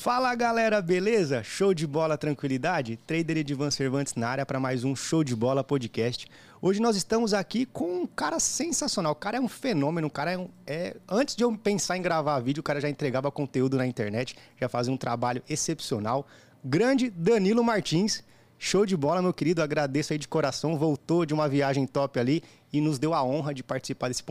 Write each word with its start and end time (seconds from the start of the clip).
Fala 0.00 0.34
galera, 0.34 0.80
beleza? 0.80 1.42
Show 1.42 1.74
de 1.74 1.86
bola, 1.86 2.16
tranquilidade? 2.16 2.96
Trader 2.96 3.36
Edivan 3.36 3.70
Cervantes 3.70 4.14
na 4.14 4.28
área 4.28 4.46
para 4.46 4.58
mais 4.58 4.82
um 4.82 4.96
Show 4.96 5.22
de 5.22 5.36
Bola 5.36 5.62
podcast. 5.62 6.26
Hoje 6.62 6.80
nós 6.80 6.96
estamos 6.96 7.34
aqui 7.34 7.66
com 7.66 8.00
um 8.00 8.06
cara 8.06 8.40
sensacional. 8.40 9.12
O 9.12 9.14
cara 9.14 9.36
é 9.36 9.40
um 9.42 9.46
fenômeno. 9.46 10.06
O 10.06 10.10
cara 10.10 10.32
é, 10.32 10.38
um, 10.38 10.48
é 10.66 10.96
Antes 11.06 11.36
de 11.36 11.44
eu 11.44 11.54
pensar 11.54 11.98
em 11.98 12.02
gravar 12.02 12.40
vídeo, 12.40 12.62
o 12.62 12.64
cara 12.64 12.80
já 12.80 12.88
entregava 12.88 13.30
conteúdo 13.30 13.76
na 13.76 13.86
internet, 13.86 14.34
já 14.58 14.70
fazia 14.70 14.90
um 14.90 14.96
trabalho 14.96 15.42
excepcional. 15.46 16.26
Grande 16.64 17.10
Danilo 17.10 17.62
Martins. 17.62 18.24
Show 18.58 18.86
de 18.86 18.96
bola, 18.96 19.20
meu 19.20 19.34
querido. 19.34 19.60
Agradeço 19.60 20.14
aí 20.14 20.18
de 20.18 20.26
coração. 20.26 20.78
Voltou 20.78 21.26
de 21.26 21.34
uma 21.34 21.46
viagem 21.46 21.86
top 21.86 22.18
ali 22.18 22.42
e 22.72 22.80
nos 22.80 22.98
deu 22.98 23.12
a 23.12 23.22
honra 23.22 23.52
de 23.52 23.62
participar 23.62 24.08
desse 24.08 24.24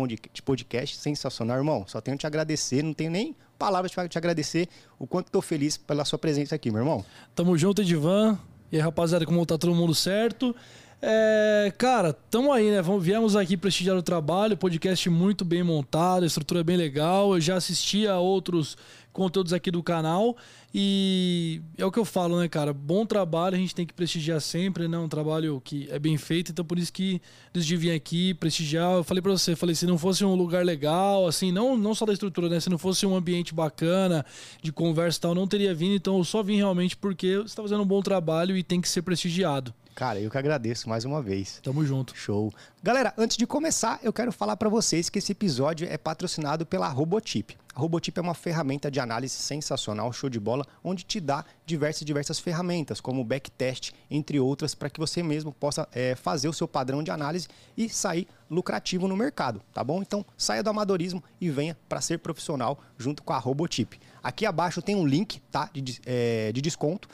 podcast. 0.44 0.98
Sensacional, 0.98 1.58
irmão. 1.58 1.86
Só 1.86 2.02
tenho 2.02 2.18
que 2.18 2.22
te 2.22 2.28
agradecer. 2.28 2.82
Não 2.82 2.94
tenho 2.94 3.12
nem 3.12 3.36
palavras 3.60 3.94
para 3.94 4.08
te 4.08 4.18
agradecer 4.18 4.70
o 4.98 5.06
quanto 5.06 5.28
estou 5.28 5.42
feliz 5.42 5.78
pela 5.78 6.06
sua 6.06 6.18
presença 6.18 6.56
aqui, 6.56 6.72
meu 6.72 6.80
irmão. 6.80 7.06
Tamo 7.36 7.58
junto, 7.58 7.82
Edivan. 7.82 8.40
E 8.72 8.78
aí, 8.78 8.82
rapaziada, 8.82 9.26
como 9.26 9.46
tá 9.46 9.58
todo 9.58 9.76
mundo 9.76 9.94
certo? 9.94 10.56
É, 11.02 11.72
cara, 11.78 12.14
tamo 12.14 12.52
aí, 12.52 12.72
né? 12.72 12.82
Viemos 13.00 13.36
aqui 13.36 13.56
prestigiar 13.56 13.96
o 13.96 14.02
trabalho, 14.02 14.58
podcast 14.58 15.10
muito 15.10 15.46
bem 15.46 15.64
montado, 15.64 16.26
estrutura 16.26 16.64
bem 16.64 16.78
legal. 16.78 17.34
Eu 17.34 17.42
já 17.42 17.56
assisti 17.56 18.08
a 18.08 18.18
outros 18.18 18.78
conteúdos 19.20 19.52
aqui 19.52 19.70
do 19.70 19.84
canal 19.84 20.38
e 20.74 21.62
é 21.78 21.86
o 21.86 21.92
que 21.92 22.00
eu 22.00 22.06
falo, 22.06 22.40
né, 22.40 22.48
cara? 22.48 22.72
Bom 22.74 23.06
trabalho, 23.06 23.56
a 23.56 23.60
gente 23.60 23.76
tem 23.76 23.86
que 23.86 23.94
prestigiar 23.94 24.40
sempre, 24.40 24.88
né? 24.88 24.98
Um 24.98 25.10
trabalho 25.10 25.60
que 25.62 25.90
é 25.92 26.00
bem 26.00 26.16
feito, 26.16 26.54
então 26.54 26.64
por 26.64 26.80
isso 26.80 26.94
que 26.94 27.22
decidi 27.52 27.76
vir 27.76 27.92
aqui 27.92 28.34
prestigiar. 28.36 28.94
Eu 28.94 29.04
falei 29.04 29.22
para 29.22 29.34
você, 29.34 29.58
falei, 29.58 29.76
se 29.76 29.86
não 29.86 29.98
fosse 29.98 30.24
um 30.24 30.36
lugar 30.36 30.64
legal, 30.64 31.28
assim, 31.28 31.52
não, 31.52 31.76
não 31.76 31.94
só 31.94 32.06
da 32.06 32.14
estrutura, 32.14 32.48
né? 32.48 32.62
Se 32.62 32.70
não 32.70 32.78
fosse 32.78 33.06
um 33.06 33.14
ambiente 33.14 33.54
bacana, 33.54 34.26
de 34.62 34.72
conversa 34.72 35.18
e 35.18 35.22
tal, 35.22 35.36
não 35.36 35.48
teria 35.48 35.74
vindo. 35.74 35.96
Então 35.96 36.18
eu 36.18 36.24
só 36.24 36.42
vim 36.42 36.56
realmente 36.56 36.96
porque 36.96 37.36
você 37.36 37.48
está 37.48 37.62
fazendo 37.62 37.84
um 37.84 37.88
bom 37.88 38.02
trabalho 38.02 38.56
e 38.56 38.64
tem 38.64 38.80
que 38.80 38.88
ser 38.88 39.02
prestigiado. 39.02 39.74
Cara, 40.00 40.18
eu 40.18 40.32
que 40.32 40.38
agradeço 40.38 40.88
mais 40.88 41.04
uma 41.04 41.22
vez. 41.22 41.60
Tamo 41.62 41.86
junto. 41.86 42.16
Show. 42.16 42.54
Galera, 42.82 43.14
antes 43.18 43.36
de 43.36 43.46
começar, 43.46 44.00
eu 44.02 44.14
quero 44.14 44.32
falar 44.32 44.56
para 44.56 44.70
vocês 44.70 45.10
que 45.10 45.20
esse 45.20 45.34
episódio 45.34 45.86
é 45.92 45.98
patrocinado 45.98 46.66
pela 46.66 46.88
Robotip. 46.88 47.58
A 47.76 47.82
Robotip 47.82 48.18
é 48.18 48.22
uma 48.22 48.34
ferramenta 48.34 48.90
de 48.90 48.98
análise 49.02 49.34
sensacional, 49.34 50.14
show 50.14 50.30
de 50.30 50.40
bola, 50.40 50.66
onde 50.82 51.04
te 51.04 51.20
dá 51.20 51.44
diversas 51.66 52.06
diversas 52.06 52.40
ferramentas, 52.40 53.02
como 53.02 53.26
backtest, 53.26 53.92
entre 54.10 54.40
outras, 54.40 54.74
para 54.74 54.90
que 54.90 55.02
você 55.02 55.22
mesmo 55.22 55.52
possa 55.52 55.86
é, 55.92 56.16
fazer 56.16 56.48
o 56.48 56.54
seu 56.54 56.66
padrão 56.66 57.04
de 57.04 57.12
análise 57.12 57.50
e 57.76 57.90
sair 57.90 58.26
lucrativo 58.50 59.06
no 59.06 59.18
mercado, 59.18 59.62
tá 59.74 59.84
bom? 59.84 60.02
Então 60.02 60.26
saia 60.38 60.64
do 60.64 60.70
amadorismo 60.70 61.22
e 61.42 61.50
venha 61.50 61.78
para 61.90 62.00
ser 62.00 62.20
profissional 62.20 62.80
junto 62.98 63.22
com 63.22 63.34
a 63.34 63.38
Robotip. 63.38 64.00
Aqui 64.24 64.46
abaixo 64.46 64.82
tem 64.82 64.96
um 64.96 65.06
link 65.06 65.42
tá, 65.52 65.70
de, 65.74 66.00
é, 66.06 66.54
de 66.54 66.62
desconto 66.62 67.10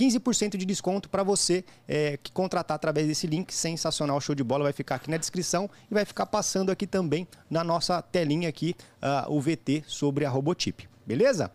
15% 0.00 0.56
de 0.56 0.64
desconto 0.64 1.10
para 1.10 1.22
você 1.22 1.62
é, 1.86 2.18
que 2.22 2.32
contratar 2.32 2.74
através 2.74 3.06
desse 3.06 3.26
link. 3.26 3.52
Sensacional, 3.52 4.18
show 4.20 4.34
de 4.34 4.42
bola. 4.42 4.64
Vai 4.64 4.72
ficar 4.72 4.94
aqui 4.94 5.10
na 5.10 5.18
descrição 5.18 5.68
e 5.90 5.94
vai 5.94 6.06
ficar 6.06 6.24
passando 6.24 6.70
aqui 6.70 6.86
também 6.86 7.28
na 7.50 7.62
nossa 7.62 8.00
telinha 8.00 8.48
aqui 8.48 8.74
uh, 9.02 9.30
o 9.30 9.38
VT 9.38 9.84
sobre 9.86 10.24
a 10.24 10.30
Robotip. 10.30 10.88
Beleza? 11.06 11.50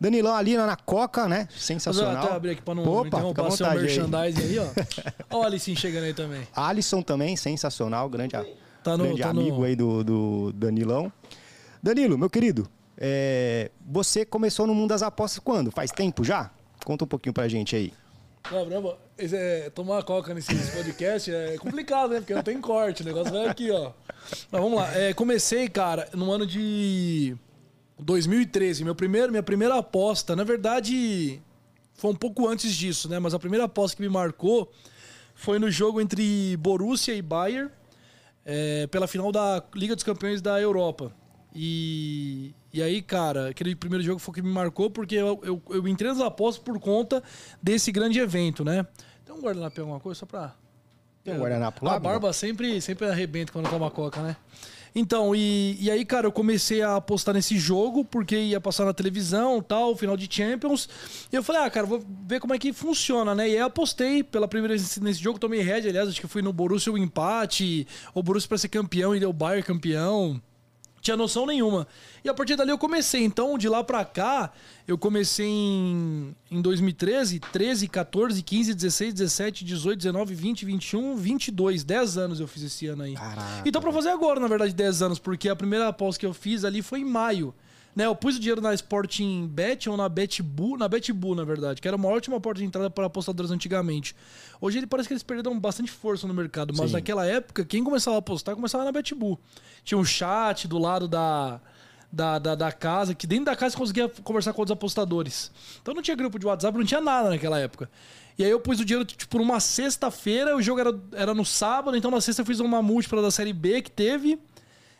Danilão 0.00 0.34
ali 0.34 0.56
na 0.56 0.76
Coca, 0.76 1.28
né? 1.28 1.48
Sensacional. 1.54 2.26
Vou 2.26 2.36
abrir 2.36 2.50
aqui 2.50 2.62
para 2.62 2.74
não 2.74 2.84
Opa, 2.84 3.08
interromper 3.08 3.52
seu 3.52 3.70
merchandising 3.70 4.42
aí, 4.42 4.58
ó. 4.58 4.66
Olha 5.30 5.40
o 5.40 5.42
Alisson 5.42 5.74
chegando 5.74 6.04
aí 6.04 6.14
também. 6.14 6.46
Alisson 6.54 7.02
também, 7.02 7.36
sensacional. 7.36 8.08
Grande, 8.08 8.32
tá 8.82 8.96
no, 8.96 9.04
grande 9.04 9.22
tá 9.22 9.30
amigo 9.30 9.58
no... 9.58 9.64
aí 9.64 9.76
do, 9.76 10.04
do 10.04 10.52
Danilão. 10.52 11.12
Danilo, 11.82 12.18
meu 12.18 12.28
querido, 12.28 12.68
é, 12.98 13.70
você 13.86 14.24
começou 14.24 14.66
no 14.66 14.74
mundo 14.74 14.90
das 14.90 15.02
apostas 15.02 15.38
quando? 15.38 15.70
Faz 15.70 15.90
tempo 15.90 16.24
já? 16.24 16.50
Conta 16.86 17.04
um 17.04 17.08
pouquinho 17.08 17.32
pra 17.32 17.48
gente 17.48 17.74
aí. 17.74 17.92
É, 19.18 19.70
tomar 19.70 20.04
coca 20.04 20.32
nesse 20.32 20.54
podcast 20.70 21.34
é 21.34 21.58
complicado, 21.58 22.10
né? 22.10 22.20
Porque 22.20 22.32
não 22.32 22.44
tem 22.44 22.60
corte, 22.60 23.02
o 23.02 23.04
negócio 23.04 23.32
vai 23.32 23.48
aqui, 23.48 23.72
ó. 23.72 23.90
Mas 24.52 24.62
vamos 24.62 24.78
lá. 24.78 24.96
É, 24.96 25.12
comecei, 25.12 25.68
cara, 25.68 26.08
no 26.14 26.30
ano 26.30 26.46
de 26.46 27.36
2013. 27.98 28.84
Meu 28.84 28.94
primeiro, 28.94 29.32
minha 29.32 29.42
primeira 29.42 29.74
aposta, 29.74 30.36
na 30.36 30.44
verdade, 30.44 31.42
foi 31.94 32.12
um 32.12 32.14
pouco 32.14 32.46
antes 32.46 32.72
disso, 32.72 33.08
né? 33.08 33.18
Mas 33.18 33.34
a 33.34 33.38
primeira 33.40 33.64
aposta 33.64 33.96
que 33.96 34.02
me 34.02 34.08
marcou 34.08 34.72
foi 35.34 35.58
no 35.58 35.68
jogo 35.68 36.00
entre 36.00 36.56
Borussia 36.58 37.16
e 37.16 37.20
Bayern, 37.20 37.68
é, 38.44 38.86
pela 38.86 39.08
final 39.08 39.32
da 39.32 39.60
Liga 39.74 39.96
dos 39.96 40.04
Campeões 40.04 40.40
da 40.40 40.60
Europa. 40.60 41.12
E, 41.58 42.54
e 42.70 42.82
aí, 42.82 43.00
cara, 43.00 43.48
aquele 43.48 43.74
primeiro 43.74 44.04
jogo 44.04 44.18
foi 44.18 44.30
o 44.30 44.34
que 44.34 44.42
me 44.42 44.52
marcou 44.52 44.90
porque 44.90 45.14
eu, 45.14 45.40
eu, 45.42 45.62
eu 45.70 45.88
entrei 45.88 46.10
nas 46.10 46.20
apostas 46.20 46.62
por 46.62 46.78
conta 46.78 47.22
desse 47.62 47.90
grande 47.90 48.18
evento, 48.18 48.62
né? 48.62 48.86
Tem 49.24 49.34
um 49.34 49.40
guardanapo 49.40 49.80
alguma 49.80 49.98
coisa 49.98 50.20
só 50.20 50.26
pra. 50.26 50.54
Tem 51.24 51.32
um 51.32 51.38
guardanapo 51.38 51.82
lá? 51.82 51.94
A 51.94 51.98
barba 51.98 52.30
sempre, 52.34 52.78
sempre 52.82 53.08
arrebenta 53.08 53.52
quando 53.52 53.70
toma 53.70 53.90
coca, 53.90 54.20
né? 54.20 54.36
Então, 54.94 55.34
e, 55.34 55.78
e 55.80 55.90
aí, 55.90 56.04
cara, 56.04 56.26
eu 56.26 56.32
comecei 56.32 56.82
a 56.82 56.96
apostar 56.96 57.34
nesse 57.34 57.58
jogo, 57.58 58.04
porque 58.04 58.36
ia 58.36 58.60
passar 58.60 58.84
na 58.84 58.92
televisão 58.92 59.62
tal, 59.62 59.96
final 59.96 60.16
de 60.16 60.28
Champions. 60.30 60.88
E 61.32 61.36
eu 61.36 61.42
falei, 61.42 61.62
ah, 61.62 61.70
cara, 61.70 61.86
vou 61.86 62.04
ver 62.26 62.38
como 62.38 62.54
é 62.54 62.58
que 62.58 62.72
funciona, 62.72 63.34
né? 63.34 63.48
E 63.48 63.52
aí 63.52 63.60
apostei 63.60 64.22
pela 64.22 64.46
primeira 64.46 64.74
vez 64.74 64.98
nesse 64.98 65.22
jogo, 65.22 65.38
tomei 65.38 65.60
head, 65.62 65.88
aliás, 65.88 66.08
acho 66.08 66.20
que 66.20 66.26
fui 66.26 66.42
no 66.42 66.52
Borussia 66.52 66.92
o 66.92 66.98
empate, 66.98 67.86
o 68.14 68.22
Borussia 68.22 68.48
pra 68.48 68.58
ser 68.58 68.68
campeão 68.68 69.14
e 69.14 69.20
deu 69.20 69.30
o 69.30 69.34
Bayern 69.34 69.62
campeão 69.62 70.40
tinha 71.06 71.16
noção 71.16 71.46
nenhuma. 71.46 71.86
E 72.24 72.28
a 72.28 72.34
partir 72.34 72.56
dali 72.56 72.70
eu 72.70 72.78
comecei. 72.78 73.24
Então, 73.24 73.56
de 73.56 73.68
lá 73.68 73.82
pra 73.82 74.04
cá, 74.04 74.52
eu 74.86 74.98
comecei 74.98 75.46
em, 75.46 76.34
em 76.50 76.60
2013, 76.60 77.38
13, 77.40 77.88
14, 77.88 78.42
15, 78.42 78.74
16, 78.74 79.14
17, 79.14 79.64
18, 79.64 79.98
19, 79.98 80.34
20, 80.34 80.64
21, 80.64 81.16
22. 81.16 81.84
10 81.84 82.18
anos 82.18 82.40
eu 82.40 82.48
fiz 82.48 82.62
esse 82.64 82.86
ano 82.86 83.04
aí. 83.04 83.14
Caraca. 83.14 83.62
E 83.64 83.70
tô 83.70 83.80
pra 83.80 83.92
fazer 83.92 84.10
agora, 84.10 84.40
na 84.40 84.48
verdade, 84.48 84.74
10 84.74 85.02
anos, 85.02 85.18
porque 85.18 85.48
a 85.48 85.56
primeira 85.56 85.88
aposta 85.88 86.20
que 86.20 86.26
eu 86.26 86.34
fiz 86.34 86.64
ali 86.64 86.82
foi 86.82 87.00
em 87.00 87.04
maio. 87.04 87.54
Né, 87.96 88.04
eu 88.04 88.14
pus 88.14 88.36
o 88.36 88.38
dinheiro 88.38 88.60
na 88.60 88.74
Sporting 88.74 89.46
Bet 89.46 89.88
ou 89.88 89.96
na 89.96 90.06
BetBu, 90.06 90.76
na 90.76 90.86
BetBu, 90.86 91.34
na 91.34 91.44
verdade, 91.44 91.80
que 91.80 91.88
era 91.88 91.96
uma 91.96 92.08
ótima 92.08 92.38
porta 92.38 92.60
de 92.60 92.66
entrada 92.66 92.90
para 92.90 93.06
apostadores 93.06 93.50
antigamente. 93.50 94.14
Hoje 94.60 94.76
ele 94.76 94.86
parece 94.86 95.08
que 95.08 95.14
eles 95.14 95.22
perderam 95.22 95.58
bastante 95.58 95.90
força 95.90 96.26
no 96.26 96.34
mercado, 96.34 96.74
mas 96.76 96.90
Sim. 96.90 96.96
naquela 96.96 97.24
época, 97.26 97.64
quem 97.64 97.82
começava 97.82 98.16
a 98.16 98.18
apostar 98.18 98.54
começava 98.54 98.84
na 98.84 98.92
BetBu. 98.92 99.40
Tinha 99.82 99.96
um 99.96 100.04
chat 100.04 100.68
do 100.68 100.76
lado 100.76 101.08
da, 101.08 101.58
da, 102.12 102.38
da, 102.38 102.54
da, 102.54 102.70
casa, 102.70 103.14
que 103.14 103.26
dentro 103.26 103.46
da 103.46 103.56
casa 103.56 103.72
você 103.72 103.78
conseguia 103.78 104.08
conversar 104.22 104.52
com 104.52 104.60
outros 104.60 104.76
apostadores. 104.76 105.50
Então 105.80 105.94
não 105.94 106.02
tinha 106.02 106.14
grupo 106.14 106.38
de 106.38 106.44
WhatsApp, 106.44 106.76
não 106.76 106.84
tinha 106.84 107.00
nada 107.00 107.30
naquela 107.30 107.58
época. 107.58 107.90
E 108.38 108.44
aí 108.44 108.50
eu 108.50 108.60
pus 108.60 108.78
o 108.78 108.84
dinheiro, 108.84 109.06
tipo, 109.06 109.38
numa 109.38 109.58
sexta-feira, 109.58 110.54
o 110.54 110.60
jogo 110.60 110.80
era, 110.80 111.00
era 111.12 111.32
no 111.32 111.46
sábado, 111.46 111.96
então 111.96 112.10
na 112.10 112.20
sexta 112.20 112.42
eu 112.42 112.46
fiz 112.46 112.60
uma 112.60 112.82
múltipla 112.82 113.22
da 113.22 113.30
Série 113.30 113.54
B 113.54 113.80
que 113.80 113.90
teve. 113.90 114.38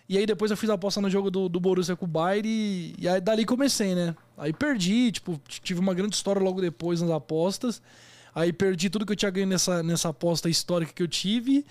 E 0.09 0.17
aí 0.17 0.27
depois 0.27 0.51
eu 0.51 0.57
fiz 0.57 0.71
a 0.71 0.75
aposta 0.75 1.01
no 1.01 1.11
jogo 1.11 1.31
do, 1.31 1.49
do 1.49 1.59
Borussia 1.59 1.97
com 1.97 2.05
o 2.05 2.09
Bayern 2.09 2.49
e, 2.49 2.95
e 2.99 3.09
aí 3.09 3.21
dali 3.21 3.45
comecei, 3.45 3.95
né? 3.95 4.15
Aí 4.39 4.53
perdi, 4.53 5.11
tipo, 5.11 5.41
tive 5.49 5.81
uma 5.81 5.95
grande 5.95 6.15
história 6.15 6.41
logo 6.41 6.61
depois 6.61 7.01
nas 7.01 7.11
apostas. 7.11 7.83
Aí 8.35 8.53
perdi 8.53 8.89
tudo 8.89 9.05
que 9.05 9.13
eu 9.13 9.17
tinha 9.17 9.31
ganho 9.31 9.47
nessa, 9.47 9.83
nessa 9.83 10.11
aposta 10.11 10.49
histórica 10.49 10.93
que 10.93 11.03
eu 11.03 11.09
tive. 11.09 11.65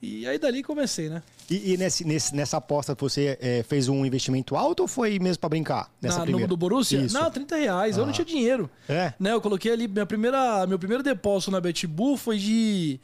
E 0.00 0.26
aí 0.28 0.38
dali 0.38 0.62
comecei, 0.62 1.08
né? 1.08 1.22
E, 1.50 1.72
e 1.72 1.76
nesse, 1.76 2.04
nesse, 2.04 2.34
nessa 2.34 2.58
aposta 2.58 2.94
você 2.94 3.36
é, 3.40 3.62
fez 3.62 3.88
um 3.88 4.04
investimento 4.04 4.54
alto 4.54 4.80
ou 4.80 4.88
foi 4.88 5.18
mesmo 5.18 5.40
para 5.40 5.48
brincar? 5.48 5.90
Nessa 6.00 6.18
Na, 6.18 6.22
primeira? 6.24 6.46
No 6.46 6.48
do 6.48 6.56
Borussia? 6.56 7.00
Isso. 7.00 7.14
Não, 7.14 7.30
30 7.30 7.56
reais. 7.56 7.96
Ah. 7.96 8.02
Eu 8.02 8.04
não 8.04 8.10
ah. 8.10 8.14
tinha 8.14 8.24
dinheiro. 8.24 8.70
É? 8.88 9.12
Né, 9.18 9.32
eu 9.32 9.40
coloquei 9.40 9.72
ali, 9.72 9.88
minha 9.88 10.06
primeira, 10.06 10.66
meu 10.66 10.78
primeiro 10.78 11.02
depósito 11.02 11.50
na 11.50 11.60
Betbull 11.60 12.16
foi 12.16 12.38
de 12.38 13.00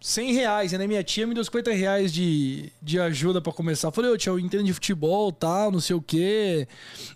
100 0.00 0.32
reais, 0.34 0.72
né? 0.72 0.86
Minha 0.86 1.02
tia 1.02 1.26
me 1.26 1.34
deu 1.34 1.42
50 1.42 1.72
reais 1.72 2.12
de, 2.12 2.70
de 2.82 3.00
ajuda 3.00 3.40
para 3.40 3.52
começar. 3.52 3.88
Eu 3.88 3.92
falei, 3.92 4.10
ô 4.10 4.16
tia, 4.16 4.30
eu 4.30 4.38
entendo 4.38 4.64
de 4.64 4.72
futebol, 4.72 5.32
tal, 5.32 5.72
não 5.72 5.80
sei 5.80 5.96
o 5.96 6.02
quê. 6.02 6.68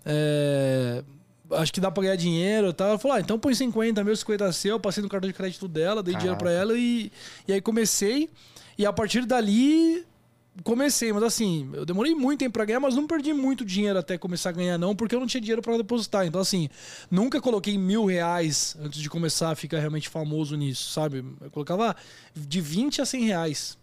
É, 0.05 1.05
acho 1.53 1.73
que 1.73 1.81
dá 1.81 1.91
pra 1.91 2.03
ganhar 2.05 2.17
dinheiro 2.17 2.73
tal. 2.73 2.89
Ela 2.89 2.99
falou, 2.99 3.17
ah, 3.17 3.21
então 3.21 3.39
põe 3.39 3.55
50, 3.55 4.03
meu 4.03 4.17
50 4.17 4.51
seu. 4.53 4.81
Passei 4.81 5.03
no 5.03 5.09
cartão 5.09 5.29
de 5.29 5.35
crédito 5.35 5.69
dela, 5.69 6.03
dei 6.03 6.15
Caraca. 6.15 6.21
dinheiro 6.21 6.39
pra 6.39 6.51
ela 6.51 6.77
e, 6.77 7.13
e 7.47 7.53
aí 7.53 7.61
comecei. 7.61 8.31
E 8.79 8.87
a 8.87 8.93
partir 8.93 9.27
dali 9.27 10.05
comecei, 10.63 11.13
mas 11.13 11.23
assim, 11.23 11.71
eu 11.73 11.85
demorei 11.85 12.15
muito 12.15 12.41
tempo 12.41 12.53
pra 12.53 12.65
ganhar, 12.65 12.81
mas 12.81 12.95
não 12.95 13.07
perdi 13.07 13.33
muito 13.33 13.65
dinheiro 13.65 13.99
até 13.99 14.19
começar 14.19 14.51
a 14.51 14.53
ganhar, 14.53 14.79
não, 14.79 14.95
porque 14.95 15.15
eu 15.15 15.21
não 15.21 15.27
tinha 15.27 15.41
dinheiro 15.41 15.63
para 15.63 15.77
depositar. 15.77 16.27
Então, 16.27 16.41
assim, 16.41 16.69
nunca 17.11 17.41
coloquei 17.41 17.79
mil 17.79 18.05
reais 18.05 18.77
antes 18.81 19.01
de 19.01 19.09
começar 19.09 19.51
a 19.51 19.55
ficar 19.55 19.79
realmente 19.79 20.09
famoso 20.09 20.57
nisso, 20.57 20.93
sabe? 20.93 21.25
Eu 21.41 21.51
colocava 21.51 21.97
de 22.35 22.61
20 22.61 23.01
a 23.01 23.07
100 23.07 23.25
reais. 23.25 23.79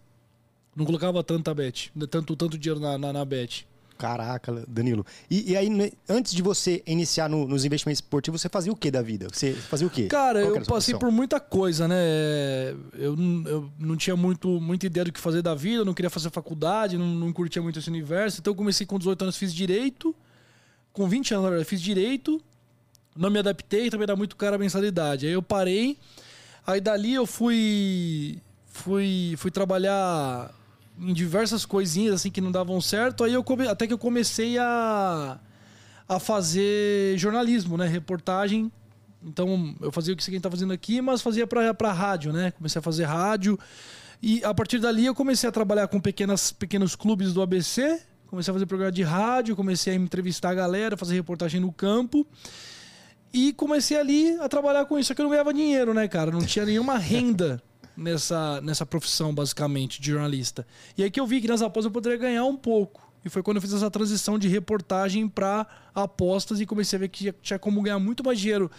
Não 0.75 0.85
colocava 0.85 1.23
tanta 1.23 1.53
bet, 1.53 1.91
tanto, 2.09 2.35
tanto 2.35 2.57
dinheiro 2.57 2.79
na, 2.79 2.97
na, 2.97 3.11
na 3.11 3.25
bet. 3.25 3.67
Caraca, 3.97 4.63
Danilo. 4.67 5.05
E, 5.29 5.51
e 5.51 5.57
aí, 5.57 5.69
né, 5.69 5.91
antes 6.07 6.33
de 6.33 6.41
você 6.41 6.83
iniciar 6.85 7.27
no, 7.27 7.47
nos 7.47 7.65
investimentos 7.65 7.97
esportivos, 7.97 8.39
você 8.41 8.47
fazia 8.47 8.71
o 8.71 8.75
que 8.75 8.91
da 8.91 9.01
vida? 9.01 9.27
Você 9.31 9.53
fazia 9.53 9.87
o 9.87 9.89
quê? 9.89 10.07
Cara, 10.07 10.39
eu 10.39 10.61
passei 10.65 10.95
por 10.95 11.11
muita 11.11 11.39
coisa, 11.39 11.87
né? 11.87 11.95
Eu, 12.93 13.15
eu 13.45 13.71
não 13.79 13.97
tinha 13.97 14.15
muito, 14.15 14.61
muita 14.61 14.85
ideia 14.85 15.05
do 15.05 15.11
que 15.11 15.19
fazer 15.19 15.41
da 15.41 15.55
vida, 15.55 15.83
não 15.83 15.93
queria 15.93 16.09
fazer 16.09 16.29
faculdade, 16.29 16.97
não, 16.97 17.07
não 17.07 17.33
curtia 17.33 17.61
muito 17.61 17.79
esse 17.79 17.89
universo. 17.89 18.39
Então 18.39 18.51
eu 18.51 18.55
comecei 18.55 18.85
com 18.85 18.99
18 18.99 19.21
anos, 19.23 19.37
fiz 19.37 19.53
direito. 19.53 20.15
Com 20.93 21.07
20 21.07 21.33
anos, 21.33 21.43
na 21.43 21.49
verdade, 21.49 21.69
fiz 21.69 21.81
direito. 21.81 22.41
Não 23.15 23.31
me 23.31 23.39
adaptei, 23.39 23.89
também 23.89 24.03
era 24.03 24.15
muito 24.15 24.35
cara 24.35 24.55
a 24.57 24.59
mensalidade. 24.59 25.25
Aí 25.25 25.33
eu 25.33 25.41
parei. 25.41 25.97
Aí 26.65 26.79
dali 26.79 27.13
eu 27.13 27.25
fui 27.25 28.39
fui 28.67 29.33
fui 29.37 29.49
trabalhar 29.49 30.53
em 30.99 31.13
diversas 31.13 31.65
coisinhas 31.65 32.15
assim 32.15 32.31
que 32.31 32.41
não 32.41 32.51
davam 32.51 32.79
certo. 32.81 33.23
Aí 33.23 33.33
eu 33.33 33.43
come... 33.43 33.67
até 33.67 33.87
que 33.87 33.93
eu 33.93 33.97
comecei 33.97 34.57
a 34.57 35.39
a 36.09 36.19
fazer 36.19 37.17
jornalismo, 37.17 37.75
né, 37.77 37.85
reportagem. 37.85 38.71
Então 39.21 39.75
eu 39.81 39.91
fazia 39.91 40.13
o 40.13 40.17
que 40.17 40.23
você 40.23 40.33
está 40.35 40.49
fazendo 40.49 40.71
aqui, 40.71 41.01
mas 41.01 41.21
fazia 41.21 41.45
para 41.45 41.73
para 41.73 41.91
rádio, 41.91 42.31
né? 42.31 42.51
Comecei 42.51 42.79
a 42.79 42.81
fazer 42.81 43.03
rádio. 43.03 43.59
E 44.21 44.43
a 44.43 44.53
partir 44.53 44.79
dali 44.79 45.05
eu 45.05 45.13
comecei 45.13 45.49
a 45.49 45.51
trabalhar 45.51 45.87
com 45.87 45.99
pequenas, 45.99 46.51
pequenos 46.51 46.95
clubes 46.95 47.33
do 47.33 47.41
ABC, 47.41 48.01
comecei 48.27 48.51
a 48.51 48.53
fazer 48.53 48.65
programa 48.65 48.91
de 48.91 49.03
rádio, 49.03 49.55
comecei 49.55 49.93
a 49.93 49.95
entrevistar 49.95 50.51
a 50.51 50.53
galera, 50.53 50.95
fazer 50.95 51.15
reportagem 51.15 51.59
no 51.59 51.71
campo. 51.71 52.25
E 53.33 53.51
comecei 53.53 53.97
ali 53.97 54.39
a 54.39 54.47
trabalhar 54.47 54.85
com 54.85 54.97
isso. 54.97 55.09
Só 55.09 55.13
que 55.13 55.21
eu 55.21 55.23
não 55.23 55.29
ganhava 55.29 55.53
dinheiro, 55.53 55.93
né, 55.93 56.07
cara? 56.07 56.31
Não 56.31 56.39
tinha 56.39 56.65
nenhuma 56.65 56.97
renda 56.97 57.61
nessa, 57.97 58.61
nessa 58.61 58.85
profissão, 58.85 59.33
basicamente, 59.33 59.99
de 59.99 60.11
jornalista. 60.11 60.65
E 60.95 61.03
aí 61.03 61.09
que 61.09 61.19
eu 61.19 61.25
vi 61.25 61.41
que 61.41 61.47
nas 61.47 61.61
apostas 61.61 61.85
eu 61.85 61.91
poderia 61.91 62.17
ganhar 62.17 62.45
um 62.45 62.55
pouco. 62.55 63.07
E 63.25 63.29
foi 63.29 63.41
quando 63.41 63.57
eu 63.57 63.61
fiz 63.61 63.73
essa 63.73 63.89
transição 63.89 64.37
de 64.37 64.47
reportagem 64.47 65.27
para 65.27 65.65
apostas 65.93 66.61
e 66.61 66.65
comecei 66.65 66.95
a 66.95 66.99
ver 66.99 67.09
que 67.09 67.33
tinha 67.41 67.59
como 67.59 67.81
ganhar 67.81 67.99
muito 67.99 68.23
mais 68.23 68.39
dinheiro 68.39 68.71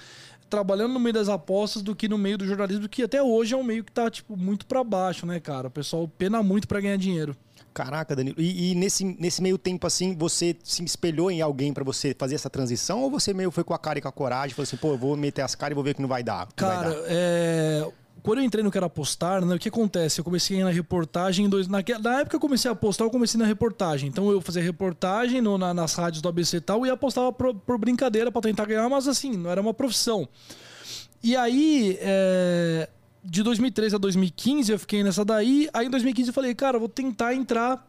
trabalhando 0.48 0.94
no 0.94 1.00
meio 1.00 1.12
das 1.12 1.28
apostas 1.28 1.82
do 1.82 1.94
que 1.94 2.08
no 2.08 2.16
meio 2.16 2.38
do 2.38 2.46
jornalismo, 2.46 2.88
que 2.88 3.02
até 3.02 3.22
hoje 3.22 3.52
é 3.52 3.56
um 3.56 3.62
meio 3.62 3.84
que 3.84 3.92
tá, 3.92 4.10
tipo, 4.10 4.34
muito 4.34 4.64
para 4.64 4.82
baixo, 4.82 5.26
né, 5.26 5.38
cara? 5.38 5.68
O 5.68 5.70
pessoal 5.70 6.08
pena 6.08 6.42
muito 6.42 6.66
para 6.66 6.80
ganhar 6.80 6.96
dinheiro. 6.96 7.36
Caraca, 7.74 8.16
Danilo. 8.16 8.40
E, 8.40 8.72
e, 8.72 8.74
nesse, 8.74 9.04
nesse 9.04 9.42
meio 9.42 9.58
tempo, 9.58 9.86
assim, 9.86 10.16
você 10.16 10.56
se 10.64 10.82
espelhou 10.82 11.30
em 11.30 11.42
alguém 11.42 11.74
para 11.74 11.84
você 11.84 12.16
fazer 12.18 12.34
essa 12.34 12.48
transição? 12.48 13.02
Ou 13.02 13.10
você 13.10 13.34
meio 13.34 13.50
foi 13.50 13.62
com 13.62 13.74
a 13.74 13.78
cara 13.78 13.98
e 13.98 14.02
com 14.02 14.08
a 14.08 14.12
coragem? 14.12 14.54
Falou 14.54 14.64
assim, 14.64 14.76
pô, 14.78 14.92
eu 14.92 14.98
vou 14.98 15.16
meter 15.16 15.42
as 15.42 15.54
caras 15.54 15.72
e 15.72 15.74
vou 15.74 15.84
ver 15.84 15.94
que 15.94 16.00
não 16.00 16.08
vai 16.08 16.22
dar? 16.22 16.48
Cara, 16.56 16.90
vai 16.90 17.00
dar. 17.02 17.06
é 17.08 17.86
quando 18.22 18.38
eu 18.38 18.44
entrei 18.44 18.62
no 18.62 18.70
Quero 18.70 18.86
Apostar, 18.86 19.44
né, 19.44 19.54
o 19.54 19.58
que 19.58 19.68
acontece? 19.68 20.20
Eu 20.20 20.24
comecei 20.24 20.62
na 20.62 20.70
reportagem. 20.70 21.48
Dois, 21.48 21.68
na, 21.68 21.78
na 22.00 22.20
época 22.20 22.36
eu 22.36 22.40
comecei 22.40 22.68
a 22.68 22.72
apostar, 22.72 23.06
eu 23.06 23.10
comecei 23.10 23.38
na 23.38 23.46
reportagem. 23.46 24.08
Então 24.08 24.30
eu 24.30 24.40
fazia 24.40 24.62
reportagem 24.62 25.40
no, 25.40 25.56
na, 25.56 25.72
nas 25.72 25.94
rádios 25.94 26.20
do 26.20 26.28
ABC 26.28 26.58
e 26.58 26.60
tal 26.60 26.84
e 26.84 26.90
apostava 26.90 27.32
por, 27.32 27.54
por 27.54 27.78
brincadeira 27.78 28.30
para 28.30 28.42
tentar 28.42 28.66
ganhar, 28.66 28.88
mas 28.88 29.08
assim, 29.08 29.36
não 29.36 29.50
era 29.50 29.60
uma 29.60 29.74
profissão. 29.74 30.28
E 31.22 31.36
aí, 31.36 31.98
é, 32.00 32.88
de 33.24 33.42
2013 33.42 33.96
a 33.96 33.98
2015, 33.98 34.72
eu 34.72 34.78
fiquei 34.78 35.02
nessa 35.02 35.24
daí. 35.24 35.68
Aí 35.72 35.86
em 35.86 35.90
2015 35.90 36.30
eu 36.30 36.34
falei, 36.34 36.54
cara, 36.54 36.78
vou 36.78 36.88
tentar 36.88 37.34
entrar 37.34 37.87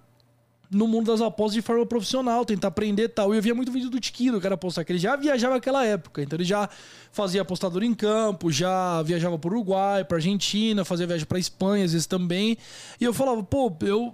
no 0.71 0.87
mundo 0.87 1.11
das 1.11 1.19
apostas 1.19 1.55
de 1.55 1.61
forma 1.61 1.85
profissional, 1.85 2.45
tentar 2.45 2.67
aprender 2.67 3.09
tal. 3.09 3.33
E 3.33 3.37
eu 3.37 3.41
via 3.41 3.55
muito 3.55 3.71
vídeo 3.71 3.89
do 3.89 3.99
Tiquinho, 3.99 4.33
do 4.33 4.41
cara 4.41 4.53
apostar, 4.53 4.85
que 4.85 4.91
ele 4.91 4.99
já 4.99 5.15
viajava 5.15 5.55
naquela 5.55 5.85
época. 5.85 6.21
Então 6.21 6.37
ele 6.37 6.43
já 6.45 6.69
fazia 7.11 7.41
apostador 7.41 7.83
em 7.83 7.93
campo, 7.93 8.51
já 8.51 9.01
viajava 9.01 9.37
para 9.39 9.49
Uruguai, 9.49 10.03
para 10.05 10.17
Argentina, 10.17 10.85
fazia 10.85 11.07
viagem 11.07 11.25
para 11.25 11.39
Espanha 11.39 11.85
às 11.85 11.93
vezes 11.93 12.05
também. 12.05 12.57
E 13.01 13.03
eu 13.03 13.13
falava, 13.13 13.41
pô, 13.41 13.75
eu 13.81 14.13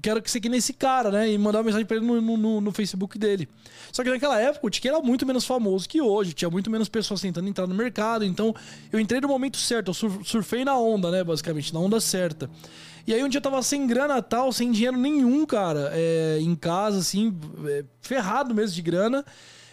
quero 0.00 0.22
que 0.22 0.40
que 0.40 0.48
nesse 0.48 0.72
cara, 0.72 1.10
né? 1.10 1.32
E 1.32 1.38
mandar 1.38 1.58
uma 1.58 1.64
mensagem 1.64 1.86
para 1.86 1.96
ele 1.96 2.06
no, 2.06 2.36
no, 2.36 2.60
no, 2.60 2.72
Facebook 2.72 3.18
dele. 3.18 3.48
Só 3.90 4.04
que 4.04 4.10
naquela 4.10 4.40
época 4.40 4.66
o 4.66 4.70
Tiki 4.70 4.88
era 4.88 5.00
muito 5.00 5.26
menos 5.26 5.44
famoso 5.44 5.88
que 5.88 6.00
hoje, 6.00 6.32
tinha 6.32 6.50
muito 6.50 6.70
menos 6.70 6.88
pessoas 6.88 7.20
tentando 7.20 7.48
entrar 7.48 7.66
no 7.66 7.74
mercado. 7.74 8.24
Então 8.24 8.54
eu 8.92 9.00
entrei 9.00 9.20
no 9.20 9.28
momento 9.28 9.56
certo, 9.56 9.88
eu 9.88 10.24
surfei 10.24 10.64
na 10.64 10.78
onda, 10.78 11.10
né? 11.10 11.24
Basicamente, 11.24 11.72
na 11.72 11.80
onda 11.80 12.00
certa. 12.00 12.48
E 13.08 13.14
aí 13.14 13.24
um 13.24 13.28
dia 13.30 13.38
eu 13.38 13.42
tava 13.42 13.62
sem 13.62 13.86
grana 13.86 14.20
tal, 14.20 14.52
sem 14.52 14.70
dinheiro 14.70 14.98
nenhum, 14.98 15.46
cara, 15.46 15.90
é, 15.94 16.36
em 16.42 16.54
casa, 16.54 16.98
assim, 16.98 17.34
é, 17.66 17.82
ferrado 18.02 18.54
mesmo 18.54 18.74
de 18.74 18.82
grana. 18.82 19.24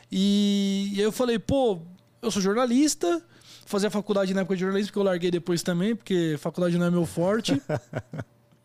E, 0.09 0.91
e 0.93 0.99
aí 0.99 1.03
eu 1.03 1.11
falei, 1.11 1.37
pô, 1.37 1.81
eu 2.21 2.31
sou 2.31 2.41
jornalista, 2.41 3.21
fazia 3.65 3.89
faculdade 3.89 4.33
na 4.33 4.39
época 4.39 4.55
de 4.55 4.61
jornalismo, 4.61 4.93
que 4.93 4.97
eu 4.97 5.03
larguei 5.03 5.29
depois 5.29 5.61
também, 5.61 5.93
porque 5.97 6.37
faculdade 6.39 6.77
não 6.77 6.85
é 6.85 6.89
meu 6.89 7.05
forte. 7.05 7.61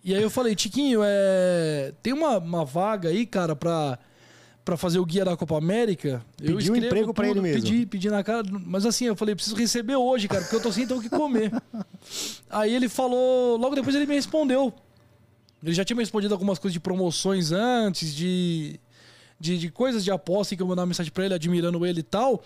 E 0.03 0.15
aí 0.15 0.23
eu 0.23 0.31
falei, 0.31 0.55
Tiquinho, 0.55 1.03
é... 1.05 1.93
tem 2.03 2.15
uma, 2.15 2.39
uma 2.39 2.65
vaga 2.65 3.11
aí, 3.11 3.27
cara, 3.27 3.55
pra, 3.55 3.99
pra 4.71 4.77
fazer 4.77 5.01
o 5.01 5.05
guia 5.05 5.25
da 5.25 5.37
Copa 5.37 5.59
América. 5.59 6.25
Pediu 6.37 6.73
um 6.73 6.77
emprego 6.77 7.13
para 7.13 7.29
ele 7.29 7.41
mesmo. 7.41 7.63
Pedi, 7.63 7.87
pedi 7.87 8.09
na 8.09 8.23
cara. 8.23 8.45
Mas 8.65 8.87
assim, 8.87 9.07
eu 9.07 9.17
falei, 9.17 9.35
preciso 9.35 9.57
receber 9.57 9.97
hoje, 9.97 10.29
cara, 10.29 10.43
porque 10.43 10.55
eu 10.55 10.63
tô 10.63 10.71
sem 10.71 10.87
ter 10.87 10.95
o 10.95 11.01
que 11.01 11.09
comer. 11.09 11.51
aí 12.49 12.73
ele 12.73 12.89
falou, 12.89 13.57
logo 13.57 13.75
depois 13.75 13.97
ele 13.97 14.07
me 14.07 14.15
respondeu. 14.15 14.73
Ele 15.61 15.75
já 15.75 15.85
tinha 15.85 15.97
me 15.97 16.03
respondido 16.03 16.33
algumas 16.33 16.57
coisas 16.59 16.73
de 16.73 16.79
promoções 16.79 17.51
antes, 17.51 18.15
de, 18.15 18.79
de, 19.41 19.59
de 19.59 19.71
coisas 19.71 20.05
de 20.05 20.13
aposta 20.13 20.55
que 20.55 20.63
eu 20.63 20.67
mandava 20.69 20.87
mensagem 20.87 21.11
pra 21.13 21.25
ele, 21.25 21.35
admirando 21.35 21.85
ele 21.85 21.99
e 21.99 22.05
tal. 22.05 22.41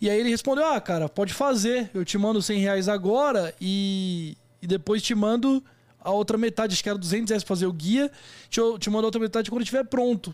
E 0.00 0.08
aí 0.08 0.20
ele 0.20 0.30
respondeu: 0.30 0.64
Ah, 0.64 0.80
cara, 0.80 1.08
pode 1.08 1.34
fazer. 1.34 1.90
Eu 1.92 2.04
te 2.04 2.16
mando 2.16 2.40
100 2.40 2.60
reais 2.60 2.88
agora 2.88 3.52
e, 3.60 4.36
e 4.62 4.66
depois 4.68 5.02
te 5.02 5.12
mando 5.12 5.62
a 6.00 6.12
outra 6.12 6.38
metade, 6.38 6.74
acho 6.74 6.82
que 6.82 6.88
era 6.88 6.98
200 6.98 7.30
reais 7.30 7.42
pra 7.42 7.48
fazer 7.48 7.66
o 7.66 7.72
guia, 7.72 8.12
te, 8.48 8.60
te 8.78 8.88
mando 8.88 9.06
a 9.06 9.08
outra 9.08 9.20
metade 9.20 9.50
quando 9.50 9.62
estiver 9.62 9.84
pronto. 9.84 10.32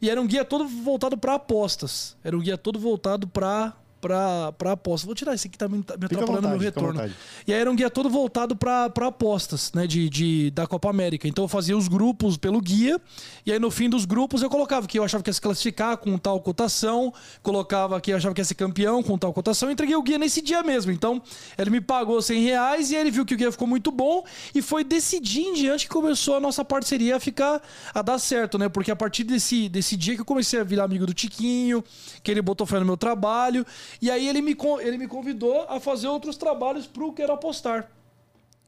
E 0.00 0.10
era 0.10 0.20
um 0.20 0.26
guia 0.26 0.44
todo 0.44 0.66
voltado 0.66 1.16
para 1.16 1.34
apostas. 1.34 2.16
Era 2.24 2.36
um 2.36 2.40
guia 2.40 2.58
todo 2.58 2.78
voltado 2.78 3.26
para 3.26 3.74
para 4.02 4.72
apostas. 4.72 5.06
Vou 5.06 5.14
tirar 5.14 5.34
esse 5.34 5.46
aqui 5.46 5.52
que 5.52 5.58
tá 5.58 5.68
me, 5.68 5.82
tá 5.82 5.96
me 5.96 6.06
atrapalhando 6.06 6.48
meu 6.48 6.58
retorno. 6.58 7.00
E 7.46 7.52
aí 7.54 7.60
era 7.60 7.70
um 7.70 7.76
guia 7.76 7.88
todo 7.88 8.10
voltado 8.10 8.56
para 8.56 8.86
apostas, 8.86 9.72
né? 9.72 9.86
De, 9.86 10.08
de, 10.08 10.50
da 10.50 10.66
Copa 10.66 10.90
América. 10.90 11.28
Então 11.28 11.44
eu 11.44 11.48
fazia 11.48 11.76
os 11.76 11.86
grupos 11.86 12.36
pelo 12.36 12.60
guia, 12.60 13.00
e 13.46 13.52
aí 13.52 13.58
no 13.58 13.70
fim 13.70 13.88
dos 13.88 14.04
grupos 14.04 14.42
eu 14.42 14.50
colocava 14.50 14.86
que 14.86 14.98
eu 14.98 15.04
achava 15.04 15.22
que 15.22 15.30
ia 15.30 15.34
se 15.34 15.40
classificar 15.40 15.96
com 15.96 16.18
tal 16.18 16.40
cotação, 16.40 17.12
colocava 17.42 18.00
que 18.00 18.12
eu 18.12 18.16
achava 18.16 18.34
que 18.34 18.40
ia 18.40 18.44
ser 18.44 18.54
campeão 18.54 19.02
com 19.02 19.16
tal 19.16 19.32
cotação, 19.32 19.70
e 19.70 19.72
entreguei 19.72 19.94
o 19.94 20.02
guia 20.02 20.18
nesse 20.18 20.42
dia 20.42 20.62
mesmo. 20.62 20.90
Então 20.90 21.22
ele 21.56 21.70
me 21.70 21.80
pagou 21.80 22.20
100 22.20 22.42
reais 22.42 22.90
e 22.90 22.96
aí 22.96 23.02
ele 23.02 23.10
viu 23.10 23.24
que 23.24 23.34
o 23.34 23.36
guia 23.36 23.52
ficou 23.52 23.68
muito 23.68 23.92
bom, 23.92 24.24
e 24.54 24.60
foi 24.60 24.84
dia 25.20 25.48
em 25.48 25.54
diante 25.54 25.86
que 25.86 25.92
começou 25.92 26.36
a 26.36 26.40
nossa 26.40 26.64
parceria 26.64 27.16
a 27.16 27.20
ficar 27.20 27.62
a 27.94 28.02
dar 28.02 28.18
certo, 28.18 28.58
né? 28.58 28.68
Porque 28.68 28.90
a 28.90 28.96
partir 28.96 29.24
desse, 29.24 29.68
desse 29.68 29.96
dia 29.96 30.14
que 30.14 30.20
eu 30.20 30.24
comecei 30.24 30.60
a 30.60 30.64
virar 30.64 30.84
amigo 30.84 31.06
do 31.06 31.14
Tiquinho, 31.14 31.84
que 32.22 32.30
ele 32.30 32.42
botou 32.42 32.66
fé 32.66 32.78
no 32.78 32.84
meu 32.84 32.96
trabalho, 32.96 33.66
e 34.00 34.10
aí 34.10 34.28
ele 34.28 34.40
me, 34.40 34.56
ele 34.80 34.98
me 34.98 35.08
convidou 35.08 35.66
a 35.68 35.80
fazer 35.80 36.08
outros 36.08 36.36
trabalhos 36.36 36.86
pro 36.86 37.12
Quero 37.12 37.32
Apostar. 37.32 37.88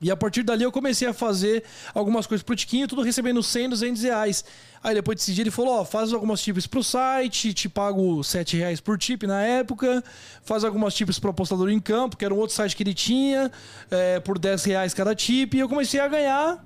E 0.00 0.10
a 0.10 0.16
partir 0.16 0.42
dali 0.42 0.62
eu 0.62 0.72
comecei 0.72 1.08
a 1.08 1.14
fazer 1.14 1.64
algumas 1.94 2.26
coisas 2.26 2.42
pro 2.42 2.54
Tiquinho, 2.54 2.86
tudo 2.86 3.00
recebendo 3.00 3.42
100, 3.42 3.70
200 3.70 4.02
reais. 4.02 4.44
Aí 4.82 4.94
depois 4.94 5.16
desse 5.16 5.32
dia 5.32 5.42
ele 5.42 5.50
falou, 5.50 5.80
ó, 5.80 5.84
faz 5.84 6.12
algumas 6.12 6.42
tips 6.42 6.66
pro 6.66 6.84
site, 6.84 7.54
te 7.54 7.70
pago 7.70 8.22
7 8.22 8.56
reais 8.58 8.80
por 8.80 8.98
tip 8.98 9.22
na 9.26 9.40
época, 9.40 10.04
faz 10.42 10.62
algumas 10.62 10.92
tips 10.94 11.18
pro 11.18 11.30
apostador 11.30 11.70
em 11.70 11.80
campo, 11.80 12.18
que 12.18 12.24
era 12.24 12.34
um 12.34 12.38
outro 12.38 12.54
site 12.54 12.76
que 12.76 12.82
ele 12.82 12.92
tinha, 12.92 13.50
é, 13.90 14.20
por 14.20 14.38
10 14.38 14.64
reais 14.64 14.93
cada 14.93 15.14
tip, 15.14 15.54
e 15.54 15.60
eu 15.60 15.69
comecei 15.70 16.00
a 16.00 16.08
ganhar 16.08 16.62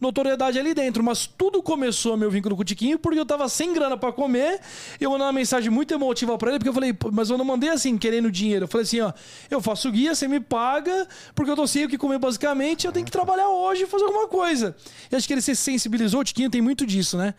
notoriedade 0.00 0.58
ali 0.58 0.72
dentro. 0.74 1.02
Mas 1.02 1.26
tudo 1.26 1.62
começou 1.62 2.16
meu 2.16 2.30
vínculo 2.30 2.56
com 2.56 2.62
o 2.62 2.64
Tiquinho 2.64 2.98
porque 2.98 3.18
eu 3.18 3.26
tava 3.26 3.48
sem 3.48 3.72
grana 3.72 3.96
para 3.96 4.12
comer. 4.12 4.60
Eu 5.00 5.10
mandei 5.10 5.26
uma 5.26 5.32
mensagem 5.32 5.70
muito 5.70 5.92
emotiva 5.92 6.36
para 6.38 6.50
ele, 6.50 6.58
porque 6.58 6.68
eu 6.68 6.74
falei, 6.74 6.96
mas 7.12 7.30
eu 7.30 7.36
não 7.36 7.44
mandei 7.44 7.70
assim, 7.70 7.98
querendo 7.98 8.30
dinheiro. 8.30 8.64
Eu 8.64 8.68
falei 8.68 8.84
assim, 8.84 9.00
ó, 9.00 9.12
eu 9.50 9.60
faço 9.60 9.90
guia, 9.90 10.14
você 10.14 10.26
me 10.26 10.40
paga, 10.40 11.06
porque 11.34 11.50
eu 11.50 11.56
tô 11.56 11.66
sem 11.66 11.84
o 11.84 11.88
que 11.88 11.98
comer 11.98 12.18
basicamente, 12.18 12.86
eu 12.86 12.92
tenho 12.92 13.04
que 13.04 13.12
trabalhar 13.12 13.48
hoje 13.48 13.84
e 13.84 13.86
fazer 13.86 14.04
alguma 14.04 14.28
coisa. 14.28 14.74
E 15.10 15.16
acho 15.16 15.26
que 15.26 15.34
ele 15.34 15.42
se 15.42 15.54
sensibilizou, 15.54 16.20
o 16.20 16.24
Tiquinho 16.24 16.50
tem 16.50 16.60
muito 16.60 16.86
disso, 16.86 17.16
né? 17.16 17.34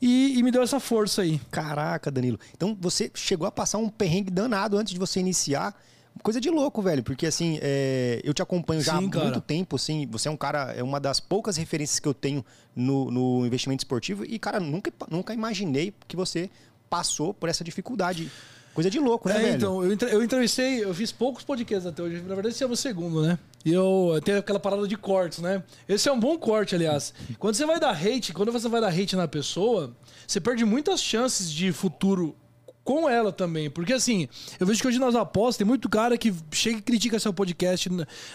E, 0.00 0.38
e, 0.38 0.42
me 0.42 0.50
deu 0.50 0.62
essa 0.62 0.78
força 0.78 1.22
aí. 1.22 1.40
Caraca, 1.50 2.10
Danilo. 2.10 2.38
Então 2.54 2.76
você 2.78 3.10
chegou 3.14 3.46
a 3.46 3.52
passar 3.52 3.78
um 3.78 3.88
perrengue 3.88 4.30
danado 4.30 4.76
antes 4.76 4.92
de 4.92 4.98
você 4.98 5.20
iniciar 5.20 5.74
coisa 6.22 6.40
de 6.40 6.50
louco, 6.50 6.80
velho. 6.82 7.02
Porque 7.02 7.26
assim, 7.26 7.58
é, 7.62 8.20
eu 8.24 8.32
te 8.32 8.42
acompanho 8.42 8.80
já 8.80 8.98
Sim, 8.98 9.06
há 9.06 9.10
cara. 9.10 9.24
muito 9.24 9.40
tempo, 9.40 9.76
assim. 9.76 10.06
Você 10.06 10.28
é 10.28 10.30
um 10.30 10.36
cara, 10.36 10.72
é 10.72 10.82
uma 10.82 11.00
das 11.00 11.20
poucas 11.20 11.56
referências 11.56 11.98
que 11.98 12.08
eu 12.08 12.14
tenho 12.14 12.44
no, 12.74 13.10
no 13.10 13.46
investimento 13.46 13.80
esportivo. 13.80 14.24
E, 14.24 14.38
cara, 14.38 14.60
nunca, 14.60 14.92
nunca 15.10 15.34
imaginei 15.34 15.92
que 16.06 16.16
você 16.16 16.50
passou 16.88 17.34
por 17.34 17.48
essa 17.48 17.64
dificuldade. 17.64 18.30
Coisa 18.74 18.90
de 18.90 18.98
louco, 18.98 19.28
né, 19.28 19.36
é, 19.36 19.38
velho? 19.38 19.56
Então, 19.56 19.84
eu, 19.84 19.96
eu 20.08 20.22
entrevistei, 20.22 20.82
eu 20.82 20.92
fiz 20.92 21.12
poucos 21.12 21.44
podcasts 21.44 21.86
até 21.86 22.02
hoje. 22.02 22.16
Na 22.22 22.34
verdade, 22.34 22.56
esse 22.56 22.64
é 22.64 22.66
o 22.66 22.74
segundo, 22.74 23.22
né? 23.22 23.38
E 23.64 23.72
eu 23.72 24.20
tenho 24.24 24.38
aquela 24.38 24.58
parada 24.58 24.86
de 24.88 24.96
cortes, 24.96 25.38
né? 25.38 25.62
Esse 25.88 26.08
é 26.08 26.12
um 26.12 26.18
bom 26.18 26.36
corte, 26.36 26.74
aliás. 26.74 27.14
Quando 27.38 27.54
você 27.54 27.64
vai 27.64 27.78
dar 27.78 27.92
hate, 27.92 28.32
quando 28.32 28.50
você 28.50 28.68
vai 28.68 28.80
dar 28.80 28.88
hate 28.88 29.14
na 29.14 29.28
pessoa, 29.28 29.94
você 30.26 30.40
perde 30.40 30.64
muitas 30.64 31.00
chances 31.00 31.52
de 31.52 31.70
futuro 31.70 32.36
com 32.84 33.08
ela 33.08 33.32
também. 33.32 33.70
Porque 33.70 33.94
assim, 33.94 34.28
eu 34.60 34.66
vejo 34.66 34.80
que 34.80 34.86
hoje 34.86 34.98
nas 34.98 35.14
apostas 35.14 35.56
tem 35.56 35.66
muito 35.66 35.88
cara 35.88 36.16
que 36.18 36.32
chega 36.52 36.78
e 36.78 36.82
critica 36.82 37.18
seu 37.18 37.32
podcast, 37.32 37.88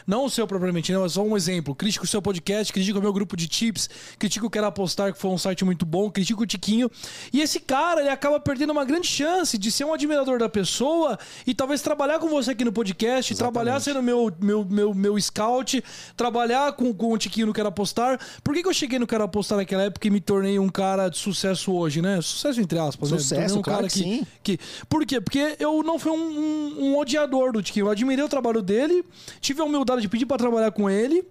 não 0.08 0.26
o 0.26 0.30
seu 0.30 0.48
propriamente, 0.48 0.92
não, 0.92 1.06
é 1.06 1.10
só 1.10 1.24
um 1.24 1.38
exemplo. 1.38 1.76
Critica 1.76 2.04
o 2.04 2.08
seu 2.08 2.22
podcast, 2.22 2.74
critica 2.74 2.98
o 2.98 3.02
meu 3.02 3.14
grupo 3.14 3.38
de 3.38 3.48
tips, 3.48 3.90
critica 4.18 4.46
o 4.46 4.50
Quero 4.50 4.66
Apostar, 4.66 5.14
que 5.14 5.20
foi 5.20 5.30
um 5.30 5.38
site 5.38 5.64
muito 5.64 5.86
bom, 5.86 6.10
critica 6.10 6.42
o 6.42 6.46
Tiquinho. 6.46 6.90
E 7.32 7.42
esse 7.42 7.60
cara, 7.60 8.02
ele 8.02 8.10
acaba 8.10 8.40
perdendo 8.40 8.72
uma 8.72 8.84
grande 8.84 9.08
chance 9.08 9.58
de 9.58 9.72
ser 9.72 9.86
um 9.86 9.94
admirador 9.94 10.40
da 10.40 10.50
pessoa 10.50 11.20
e 11.46 11.54
talvez 11.54 11.82
trabalhar 11.82 12.18
com 12.18 12.28
você 12.28 12.52
aqui 12.52 12.66
no 12.66 12.74
podcast, 12.74 13.32
Exatamente. 13.32 13.54
trabalhar 13.54 13.80
sendo 13.80 14.02
meu, 14.02 14.34
meu, 14.42 14.66
meu, 14.66 14.94
meu 14.94 15.20
scout, 15.22 15.84
trabalhar 16.18 16.74
com, 16.74 16.92
com 16.94 17.12
o 17.14 17.18
Tiquinho 17.18 17.48
no 17.48 17.54
Quero 17.54 17.68
Apostar. 17.68 18.20
Por 18.44 18.56
que, 18.56 18.64
que 18.64 18.68
eu 18.68 18.74
cheguei 18.74 18.98
no 18.98 19.06
Quero 19.06 19.24
Apostar 19.24 19.60
naquela 19.60 19.84
época 19.84 20.08
e 20.08 20.10
me 20.10 20.20
tornei 20.20 20.58
um 20.58 20.70
cara 20.70 21.10
de 21.10 21.18
sucesso 21.18 21.72
hoje, 21.72 22.02
né? 22.02 22.20
Sucesso 22.22 22.60
entre 22.60 22.80
aspas, 22.80 23.10
sucesso, 23.10 23.54
né? 23.54 23.60
Um 23.60 23.62
claro 23.62 23.80
cara 23.82 23.88
que, 23.88 24.00
sim 24.00 24.26
Que, 24.44 24.58
por 24.88 25.06
quê? 25.06 25.20
Porque 25.20 25.56
eu 25.60 25.84
não 25.84 26.00
fui 26.00 26.12
um, 26.12 26.16
um, 26.16 26.84
um 26.86 26.98
odiador 26.98 27.52
do 27.52 27.62
Tiquinho. 27.62 27.88
Eu 27.88 27.92
admirei 27.92 28.24
o 28.24 28.30
trabalho 28.30 28.62
dele, 28.62 29.04
tive 29.42 29.62
a 29.62 29.66
humildade 29.66 30.02
de 30.02 30.10
pedir 30.10 30.26
para 30.26 30.38
trabalhar 30.38 30.72
com 30.72 30.90
ele. 30.90 31.26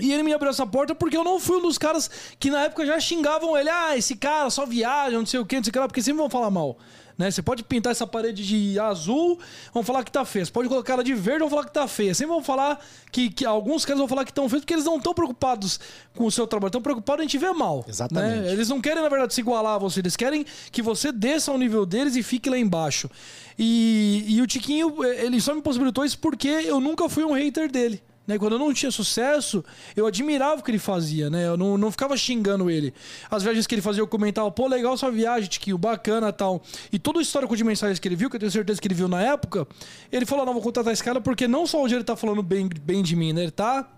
E 0.00 0.12
ele 0.12 0.22
me 0.22 0.32
abriu 0.32 0.50
essa 0.50 0.66
porta 0.66 0.94
porque 0.94 1.16
eu 1.16 1.24
não 1.24 1.38
fui 1.38 1.58
um 1.58 1.62
dos 1.62 1.78
caras 1.78 2.10
que 2.38 2.50
na 2.50 2.62
época 2.62 2.86
já 2.86 2.98
xingavam 2.98 3.56
ele. 3.56 3.68
Ah, 3.68 3.96
esse 3.96 4.16
cara 4.16 4.50
só 4.50 4.66
viaja, 4.66 5.16
não 5.16 5.26
sei 5.26 5.40
o 5.40 5.46
que, 5.46 5.56
não 5.56 5.64
sei 5.64 5.70
o 5.70 5.72
que 5.72 5.78
lá, 5.78 5.86
porque 5.86 6.02
sempre 6.02 6.18
vão 6.20 6.30
falar 6.30 6.50
mal. 6.50 6.76
Né? 7.20 7.30
Você 7.30 7.42
pode 7.42 7.62
pintar 7.62 7.92
essa 7.92 8.06
parede 8.06 8.42
de 8.46 8.80
azul, 8.80 9.38
vão 9.74 9.82
falar 9.82 10.02
que 10.04 10.10
tá 10.10 10.24
feia. 10.24 10.42
Você 10.42 10.50
pode 10.50 10.70
colocar 10.70 10.94
ela 10.94 11.04
de 11.04 11.12
verde, 11.12 11.40
vão 11.40 11.50
falar 11.50 11.64
que 11.66 11.72
tá 11.72 11.86
feia. 11.86 12.14
Sempre 12.14 12.32
vão 12.32 12.42
falar 12.42 12.82
que, 13.12 13.28
que 13.28 13.44
alguns 13.44 13.84
caras 13.84 13.98
vão 13.98 14.08
falar 14.08 14.24
que 14.24 14.30
estão 14.30 14.48
feios 14.48 14.62
porque 14.62 14.72
eles 14.72 14.86
não 14.86 14.96
estão 14.96 15.12
preocupados 15.12 15.78
com 16.16 16.24
o 16.24 16.30
seu 16.30 16.46
trabalho, 16.46 16.70
estão 16.70 16.80
preocupados 16.80 17.22
em 17.22 17.28
te 17.28 17.36
ver 17.36 17.52
mal. 17.52 17.84
Exatamente. 17.86 18.40
Né? 18.40 18.52
Eles 18.52 18.70
não 18.70 18.80
querem, 18.80 19.02
na 19.02 19.08
verdade, 19.10 19.34
se 19.34 19.40
igualar 19.42 19.74
a 19.74 19.78
você, 19.78 20.00
eles 20.00 20.16
querem 20.16 20.46
que 20.72 20.80
você 20.80 21.12
desça 21.12 21.50
ao 21.50 21.58
nível 21.58 21.84
deles 21.84 22.16
e 22.16 22.22
fique 22.22 22.48
lá 22.48 22.56
embaixo. 22.56 23.10
E, 23.58 24.24
e 24.26 24.40
o 24.40 24.46
Tiquinho, 24.46 25.04
ele 25.04 25.42
só 25.42 25.54
me 25.54 25.60
possibilitou 25.60 26.06
isso 26.06 26.18
porque 26.18 26.48
eu 26.48 26.80
nunca 26.80 27.06
fui 27.06 27.22
um 27.22 27.34
hater 27.34 27.70
dele. 27.70 28.02
Né? 28.30 28.38
Quando 28.38 28.52
eu 28.52 28.58
não 28.60 28.72
tinha 28.72 28.92
sucesso, 28.92 29.64
eu 29.96 30.06
admirava 30.06 30.60
o 30.60 30.62
que 30.62 30.70
ele 30.70 30.78
fazia, 30.78 31.28
né? 31.28 31.48
Eu 31.48 31.56
não, 31.56 31.76
não 31.76 31.90
ficava 31.90 32.16
xingando 32.16 32.70
ele. 32.70 32.94
As 33.28 33.42
viagens 33.42 33.66
que 33.66 33.74
ele 33.74 33.82
fazia, 33.82 34.00
eu 34.00 34.06
comentava, 34.06 34.48
pô, 34.52 34.68
legal 34.68 34.96
sua 34.96 35.10
viagem, 35.10 35.48
Tiquinho, 35.48 35.76
bacana 35.76 36.32
tal. 36.32 36.62
E 36.92 36.98
todo 36.98 37.16
o 37.16 37.20
histórico 37.20 37.56
de 37.56 37.64
mensagens 37.64 37.98
que 37.98 38.06
ele 38.06 38.14
viu, 38.14 38.30
que 38.30 38.36
eu 38.36 38.40
tenho 38.40 38.52
certeza 38.52 38.80
que 38.80 38.86
ele 38.86 38.94
viu 38.94 39.08
na 39.08 39.20
época, 39.20 39.66
ele 40.12 40.24
falou, 40.24 40.46
não, 40.46 40.52
vou 40.52 40.62
contratar 40.62 40.92
esse 40.92 41.02
cara 41.02 41.20
porque 41.20 41.48
não 41.48 41.66
só 41.66 41.82
hoje 41.82 41.96
ele 41.96 42.04
tá 42.04 42.14
falando 42.14 42.40
bem, 42.40 42.68
bem 42.68 43.02
de 43.02 43.16
mim, 43.16 43.32
né? 43.32 43.42
Ele 43.42 43.50
tá 43.50 43.90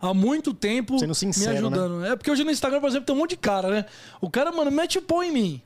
há 0.00 0.14
muito 0.14 0.54
tempo 0.54 0.96
sincero, 1.12 1.50
me 1.50 1.58
ajudando. 1.58 1.98
Né? 1.98 2.12
É 2.12 2.16
porque 2.16 2.30
hoje 2.30 2.44
no 2.44 2.52
Instagram, 2.52 2.80
por 2.80 2.88
exemplo, 2.88 3.06
tem 3.06 3.16
um 3.16 3.18
monte 3.18 3.30
de 3.30 3.36
cara, 3.38 3.68
né? 3.68 3.84
O 4.20 4.30
cara, 4.30 4.52
mano, 4.52 4.70
mete 4.70 4.98
o 4.98 5.02
pau 5.02 5.24
em 5.24 5.32
mim. 5.32 5.62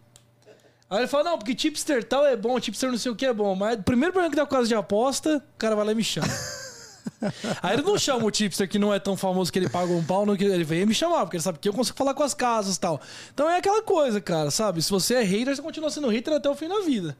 Aí 0.88 1.00
ele 1.00 1.06
fala, 1.06 1.24
não, 1.24 1.38
porque 1.38 1.54
tipster 1.54 2.02
tal 2.02 2.24
é 2.24 2.34
bom, 2.34 2.58
tipster 2.58 2.90
não 2.90 2.96
sei 2.96 3.12
o 3.12 3.16
que 3.16 3.26
é 3.26 3.32
bom. 3.34 3.54
Mas 3.54 3.78
primeiro 3.84 4.12
problema 4.12 4.30
que 4.30 4.36
dá 4.36 4.46
por 4.46 4.52
causa 4.52 4.68
de 4.68 4.74
aposta, 4.74 5.36
o 5.36 5.58
cara 5.58 5.76
vai 5.76 5.84
lá 5.84 5.92
e 5.92 5.94
me 5.94 6.04
chama. 6.04 6.28
Aí 7.62 7.74
ele 7.74 7.82
não 7.82 7.98
chama 7.98 8.24
o 8.24 8.30
tipster 8.30 8.68
que 8.68 8.78
não 8.78 8.92
é 8.92 8.98
tão 8.98 9.16
famoso 9.16 9.52
que 9.52 9.58
ele 9.58 9.68
paga 9.68 9.92
um 9.92 10.04
pau, 10.04 10.24
não, 10.24 10.36
que 10.36 10.44
ele 10.44 10.64
vem 10.64 10.86
me 10.86 10.94
chamar, 10.94 11.20
porque 11.20 11.36
ele 11.36 11.42
sabe 11.42 11.58
que 11.58 11.68
eu 11.68 11.72
consigo 11.72 11.96
falar 11.96 12.14
com 12.14 12.22
as 12.22 12.34
casas 12.34 12.76
e 12.76 12.80
tal. 12.80 13.00
Então 13.32 13.48
é 13.48 13.58
aquela 13.58 13.82
coisa, 13.82 14.20
cara, 14.20 14.50
sabe? 14.50 14.82
Se 14.82 14.90
você 14.90 15.14
é 15.14 15.22
hater, 15.22 15.54
você 15.54 15.62
continua 15.62 15.90
sendo 15.90 16.08
hater 16.08 16.34
até 16.34 16.48
o 16.48 16.54
fim 16.54 16.68
da 16.68 16.80
vida. 16.80 17.16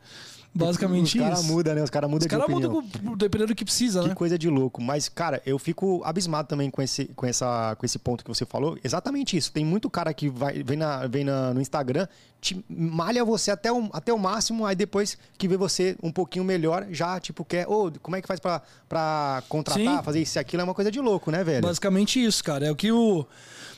Basicamente 0.57 1.19
Os 1.19 1.25
caras 1.25 1.41
isso. 1.41 1.53
mudam, 1.53 1.75
né? 1.75 1.83
Os 1.83 1.91
caras 1.91 2.09
mudam 2.09 2.19
Os 2.21 2.25
de 2.25 2.29
caras 2.31 2.45
opinião. 2.45 2.71
mudam 2.73 3.17
dependendo 3.17 3.49
do 3.53 3.57
que 3.57 3.65
precisa, 3.65 4.03
Que 4.03 4.09
né? 4.11 4.15
coisa 4.15 4.39
de 4.39 4.49
louco. 4.49 4.81
Mas, 4.81 5.09
cara, 5.09 5.43
eu 5.45 5.59
fico 5.59 6.01
abismado 6.05 6.47
também 6.47 6.71
com 6.71 6.81
esse, 6.81 7.07
com 7.17 7.27
essa, 7.27 7.75
com 7.77 7.85
esse 7.85 7.99
ponto 7.99 8.23
que 8.23 8.29
você 8.29 8.47
falou. 8.47 8.79
Exatamente 8.85 9.37
isso. 9.37 9.51
Tem 9.53 9.65
muito 9.65 9.91
cara 9.91 10.15
que 10.15 10.29
vai, 10.29 10.63
vem, 10.63 10.77
na, 10.77 11.07
vem 11.09 11.25
na, 11.25 11.53
no 11.53 11.61
Instagram, 11.61 12.07
te 12.41 12.65
malha 12.69 13.25
você 13.25 13.51
até 13.51 13.73
o, 13.73 13.89
até 13.93 14.13
o 14.13 14.19
máximo, 14.19 14.65
aí 14.65 14.77
depois 14.77 15.19
que 15.37 15.49
vê 15.49 15.57
você 15.57 15.97
um 16.03 16.13
pouquinho 16.13 16.45
melhor, 16.45 16.87
já, 16.91 17.19
tipo, 17.19 17.45
quer. 17.45 17.67
Ô, 17.69 17.91
como 18.01 18.15
é 18.15 18.23
que 18.23 18.29
faz 18.29 18.39
pra, 18.39 18.63
pra 18.89 19.43
contratar, 19.49 19.99
Sim. 19.99 20.03
fazer 20.05 20.21
isso 20.21 20.39
e 20.39 20.41
aquilo? 20.41 20.61
É 20.61 20.65
uma 20.65 20.75
coisa 20.75 20.91
de 20.91 21.01
louco, 21.01 21.33
né, 21.33 21.43
velho? 21.43 21.63
Basicamente 21.67 22.23
isso, 22.25 22.45
cara. 22.45 22.67
É 22.67 22.71
o 22.71 22.77
que 22.77 22.93
o. 22.93 23.27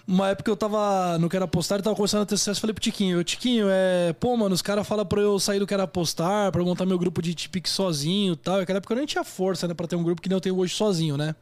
Uma 0.08 0.28
época 0.28 0.48
eu 0.48 0.56
tava 0.56 1.18
no 1.18 1.28
Quero 1.28 1.44
Apostar 1.44 1.80
e 1.80 1.82
tava 1.82 1.96
começando 1.96 2.22
a 2.22 2.26
ter 2.26 2.36
sucesso. 2.36 2.60
Falei 2.60 2.72
pro 2.72 2.80
Tiquinho, 2.80 3.24
Tiquinho, 3.24 3.66
é. 3.68 4.12
Pô, 4.12 4.36
mano, 4.36 4.54
os 4.54 4.62
caras 4.62 4.86
falam 4.86 5.04
pra 5.04 5.20
eu 5.20 5.36
sair 5.40 5.58
do 5.58 5.66
Quero 5.66 5.82
Apostar, 5.82 6.52
pra 6.52 6.60
eu 6.60 6.64
montar 6.64 6.86
meu 6.86 6.96
grupo 6.96 7.20
de 7.20 7.34
Tipic 7.34 7.66
sozinho 7.66 8.34
e 8.34 8.36
tal. 8.36 8.58
Naquela 8.58 8.76
época 8.76 8.94
eu 8.94 8.98
nem 8.98 9.06
tinha 9.06 9.24
força, 9.24 9.66
né, 9.66 9.74
pra 9.74 9.88
ter 9.88 9.96
um 9.96 10.04
grupo 10.04 10.22
que 10.22 10.28
nem 10.28 10.36
eu 10.36 10.40
tenho 10.40 10.56
hoje 10.56 10.74
sozinho, 10.74 11.16
né? 11.16 11.34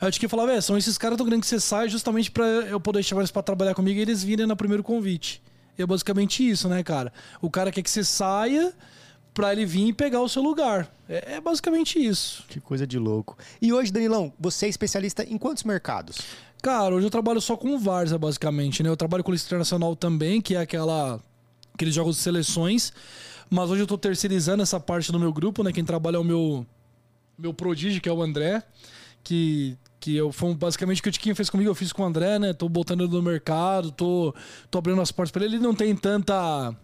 Aí 0.00 0.08
o 0.08 0.12
Tiquinho 0.12 0.30
falava, 0.30 0.52
é, 0.52 0.60
são 0.60 0.78
esses 0.78 0.96
caras 0.96 1.18
tão 1.18 1.26
grandes 1.26 1.50
que 1.50 1.56
você 1.56 1.60
sai 1.60 1.88
justamente 1.88 2.30
pra 2.30 2.44
eu 2.44 2.78
poder 2.78 3.02
chamar 3.02 3.22
eles 3.22 3.32
pra 3.32 3.42
trabalhar 3.42 3.74
comigo 3.74 3.98
e 3.98 4.02
eles 4.02 4.22
virem 4.22 4.46
no 4.46 4.56
primeiro 4.56 4.84
convite. 4.84 5.42
E 5.76 5.82
é 5.82 5.86
basicamente 5.86 6.48
isso, 6.48 6.68
né, 6.68 6.84
cara? 6.84 7.12
O 7.40 7.50
cara 7.50 7.72
quer 7.72 7.82
que 7.82 7.90
você 7.90 8.04
saia 8.04 8.72
pra 9.34 9.52
ele 9.52 9.66
vir 9.66 9.88
e 9.88 9.92
pegar 9.92 10.20
o 10.20 10.28
seu 10.28 10.42
lugar. 10.42 10.88
É, 11.08 11.34
é 11.34 11.40
basicamente 11.40 11.98
isso. 11.98 12.44
Que 12.48 12.60
coisa 12.60 12.86
de 12.86 12.98
louco. 12.98 13.36
E 13.60 13.72
hoje, 13.72 13.90
Danilão, 13.90 14.32
você 14.38 14.66
é 14.66 14.68
especialista 14.68 15.24
em 15.24 15.36
quantos 15.36 15.64
mercados? 15.64 16.18
Cara, 16.62 16.94
hoje 16.94 17.06
eu 17.06 17.10
trabalho 17.10 17.40
só 17.40 17.56
com 17.56 17.78
Varsa, 17.78 18.18
basicamente, 18.18 18.82
né? 18.82 18.88
Eu 18.88 18.96
trabalho 18.96 19.22
com 19.22 19.30
lista 19.30 19.48
internacional 19.48 19.94
também, 19.94 20.40
que 20.40 20.54
é 20.54 20.60
aquela 20.60 21.20
aqueles 21.72 21.94
jogos 21.94 22.16
de 22.16 22.22
seleções. 22.22 22.92
Mas 23.48 23.70
hoje 23.70 23.82
eu 23.82 23.86
tô 23.86 23.96
terceirizando 23.96 24.62
essa 24.62 24.80
parte 24.80 25.10
do 25.12 25.18
meu 25.18 25.32
grupo, 25.32 25.62
né? 25.62 25.72
Quem 25.72 25.84
trabalha 25.84 26.16
é 26.16 26.18
o 26.18 26.24
meu 26.24 26.66
meu 27.38 27.54
prodígio, 27.54 28.00
que 28.00 28.08
é 28.08 28.12
o 28.12 28.22
André, 28.22 28.62
que 29.22 29.76
que 30.00 30.16
eu 30.16 30.30
foi 30.32 30.54
basicamente 30.54 31.00
o 31.00 31.02
que 31.02 31.08
o 31.08 31.12
Tiquinho 31.12 31.34
fez 31.34 31.50
comigo, 31.50 31.70
eu 31.70 31.74
fiz 31.74 31.92
com 31.92 32.02
o 32.02 32.06
André, 32.06 32.38
né? 32.38 32.52
Tô 32.52 32.68
botando 32.68 33.02
ele 33.02 33.12
no 33.12 33.22
mercado, 33.22 33.90
tô 33.92 34.34
tô 34.70 34.78
abrindo 34.78 35.00
as 35.00 35.12
portas 35.12 35.30
para 35.30 35.44
ele. 35.44 35.56
Ele 35.56 35.62
não 35.62 35.74
tem 35.74 35.94
tanta 35.94 36.74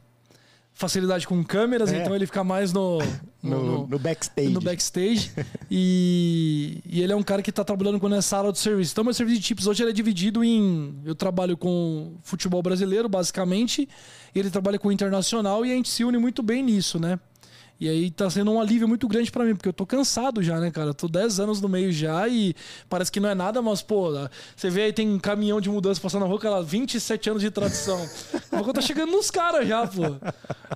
facilidade 0.77 1.27
com 1.27 1.43
câmeras, 1.45 1.93
É. 1.93 2.03
então 2.03 2.15
ele 2.17 2.27
fica 2.27 2.43
mais 2.43 2.73
no 2.73 2.99
No, 3.43 3.63
no- 3.65 3.87
no 3.87 3.99
backstage. 3.99 4.49
no 4.51 4.61
backstage. 4.61 5.31
e, 5.71 6.81
e 6.85 7.01
ele 7.03 7.13
é 7.13 7.17
um 7.17 7.23
cara 7.23 7.43
que 7.43 7.53
tá 7.53 7.63
trabalhando 7.65 8.01
com 8.01 8.09
essa 8.09 8.23
sala 8.23 8.53
de 8.53 8.59
serviço. 8.59 8.93
Então, 8.93 9.05
meu 9.05 9.15
serviço 9.15 9.41
de 9.41 9.47
tips 9.47 9.67
hoje 9.67 9.83
ele 9.83 9.91
é 9.91 9.93
dividido 9.93 10.43
em. 10.43 10.97
Eu 11.05 11.15
trabalho 11.15 11.57
com 11.57 12.15
futebol 12.23 12.63
brasileiro, 12.63 13.09
basicamente. 13.09 13.89
E 14.35 14.39
ele 14.39 14.51
trabalha 14.51 14.79
com 14.79 14.91
internacional 14.91 15.65
e 15.65 15.71
a 15.73 15.75
gente 15.75 15.89
se 15.89 16.05
une 16.05 16.19
muito 16.19 16.43
bem 16.43 16.63
nisso, 16.63 16.99
né? 16.99 17.19
E 17.81 17.89
aí 17.89 18.11
tá 18.11 18.31
sendo 18.31 18.53
um 18.53 18.61
alívio 18.61 18.87
muito 18.87 19.07
grande 19.09 19.31
pra 19.31 19.45
mim, 19.45 19.55
porque 19.55 19.69
eu 19.69 19.73
tô 19.73 19.85
cansado 19.85 20.43
já, 20.43 20.61
né, 20.61 20.71
cara? 20.71 20.91
Eu 20.91 20.95
tô 20.95 21.09
10 21.09 21.41
anos 21.41 21.61
no 21.61 21.69
meio 21.69 21.93
já 21.93 22.27
e 22.29 22.55
parece 22.89 23.11
que 23.11 23.19
não 23.19 23.29
é 23.29 23.35
nada, 23.35 23.61
mas, 23.61 23.83
pô, 23.83 24.11
você 24.57 24.71
vê 24.71 24.83
aí 24.83 24.93
tem 24.93 25.09
um 25.11 25.19
caminhão 25.19 25.61
de 25.61 25.69
mudança 25.69 26.01
passando 26.01 26.23
na 26.23 26.29
rua, 26.29 26.39
cara, 26.39 26.63
27 26.63 27.31
anos 27.31 27.43
de 27.43 27.51
tradição. 27.51 28.09
Eu 28.53 28.73
tô 28.73 28.81
chegando 28.81 29.11
nos 29.11 29.31
caras 29.31 29.67
já, 29.67 29.87
pô. 29.87 30.03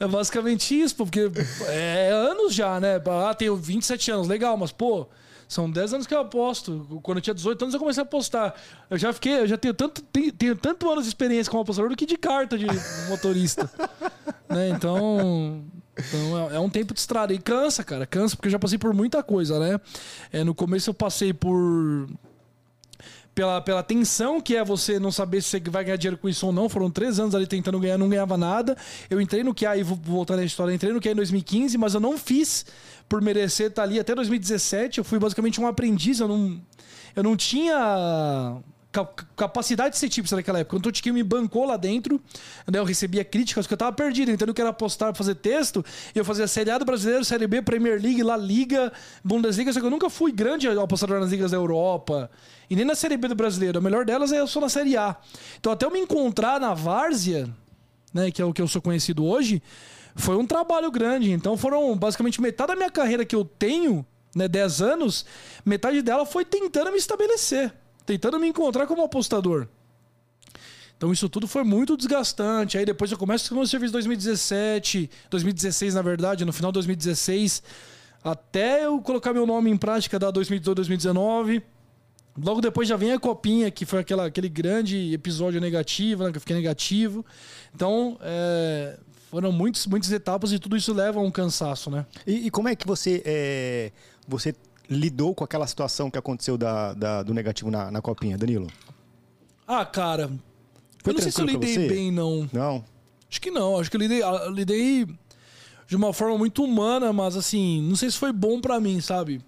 É 0.00 0.06
basicamente 0.08 0.78
isso, 0.78 0.96
pô, 0.96 1.04
porque 1.04 1.30
é 1.68 2.10
anos 2.12 2.52
já, 2.52 2.80
né? 2.80 3.00
Ah, 3.26 3.32
tenho 3.32 3.54
27 3.56 4.10
anos, 4.10 4.26
legal, 4.26 4.56
mas, 4.56 4.72
pô. 4.72 5.06
São 5.48 5.70
10 5.70 5.94
anos 5.94 6.06
que 6.06 6.12
eu 6.12 6.20
aposto. 6.20 7.00
Quando 7.02 7.18
eu 7.18 7.22
tinha 7.22 7.32
18 7.32 7.62
anos, 7.62 7.74
eu 7.74 7.80
comecei 7.80 8.02
a 8.02 8.04
apostar. 8.04 8.54
Eu 8.90 8.98
já 8.98 9.14
fiquei, 9.14 9.32
eu 9.40 9.46
já 9.46 9.56
tenho 9.56 9.72
tanto, 9.72 10.02
tenho, 10.02 10.30
tenho 10.30 10.54
tanto 10.54 10.90
anos 10.90 11.04
de 11.04 11.08
experiência 11.08 11.50
como 11.50 11.62
apostador 11.62 11.88
do 11.88 11.96
que 11.96 12.04
de 12.04 12.18
carta 12.18 12.58
de 12.58 12.66
motorista. 13.08 13.70
né? 14.46 14.68
Então, 14.68 15.64
então 15.98 16.50
é, 16.50 16.56
é 16.56 16.60
um 16.60 16.70
tempo 16.70 16.94
de 16.94 17.00
estrada. 17.00 17.32
E 17.32 17.38
cansa, 17.38 17.82
cara, 17.82 18.06
cansa, 18.06 18.36
porque 18.36 18.48
eu 18.48 18.52
já 18.52 18.58
passei 18.58 18.78
por 18.78 18.94
muita 18.94 19.22
coisa, 19.22 19.58
né? 19.58 19.80
É, 20.32 20.44
no 20.44 20.54
começo 20.54 20.90
eu 20.90 20.94
passei 20.94 21.32
por. 21.32 22.08
Pela, 23.34 23.60
pela 23.60 23.84
tensão 23.84 24.40
que 24.40 24.56
é 24.56 24.64
você 24.64 24.98
não 24.98 25.12
saber 25.12 25.40
se 25.40 25.50
você 25.50 25.60
vai 25.70 25.84
ganhar 25.84 25.96
dinheiro 25.96 26.18
com 26.18 26.28
isso 26.28 26.44
ou 26.44 26.52
não. 26.52 26.68
Foram 26.68 26.90
três 26.90 27.20
anos 27.20 27.36
ali 27.36 27.46
tentando 27.46 27.78
ganhar, 27.78 27.96
não 27.96 28.08
ganhava 28.08 28.36
nada. 28.36 28.76
Eu 29.08 29.20
entrei 29.20 29.44
no 29.44 29.54
QA, 29.54 29.76
e 29.76 29.82
vou 29.84 29.96
voltar 29.96 30.36
na 30.36 30.42
história, 30.42 30.74
entrei 30.74 30.92
no 30.92 31.00
QA 31.00 31.12
em 31.12 31.14
2015, 31.14 31.78
mas 31.78 31.94
eu 31.94 32.00
não 32.00 32.18
fiz 32.18 32.66
por 33.08 33.22
merecer 33.22 33.68
estar 33.68 33.84
ali 33.84 34.00
até 34.00 34.12
2017. 34.12 34.98
Eu 34.98 35.04
fui 35.04 35.20
basicamente 35.20 35.60
um 35.60 35.68
aprendiz, 35.68 36.18
eu 36.18 36.26
não, 36.26 36.60
eu 37.14 37.22
não 37.22 37.36
tinha 37.36 38.60
capacidade 39.36 39.90
de 39.90 39.98
ser 39.98 40.08
tipo 40.08 40.34
naquela 40.34 40.60
época. 40.60 40.76
Quando 40.76 40.86
o 40.86 40.92
Tiquinho 40.92 41.14
me 41.14 41.22
bancou 41.22 41.66
lá 41.66 41.76
dentro, 41.76 42.20
né, 42.66 42.78
eu 42.78 42.84
recebia 42.84 43.22
críticas, 43.24 43.66
porque 43.66 43.74
eu 43.74 43.78
tava 43.78 43.92
perdido, 43.92 44.30
entendeu? 44.30 44.54
Que 44.54 44.60
era 44.60 44.72
postar, 44.72 45.14
fazer 45.14 45.34
texto, 45.34 45.84
eu 46.14 46.24
fazia 46.24 46.46
Série 46.46 46.70
A 46.70 46.78
do 46.78 46.84
Brasileiro, 46.84 47.24
Série 47.24 47.46
B, 47.46 47.60
Premier 47.62 48.00
League, 48.00 48.22
La 48.22 48.36
Liga, 48.36 48.92
Bundesliga, 49.22 49.72
só 49.72 49.80
que 49.80 49.86
eu 49.86 49.90
nunca 49.90 50.08
fui 50.08 50.32
grande 50.32 50.68
apostador 50.68 51.20
nas 51.20 51.30
ligas 51.30 51.50
da 51.50 51.56
Europa. 51.56 52.30
E 52.70 52.76
nem 52.76 52.84
na 52.84 52.94
Série 52.94 53.16
B 53.16 53.28
do 53.28 53.34
Brasileiro. 53.34 53.78
A 53.78 53.80
melhor 53.80 54.04
delas 54.04 54.32
é 54.32 54.40
eu 54.40 54.46
sou 54.46 54.60
na 54.60 54.68
Série 54.68 54.96
A. 54.96 55.16
Então 55.58 55.72
até 55.72 55.86
eu 55.86 55.90
me 55.90 56.00
encontrar 56.00 56.60
na 56.60 56.74
Várzea, 56.74 57.48
né, 58.12 58.30
que 58.30 58.40
é 58.40 58.44
o 58.44 58.52
que 58.52 58.62
eu 58.62 58.68
sou 58.68 58.80
conhecido 58.80 59.24
hoje, 59.24 59.62
foi 60.16 60.36
um 60.36 60.46
trabalho 60.46 60.90
grande. 60.90 61.30
Então 61.30 61.56
foram 61.56 61.96
basicamente 61.96 62.40
metade 62.40 62.68
da 62.68 62.76
minha 62.76 62.90
carreira 62.90 63.24
que 63.24 63.36
eu 63.36 63.44
tenho, 63.44 64.04
né, 64.34 64.48
10 64.48 64.82
anos, 64.82 65.26
metade 65.64 66.02
dela 66.02 66.26
foi 66.26 66.44
tentando 66.44 66.90
me 66.90 66.98
estabelecer, 66.98 67.72
tentando 68.08 68.40
me 68.40 68.48
encontrar 68.48 68.86
como 68.86 69.04
apostador. 69.04 69.68
Então 70.96 71.12
isso 71.12 71.28
tudo 71.28 71.46
foi 71.46 71.62
muito 71.62 71.94
desgastante. 71.94 72.78
Aí 72.78 72.86
depois 72.86 73.12
eu 73.12 73.18
começo 73.18 73.50
com 73.50 73.54
o 73.54 73.58
meu 73.58 73.66
serviço 73.66 73.90
em 73.90 73.92
2017, 73.92 75.10
2016 75.28 75.94
na 75.94 76.00
verdade, 76.00 76.42
no 76.46 76.52
final 76.52 76.72
de 76.72 76.76
2016, 76.76 77.62
até 78.24 78.86
eu 78.86 78.98
colocar 79.02 79.34
meu 79.34 79.46
nome 79.46 79.70
em 79.70 79.76
prática 79.76 80.18
da 80.18 80.30
2018, 80.30 80.74
2019. 80.74 81.62
Logo 82.42 82.62
depois 82.62 82.88
já 82.88 82.96
vem 82.96 83.12
a 83.12 83.18
copinha, 83.18 83.70
que 83.70 83.84
foi 83.84 83.98
aquela, 83.98 84.26
aquele 84.26 84.48
grande 84.48 85.12
episódio 85.12 85.60
negativo, 85.60 86.24
né, 86.24 86.30
que 86.30 86.38
eu 86.38 86.40
fiquei 86.40 86.56
negativo. 86.56 87.26
Então, 87.74 88.16
é, 88.22 88.96
foram 89.30 89.52
muitos, 89.52 89.86
muitas 89.86 90.10
etapas 90.12 90.52
e 90.52 90.58
tudo 90.58 90.76
isso 90.76 90.94
leva 90.94 91.18
a 91.18 91.22
um 91.22 91.32
cansaço, 91.32 91.90
né? 91.90 92.06
E, 92.24 92.46
e 92.46 92.50
como 92.50 92.68
é 92.68 92.76
que 92.76 92.86
você, 92.86 93.22
é, 93.24 93.92
você 94.26 94.54
lidou 94.88 95.34
com 95.34 95.44
aquela 95.44 95.66
situação 95.66 96.10
que 96.10 96.18
aconteceu 96.18 96.56
da, 96.56 96.94
da- 96.94 97.22
do 97.22 97.34
negativo 97.34 97.70
na, 97.70 97.90
na 97.90 98.00
copinha, 98.00 98.38
Danilo? 98.38 98.66
Ah, 99.66 99.84
cara, 99.84 100.28
Foi 101.04 101.12
eu 101.12 101.14
não 101.14 101.20
sei 101.22 101.30
se 101.32 101.40
eu 101.40 101.46
lidei 101.46 101.88
bem, 101.88 102.10
não. 102.10 102.48
Não? 102.52 102.84
Acho 103.30 103.40
que 103.40 103.50
não, 103.50 103.78
acho 103.78 103.90
que 103.90 103.96
eu 103.96 104.00
lidei, 104.00 104.22
ah, 104.22 104.42
eu 104.46 104.50
lidei 104.50 105.06
de 105.86 105.96
uma 105.96 106.12
forma 106.12 106.38
muito 106.38 106.64
humana, 106.64 107.12
mas 107.12 107.36
assim, 107.36 107.82
não 107.82 107.96
sei 107.96 108.10
se 108.10 108.16
foi 108.16 108.32
bom 108.32 108.60
pra 108.60 108.80
mim, 108.80 109.00
sabe? 109.00 109.42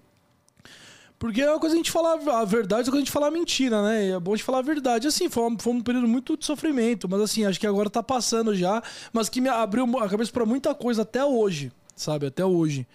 Porque 1.17 1.39
é 1.41 1.49
uma 1.51 1.59
coisa 1.59 1.75
a 1.75 1.77
gente 1.77 1.91
falar 1.91 2.13
a 2.13 2.45
verdade, 2.45 2.81
é 2.89 2.91
coisa 2.91 2.97
a 2.97 2.99
gente 3.05 3.11
falar 3.11 3.27
a 3.27 3.31
mentira, 3.31 3.83
né? 3.83 4.07
E 4.07 4.11
é 4.11 4.19
bom 4.19 4.33
a 4.33 4.35
gente 4.35 4.43
falar 4.43 4.57
a 4.59 4.63
verdade. 4.63 5.07
Assim, 5.07 5.29
foi 5.29 5.43
um, 5.43 5.57
foi 5.57 5.73
um 5.73 5.81
período 5.81 6.07
muito 6.07 6.35
de 6.35 6.43
sofrimento, 6.45 7.07
mas 7.07 7.21
assim, 7.21 7.45
acho 7.45 7.59
que 7.59 7.67
agora 7.67 7.91
tá 7.91 8.01
passando 8.01 8.55
já, 8.55 8.81
mas 9.13 9.29
que 9.29 9.39
me 9.39 9.47
abriu 9.49 9.85
a 9.99 10.09
cabeça 10.09 10.31
para 10.31 10.45
muita 10.47 10.73
coisa 10.73 11.03
até 11.03 11.23
hoje, 11.23 11.71
sabe? 11.95 12.25
Até 12.25 12.43
hoje. 12.43 12.87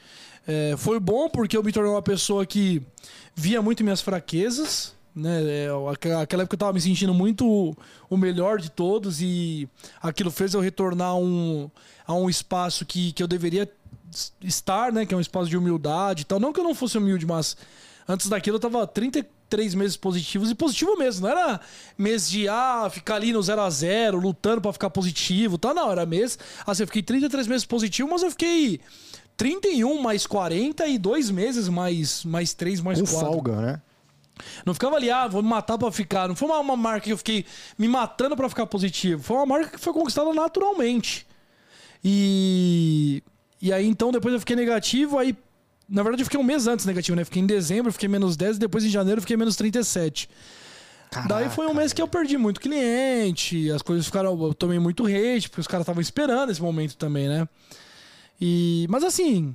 É, 0.47 0.75
foi 0.77 1.01
bom 1.01 1.29
porque 1.29 1.57
eu 1.57 1.63
me 1.63 1.73
tornei 1.73 1.91
uma 1.91 2.03
pessoa 2.03 2.47
que 2.47 2.83
via 3.35 3.61
muito 3.61 3.83
minhas 3.83 4.01
fraquezas, 4.01 4.95
né? 5.15 5.43
É, 5.45 5.69
aquela 6.23 6.43
época 6.43 6.55
eu 6.55 6.59
tava 6.59 6.73
me 6.73 6.81
sentindo 6.81 7.13
muito 7.13 7.77
o 8.09 8.17
melhor 8.17 8.59
de 8.61 8.71
todos 8.71 9.21
e 9.21 9.69
aquilo 10.01 10.31
fez 10.31 10.55
eu 10.55 10.61
retornar 10.61 11.17
um, 11.17 11.71
a 12.07 12.15
um 12.15 12.31
espaço 12.31 12.87
que, 12.87 13.13
que 13.13 13.23
eu 13.23 13.27
deveria 13.27 13.69
estar, 14.41 14.93
né? 14.93 15.05
Que 15.05 15.15
é 15.15 15.17
um 15.17 15.21
espaço 15.21 15.51
de 15.51 15.57
humildade 15.57 16.23
e 16.23 16.25
tal. 16.25 16.39
Não 16.39 16.53
que 16.53 16.61
eu 16.61 16.65
não 16.65 16.75
fosse 16.75 16.97
humilde, 16.97 17.27
mas 17.27 17.57
Antes 18.09 18.29
daquilo 18.29 18.57
eu 18.57 18.61
tava 18.61 18.87
33 18.87 19.75
meses 19.75 19.97
positivos 19.97 20.51
e 20.51 20.55
positivo 20.55 20.97
mesmo. 20.97 21.27
Não 21.27 21.31
era 21.31 21.61
mês 21.99 22.31
de 22.31 22.49
ah, 22.49 22.89
ficar 22.91 23.17
ali 23.17 23.33
no 23.33 23.43
0 23.43 23.61
a 23.61 23.69
0 23.69 24.19
lutando 24.19 24.61
para 24.61 24.73
ficar 24.73 24.91
positivo. 24.91 25.59
Tá, 25.59 25.75
não, 25.75 25.91
era 25.91 26.07
mês. 26.07 26.39
Assim, 26.65 26.85
eu 26.85 26.87
fiquei 26.87 27.03
33 27.03 27.49
meses 27.49 27.67
positivo, 27.67 28.09
mas 28.09 28.23
eu 28.23 28.31
fiquei 28.31 28.81
31 29.37 30.01
mais 30.01 30.27
40 30.27 30.87
e 30.87 30.99
dois 30.99 31.31
meses 31.31 31.69
mais, 31.69 32.25
mais 32.25 32.55
3 32.55 32.81
mais 32.81 33.01
Com 33.01 33.07
4. 33.07 33.27
folga, 33.27 33.57
né? 33.61 33.83
Não 34.65 34.75
ficava 34.75 34.97
ali, 34.97 35.11
ah, 35.11 35.27
vou 35.27 35.43
me 35.43 35.49
matar 35.49 35.79
pra 35.79 35.91
ficar. 35.91 36.29
Não 36.29 36.37
foi 36.37 36.49
uma, 36.49 36.59
uma 36.59 36.77
marca 36.77 37.01
que 37.07 37.13
eu 37.13 37.17
fiquei 37.19 37.45
me 37.79 37.89
matando 37.89 38.37
para 38.37 38.49
ficar 38.49 38.67
positivo. 38.67 39.23
Foi 39.23 39.37
uma 39.37 39.47
marca 39.47 39.71
que 39.71 39.79
foi 39.79 39.93
conquistada 39.93 40.33
naturalmente. 40.33 41.27
E. 42.05 43.23
E 43.61 43.73
aí, 43.73 43.87
então, 43.87 44.13
depois 44.13 44.35
eu 44.35 44.41
fiquei 44.41 44.55
negativo, 44.55 45.19
aí 45.19 45.35
na 45.89 46.03
verdade, 46.03 46.23
eu 46.23 46.27
fiquei 46.27 46.39
um 46.39 46.43
mês 46.43 46.67
antes 46.67 46.85
negativo, 46.85 47.17
né? 47.17 47.25
Fiquei 47.25 47.41
em 47.41 47.47
dezembro, 47.47 47.93
fiquei 47.93 48.09
menos 48.09 48.37
10, 48.37 48.57
e 48.57 48.61
depois 48.61 48.85
em 48.85 48.89
janeiro 48.89 49.21
fiquei 49.21 49.37
menos 49.37 49.55
37. 49.57 50.29
Caraca, 51.11 51.29
Daí 51.33 51.49
foi 51.49 51.67
um 51.69 51.75
mês 51.75 51.93
que 51.93 52.03
eu 52.03 52.09
perdi 52.09 52.37
muito 52.37 52.61
cliente, 52.61 53.71
as 53.71 53.83
coisas 53.83 54.05
ficaram. 54.05 54.41
Eu 54.43 54.53
tomei 54.53 54.79
muito 54.81 55.07
hate, 55.07 55.49
porque 55.49 55.61
os 55.61 55.67
caras 55.67 55.85
estavam 55.85 56.01
esperando 56.03 56.51
esse 56.51 56.61
momento 56.61 56.97
também, 56.97 57.29
né? 57.29 57.49
E, 58.41 58.87
mas 58.89 59.03
assim, 59.05 59.55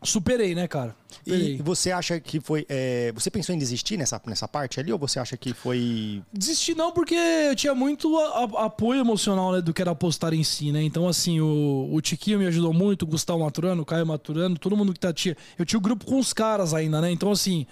Superei, 0.00 0.54
né, 0.54 0.68
cara? 0.68 0.94
Superei. 1.10 1.56
E 1.56 1.62
você 1.62 1.90
acha 1.90 2.20
que 2.20 2.38
foi. 2.38 2.64
É, 2.68 3.10
você 3.12 3.32
pensou 3.32 3.52
em 3.52 3.58
desistir 3.58 3.96
nessa, 3.96 4.20
nessa 4.26 4.46
parte 4.46 4.78
ali? 4.78 4.92
Ou 4.92 4.98
você 4.98 5.18
acha 5.18 5.36
que 5.36 5.52
foi. 5.52 6.22
Desistir 6.32 6.76
não, 6.76 6.92
porque 6.92 7.16
eu 7.16 7.56
tinha 7.56 7.74
muito 7.74 8.16
a, 8.16 8.44
a, 8.44 8.66
apoio 8.66 9.00
emocional 9.00 9.52
né, 9.52 9.60
do 9.60 9.74
que 9.74 9.82
era 9.82 9.90
apostar 9.90 10.32
em 10.32 10.44
si, 10.44 10.70
né? 10.70 10.80
Então, 10.84 11.08
assim, 11.08 11.40
o, 11.40 11.88
o 11.92 12.00
Tiquinho 12.00 12.38
me 12.38 12.46
ajudou 12.46 12.72
muito, 12.72 13.02
o 13.02 13.06
Gustavo 13.06 13.40
Maturano, 13.40 13.82
o 13.82 13.84
Caio 13.84 14.06
Maturano, 14.06 14.56
todo 14.56 14.76
mundo 14.76 14.92
que 14.92 15.00
tá. 15.00 15.12
Tinha, 15.12 15.36
eu 15.58 15.66
tinha 15.66 15.78
o 15.78 15.82
grupo 15.82 16.06
com 16.06 16.20
os 16.20 16.32
caras 16.32 16.72
ainda, 16.72 17.00
né? 17.00 17.10
Então, 17.10 17.32
assim, 17.32 17.66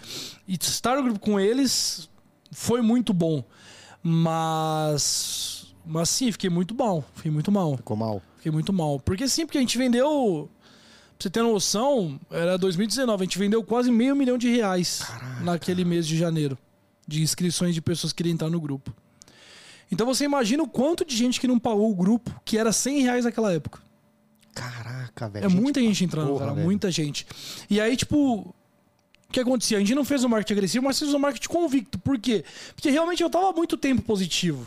estar 0.48 0.96
no 0.96 1.04
grupo 1.04 1.20
com 1.20 1.38
eles 1.38 2.08
foi 2.50 2.82
muito 2.82 3.12
bom. 3.12 3.44
Mas. 4.02 5.72
Mas 5.84 6.10
sim, 6.10 6.32
fiquei 6.32 6.50
muito 6.50 6.74
mal. 6.74 7.04
Fiquei 7.14 7.30
muito 7.30 7.52
mal. 7.52 7.76
Ficou 7.76 7.96
mal? 7.96 8.20
Fiquei 8.46 8.52
muito 8.52 8.72
mal. 8.72 9.00
Porque 9.00 9.26
sim, 9.26 9.44
porque 9.44 9.58
a 9.58 9.60
gente 9.60 9.76
vendeu 9.76 10.48
Pra 11.18 11.22
você 11.22 11.30
ter 11.30 11.42
noção, 11.42 12.20
era 12.30 12.56
2019, 12.56 13.22
a 13.22 13.24
gente 13.24 13.38
vendeu 13.38 13.64
quase 13.64 13.90
meio 13.90 14.14
milhão 14.14 14.38
de 14.38 14.48
reais 14.48 15.00
Caraca. 15.04 15.42
naquele 15.42 15.84
mês 15.84 16.06
de 16.06 16.16
janeiro. 16.16 16.56
De 17.08 17.22
inscrições 17.22 17.74
de 17.74 17.80
pessoas 17.80 18.12
que 18.12 18.18
queriam 18.18 18.34
entrar 18.34 18.50
no 18.50 18.60
grupo. 18.60 18.94
Então 19.90 20.06
você 20.06 20.24
imagina 20.24 20.62
o 20.62 20.68
quanto 20.68 21.04
de 21.04 21.16
gente 21.16 21.40
que 21.40 21.48
não 21.48 21.58
pagou 21.58 21.90
o 21.90 21.94
grupo, 21.94 22.30
que 22.44 22.56
era 22.56 22.70
100 22.70 23.00
reais 23.00 23.24
naquela 23.24 23.52
época. 23.52 23.80
Caraca, 24.54 25.28
velho. 25.28 25.46
É 25.46 25.48
gente 25.48 25.60
muita 25.60 25.80
gente 25.80 26.04
entrando, 26.04 26.28
porra, 26.28 26.40
cara. 26.40 26.52
Velho. 26.52 26.66
Muita 26.66 26.90
gente. 26.90 27.26
E 27.68 27.80
aí, 27.80 27.96
tipo, 27.96 28.54
o 29.28 29.32
que 29.32 29.40
acontecia? 29.40 29.78
A 29.78 29.80
gente 29.80 29.94
não 29.94 30.04
fez 30.04 30.22
o 30.22 30.28
marketing 30.28 30.52
agressivo, 30.52 30.84
mas 30.84 30.98
fez 30.98 31.12
o 31.12 31.18
marketing 31.18 31.48
convicto. 31.48 31.98
Por 31.98 32.18
quê? 32.18 32.44
Porque 32.74 32.90
realmente 32.90 33.22
eu 33.22 33.30
tava 33.30 33.52
muito 33.52 33.76
tempo 33.76 34.02
positivo. 34.02 34.66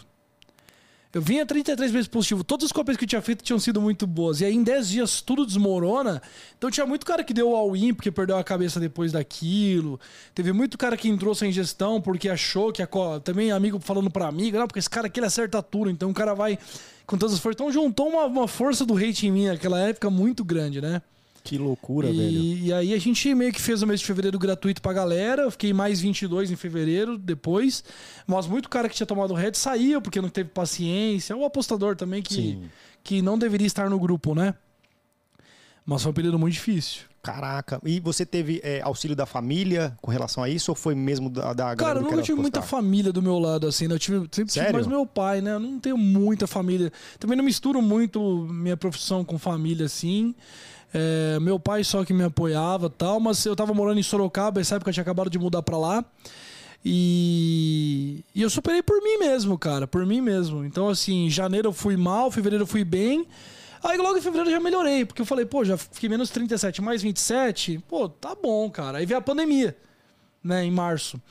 Eu 1.11 1.23
vinha 1.23 1.43
33 1.43 1.91
vezes 1.91 2.07
positivo. 2.07 2.43
Todas 2.43 2.65
as 2.65 2.71
copias 2.71 2.95
que 2.95 3.03
eu 3.03 3.07
tinha 3.07 3.21
feito 3.21 3.43
tinham 3.43 3.57
sido 3.57 3.81
muito 3.81 4.05
boas. 4.05 4.41
E 4.41 4.45
aí, 4.45 4.53
em 4.53 4.61
10 4.61 4.89
dias, 4.89 5.21
tudo 5.21 5.43
desmorona. 5.43 6.21
Então, 6.55 6.69
tinha 6.69 6.85
muito 6.85 7.03
cara 7.03 7.23
que 7.23 7.33
deu 7.33 7.55
all-in 7.55 7.95
porque 7.95 8.11
perdeu 8.11 8.37
a 8.37 8.43
cabeça 8.43 8.79
depois 8.79 9.11
daquilo. 9.11 9.99
Teve 10.35 10.53
muito 10.53 10.77
cara 10.77 10.95
que 10.95 11.09
entrou 11.09 11.33
sem 11.33 11.51
gestão 11.51 11.99
porque 11.99 12.29
achou 12.29 12.71
que 12.71 12.83
a. 12.83 12.87
Também 13.23 13.51
amigo 13.51 13.79
falando 13.79 14.11
pra 14.11 14.27
amiga, 14.27 14.59
não, 14.59 14.67
porque 14.67 14.77
esse 14.77 14.89
cara 14.89 15.07
aqui 15.07 15.19
ele 15.19 15.25
acerta 15.25 15.63
tudo. 15.63 15.89
Então, 15.89 16.11
o 16.11 16.13
cara 16.13 16.35
vai 16.35 16.59
com 17.07 17.17
todas 17.17 17.33
as 17.33 17.41
forças. 17.41 17.59
Então, 17.59 17.71
juntou 17.71 18.07
uma, 18.07 18.25
uma 18.25 18.47
força 18.47 18.85
do 18.85 18.95
hate 18.95 19.25
em 19.25 19.31
mim 19.31 19.47
naquela 19.47 19.79
época 19.79 20.11
muito 20.11 20.43
grande, 20.43 20.79
né? 20.79 21.01
Que 21.49 21.57
loucura, 21.57 22.07
e, 22.07 22.15
velho. 22.15 22.65
E 22.67 22.71
aí 22.71 22.93
a 22.93 22.99
gente 22.99 23.33
meio 23.33 23.51
que 23.51 23.59
fez 23.59 23.81
o 23.81 23.87
mês 23.87 23.99
de 23.99 24.05
fevereiro 24.05 24.37
gratuito 24.37 24.83
pra 24.83 24.93
galera. 24.93 25.41
Eu 25.41 25.49
fiquei 25.49 25.73
mais 25.73 25.99
22 25.99 26.51
em 26.51 26.55
fevereiro 26.55 27.17
depois. 27.17 27.83
Mas 28.27 28.45
muito 28.45 28.69
cara 28.69 28.87
que 28.87 28.93
tinha 28.95 29.07
tomado 29.07 29.33
red 29.33 29.53
saiu 29.55 29.99
porque 29.99 30.21
não 30.21 30.29
teve 30.29 30.51
paciência. 30.51 31.35
O 31.35 31.43
apostador 31.43 31.95
também 31.95 32.21
que, 32.21 32.61
que 33.03 33.19
não 33.19 33.35
deveria 33.35 33.65
estar 33.65 33.89
no 33.89 33.99
grupo, 33.99 34.35
né? 34.35 34.53
Mas 35.83 36.03
foi 36.03 36.11
um 36.11 36.13
período 36.13 36.37
muito 36.37 36.53
difícil. 36.53 37.05
Caraca. 37.23 37.81
E 37.83 37.99
você 37.99 38.27
teve 38.27 38.61
é, 38.63 38.79
auxílio 38.81 39.15
da 39.15 39.25
família 39.25 39.97
com 40.03 40.11
relação 40.11 40.43
a 40.43 40.49
isso 40.49 40.71
ou 40.71 40.75
foi 40.75 40.93
mesmo 40.93 41.31
da, 41.31 41.51
da 41.51 41.75
Cara, 41.75 41.97
eu 41.97 42.03
nunca 42.03 42.21
tive 42.21 42.39
muita 42.39 42.61
família 42.61 43.11
do 43.11 43.23
meu 43.23 43.39
lado, 43.39 43.65
assim, 43.65 43.87
né? 43.87 43.95
Eu 43.95 43.99
tive, 43.99 44.19
sempre 44.31 44.53
Sério? 44.53 44.67
tive 44.67 44.73
mais 44.73 44.85
meu 44.85 45.03
pai, 45.03 45.41
né? 45.41 45.55
Eu 45.55 45.59
não 45.59 45.79
tenho 45.79 45.97
muita 45.97 46.45
família. 46.45 46.93
Também 47.17 47.35
não 47.35 47.43
misturo 47.43 47.81
muito 47.81 48.47
minha 48.51 48.77
profissão 48.77 49.25
com 49.25 49.39
família, 49.39 49.87
assim. 49.87 50.35
É, 50.93 51.39
meu 51.39 51.59
pai 51.59 51.83
só 51.83 52.03
que 52.03 52.13
me 52.13 52.23
apoiava 52.23 52.89
tal, 52.89 53.19
mas 53.19 53.45
eu 53.45 53.55
tava 53.55 53.73
morando 53.73 53.99
em 53.99 54.03
Sorocaba, 54.03 54.59
essa 54.59 54.75
época 54.75 54.89
eu 54.89 54.93
tinha 54.93 55.01
acabado 55.01 55.29
de 55.29 55.37
mudar 55.37 55.61
pra 55.61 55.77
lá. 55.77 56.03
E, 56.83 58.23
e 58.33 58.41
eu 58.41 58.49
superei 58.49 58.81
por 58.81 59.01
mim 59.01 59.17
mesmo, 59.17 59.57
cara, 59.57 59.85
por 59.85 60.05
mim 60.05 60.21
mesmo. 60.21 60.63
Então, 60.63 60.87
assim, 60.87 61.25
em 61.25 61.29
janeiro 61.29 61.69
eu 61.69 61.73
fui 61.73 61.97
mal, 61.97 62.31
fevereiro 62.31 62.63
eu 62.63 62.67
fui 62.67 62.83
bem. 62.83 63.27
Aí 63.83 63.97
logo 63.97 64.17
em 64.17 64.21
fevereiro 64.21 64.49
eu 64.49 64.53
já 64.53 64.59
melhorei, 64.59 65.05
porque 65.05 65.21
eu 65.21 65.25
falei, 65.25 65.45
pô, 65.45 65.63
já 65.63 65.77
fiquei 65.77 66.09
menos 66.09 66.29
37, 66.29 66.81
mais 66.81 67.01
27, 67.01 67.83
pô, 67.87 68.09
tá 68.09 68.35
bom, 68.35 68.69
cara. 68.69 68.97
Aí 68.97 69.05
veio 69.05 69.19
a 69.19 69.21
pandemia, 69.21 69.75
né, 70.43 70.63
em 70.65 70.71
março. 70.71 71.21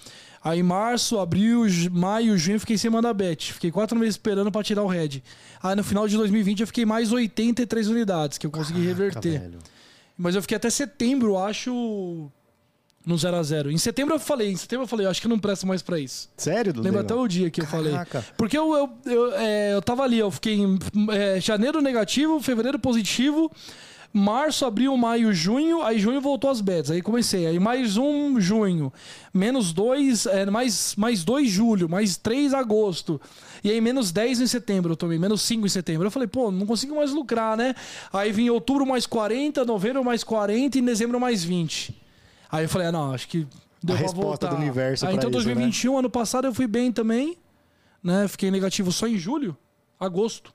Aí 0.42 0.62
março, 0.62 1.18
abril, 1.18 1.66
maio, 1.90 2.38
junho 2.38 2.56
eu 2.56 2.60
fiquei 2.60 2.78
sem 2.78 2.90
mandar 2.90 3.12
bet. 3.12 3.52
Fiquei 3.52 3.70
quatro 3.70 3.98
meses 3.98 4.14
esperando 4.14 4.50
para 4.52 4.62
tirar 4.62 4.82
o 4.82 4.86
red. 4.86 5.22
Aí 5.62 5.74
no 5.74 5.82
final 5.82 6.06
de 6.06 6.16
2020 6.16 6.60
eu 6.60 6.66
fiquei 6.66 6.86
mais 6.86 7.12
83 7.12 7.88
unidades 7.88 8.38
que 8.38 8.46
eu 8.46 8.50
consegui 8.50 8.80
Caraca, 8.86 8.98
reverter. 9.02 9.40
Velho. 9.40 9.58
Mas 10.16 10.34
eu 10.34 10.42
fiquei 10.42 10.56
até 10.56 10.70
setembro, 10.70 11.38
acho, 11.38 12.30
no 13.06 13.16
0 13.16 13.36
a 13.36 13.42
0 13.42 13.70
Em 13.70 13.78
setembro 13.78 14.14
eu 14.14 14.18
falei, 14.18 14.50
em 14.50 14.56
setembro 14.56 14.84
eu 14.84 14.88
falei, 14.88 15.06
acho 15.06 15.20
que 15.22 15.28
não 15.28 15.38
presto 15.38 15.66
mais 15.66 15.80
para 15.80 15.98
isso. 15.98 16.28
Sério, 16.36 16.72
Dudu? 16.72 16.84
Lembro 16.84 17.00
até 17.00 17.14
o 17.14 17.26
dia 17.26 17.50
que 17.50 17.62
Caraca. 17.62 18.18
eu 18.18 18.22
falei. 18.22 18.32
Porque 18.36 18.58
eu, 18.58 18.74
eu, 18.74 19.12
eu, 19.12 19.34
é, 19.34 19.74
eu 19.74 19.82
tava 19.82 20.02
ali, 20.02 20.18
eu 20.18 20.30
fiquei 20.30 20.54
em 20.54 20.78
é, 21.10 21.40
janeiro 21.40 21.80
negativo, 21.80 22.40
fevereiro 22.40 22.78
positivo, 22.78 23.50
março, 24.12 24.64
abril, 24.64 24.96
maio, 24.96 25.32
junho, 25.32 25.82
aí 25.82 25.98
junho 25.98 26.20
voltou 26.20 26.50
as 26.50 26.60
bets. 26.60 26.90
Aí 26.90 27.02
comecei. 27.02 27.46
Aí 27.46 27.58
mais 27.58 27.96
um 27.96 28.40
junho, 28.40 28.92
menos 29.32 29.72
dois, 29.72 30.26
é, 30.26 30.46
mais, 30.46 30.94
mais 30.96 31.24
dois 31.24 31.48
julho, 31.48 31.88
mais 31.88 32.16
três 32.16 32.54
agosto. 32.54 33.20
E 33.62 33.70
aí 33.70 33.80
menos 33.80 34.12
10 34.12 34.40
em 34.40 34.46
setembro 34.46 34.92
eu 34.92 34.96
tomei, 34.96 35.18
menos 35.18 35.42
5 35.42 35.66
em 35.66 35.68
setembro. 35.68 36.06
Eu 36.06 36.10
falei, 36.10 36.28
pô, 36.28 36.50
não 36.50 36.66
consigo 36.66 36.96
mais 36.96 37.12
lucrar, 37.12 37.56
né? 37.56 37.74
Aí 38.12 38.32
vim 38.32 38.48
outubro 38.50 38.86
mais 38.86 39.06
40, 39.06 39.64
novembro 39.64 40.04
mais 40.04 40.22
40 40.22 40.78
e 40.78 40.82
dezembro 40.82 41.18
mais 41.18 41.42
20. 41.42 42.00
Aí 42.50 42.64
eu 42.64 42.68
falei, 42.68 42.88
ah, 42.88 42.92
não, 42.92 43.12
acho 43.12 43.28
que 43.28 43.46
deu 43.82 43.94
a 43.94 43.98
resposta 43.98 44.22
voltar. 44.22 44.48
do 44.48 44.56
universo 44.56 45.06
Aí 45.06 45.14
então 45.14 45.28
isso, 45.28 45.38
2021, 45.38 45.92
né? 45.92 45.98
ano 45.98 46.10
passado 46.10 46.46
eu 46.46 46.54
fui 46.54 46.66
bem 46.66 46.92
também, 46.92 47.36
né? 48.02 48.26
Fiquei 48.28 48.50
negativo 48.50 48.90
só 48.92 49.06
em 49.06 49.18
julho, 49.18 49.56
agosto. 49.98 50.54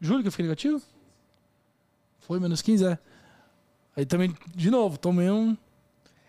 Julho 0.00 0.22
que 0.22 0.28
eu 0.28 0.32
fiquei 0.32 0.44
negativo? 0.44 0.82
Foi 2.28 2.38
menos 2.38 2.60
15, 2.60 2.84
é. 2.84 2.98
Aí 3.96 4.04
também, 4.04 4.32
de 4.54 4.70
novo, 4.70 4.98
tomei 4.98 5.30
um. 5.30 5.56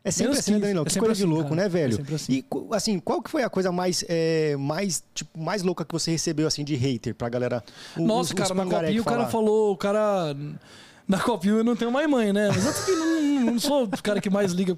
É 0.02 0.10
sempre 0.10 0.30
menos 0.30 0.40
assim, 0.40 0.54
15. 0.54 0.74
né? 0.74 0.82
É 0.82 0.86
que 0.86 0.98
coisa 0.98 1.12
assim, 1.12 1.22
de 1.22 1.28
louco, 1.28 1.50
cara. 1.50 1.56
né, 1.56 1.70
velho? 1.70 2.06
É 2.10 2.16
assim. 2.16 2.34
E, 2.34 2.46
assim, 2.72 3.00
qual 3.00 3.22
que 3.22 3.30
foi 3.30 3.44
a 3.44 3.50
coisa 3.50 3.70
mais, 3.70 4.06
é, 4.08 4.56
mais, 4.56 5.04
tipo, 5.14 5.38
mais 5.38 5.62
louca 5.62 5.84
que 5.84 5.92
você 5.92 6.10
recebeu, 6.10 6.48
assim, 6.48 6.64
de 6.64 6.74
hater 6.76 7.14
pra 7.14 7.28
galera? 7.28 7.62
O, 7.98 8.08
Nossa, 8.08 8.30
os, 8.30 8.34
cara, 8.34 8.50
os 8.50 8.58
na 8.58 8.66
copinha 8.66 9.02
o 9.02 9.06
cara 9.06 9.28
falou, 9.28 9.74
o 9.74 9.78
cara... 9.78 10.36
Na 11.06 11.20
copinha 11.20 11.56
eu 11.56 11.64
não 11.64 11.76
tenho 11.76 11.92
mais 11.92 12.10
mãe, 12.10 12.32
né? 12.32 12.48
Mas 12.48 12.88
eu 12.88 12.96
não, 12.96 13.42
não 13.42 13.60
sou 13.60 13.84
o 13.84 14.02
cara 14.02 14.22
que 14.22 14.30
mais 14.30 14.54
liga 14.54 14.78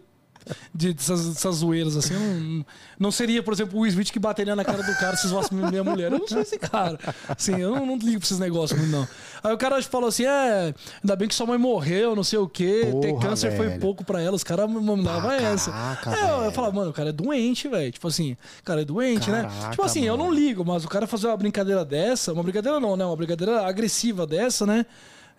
de, 0.74 0.94
dessas, 0.94 1.28
dessas 1.28 1.56
zoeiras, 1.58 1.96
assim. 1.96 2.14
Não, 2.14 2.66
não, 3.00 3.12
seria, 3.12 3.42
por 3.44 3.54
exemplo, 3.54 3.80
o 3.80 3.86
Smith 3.88 4.12
que 4.12 4.20
bateria 4.20 4.56
na 4.56 4.64
cara 4.64 4.84
do 4.84 4.96
cara 4.98 5.16
se 5.16 5.28
zoasse 5.28 5.54
minha 5.54 5.84
mulher. 5.84 6.12
Eu 6.12 6.20
não 6.20 6.28
sou 6.28 6.42
esse 6.42 6.58
cara. 6.58 7.00
Assim, 7.28 7.60
eu 7.60 7.76
não, 7.76 7.86
não 7.86 7.98
ligo 7.98 8.20
pra 8.20 8.26
esses 8.26 8.40
negócios 8.40 8.80
muito, 8.80 8.92
não. 8.92 9.08
Aí 9.44 9.54
o 9.54 9.58
cara 9.58 9.82
falou 9.84 10.10
assim: 10.10 10.26
é, 10.26 10.74
ainda 11.04 11.16
bem 11.16 11.28
que 11.28 11.36
sua 11.36 11.46
mãe 11.46 11.58
morreu, 11.58 12.16
não 12.16 12.24
sei 12.24 12.40
o 12.40 12.48
quê. 12.48 12.88
Porra, 12.92 13.02
ter 13.02 13.20
câncer 13.20 13.52
velho. 13.52 13.72
foi 13.72 13.80
pouco 13.80 14.04
pra 14.04 14.22
ela. 14.22 14.36
Os 14.36 14.44
caras 14.44 14.70
me 14.70 14.80
mandavam 14.80 15.32
essa. 15.32 15.72
É, 16.08 16.48
eu 16.48 16.52
falava, 16.52 16.76
mano, 16.76 16.92
o 16.92 16.94
cara 16.94 17.10
é 17.10 17.14
doente, 17.14 17.68
velho. 17.68 17.92
Tipo 17.92 18.08
assim, 18.08 18.34
o 18.60 18.64
cara 18.64 18.82
é 18.82 18.86
doente, 18.86 19.30
né? 19.30 19.44
caraca, 19.44 19.64
né? 19.64 19.70
Tipo 19.72 19.84
assim, 19.84 20.02
mano. 20.02 20.14
eu 20.14 20.18
não 20.18 20.32
ligo, 20.32 20.66
mas 20.66 20.86
o 20.86 20.90
cara 20.90 21.08
fazer 21.08 21.28
uma 21.28 21.38
brincadeira 21.38 21.84
dessa, 21.84 22.34
uma 22.34 22.44
brincadeira 22.44 22.80
não, 22.80 22.96
né? 22.96 23.06
Uma 23.06 23.16
brincadeira 23.16 23.66
agressiva 23.66 24.26
dessa, 24.28 24.66
né? 24.66 24.86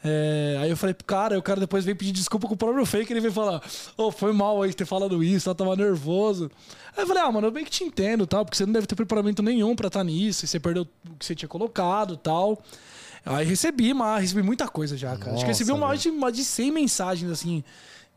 É, 0.05 0.59
aí 0.61 0.71
eu 0.71 0.77
falei, 0.77 0.97
cara, 1.07 1.38
o 1.38 1.43
cara 1.43 1.61
depois 1.61 1.85
veio 1.85 1.97
pedir 1.97 2.12
desculpa 2.12 2.49
com 2.49 2.55
o 2.55 2.57
próprio 2.57 2.85
fake, 2.85 3.12
ele 3.12 3.21
veio 3.21 3.33
falar, 3.33 3.62
ô, 3.97 4.07
oh, 4.07 4.11
foi 4.11 4.33
mal 4.33 4.61
aí 4.61 4.75
ter 4.75 4.85
falado 4.85 5.23
isso, 5.23 5.49
eu 5.49 5.55
tava 5.55 5.77
nervoso. 5.77 6.51
Aí 6.97 7.05
eu 7.05 7.07
falei, 7.07 7.23
ah, 7.23 7.31
mano, 7.31 7.47
eu 7.47 7.51
bem 7.53 7.65
que 7.65 7.71
te 7.71 7.85
entendo, 7.85 8.27
tal, 8.27 8.45
porque 8.45 8.57
você 8.57 8.67
não 8.67 8.73
deve 8.73 8.87
ter 8.87 8.97
preparamento 8.97 9.43
nenhum 9.43 9.77
pra 9.77 9.87
estar 9.87 10.01
tá 10.01 10.05
nisso, 10.05 10.45
e 10.45 10.49
você 10.49 10.59
perdeu 10.59 10.83
o 11.09 11.15
que 11.17 11.25
você 11.25 11.35
tinha 11.35 11.49
colocado 11.49 12.17
tal. 12.17 12.61
Aí 13.25 13.47
recebi, 13.47 13.95
mas 13.95 14.23
recebi 14.23 14.43
muita 14.43 14.67
coisa 14.67 14.97
já, 14.97 15.11
cara. 15.11 15.33
Nossa, 15.33 15.35
Acho 15.35 15.45
que 15.45 15.51
recebi 15.51 15.79
mais 15.79 16.03
de, 16.03 16.11
mais 16.11 16.35
de 16.35 16.45
100 16.45 16.73
mensagens, 16.73 17.31
assim, 17.31 17.62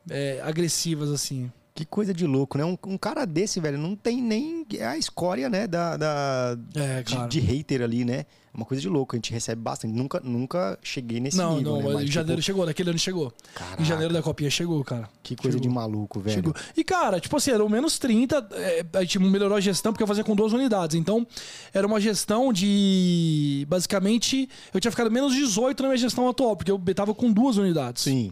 é, 0.09 0.41
agressivas, 0.43 1.11
assim. 1.11 1.51
Que 1.75 1.83
coisa 1.83 2.13
de 2.13 2.25
louco, 2.25 2.57
né? 2.57 2.63
Um, 2.63 2.77
um, 2.87 2.97
cara 2.97 3.25
desse, 3.25 3.59
velho, 3.59 3.77
não 3.77 3.97
tem 3.97 4.21
nem 4.21 4.65
a 4.81 4.97
escória, 4.97 5.49
né, 5.49 5.67
da, 5.67 5.97
da 5.97 6.57
é, 6.73 7.03
de, 7.03 7.27
de, 7.27 7.39
hater 7.41 7.81
ali, 7.81 8.05
né? 8.05 8.19
É 8.19 8.25
uma 8.57 8.65
coisa 8.65 8.79
de 8.79 8.87
louco, 8.87 9.13
a 9.13 9.17
gente 9.17 9.33
recebe 9.33 9.61
bastante. 9.61 9.93
Nunca, 9.93 10.21
nunca 10.23 10.79
cheguei 10.81 11.19
nesse 11.19 11.35
não, 11.35 11.57
nível, 11.57 11.73
Não, 11.73 11.81
né? 11.81 11.93
Mas, 11.95 12.03
em 12.05 12.07
janeiro 12.07 12.41
tipo... 12.41 12.45
chegou, 12.45 12.65
naquele 12.65 12.91
ano 12.91 12.97
chegou. 12.97 13.33
Caraca. 13.53 13.81
Em 13.81 13.85
janeiro 13.85 14.13
da 14.13 14.21
copinha 14.21 14.49
chegou, 14.49 14.81
cara. 14.85 15.09
Que 15.21 15.35
coisa 15.35 15.57
chegou. 15.57 15.69
de 15.69 15.75
maluco, 15.75 16.21
velho. 16.21 16.35
Chegou. 16.35 16.55
E, 16.77 16.81
cara, 16.81 17.19
tipo 17.19 17.35
assim, 17.35 17.51
era 17.51 17.61
o 17.61 17.67
menos 17.67 17.99
30, 17.99 18.47
é, 18.53 18.85
a 18.93 19.01
gente 19.01 19.19
melhorou 19.19 19.57
a 19.57 19.59
gestão 19.59 19.91
porque 19.91 20.03
eu 20.03 20.07
fazia 20.07 20.23
com 20.23 20.33
duas 20.33 20.53
unidades. 20.53 20.95
Então, 20.95 21.27
era 21.73 21.85
uma 21.85 21.99
gestão 21.99 22.53
de... 22.53 23.65
Basicamente, 23.67 24.47
eu 24.73 24.79
tinha 24.79 24.91
ficado 24.91 25.11
menos 25.11 25.33
18 25.35 25.83
na 25.83 25.89
minha 25.89 25.97
gestão 25.97 26.29
atual, 26.29 26.55
porque 26.55 26.71
eu 26.71 26.79
tava 26.95 27.13
com 27.13 27.29
duas 27.33 27.57
unidades. 27.57 28.03
Sim. 28.03 28.31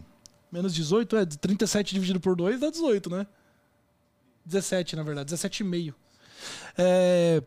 Menos 0.54 0.72
18 0.72 1.16
é 1.16 1.26
37 1.26 1.94
dividido 1.94 2.20
por 2.20 2.36
2 2.36 2.60
dá 2.60 2.70
18, 2.70 3.10
né? 3.10 3.26
17, 4.46 4.94
na 4.94 5.02
verdade, 5.02 5.34
17,5. 5.34 5.92
É, 6.78 7.42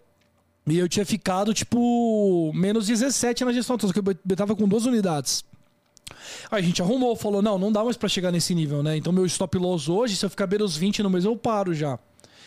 e 0.67 0.77
eu 0.77 0.89
tinha 0.89 1.05
ficado, 1.05 1.53
tipo, 1.53 2.51
menos 2.53 2.85
17 2.87 3.45
na 3.45 3.53
gestão, 3.53 3.79
só 3.79 3.93
que 3.93 3.99
eu 3.99 4.35
tava 4.35 4.57
com 4.57 4.67
duas 4.67 4.85
unidades. 4.85 5.45
Aí 6.51 6.59
a 6.59 6.61
gente 6.61 6.81
arrumou, 6.81 7.15
falou, 7.15 7.41
não, 7.41 7.57
não 7.57 7.71
dá 7.71 7.81
mais 7.81 7.95
para 7.95 8.09
chegar 8.09 8.29
nesse 8.29 8.53
nível, 8.53 8.83
né? 8.83 8.97
Então 8.97 9.13
meu 9.13 9.25
stop 9.25 9.57
loss 9.57 9.87
hoje, 9.87 10.17
se 10.17 10.25
eu 10.25 10.29
ficar 10.29 10.45
menos 10.45 10.75
20 10.75 11.01
no 11.01 11.09
mês, 11.09 11.23
eu 11.23 11.37
paro 11.37 11.73
já. 11.73 11.97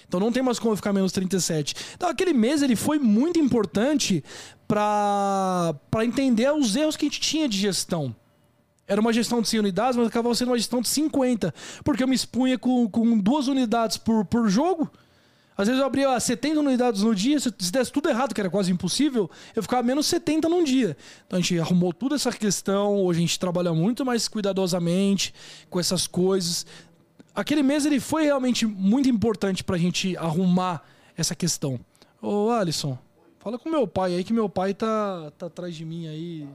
Então 0.06 0.20
não 0.20 0.30
tem 0.30 0.42
mais 0.42 0.58
como 0.58 0.72
eu 0.72 0.76
ficar 0.76 0.92
menos 0.92 1.10
37. 1.10 1.74
Então 1.94 2.10
aquele 2.10 2.34
mês 2.34 2.60
ele 2.60 2.76
foi 2.76 2.98
muito 2.98 3.38
importante 3.38 4.22
para 4.68 5.74
entender 6.02 6.52
os 6.52 6.76
erros 6.76 6.98
que 6.98 7.06
a 7.06 7.08
gente 7.08 7.20
tinha 7.20 7.48
de 7.48 7.56
gestão. 7.56 8.14
Era 8.90 9.00
uma 9.00 9.12
gestão 9.12 9.40
de 9.40 9.48
100 9.48 9.60
unidades, 9.60 9.96
mas 9.96 10.08
acabava 10.08 10.34
sendo 10.34 10.48
uma 10.48 10.58
gestão 10.58 10.80
de 10.80 10.88
50. 10.88 11.54
Porque 11.84 12.02
eu 12.02 12.08
me 12.08 12.14
expunha 12.16 12.58
com, 12.58 12.90
com 12.90 13.16
duas 13.20 13.46
unidades 13.46 13.96
por, 13.96 14.24
por 14.24 14.48
jogo. 14.48 14.90
Às 15.56 15.68
vezes 15.68 15.80
eu 15.80 15.86
abria 15.86 16.18
70 16.18 16.58
unidades 16.58 17.02
no 17.04 17.14
dia, 17.14 17.38
se 17.38 17.52
desse 17.70 17.92
tudo 17.92 18.08
errado, 18.08 18.34
que 18.34 18.40
era 18.40 18.50
quase 18.50 18.72
impossível, 18.72 19.30
eu 19.54 19.62
ficava 19.62 19.84
menos 19.84 20.06
70 20.06 20.48
num 20.48 20.64
dia. 20.64 20.96
Então 21.24 21.38
a 21.38 21.40
gente 21.40 21.56
arrumou 21.60 21.92
toda 21.92 22.16
essa 22.16 22.32
questão, 22.32 22.96
hoje 23.04 23.18
a 23.18 23.20
gente 23.20 23.38
trabalha 23.38 23.72
muito 23.72 24.04
mais 24.04 24.26
cuidadosamente 24.26 25.32
com 25.68 25.78
essas 25.78 26.08
coisas. 26.08 26.66
Aquele 27.32 27.62
mês 27.62 27.86
ele 27.86 28.00
foi 28.00 28.24
realmente 28.24 28.66
muito 28.66 29.08
importante 29.08 29.62
pra 29.62 29.78
gente 29.78 30.16
arrumar 30.16 30.82
essa 31.16 31.36
questão. 31.36 31.78
Ô 32.20 32.50
Alisson, 32.50 32.98
fala 33.38 33.56
com 33.56 33.68
meu 33.68 33.86
pai 33.86 34.16
aí, 34.16 34.24
que 34.24 34.32
meu 34.32 34.48
pai 34.48 34.74
tá, 34.74 35.30
tá 35.38 35.46
atrás 35.46 35.76
de 35.76 35.84
mim 35.84 36.08
aí 36.08 36.48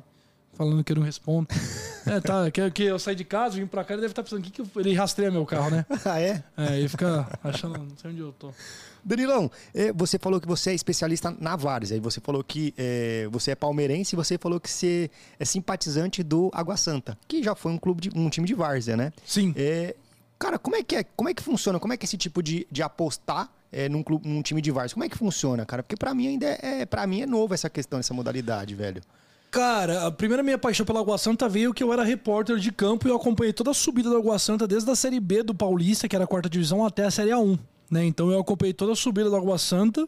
falando 0.56 0.84
que 0.84 0.92
eu 0.92 0.96
não 0.96 1.04
respondo. 1.04 1.48
é, 2.08 2.20
tá, 2.20 2.50
que, 2.50 2.72
que 2.72 2.84
eu 2.84 2.98
saí 2.98 3.16
de 3.16 3.24
casa, 3.24 3.56
vim 3.56 3.68
pra 3.68 3.84
cá, 3.84 3.94
ele 3.94 4.02
deve 4.02 4.12
estar 4.12 4.24
tá 4.24 4.30
pensando, 4.30 4.42
que, 4.42 4.52
que 4.52 4.62
eu... 4.62 4.68
ele 4.78 4.94
rastreia 4.94 5.30
meu 5.30 5.46
carro, 5.46 5.70
né? 5.70 5.86
ah, 6.06 6.20
é? 6.20 6.44
É, 6.58 6.80
ele 6.80 6.88
fica 6.88 7.28
achando, 7.44 7.78
não 7.78 7.98
sei 7.98 8.12
onde 8.12 8.20
eu 8.22 8.32
tô. 8.32 8.52
Danilão, 9.04 9.52
é, 9.72 9.94
você 9.94 10.18
falou 10.18 10.42
que 10.42 10.48
você 10.48 10.72
é 10.72 10.74
especialista 10.74 11.36
na 11.40 11.56
Várzea, 11.56 11.96
aí 11.96 12.00
você 12.00 12.20
falou 12.20 12.44
que 12.44 12.74
é, 12.76 13.28
você 13.32 13.52
é 13.52 13.56
palmeirense 13.56 14.16
e 14.16 14.18
você 14.18 14.36
falou 14.36 14.60
que 14.60 14.68
você 14.70 15.12
é 15.40 15.46
simpatizante 15.46 16.24
do 16.24 16.50
Água 16.52 16.76
Santa, 16.76 17.16
que 17.28 17.44
já 17.44 17.54
foi 17.54 17.72
um 17.72 17.78
clube 17.78 18.02
de, 18.02 18.18
um 18.18 18.28
time 18.30 18.48
de 18.48 18.56
Várzea, 18.56 18.98
né? 18.98 19.14
Sim. 19.24 19.54
É, 19.56 19.96
cara, 20.40 20.58
como 20.58 20.76
é 20.76 20.82
que 20.82 20.96
é? 20.96 21.04
Como 21.04 21.30
é 21.30 21.36
que 21.36 21.44
funciona? 21.44 21.80
Como 21.80 21.94
é 21.94 21.98
que 21.98 22.06
é 22.06 22.08
esse 22.08 22.18
tipo 22.18 22.42
de, 22.42 22.66
de 22.72 22.82
apostar 22.82 23.48
é, 23.72 23.88
num, 23.88 24.02
clube, 24.02 24.28
num 24.28 24.42
time 24.42 24.60
de 24.60 24.72
Várzea? 24.72 24.96
Como 24.96 25.04
é 25.04 25.10
que 25.10 25.18
funciona, 25.18 25.68
cara? 25.68 25.84
Porque 25.84 25.96
para 25.96 26.12
mim 26.16 26.28
ainda 26.28 26.48
é, 26.48 26.82
é 26.82 26.86
para 26.88 27.06
mim 27.06 27.22
é 27.22 27.28
novo 27.28 27.54
essa 27.54 27.70
questão, 27.70 28.00
essa 28.00 28.12
modalidade, 28.12 28.74
velho. 28.74 29.04
Cara, 29.56 30.08
a 30.08 30.12
primeira 30.12 30.44
minha 30.44 30.58
paixão 30.58 30.86
pela 30.86 31.00
Água 31.00 31.18
Santa 31.18 31.48
veio 31.48 31.74
que 31.74 31.82
eu 31.82 31.94
era 31.94 32.04
repórter 32.04 32.58
de 32.58 32.74
campo 32.74 33.08
e 33.08 33.10
eu 33.10 33.16
acompanhei 33.16 33.54
toda 33.54 33.72
a 33.72 33.74
subida 33.74 34.10
da 34.10 34.18
Água 34.18 34.38
Santa 34.38 34.68
desde 34.68 34.92
a 34.92 34.96
Série 34.98 35.18
B 35.18 35.44
do 35.44 35.56
Paulista, 35.56 36.10
que 36.10 36.16
era 36.16 36.26
a 36.26 36.28
quarta 36.28 36.50
divisão, 36.50 36.86
até 36.86 37.06
a 37.06 37.10
Série 37.10 37.30
A1. 37.30 37.58
Né? 37.90 38.04
Então 38.04 38.30
eu 38.30 38.38
acompanhei 38.38 38.74
toda 38.74 38.92
a 38.92 38.96
subida 38.98 39.30
da 39.30 39.38
Água 39.38 39.58
Santa. 39.58 40.06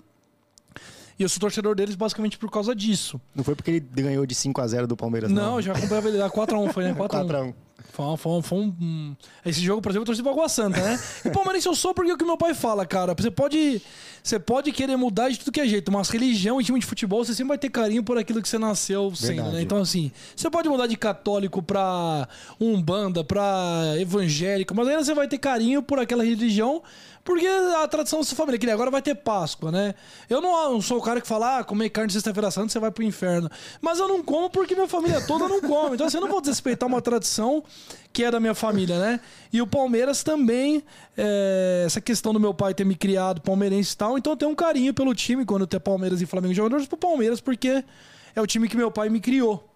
E 1.17 1.23
eu 1.23 1.29
sou 1.29 1.39
torcedor 1.39 1.75
deles 1.75 1.95
basicamente 1.95 2.37
por 2.37 2.51
causa 2.51 2.75
disso. 2.75 3.21
Não 3.33 3.41
foi 3.41 3.55
porque 3.55 3.71
ele 3.71 3.79
ganhou 3.79 4.25
de 4.25 4.35
5 4.35 4.59
a 4.59 4.67
0 4.67 4.85
do 4.85 4.97
Palmeiras, 4.97 5.31
não? 5.31 5.53
Não, 5.53 5.61
já 5.61 5.71
acompanhava 5.71 6.09
ele. 6.09 6.17
4x1 6.17 6.73
foi, 6.73 6.83
né? 6.83 6.91
4x1. 6.99 7.53
Foi, 7.97 8.15
foi, 8.15 8.41
foi 8.43 8.57
um, 8.59 9.15
Esse 9.43 9.59
jogo, 9.59 9.81
por 9.81 9.89
exemplo, 9.89 10.03
eu 10.03 10.05
torci 10.05 10.21
pra 10.21 10.31
Água 10.31 10.47
Santa, 10.47 10.79
né? 10.79 10.99
E 11.25 11.31
Palmeirense 11.31 11.67
eu 11.67 11.73
sou 11.73 11.95
porque 11.95 12.11
é 12.11 12.13
o 12.13 12.17
que 12.17 12.23
meu 12.23 12.37
pai 12.37 12.53
fala, 12.53 12.85
cara. 12.85 13.15
Você 13.17 13.31
pode, 13.31 13.81
você 14.21 14.37
pode 14.37 14.71
querer 14.71 14.95
mudar 14.95 15.29
de 15.29 15.39
tudo 15.39 15.51
que 15.51 15.59
é 15.59 15.65
jeito, 15.65 15.91
mas 15.91 16.09
religião 16.09 16.61
e 16.61 16.63
time 16.63 16.79
de 16.79 16.85
futebol, 16.85 17.25
você 17.25 17.33
sempre 17.33 17.49
vai 17.49 17.57
ter 17.57 17.71
carinho 17.71 18.03
por 18.03 18.15
aquilo 18.15 18.39
que 18.39 18.47
você 18.47 18.59
nasceu 18.59 19.11
sendo, 19.15 19.51
né? 19.51 19.63
Então, 19.63 19.79
assim, 19.79 20.11
você 20.35 20.47
pode 20.47 20.69
mudar 20.69 20.85
de 20.85 20.95
católico 20.95 21.63
pra 21.63 22.27
umbanda, 22.61 23.23
pra 23.23 23.95
evangélico, 23.99 24.75
mas 24.75 24.87
ainda 24.87 25.03
você 25.03 25.15
vai 25.15 25.27
ter 25.27 25.39
carinho 25.39 25.81
por 25.81 25.97
aquela 25.97 26.23
religião 26.23 26.83
porque 27.27 27.45
a 27.45 27.85
tradição 27.89 28.19
da 28.19 28.25
sua 28.25 28.37
família, 28.37 28.57
que 28.57 28.71
agora 28.71 28.89
vai 28.89 29.01
ter 29.01 29.13
Páscoa, 29.13 29.69
né? 29.69 29.95
Eu 30.29 30.39
não, 30.39 30.71
não 30.71 30.81
sou 30.81 30.97
o 30.97 31.01
cara 31.01 31.19
que 31.19 31.27
fala, 31.27 31.57
ah, 31.57 31.63
comer 31.65 31.89
carne 31.89 32.09
sexta-feira 32.09 32.49
santa, 32.49 32.69
você 32.69 32.79
vai 32.79 32.89
pro 32.89 33.03
inferno. 33.03 33.51
Mas 33.81 33.99
eu 33.99 34.07
não 34.07 34.23
como 34.23 34.49
porque 34.49 34.73
minha 34.73 34.87
família 34.87 35.19
toda 35.19 35.45
não 35.45 35.59
come. 35.59 35.95
Então, 35.95 36.07
assim, 36.07 36.15
eu 36.15 36.21
não 36.21 36.29
vou 36.29 36.39
desrespeitar 36.39 36.87
uma 36.87 37.01
tradição 37.01 37.61
que 38.11 38.23
é 38.23 38.31
da 38.31 38.39
minha 38.39 38.55
família, 38.55 38.97
né? 38.99 39.19
E 39.53 39.61
o 39.61 39.67
Palmeiras 39.67 40.23
também, 40.23 40.83
é, 41.17 41.83
essa 41.85 42.01
questão 42.01 42.33
do 42.33 42.39
meu 42.39 42.53
pai 42.53 42.73
ter 42.73 42.85
me 42.85 42.95
criado 42.95 43.41
palmeirense 43.41 43.93
e 43.93 43.97
tal, 43.97 44.17
então 44.17 44.33
eu 44.33 44.37
tenho 44.37 44.51
um 44.51 44.55
carinho 44.55 44.93
pelo 44.93 45.13
time 45.13 45.45
quando 45.45 45.67
tem 45.67 45.79
Palmeiras 45.79 46.21
e 46.21 46.25
Flamengo 46.25 46.53
jogadores 46.53 46.87
pro 46.87 46.97
Palmeiras, 46.97 47.39
porque 47.39 47.83
é 48.35 48.41
o 48.41 48.47
time 48.47 48.67
que 48.67 48.75
meu 48.75 48.91
pai 48.91 49.09
me 49.09 49.19
criou. 49.19 49.67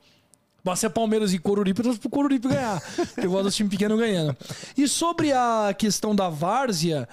Basta 0.63 0.87
ser 0.87 0.93
Palmeiras 0.93 1.33
e 1.33 1.39
Coruripe, 1.39 1.83
eu 1.83 1.97
pro 1.97 2.09
Coruripe 2.09 2.47
ganhar. 2.47 2.81
eu 3.17 3.31
gosto 3.31 3.45
do 3.45 3.51
time 3.51 3.69
pequeno 3.69 3.97
ganhando. 3.97 4.35
E 4.77 4.87
sobre 4.87 5.31
a 5.31 5.73
questão 5.75 6.15
da 6.15 6.29
várzea, 6.29 7.09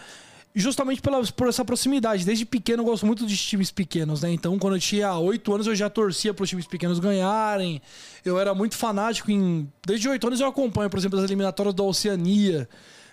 justamente 0.59 1.01
pela, 1.01 1.23
por 1.25 1.49
essa 1.49 1.64
proximidade. 1.64 2.25
Desde 2.25 2.44
pequeno 2.44 2.83
eu 2.83 2.87
gosto 2.87 3.07
muito 3.07 3.27
de 3.27 3.37
times 3.37 3.71
pequenos, 3.71 4.23
né? 4.23 4.31
Então, 4.31 4.59
quando 4.59 4.77
eu 4.77 4.81
tinha 4.81 5.16
oito 5.18 5.55
anos, 5.55 5.66
eu 5.66 5.75
já 5.75 5.88
torcia 5.88 6.35
para 6.35 6.42
os 6.42 6.49
times 6.49 6.66
pequenos 6.66 6.99
ganharem. 6.99 7.81
Eu 8.25 8.38
era 8.38 8.55
muito 8.55 8.77
fanático 8.77 9.31
em. 9.31 9.71
Desde 9.87 10.09
oito 10.09 10.27
anos 10.27 10.40
eu 10.40 10.49
acompanho, 10.49 10.90
por 10.90 10.99
exemplo, 10.99 11.18
as 11.18 11.25
eliminatórias 11.25 11.75
da 11.75 11.83
Oceania. 11.83 12.68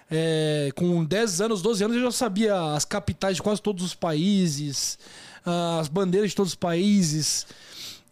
É, 0.10 0.70
com 0.76 1.04
10 1.04 1.42
anos, 1.42 1.62
12 1.62 1.84
anos, 1.84 1.98
eu 1.98 2.04
já 2.04 2.12
sabia 2.12 2.76
as 2.76 2.86
capitais 2.86 3.38
de 3.38 3.42
quase 3.42 3.60
todos 3.60 3.84
os 3.84 3.96
países, 3.96 5.00
as 5.80 5.88
bandeiras 5.88 6.30
de 6.30 6.36
todos 6.36 6.52
os 6.52 6.56
países. 6.56 7.48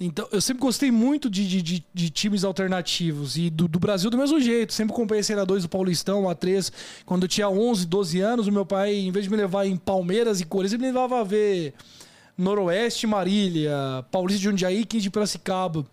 Então, 0.06 0.28
eu 0.32 0.42
sempre 0.42 0.62
gostei 0.62 0.92
muito 0.92 1.30
de, 1.30 1.48
de, 1.48 1.62
de, 1.62 1.86
de 1.94 2.10
times 2.10 2.44
alternativos. 2.44 3.38
E 3.38 3.50
do, 3.50 3.68
do, 3.68 3.80
Brasil 3.80 4.10
do 4.10 4.18
mesmo 4.18 4.40
jeito. 4.40 4.74
Sempre 4.74 4.94
comprei 4.94 5.22
a 5.22 5.24
Série 5.24 5.46
2 5.46 5.64
do 5.64 5.70
Paulistão, 5.70 6.24
A3. 6.24 6.72
Quando 7.06 7.24
eu 7.24 7.28
tinha 7.30 7.50
11, 7.50 7.86
12 7.88 8.20
anos, 8.20 8.48
o 8.48 8.52
meu 8.52 8.66
pai, 8.66 8.94
em 8.94 9.12
vez 9.12 9.26
de 9.26 9.32
me 9.32 9.38
levar 9.38 9.66
em 9.66 9.78
Palmeiras 9.78 10.42
e 10.42 10.46
Corinthians, 10.46 10.74
ele 10.74 10.82
me 10.82 10.88
levava 10.88 11.22
a 11.22 11.24
ver 11.24 11.74
Noroeste, 12.38 13.08
Marília, 13.08 13.74
Paulista 14.12 14.40
de 14.40 14.44
Jundiaí, 14.44 14.86
15 14.86 15.04
de 15.04 15.10
Piracicaba. 15.10 15.86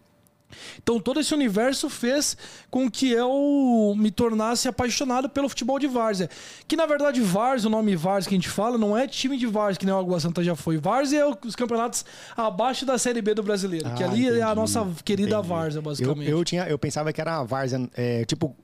Então 0.82 1.00
todo 1.00 1.20
esse 1.20 1.34
universo 1.34 1.88
fez 1.88 2.36
com 2.70 2.90
que 2.90 3.10
eu 3.10 3.94
me 3.96 4.10
tornasse 4.10 4.68
apaixonado 4.68 5.28
pelo 5.28 5.48
futebol 5.48 5.78
de 5.78 5.86
várzea. 5.86 6.28
Que 6.66 6.76
na 6.76 6.86
verdade 6.86 7.20
várzea, 7.20 7.68
o 7.68 7.70
nome 7.70 7.96
várzea 7.96 8.28
que 8.28 8.34
a 8.34 8.38
gente 8.38 8.48
fala, 8.48 8.78
não 8.78 8.96
é 8.96 9.06
time 9.06 9.36
de 9.36 9.46
várzea 9.46 9.78
que 9.78 9.86
nem 9.86 9.94
o 9.94 9.98
Água 9.98 10.20
Santa 10.20 10.42
já 10.42 10.54
foi. 10.54 10.76
Várzea 10.78 11.20
é 11.20 11.26
os 11.46 11.56
campeonatos 11.56 12.04
abaixo 12.36 12.84
da 12.84 12.98
Série 12.98 13.22
B 13.22 13.34
do 13.34 13.42
Brasileiro, 13.42 13.88
ah, 13.88 13.94
que 13.94 14.04
ali 14.04 14.24
entendi, 14.24 14.40
é 14.40 14.42
a 14.42 14.54
nossa 14.54 14.86
querida 15.04 15.36
entendi. 15.36 15.48
várzea, 15.48 15.82
basicamente. 15.82 16.30
Eu, 16.30 16.38
eu, 16.38 16.44
tinha, 16.44 16.64
eu 16.64 16.78
pensava 16.78 17.12
que 17.12 17.20
era 17.20 17.38
a 17.38 17.44
várzea, 17.44 17.88
é, 17.94 18.24
tipo, 18.24 18.56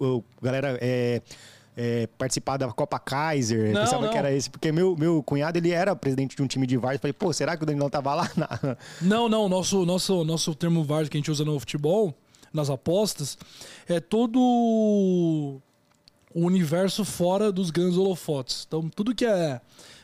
galera... 0.42 0.78
É 0.80 1.20
é, 1.76 2.08
participar 2.18 2.56
da 2.56 2.68
Copa 2.72 2.98
Kaiser. 2.98 3.72
Não, 3.72 3.82
pensava 3.82 4.06
não. 4.06 4.10
que 4.10 4.16
era 4.16 4.32
esse, 4.32 4.48
porque 4.48 4.72
meu, 4.72 4.96
meu 4.96 5.22
cunhado 5.22 5.58
ele 5.58 5.70
era 5.70 5.94
presidente 5.94 6.34
de 6.34 6.42
um 6.42 6.46
time 6.46 6.66
de 6.66 6.76
VAR. 6.76 6.98
Falei, 6.98 7.12
pô, 7.12 7.32
será 7.32 7.56
que 7.56 7.62
o 7.62 7.66
Danilão 7.66 7.90
tava 7.90 8.14
lá? 8.14 8.30
Não, 9.02 9.28
não. 9.28 9.48
Nosso, 9.48 9.84
nosso, 9.84 10.24
nosso 10.24 10.54
termo 10.54 10.82
VAR 10.82 11.08
que 11.08 11.16
a 11.16 11.20
gente 11.20 11.30
usa 11.30 11.44
no 11.44 11.58
futebol, 11.60 12.14
nas 12.52 12.70
apostas, 12.70 13.36
é 13.88 14.00
todo 14.00 14.38
o 14.40 15.60
universo 16.34 17.04
fora 17.04 17.52
dos 17.52 17.70
grandes 17.70 17.98
holofotes. 17.98 18.64
Então, 18.66 18.88
tudo 18.88 19.14
que 19.14 19.26
é. 19.26 19.60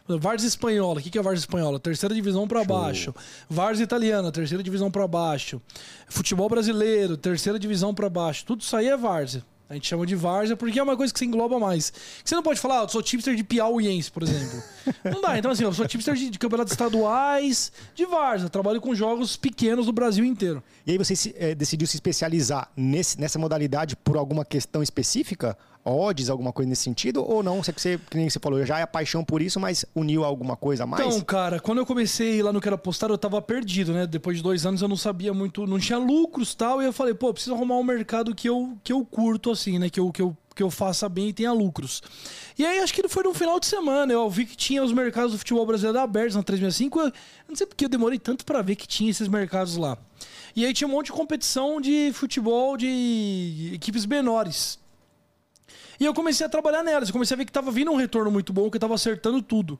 Vars 0.08 0.42
espanhola, 0.42 0.98
o 0.98 1.02
que 1.02 1.16
é 1.16 1.22
Vars 1.22 1.40
espanhola? 1.40 1.78
Terceira 1.78 2.14
divisão 2.14 2.46
para 2.46 2.64
baixo. 2.64 3.14
Vars 3.48 3.80
italiana, 3.80 4.32
terceira 4.32 4.62
divisão 4.62 4.90
para 4.90 5.06
baixo. 5.06 5.62
Futebol 6.08 6.48
brasileiro, 6.48 7.16
terceira 7.16 7.58
divisão 7.58 7.94
para 7.94 8.10
baixo. 8.10 8.44
Tudo 8.44 8.60
isso 8.60 8.76
aí 8.76 8.88
é 8.88 8.96
Vars. 8.96 9.40
A 9.72 9.74
gente 9.74 9.88
chama 9.88 10.04
de 10.04 10.14
várzea 10.14 10.54
porque 10.54 10.78
é 10.78 10.82
uma 10.82 10.98
coisa 10.98 11.10
que 11.10 11.18
você 11.18 11.24
engloba 11.24 11.58
mais. 11.58 11.90
Você 12.22 12.34
não 12.34 12.42
pode 12.42 12.60
falar, 12.60 12.80
ah, 12.80 12.82
eu 12.82 12.88
sou 12.90 13.02
tipster 13.02 13.34
de 13.34 13.42
piauiense, 13.42 14.12
por 14.12 14.22
exemplo. 14.22 14.62
não 15.02 15.22
dá. 15.22 15.38
Então, 15.38 15.50
assim, 15.50 15.64
eu 15.64 15.72
sou 15.72 15.88
tipster 15.88 16.14
de, 16.14 16.28
de 16.28 16.38
campeonatos 16.38 16.72
estaduais, 16.72 17.72
de 17.94 18.04
várzea. 18.04 18.50
Trabalho 18.50 18.82
com 18.82 18.94
jogos 18.94 19.34
pequenos 19.34 19.86
do 19.86 19.92
Brasil 19.92 20.26
inteiro. 20.26 20.62
E 20.86 20.90
aí 20.90 20.98
você 20.98 21.16
se, 21.16 21.34
é, 21.38 21.54
decidiu 21.54 21.88
se 21.88 21.96
especializar 21.96 22.70
nesse, 22.76 23.18
nessa 23.18 23.38
modalidade 23.38 23.96
por 23.96 24.18
alguma 24.18 24.44
questão 24.44 24.82
específica? 24.82 25.56
Odds, 25.84 26.30
alguma 26.30 26.52
coisa 26.52 26.68
nesse 26.68 26.82
sentido? 26.82 27.24
Ou 27.28 27.42
não? 27.42 27.62
Você, 27.62 27.72
você, 27.72 27.98
que 28.10 28.16
nem 28.16 28.28
você 28.28 28.38
falou, 28.38 28.64
já 28.64 28.78
é 28.78 28.86
paixão 28.86 29.24
por 29.24 29.42
isso, 29.42 29.58
mas 29.58 29.84
uniu 29.94 30.24
alguma 30.24 30.56
coisa 30.56 30.84
a 30.84 30.86
mais? 30.86 31.04
Então, 31.04 31.20
cara, 31.22 31.58
quando 31.60 31.78
eu 31.78 31.86
comecei 31.86 32.42
lá 32.42 32.52
no 32.52 32.60
que 32.60 32.68
era 32.68 32.78
postar, 32.78 33.10
eu 33.10 33.18
tava 33.18 33.40
perdido, 33.42 33.92
né? 33.92 34.06
Depois 34.06 34.36
de 34.36 34.42
dois 34.42 34.64
anos 34.64 34.82
eu 34.82 34.88
não 34.88 34.96
sabia 34.96 35.34
muito, 35.34 35.66
não 35.66 35.78
tinha 35.78 35.98
lucros 35.98 36.54
tal. 36.54 36.82
E 36.82 36.86
eu 36.86 36.92
falei, 36.92 37.14
pô, 37.14 37.32
preciso 37.32 37.54
arrumar 37.54 37.76
um 37.76 37.84
mercado 37.84 38.34
que 38.34 38.48
eu, 38.48 38.76
que 38.84 38.92
eu 38.92 39.04
curto, 39.04 39.50
assim, 39.50 39.78
né? 39.78 39.90
Que 39.90 40.00
eu, 40.00 40.10
que 40.12 40.22
eu 40.22 40.36
que 40.54 40.62
eu 40.62 40.70
faça 40.70 41.08
bem 41.08 41.28
e 41.28 41.32
tenha 41.32 41.52
lucros. 41.52 42.02
E 42.58 42.64
aí, 42.64 42.80
acho 42.80 42.92
que 42.92 43.06
foi 43.08 43.22
no 43.22 43.32
final 43.32 43.58
de 43.58 43.66
semana. 43.66 44.12
Eu 44.12 44.28
vi 44.28 44.44
que 44.44 44.56
tinha 44.56 44.84
os 44.84 44.92
mercados 44.92 45.32
do 45.32 45.38
futebol 45.38 45.64
brasileiro 45.64 45.98
abertos 45.98 46.36
na 46.36 46.42
365. 46.42 47.00
Eu 47.00 47.12
não 47.48 47.56
sei 47.56 47.66
porque 47.66 47.84
eu 47.84 47.88
demorei 47.88 48.18
tanto 48.18 48.44
para 48.44 48.60
ver 48.62 48.76
que 48.76 48.86
tinha 48.86 49.10
esses 49.10 49.28
mercados 49.28 49.76
lá. 49.76 49.96
E 50.54 50.66
aí 50.66 50.74
tinha 50.74 50.86
um 50.86 50.90
monte 50.90 51.06
de 51.06 51.12
competição 51.12 51.80
de 51.80 52.12
futebol 52.12 52.76
de 52.76 53.72
equipes 53.74 54.04
menores. 54.04 54.78
E 56.02 56.04
eu 56.04 56.12
comecei 56.12 56.44
a 56.44 56.48
trabalhar 56.48 56.82
nelas. 56.82 57.08
Eu 57.08 57.12
comecei 57.12 57.32
a 57.32 57.38
ver 57.38 57.44
que 57.44 57.52
tava 57.52 57.70
vindo 57.70 57.88
um 57.92 57.94
retorno 57.94 58.28
muito 58.28 58.52
bom, 58.52 58.68
que 58.68 58.76
eu 58.76 58.80
tava 58.80 58.96
acertando 58.96 59.40
tudo. 59.40 59.78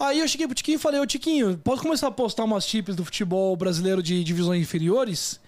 Aí 0.00 0.18
eu 0.20 0.26
cheguei 0.26 0.46
pro 0.46 0.54
Tiquinho 0.54 0.76
e 0.76 0.78
falei, 0.78 0.98
ô 0.98 1.04
Tiquinho, 1.04 1.58
posso 1.58 1.82
começar 1.82 2.06
a 2.06 2.10
postar 2.10 2.44
umas 2.44 2.64
tips 2.64 2.96
do 2.96 3.04
futebol 3.04 3.54
brasileiro 3.54 4.02
de 4.02 4.24
divisões 4.24 4.62
inferiores? 4.62 5.38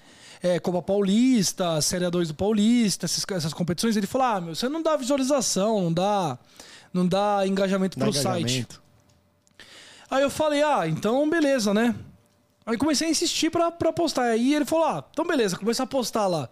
É, 0.42 0.60
Copa 0.60 0.82
Paulista, 0.82 1.80
Série 1.80 2.04
A2 2.04 2.28
do 2.28 2.34
Paulista, 2.34 3.06
essas, 3.06 3.24
essas 3.30 3.54
competições. 3.54 3.96
Ele 3.96 4.06
falou, 4.06 4.26
ah, 4.26 4.40
meu, 4.42 4.54
você 4.54 4.68
não 4.68 4.82
dá 4.82 4.94
visualização, 4.94 5.80
não 5.80 5.92
dá, 5.92 6.38
não 6.92 7.08
dá 7.08 7.46
engajamento 7.46 7.98
dá 7.98 8.04
pro 8.04 8.14
engajamento. 8.14 8.74
site. 8.74 8.80
Aí 10.10 10.22
eu 10.22 10.28
falei, 10.28 10.62
ah, 10.62 10.86
então 10.86 11.30
beleza, 11.30 11.72
né? 11.72 11.94
Aí 12.66 12.76
comecei 12.76 13.08
a 13.08 13.10
insistir 13.10 13.48
pra, 13.48 13.70
pra 13.70 13.90
postar. 13.90 14.24
Aí 14.24 14.54
ele 14.54 14.66
falou, 14.66 14.84
ah, 14.84 15.04
então 15.10 15.26
beleza, 15.26 15.56
comecei 15.56 15.82
a 15.82 15.86
postar 15.86 16.26
lá. 16.26 16.50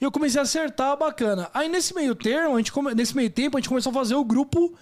E 0.00 0.04
eu 0.04 0.10
comecei 0.10 0.38
a 0.40 0.42
acertar 0.42 0.96
bacana. 0.96 1.50
Aí 1.52 1.68
nesse 1.68 1.94
meio 1.94 2.14
termo, 2.14 2.54
a 2.54 2.58
gente 2.58 2.72
come... 2.72 2.94
nesse 2.94 3.16
meio 3.16 3.30
tempo, 3.30 3.56
a 3.56 3.60
gente 3.60 3.68
começou 3.68 3.90
a 3.90 3.94
fazer 3.94 4.14
o 4.14 4.24
grupo 4.24 4.74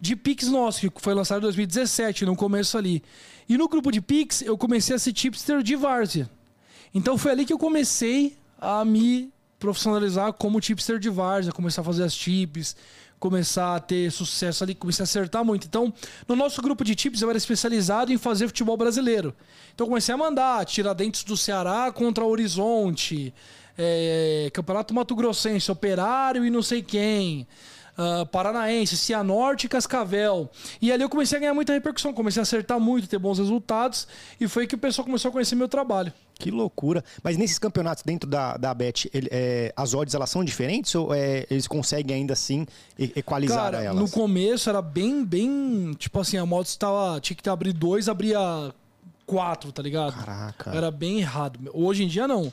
de 0.00 0.14
Pix 0.14 0.48
nosso, 0.48 0.90
que 0.90 1.00
foi 1.00 1.14
lançado 1.14 1.38
em 1.38 1.42
2017, 1.42 2.24
no 2.26 2.36
começo 2.36 2.76
ali. 2.76 3.02
E 3.48 3.56
no 3.56 3.68
grupo 3.68 3.90
de 3.90 4.00
Pix, 4.00 4.42
eu 4.42 4.56
comecei 4.58 4.94
a 4.94 4.98
ser 4.98 5.12
tipster 5.12 5.62
de 5.62 5.76
várzea. 5.76 6.28
Então 6.94 7.16
foi 7.16 7.30
ali 7.32 7.44
que 7.44 7.52
eu 7.52 7.58
comecei 7.58 8.36
a 8.60 8.84
me 8.84 9.30
profissionalizar 9.58 10.32
como 10.32 10.60
tipster 10.60 10.98
de 10.98 11.08
várzea, 11.08 11.52
começar 11.52 11.80
a 11.80 11.84
fazer 11.84 12.04
as 12.04 12.14
tips, 12.14 12.76
começar 13.18 13.76
a 13.76 13.80
ter 13.80 14.10
sucesso 14.12 14.62
ali, 14.62 14.74
comecei 14.74 15.02
a 15.02 15.04
acertar 15.04 15.44
muito. 15.44 15.66
Então, 15.66 15.92
no 16.28 16.36
nosso 16.36 16.60
grupo 16.60 16.84
de 16.84 16.94
tips, 16.94 17.22
eu 17.22 17.28
era 17.28 17.38
especializado 17.38 18.12
em 18.12 18.18
fazer 18.18 18.46
futebol 18.46 18.76
brasileiro. 18.76 19.34
Então, 19.74 19.86
comecei 19.86 20.14
a 20.14 20.18
mandar 20.18 20.64
Tiradentes 20.64 21.24
do 21.24 21.36
Ceará 21.36 21.90
contra 21.92 22.24
Horizonte, 22.24 23.32
é, 23.78 24.50
Campeonato 24.52 24.94
Mato 24.94 25.14
Grossense, 25.14 25.70
Operário 25.70 26.44
e 26.44 26.50
não 26.50 26.62
sei 26.62 26.82
quem. 26.82 27.46
Uh, 27.98 28.26
Paranaense, 28.26 28.94
Cianorte 28.94 29.64
e 29.64 29.68
Cascavel. 29.70 30.50
E 30.82 30.92
ali 30.92 31.02
eu 31.02 31.08
comecei 31.08 31.38
a 31.38 31.40
ganhar 31.40 31.54
muita 31.54 31.72
repercussão, 31.72 32.12
comecei 32.12 32.40
a 32.40 32.42
acertar 32.42 32.78
muito, 32.78 33.08
ter 33.08 33.18
bons 33.18 33.38
resultados, 33.38 34.06
e 34.38 34.46
foi 34.46 34.66
que 34.66 34.74
o 34.74 34.78
pessoal 34.78 35.06
começou 35.06 35.30
a 35.30 35.32
conhecer 35.32 35.54
meu 35.54 35.66
trabalho. 35.66 36.12
Que 36.38 36.50
loucura. 36.50 37.02
Mas 37.22 37.38
nesses 37.38 37.58
campeonatos 37.58 38.02
dentro 38.04 38.28
da, 38.28 38.58
da 38.58 38.74
Bet, 38.74 39.10
ele, 39.14 39.28
é, 39.30 39.72
as 39.74 39.94
odds 39.94 40.14
elas 40.14 40.28
são 40.28 40.44
diferentes 40.44 40.94
ou 40.94 41.14
é, 41.14 41.46
eles 41.50 41.66
conseguem 41.66 42.16
ainda 42.16 42.34
assim 42.34 42.66
equalizar 42.98 43.72
Cara, 43.72 43.82
elas? 43.82 43.98
No 43.98 44.10
começo 44.10 44.68
era 44.68 44.82
bem, 44.82 45.24
bem. 45.24 45.94
Tipo 45.98 46.20
assim, 46.20 46.36
a 46.36 46.44
moto 46.44 46.66
estava. 46.66 47.18
Tinha 47.20 47.34
que 47.34 47.48
abrir 47.48 47.72
dois, 47.72 48.10
abria 48.10 48.38
quatro, 49.24 49.72
tá 49.72 49.82
ligado? 49.82 50.12
Caraca. 50.14 50.70
Era 50.76 50.90
bem 50.90 51.20
errado. 51.20 51.58
Hoje 51.72 52.04
em 52.04 52.08
dia 52.08 52.28
não. 52.28 52.52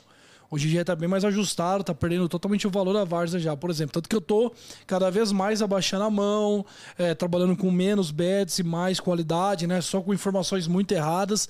Hoje 0.54 0.78
em 0.78 0.84
tá 0.84 0.94
bem 0.94 1.08
mais 1.08 1.24
ajustado, 1.24 1.82
tá 1.82 1.92
perdendo 1.92 2.28
totalmente 2.28 2.64
o 2.64 2.70
valor 2.70 2.92
da 2.92 3.02
Varsa 3.02 3.40
já, 3.40 3.56
por 3.56 3.70
exemplo. 3.70 3.92
Tanto 3.94 4.08
que 4.08 4.14
eu 4.14 4.20
tô 4.20 4.52
cada 4.86 5.10
vez 5.10 5.32
mais 5.32 5.60
abaixando 5.60 6.04
a 6.04 6.10
mão, 6.10 6.64
é, 6.96 7.12
trabalhando 7.12 7.56
com 7.56 7.72
menos 7.72 8.12
bets 8.12 8.60
e 8.60 8.62
mais 8.62 9.00
qualidade, 9.00 9.66
né? 9.66 9.80
Só 9.80 10.00
com 10.00 10.14
informações 10.14 10.68
muito 10.68 10.92
erradas. 10.92 11.48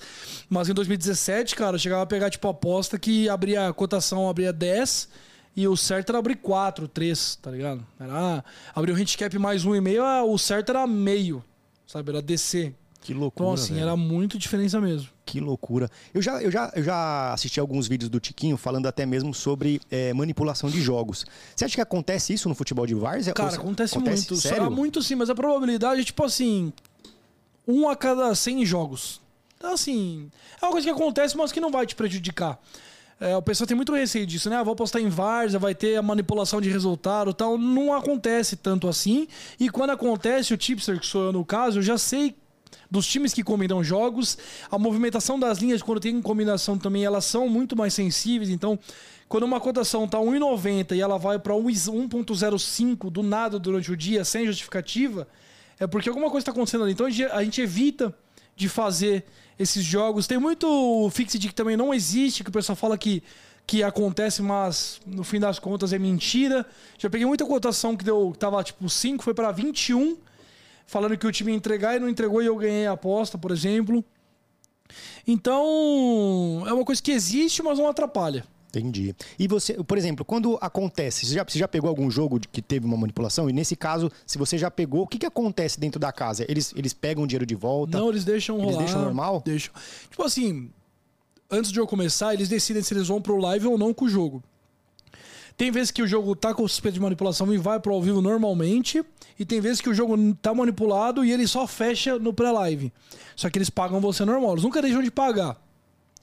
Mas 0.49 0.69
em 0.69 0.73
2017, 0.73 1.55
cara, 1.55 1.75
eu 1.75 1.79
chegava 1.79 2.01
a 2.01 2.07
pegar 2.07 2.31
tipo 2.31 2.47
aposta 2.47 2.97
que 2.97 3.29
abria 3.29 3.67
a 3.67 3.73
cotação, 3.73 4.27
abria 4.27 4.51
10 4.51 5.07
e 5.55 5.67
o 5.67 5.77
certo 5.77 6.09
era 6.09 6.17
abrir 6.17 6.37
4, 6.37 6.87
3, 6.87 7.35
tá 7.35 7.51
ligado? 7.51 7.85
Era 7.99 8.43
abrir 8.73 8.91
o 8.91 8.95
handicap 8.95 9.37
mais 9.37 9.63
1,5, 9.63 10.01
ah, 10.01 10.23
o 10.23 10.35
certo 10.39 10.71
era 10.71 10.87
meio, 10.87 11.45
sabe? 11.85 12.09
Era 12.09 12.23
descer. 12.23 12.73
Que 13.05 13.13
loucura. 13.13 13.49
Então, 13.49 13.53
assim, 13.53 13.73
velho. 13.75 13.83
era 13.83 13.95
muito 13.95 14.35
diferença 14.35 14.81
mesmo. 14.81 15.09
Que 15.23 15.39
loucura. 15.39 15.87
Eu 16.11 16.23
já, 16.23 16.41
eu, 16.41 16.49
já, 16.49 16.71
eu 16.75 16.83
já 16.83 17.33
assisti 17.33 17.59
alguns 17.59 17.87
vídeos 17.87 18.09
do 18.09 18.19
Tiquinho 18.19 18.57
falando 18.57 18.87
até 18.87 19.05
mesmo 19.05 19.31
sobre 19.31 19.79
é, 19.91 20.11
manipulação 20.11 20.71
de 20.71 20.81
jogos. 20.81 21.23
Você 21.55 21.65
acha 21.65 21.75
que 21.75 21.81
acontece 21.81 22.33
isso 22.33 22.49
no 22.49 22.55
futebol 22.55 22.87
de 22.87 22.95
várzea? 22.95 23.31
Cara, 23.31 23.53
acontece, 23.53 23.95
acontece 23.95 24.27
muito. 24.27 24.35
Sério? 24.41 24.71
muito 24.71 25.03
sim, 25.03 25.13
mas 25.13 25.29
a 25.29 25.35
probabilidade 25.35 26.01
é 26.01 26.03
tipo 26.03 26.23
assim: 26.23 26.73
um 27.67 27.87
a 27.87 27.95
cada 27.95 28.33
100 28.33 28.65
jogos. 28.65 29.21
Então, 29.55 29.71
assim, 29.71 30.27
é 30.59 30.65
uma 30.65 30.71
coisa 30.71 30.87
que 30.87 30.91
acontece, 30.91 31.37
mas 31.37 31.51
que 31.51 31.59
não 31.59 31.69
vai 31.69 31.85
te 31.85 31.95
prejudicar. 31.95 32.59
É, 33.19 33.37
o 33.37 33.41
pessoal 33.41 33.67
tem 33.67 33.77
muito 33.77 33.93
receio 33.93 34.25
disso, 34.25 34.49
né? 34.49 34.55
Ah, 34.55 34.63
vou 34.63 34.73
apostar 34.73 34.99
em 34.99 35.09
várzea, 35.09 35.59
vai 35.59 35.75
ter 35.75 35.95
a 35.95 36.01
manipulação 36.01 36.59
de 36.59 36.71
resultado 36.71 37.35
tal. 37.35 37.55
Não 37.55 37.93
acontece 37.93 38.55
tanto 38.55 38.87
assim. 38.87 39.27
E 39.59 39.69
quando 39.69 39.91
acontece, 39.91 40.55
o 40.55 40.57
tipster, 40.57 40.99
que 40.99 41.05
sou 41.05 41.25
eu 41.25 41.31
no 41.31 41.45
caso, 41.45 41.77
eu 41.77 41.83
já 41.83 41.99
sei 41.99 42.35
dos 42.89 43.05
times 43.07 43.33
que 43.33 43.43
combinam 43.43 43.83
jogos. 43.83 44.37
A 44.69 44.77
movimentação 44.77 45.39
das 45.39 45.59
linhas, 45.59 45.81
quando 45.81 45.99
tem 45.99 46.21
combinação 46.21 46.77
também, 46.77 47.03
elas 47.05 47.25
são 47.25 47.47
muito 47.49 47.75
mais 47.75 47.93
sensíveis. 47.93 48.49
Então, 48.49 48.79
quando 49.27 49.43
uma 49.43 49.59
cotação 49.59 50.05
está 50.05 50.17
1,90 50.17 50.95
e 50.95 51.01
ela 51.01 51.17
vai 51.17 51.39
para 51.39 51.53
1,05 51.53 53.09
do 53.09 53.23
nada 53.23 53.57
durante 53.59 53.91
o 53.91 53.97
dia, 53.97 54.23
sem 54.23 54.45
justificativa, 54.45 55.27
é 55.79 55.87
porque 55.87 56.09
alguma 56.09 56.29
coisa 56.29 56.43
está 56.43 56.51
acontecendo 56.51 56.83
ali. 56.83 56.93
Então, 56.93 57.07
a 57.07 57.43
gente 57.43 57.61
evita 57.61 58.13
de 58.55 58.69
fazer 58.69 59.25
esses 59.59 59.83
jogos. 59.83 60.27
Tem 60.27 60.37
muito 60.37 61.09
fixed 61.11 61.47
que 61.47 61.53
também 61.53 61.75
não 61.75 61.93
existe, 61.93 62.43
que 62.43 62.49
o 62.49 62.53
pessoal 62.53 62.75
fala 62.75 62.97
que 62.97 63.23
que 63.67 63.81
acontece, 63.83 64.41
mas 64.41 65.01
no 65.05 65.23
fim 65.23 65.39
das 65.39 65.57
contas 65.59 65.91
é 65.91 65.97
mentira. 65.97 66.65
Já 66.97 67.09
peguei 67.09 67.25
muita 67.25 67.45
cotação 67.45 67.97
que 67.97 68.03
deu, 68.03 68.31
que 68.31 68.37
tava 68.37 68.63
tipo 68.63 68.87
5, 68.87 69.23
foi 69.23 69.33
para 69.33 69.51
21 69.51 70.17
falando 70.85 71.17
que 71.17 71.27
o 71.27 71.31
time 71.31 71.51
ia 71.51 71.57
entregar 71.57 71.95
e 71.95 71.99
não 71.99 72.09
entregou 72.09 72.41
e 72.41 72.45
eu 72.45 72.55
ganhei 72.55 72.87
a 72.87 72.93
aposta, 72.93 73.37
por 73.37 73.51
exemplo. 73.51 74.03
Então, 75.27 76.63
é 76.67 76.73
uma 76.73 76.85
coisa 76.85 77.01
que 77.01 77.11
existe, 77.11 77.63
mas 77.63 77.79
não 77.79 77.87
atrapalha. 77.87 78.45
Entendi. 78.69 79.15
E 79.39 79.47
você, 79.47 79.73
por 79.83 79.97
exemplo, 79.97 80.25
quando 80.25 80.57
acontece, 80.59 81.25
você 81.25 81.35
já, 81.35 81.43
você 81.43 81.57
já 81.57 81.67
pegou 81.67 81.89
algum 81.89 82.11
jogo 82.11 82.39
que 82.39 82.61
teve 82.61 82.85
uma 82.85 82.97
manipulação? 82.97 83.49
E 83.49 83.53
nesse 83.53 83.75
caso, 83.75 84.11
se 84.27 84.37
você 84.37 84.57
já 84.57 84.69
pegou, 84.69 85.03
o 85.03 85.07
que, 85.07 85.17
que 85.17 85.25
acontece 85.25 85.79
dentro 85.79 85.99
da 85.99 86.11
casa? 86.11 86.45
Eles, 86.49 86.73
eles 86.75 86.93
pegam 86.93 87.23
o 87.23 87.27
dinheiro 87.27 87.45
de 87.45 87.55
volta? 87.55 87.97
Não, 87.97 88.09
eles 88.09 88.25
deixam 88.25 88.57
eles 88.57 88.65
rolar. 88.65 88.81
Eles 88.81 88.91
deixam 88.91 89.05
normal? 89.05 89.41
Deixam. 89.45 89.73
Tipo 90.09 90.23
assim, 90.23 90.69
antes 91.49 91.71
de 91.71 91.79
eu 91.79 91.87
começar, 91.87 92.33
eles 92.33 92.49
decidem 92.49 92.83
se 92.83 92.93
eles 92.93 93.07
vão 93.07 93.21
pro 93.21 93.37
live 93.37 93.65
ou 93.67 93.77
não 93.77 93.93
com 93.93 94.05
o 94.05 94.09
jogo. 94.09 94.43
Tem 95.57 95.71
vezes 95.71 95.89
que 95.89 96.01
o 96.01 96.07
jogo 96.07 96.35
tá 96.35 96.53
com 96.53 96.67
suspeita 96.67 96.95
de 96.95 96.99
manipulação 96.99 97.53
e 97.53 97.57
vai 97.57 97.79
pro 97.79 97.93
ao 97.93 98.01
vivo 98.01 98.21
normalmente. 98.21 99.03
E 99.39 99.45
tem 99.45 99.61
vezes 99.61 99.79
que 99.79 99.89
o 99.89 99.93
jogo 99.93 100.15
tá 100.41 100.53
manipulado 100.53 101.23
e 101.23 101.31
ele 101.31 101.47
só 101.47 101.65
fecha 101.65 102.19
no 102.19 102.33
pré-live. 102.33 102.91
Só 103.35 103.49
que 103.49 103.57
eles 103.57 103.69
pagam 103.69 104.01
você 104.01 104.25
normal. 104.25 104.51
Eles 104.51 104.63
nunca 104.63 104.81
deixam 104.81 105.01
de 105.01 105.09
pagar. 105.09 105.57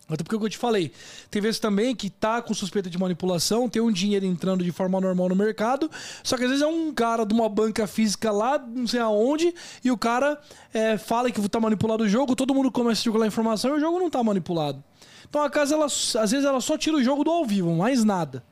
Até 0.07 0.23
porque 0.23 0.35
é 0.35 0.37
o 0.37 0.41
que 0.41 0.47
eu 0.47 0.51
te 0.51 0.59
falei. 0.59 0.93
Tem 1.31 1.41
vezes 1.41 1.59
também 1.59 1.95
que 1.97 2.11
tá 2.11 2.43
com 2.43 2.53
suspeita 2.53 2.91
de 2.91 2.99
manipulação, 2.99 3.69
tem 3.69 3.81
um 3.81 3.91
dinheiro 3.91 4.27
entrando 4.27 4.63
de 4.63 4.71
forma 4.71 5.01
normal 5.01 5.31
no 5.31 5.37
mercado, 5.37 5.91
só 6.23 6.37
que 6.37 6.43
às 6.43 6.51
vezes 6.51 6.63
é 6.63 6.67
um 6.67 6.93
cara 6.93 7.25
de 7.25 7.33
uma 7.33 7.49
banca 7.49 7.87
física 7.87 8.31
lá, 8.31 8.59
não 8.59 8.87
sei 8.87 9.01
aonde, 9.01 9.55
e 9.83 9.91
o 9.91 9.97
cara 9.97 10.39
é, 10.75 10.99
fala 10.99 11.31
que 11.31 11.49
tá 11.49 11.61
manipulado 11.61 12.05
o 12.05 12.09
jogo, 12.09 12.35
todo 12.35 12.53
mundo 12.53 12.71
começa 12.71 13.01
a 13.01 13.03
circular 13.05 13.27
informação 13.27 13.71
e 13.71 13.75
o 13.79 13.81
jogo 13.81 13.99
não 13.99 14.11
tá 14.11 14.23
manipulado. 14.23 14.83
Então 15.27 15.43
a 15.43 15.49
casa, 15.49 15.77
ela, 15.77 15.87
às 15.87 16.31
vezes, 16.31 16.45
ela 16.45 16.61
só 16.61 16.77
tira 16.77 16.97
o 16.97 17.03
jogo 17.03 17.25
do 17.25 17.31
ao 17.31 17.47
vivo, 17.47 17.75
mais 17.75 18.05
nada 18.05 18.43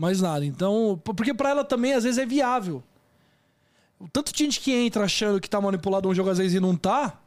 mais 0.00 0.22
nada. 0.22 0.46
Então, 0.46 0.98
porque 1.04 1.34
para 1.34 1.50
ela 1.50 1.62
também 1.62 1.92
às 1.92 2.04
vezes 2.04 2.16
é 2.16 2.24
viável. 2.24 2.82
O 3.98 4.08
tanto 4.08 4.32
de 4.32 4.38
gente 4.42 4.58
que 4.58 4.72
entra 4.72 5.04
achando 5.04 5.38
que 5.38 5.48
tá 5.48 5.60
manipulado 5.60 6.08
um 6.08 6.14
jogo 6.14 6.30
às 6.30 6.38
vezes 6.38 6.54
e 6.54 6.60
não 6.60 6.74
tá, 6.74 7.20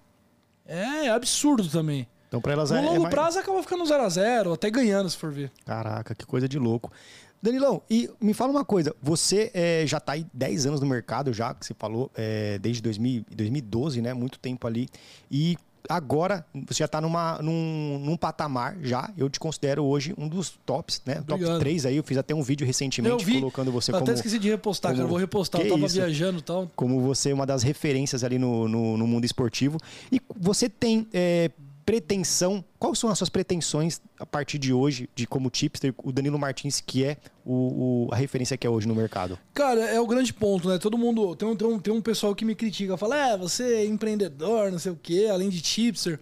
é 0.65 1.07
absurdo 1.09 1.69
também. 1.69 2.07
Então 2.27 2.41
para 2.41 2.53
elas 2.53 2.71
no 2.71 2.77
é, 2.77 2.81
longo 2.81 2.95
é 2.95 2.99
mais... 2.99 3.13
prazo 3.13 3.37
acaba 3.37 3.61
ficando 3.61 3.85
0 3.85 4.03
a 4.03 4.09
0 4.09 4.53
até 4.53 4.71
ganhando, 4.71 5.07
se 5.07 5.15
for 5.15 5.31
ver. 5.31 5.51
Caraca, 5.63 6.15
que 6.15 6.25
coisa 6.25 6.49
de 6.49 6.57
louco. 6.57 6.91
Danilão, 7.39 7.79
e 7.87 8.09
me 8.19 8.33
fala 8.33 8.51
uma 8.51 8.65
coisa, 8.65 8.95
você 8.99 9.51
é, 9.53 9.83
já 9.85 9.97
está 9.97 10.13
aí 10.13 10.25
10 10.33 10.65
anos 10.65 10.81
no 10.81 10.87
mercado 10.87 11.31
já, 11.31 11.53
que 11.53 11.63
você 11.63 11.75
falou, 11.75 12.09
é, 12.15 12.57
desde 12.57 12.81
2000, 12.81 13.25
2012, 13.29 14.01
né? 14.01 14.13
Muito 14.15 14.39
tempo 14.39 14.65
ali. 14.65 14.89
E 15.29 15.57
agora 15.89 16.45
você 16.53 16.79
já 16.79 16.85
está 16.85 17.01
numa, 17.01 17.39
num, 17.41 17.99
num 18.03 18.17
patamar 18.17 18.77
já. 18.81 19.09
Eu 19.17 19.29
te 19.29 19.39
considero 19.39 19.83
hoje 19.83 20.13
um 20.17 20.27
dos 20.27 20.51
tops, 20.65 21.01
né? 21.05 21.19
Obrigado. 21.19 21.51
Top 21.51 21.59
3 21.59 21.85
aí. 21.85 21.97
Eu 21.97 22.03
fiz 22.03 22.17
até 22.17 22.33
um 22.33 22.41
vídeo 22.41 22.65
recentemente 22.65 23.25
vi, 23.25 23.39
colocando 23.39 23.71
você 23.71 23.91
eu 23.91 23.93
como. 23.93 24.03
Até 24.05 24.13
esqueci 24.13 24.39
de 24.39 24.49
repostar, 24.49 24.91
como, 24.91 24.97
cara. 24.97 25.05
Eu 25.05 25.09
vou 25.09 25.17
repostar. 25.17 25.61
Eu 25.61 25.69
tava 25.69 25.85
isso? 25.85 25.95
viajando 25.95 26.39
e 26.39 26.43
tal. 26.43 26.71
Como 26.75 27.01
você 27.01 27.31
é 27.31 27.33
uma 27.33 27.45
das 27.45 27.63
referências 27.63 28.23
ali 28.23 28.37
no, 28.37 28.67
no, 28.67 28.97
no 28.97 29.07
mundo 29.07 29.25
esportivo. 29.25 29.77
E 30.11 30.21
você 30.37 30.69
tem. 30.69 31.07
É, 31.13 31.51
pretensão, 31.85 32.63
quais 32.79 32.97
são 32.97 33.09
as 33.09 33.17
suas 33.17 33.29
pretensões 33.29 34.01
a 34.19 34.25
partir 34.25 34.57
de 34.57 34.73
hoje, 34.73 35.09
de 35.15 35.27
como 35.27 35.49
tipster, 35.49 35.93
o 36.03 36.11
Danilo 36.11 36.39
Martins, 36.39 36.81
que 36.81 37.03
é 37.03 37.17
o, 37.45 38.07
o, 38.07 38.09
a 38.11 38.15
referência 38.15 38.57
que 38.57 38.65
é 38.65 38.69
hoje 38.69 38.87
no 38.87 38.95
mercado? 38.95 39.37
Cara, 39.53 39.81
é 39.81 39.99
o 39.99 40.07
grande 40.07 40.33
ponto, 40.33 40.69
né? 40.69 40.77
Todo 40.77 40.97
mundo. 40.97 41.35
Tem 41.35 41.47
um, 41.47 41.55
tem 41.55 41.67
um, 41.67 41.79
tem 41.79 41.93
um 41.93 42.01
pessoal 42.01 42.33
que 42.33 42.45
me 42.45 42.55
critica, 42.55 42.97
fala, 42.97 43.17
é, 43.17 43.37
você 43.37 43.75
é 43.75 43.85
empreendedor, 43.85 44.71
não 44.71 44.79
sei 44.79 44.91
o 44.91 44.99
quê, 45.01 45.27
além 45.31 45.49
de 45.49 45.61
tipster. 45.61 46.19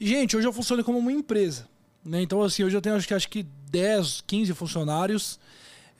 Gente, 0.00 0.36
hoje 0.36 0.46
eu 0.46 0.52
funciono 0.52 0.82
como 0.82 0.98
uma 0.98 1.12
empresa. 1.12 1.68
Né? 2.04 2.22
Então, 2.22 2.42
assim, 2.42 2.64
hoje 2.64 2.76
eu 2.76 2.82
tenho 2.82 2.96
acho 2.96 3.06
que, 3.06 3.14
acho 3.14 3.28
que 3.28 3.46
10, 3.70 4.24
15 4.26 4.54
funcionários. 4.54 5.38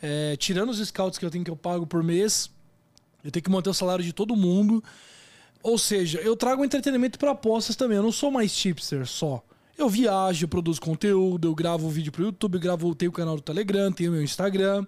É, 0.02 0.36
tirando 0.36 0.70
os 0.70 0.86
scouts 0.86 1.18
que 1.18 1.24
eu 1.24 1.30
tenho 1.30 1.44
que 1.44 1.50
eu 1.50 1.56
pago 1.56 1.86
por 1.86 2.02
mês, 2.02 2.50
eu 3.24 3.30
tenho 3.30 3.42
que 3.42 3.50
manter 3.50 3.70
o 3.70 3.74
salário 3.74 4.04
de 4.04 4.12
todo 4.12 4.36
mundo. 4.36 4.84
Ou 5.64 5.78
seja, 5.78 6.20
eu 6.20 6.36
trago 6.36 6.62
entretenimento 6.62 7.18
para 7.18 7.30
apostas 7.30 7.74
também. 7.74 7.96
Eu 7.96 8.02
não 8.02 8.12
sou 8.12 8.30
mais 8.30 8.54
tipster 8.54 9.06
só. 9.06 9.42
Eu 9.78 9.88
viajo, 9.88 10.44
eu 10.44 10.48
produzo 10.48 10.78
conteúdo, 10.78 11.48
eu 11.48 11.54
gravo 11.54 11.88
vídeo 11.88 12.12
pro 12.12 12.22
YouTube, 12.22 12.58
gravo, 12.58 12.94
tenho 12.94 13.10
o 13.10 13.14
canal 13.14 13.34
do 13.36 13.40
Telegram, 13.40 13.90
tenho 13.90 14.12
meu 14.12 14.22
Instagram. 14.22 14.86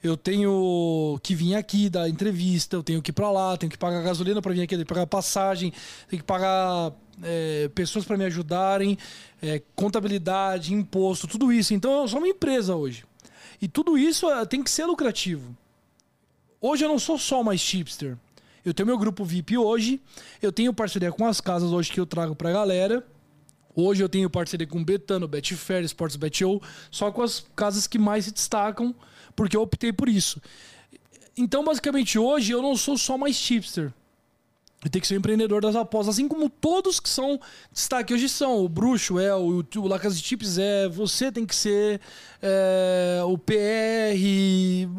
Eu 0.00 0.16
tenho 0.16 1.18
que 1.24 1.34
vir 1.34 1.56
aqui 1.56 1.90
dar 1.90 2.08
entrevista, 2.08 2.76
eu 2.76 2.84
tenho 2.84 3.02
que 3.02 3.10
ir 3.10 3.12
pra 3.12 3.32
lá, 3.32 3.56
tenho 3.56 3.70
que 3.70 3.76
pagar 3.76 4.00
gasolina 4.00 4.40
para 4.40 4.52
vir 4.52 4.62
aqui, 4.62 4.76
tenho 4.76 4.86
que 4.86 4.94
pagar 4.94 5.08
passagem, 5.08 5.72
tenho 6.08 6.22
que 6.22 6.26
pagar 6.26 6.92
é, 7.20 7.68
pessoas 7.74 8.04
para 8.04 8.16
me 8.16 8.24
ajudarem, 8.24 8.96
é, 9.42 9.60
contabilidade, 9.74 10.72
imposto, 10.72 11.26
tudo 11.26 11.52
isso. 11.52 11.74
Então 11.74 12.02
eu 12.02 12.08
sou 12.08 12.20
uma 12.20 12.28
empresa 12.28 12.76
hoje. 12.76 13.04
E 13.60 13.66
tudo 13.66 13.98
isso 13.98 14.30
é, 14.30 14.46
tem 14.46 14.62
que 14.62 14.70
ser 14.70 14.84
lucrativo. 14.86 15.56
Hoje 16.60 16.84
eu 16.84 16.88
não 16.88 16.98
sou 17.00 17.18
só 17.18 17.42
mais 17.42 17.60
chipster. 17.60 18.16
Eu 18.64 18.72
tenho 18.72 18.86
meu 18.86 18.98
grupo 18.98 19.24
VIP 19.24 19.58
hoje, 19.58 20.00
eu 20.40 20.52
tenho 20.52 20.72
parceria 20.72 21.10
com 21.10 21.26
as 21.26 21.40
casas 21.40 21.72
hoje 21.72 21.90
que 21.90 21.98
eu 21.98 22.06
trago 22.06 22.34
pra 22.34 22.52
galera. 22.52 23.04
Hoje 23.74 24.02
eu 24.02 24.08
tenho 24.08 24.28
parceria 24.28 24.66
com 24.66 24.84
Betano, 24.84 25.26
Betfair, 25.26 25.82
Sports 25.84 26.16
Bet.io, 26.16 26.60
só 26.90 27.10
com 27.10 27.22
as 27.22 27.44
casas 27.56 27.86
que 27.86 27.98
mais 27.98 28.26
se 28.26 28.32
destacam, 28.32 28.94
porque 29.34 29.56
eu 29.56 29.62
optei 29.62 29.92
por 29.92 30.08
isso. 30.08 30.40
Então, 31.36 31.64
basicamente, 31.64 32.18
hoje 32.18 32.52
eu 32.52 32.60
não 32.60 32.76
sou 32.76 32.98
só 32.98 33.16
mais 33.16 33.36
chipster. 33.36 33.92
E 34.84 34.90
tem 34.90 35.00
que 35.00 35.06
ser 35.06 35.14
empreendedor 35.14 35.62
das 35.62 35.76
apostas, 35.76 36.16
assim 36.16 36.26
como 36.26 36.50
todos 36.50 36.98
que 36.98 37.08
são 37.08 37.40
destaque 37.70 38.12
hoje 38.12 38.28
são. 38.28 38.64
O 38.64 38.68
Bruxo 38.68 39.18
é, 39.18 39.32
o, 39.34 39.64
o 39.76 39.86
Lacas 39.86 40.20
de 40.20 40.26
Chips 40.26 40.58
é, 40.58 40.88
você 40.88 41.30
tem 41.30 41.46
que 41.46 41.54
ser, 41.54 42.00
é, 42.42 43.20
o 43.24 43.38
PR, 43.38 44.18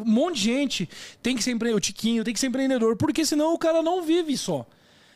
um 0.05 0.09
monte 0.09 0.35
de 0.35 0.41
gente 0.41 0.89
tem 1.21 1.35
que 1.35 1.43
ser 1.43 1.51
empreendedor, 1.51 1.79
o 1.79 1.81
Tiquinho 1.81 2.23
tem 2.23 2.33
que 2.33 2.39
ser 2.39 2.47
empreendedor, 2.47 2.95
porque 2.95 3.25
senão 3.25 3.53
o 3.53 3.57
cara 3.57 3.81
não 3.81 4.01
vive 4.01 4.37
só. 4.37 4.65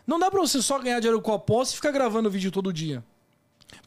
Não 0.06 0.20
dá 0.20 0.30
pra 0.30 0.42
você 0.42 0.62
só 0.62 0.80
ganhar 0.80 1.00
dinheiro 1.00 1.22
com 1.22 1.32
a 1.32 1.36
aposta 1.36 1.74
e 1.74 1.78
ficar 1.78 1.92
gravando 1.92 2.30
vídeo 2.30 2.52
todo 2.52 2.72
dia. 2.74 3.04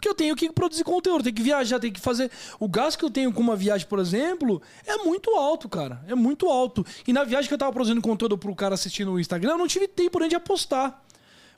Porque 0.01 0.09
eu 0.09 0.15
tenho 0.15 0.35
que 0.35 0.51
produzir 0.51 0.83
conteúdo, 0.83 1.23
tenho 1.23 1.37
que 1.37 1.43
viajar, 1.43 1.79
tenho 1.79 1.93
que 1.93 2.01
fazer. 2.01 2.31
O 2.59 2.67
gasto 2.67 2.99
que 2.99 3.05
eu 3.05 3.11
tenho 3.11 3.31
com 3.31 3.43
uma 3.43 3.55
viagem, 3.55 3.87
por 3.87 3.99
exemplo, 3.99 4.63
é 4.87 4.97
muito 4.97 5.29
alto, 5.37 5.69
cara. 5.69 6.03
É 6.09 6.15
muito 6.15 6.49
alto. 6.49 6.87
E 7.07 7.13
na 7.13 7.23
viagem 7.23 7.47
que 7.47 7.53
eu 7.53 7.59
tava 7.59 7.71
produzindo 7.71 8.01
conteúdo 8.01 8.39
pro 8.39 8.55
cara 8.55 8.75
assistir 8.75 9.05
no 9.05 9.21
Instagram, 9.21 9.51
eu 9.51 9.59
não 9.59 9.69
tive 9.69 9.87
tempo 9.87 10.19
nem 10.19 10.31
de 10.31 10.35
apostar. 10.35 11.03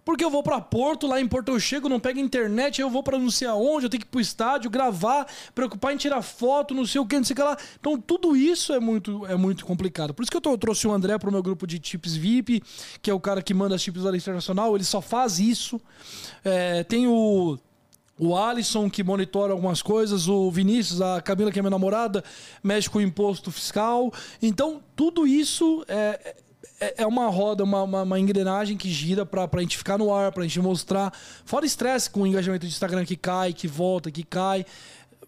Porque 0.05 0.25
eu 0.25 0.31
vou 0.31 0.43
para 0.43 0.61
Porto, 0.61 1.07
lá 1.07 1.21
em 1.21 1.29
Porto 1.29 1.53
eu 1.53 1.61
chego, 1.61 1.89
não 1.89 2.01
pego 2.01 2.19
internet, 2.19 2.81
eu 2.81 2.91
vou 2.91 3.05
para 3.05 3.17
não 3.17 3.31
sei 3.31 3.47
aonde, 3.47 3.87
eu 3.87 3.91
tenho 3.91 4.01
que 4.01 4.09
ir 4.09 4.11
pro 4.11 4.21
estádio, 4.21 4.69
gravar, 4.69 5.25
preocupar 5.55 5.95
em 5.95 5.97
tirar 5.97 6.21
foto, 6.21 6.75
não 6.75 6.85
sei 6.85 7.01
o 7.01 7.07
que, 7.07 7.15
não 7.15 7.25
sei 7.25 7.35
o 7.35 7.37
que 7.37 7.43
lá. 7.45 7.57
Então 7.79 7.97
tudo 7.97 8.35
isso 8.35 8.73
é 8.73 8.81
muito, 8.81 9.25
é 9.27 9.37
muito 9.37 9.65
complicado. 9.65 10.13
Por 10.13 10.23
isso 10.23 10.33
que 10.33 10.37
eu, 10.37 10.41
tô, 10.41 10.51
eu 10.51 10.59
trouxe 10.59 10.89
o 10.89 10.93
André 10.93 11.17
pro 11.17 11.31
meu 11.31 11.45
grupo 11.45 11.65
de 11.65 11.81
chips 11.81 12.17
VIP, 12.17 12.61
que 13.01 13.09
é 13.09 13.15
o 13.15 13.21
cara 13.21 13.41
que 13.41 13.55
manda 13.55 13.77
as 13.77 13.81
chips 13.81 14.03
da 14.03 14.17
internacional, 14.17 14.75
ele 14.75 14.83
só 14.83 15.01
faz 15.01 15.39
isso. 15.39 15.81
É, 16.45 16.83
tem 16.83 17.07
o 17.07 17.57
o 18.19 18.37
Alisson, 18.37 18.91
que 18.91 19.03
monitora 19.03 19.53
algumas 19.53 19.83
coisas, 19.83 20.29
o 20.29 20.51
Vinícius, 20.51 21.01
a 21.01 21.21
Camila, 21.21 21.51
que 21.51 21.59
é 21.59 21.63
minha 21.63 21.71
namorada, 21.71 22.23
mexe 22.63 22.89
com 22.89 22.99
o 22.99 23.03
imposto 23.03 23.51
fiscal. 23.51 24.13
Então, 24.41 24.83
tudo 24.95 25.27
isso 25.27 25.85
é, 25.89 26.35
é, 26.81 26.95
é 26.99 27.07
uma 27.07 27.29
roda, 27.29 27.65
uma, 27.65 27.83
uma, 27.83 28.03
uma 28.03 28.21
engrenagem 28.21 28.77
que 28.77 28.91
gira 28.91 29.25
para 29.25 29.49
a 29.51 29.61
gente 29.61 29.79
ficar 29.79 29.97
no 29.97 30.13
ar, 30.13 30.33
para 30.33 30.43
a 30.43 30.47
gente 30.47 30.61
mostrar. 30.61 31.13
Fora 31.45 31.65
estresse 31.65 32.11
com 32.11 32.23
o 32.23 32.27
engajamento 32.27 32.67
de 32.67 32.73
Instagram 32.73 33.05
que 33.05 33.17
cai, 33.17 33.53
que 33.53 33.67
volta, 33.67 34.11
que 34.11 34.25
cai 34.25 34.67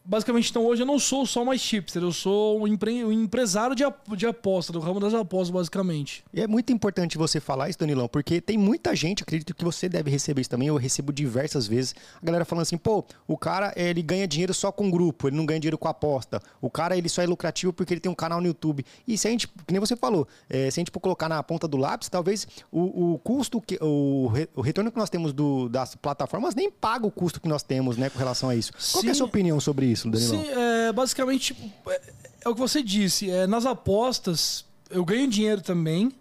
basicamente, 0.05 0.51
então 0.51 0.65
hoje 0.65 0.83
eu 0.83 0.87
não 0.87 0.99
sou 0.99 1.25
só 1.25 1.45
mais 1.45 1.61
chipster, 1.61 2.03
eu 2.03 2.13
sou 2.13 2.61
um, 2.61 2.67
empre 2.67 3.05
um 3.05 3.13
empresário 3.13 3.75
de, 3.75 3.85
de 4.17 4.27
aposta, 4.27 4.73
do 4.73 4.79
ramo 4.79 5.01
das 5.01 5.15
apostas, 5.15 5.51
basicamente. 5.51 6.25
E 6.33 6.41
é 6.41 6.47
muito 6.47 6.73
importante 6.73 7.17
você 7.17 7.41
falar 7.41 7.71
isso, 7.71 7.79
Danilão, 7.79 8.07
porque 8.09 8.41
tem 8.41 8.59
muita 8.59 8.95
gente, 8.95 9.23
acredito 9.23 9.55
que 9.55 9.65
você 9.65 9.89
deve 9.89 10.11
receber 10.11 10.43
isso 10.43 10.51
também, 10.51 10.69
eu 10.69 10.77
recebo 10.77 11.13
diversas 11.13 11.67
vezes, 11.67 11.95
a 12.21 12.25
galera 12.25 12.45
falando 12.45 12.63
assim, 12.63 12.77
pô, 12.77 13.05
o 13.27 13.39
cara, 13.39 13.73
ele 13.77 14.03
ganha 14.03 14.29
dinheiro 14.29 14.53
só 14.53 14.71
com 14.71 14.91
grupo, 14.91 15.29
ele 15.29 15.37
não 15.37 15.47
ganha 15.47 15.59
dinheiro 15.59 15.79
com 15.79 15.89
aposta. 15.89 16.43
O 16.61 16.69
cara, 16.69 16.97
ele 16.97 17.09
só 17.09 17.23
é 17.23 17.27
lucrativo 17.27 17.73
porque 17.73 17.95
ele 17.95 18.01
tem 18.01 18.13
um 18.13 18.15
canal 18.15 18.41
no 18.41 18.47
YouTube. 18.47 18.85
E 19.09 19.17
se 19.17 19.27
a 19.27 19.31
gente, 19.31 19.49
que 19.49 19.73
nem 19.73 19.81
você 19.81 19.97
falou, 19.97 20.29
é, 20.49 20.71
se 20.71 20.79
a 20.79 20.81
gente 20.81 20.91
for 20.91 21.01
colocar 21.01 21.29
na 21.29 21.43
ponta 21.43 21.67
do 21.67 21.77
lápis, 21.77 22.09
talvez 22.09 22.47
o, 22.71 23.15
o 23.15 23.19
custo, 23.19 23.61
que, 23.61 23.79
o, 23.81 24.31
o 24.55 24.61
retorno 24.61 24.93
que 24.93 24.99
nós 24.99 25.09
temos 25.09 25.33
do, 25.33 25.69
das 25.69 25.95
plataformas 25.95 26.55
nem 26.55 26.71
paga 26.71 27.07
o 27.07 27.11
custo 27.11 27.41
que 27.41 27.49
nós 27.49 27.63
temos, 27.63 27.97
né, 27.97 28.11
com 28.11 28.19
relação 28.19 28.49
a 28.51 28.57
isso. 28.57 28.73
Qual 28.93 29.05
é 29.05 29.11
a 29.11 29.15
sua 29.15 29.27
opinião 29.27 29.59
sobre 29.61 29.87
isso? 29.87 29.94
Isso? 29.95 30.11
Sim, 30.13 30.45
é, 30.49 30.93
basicamente 30.93 31.57
é, 31.87 32.01
é, 32.45 32.49
o 32.49 32.55
que 32.55 32.61
você 32.61 32.83
disse. 32.83 33.31
É, 33.31 33.47
nas 33.47 33.65
apostas, 33.67 34.65
eu 34.91 35.05
ganho 35.05 35.29
dinheiro 35.29 35.61
também. 35.61 36.13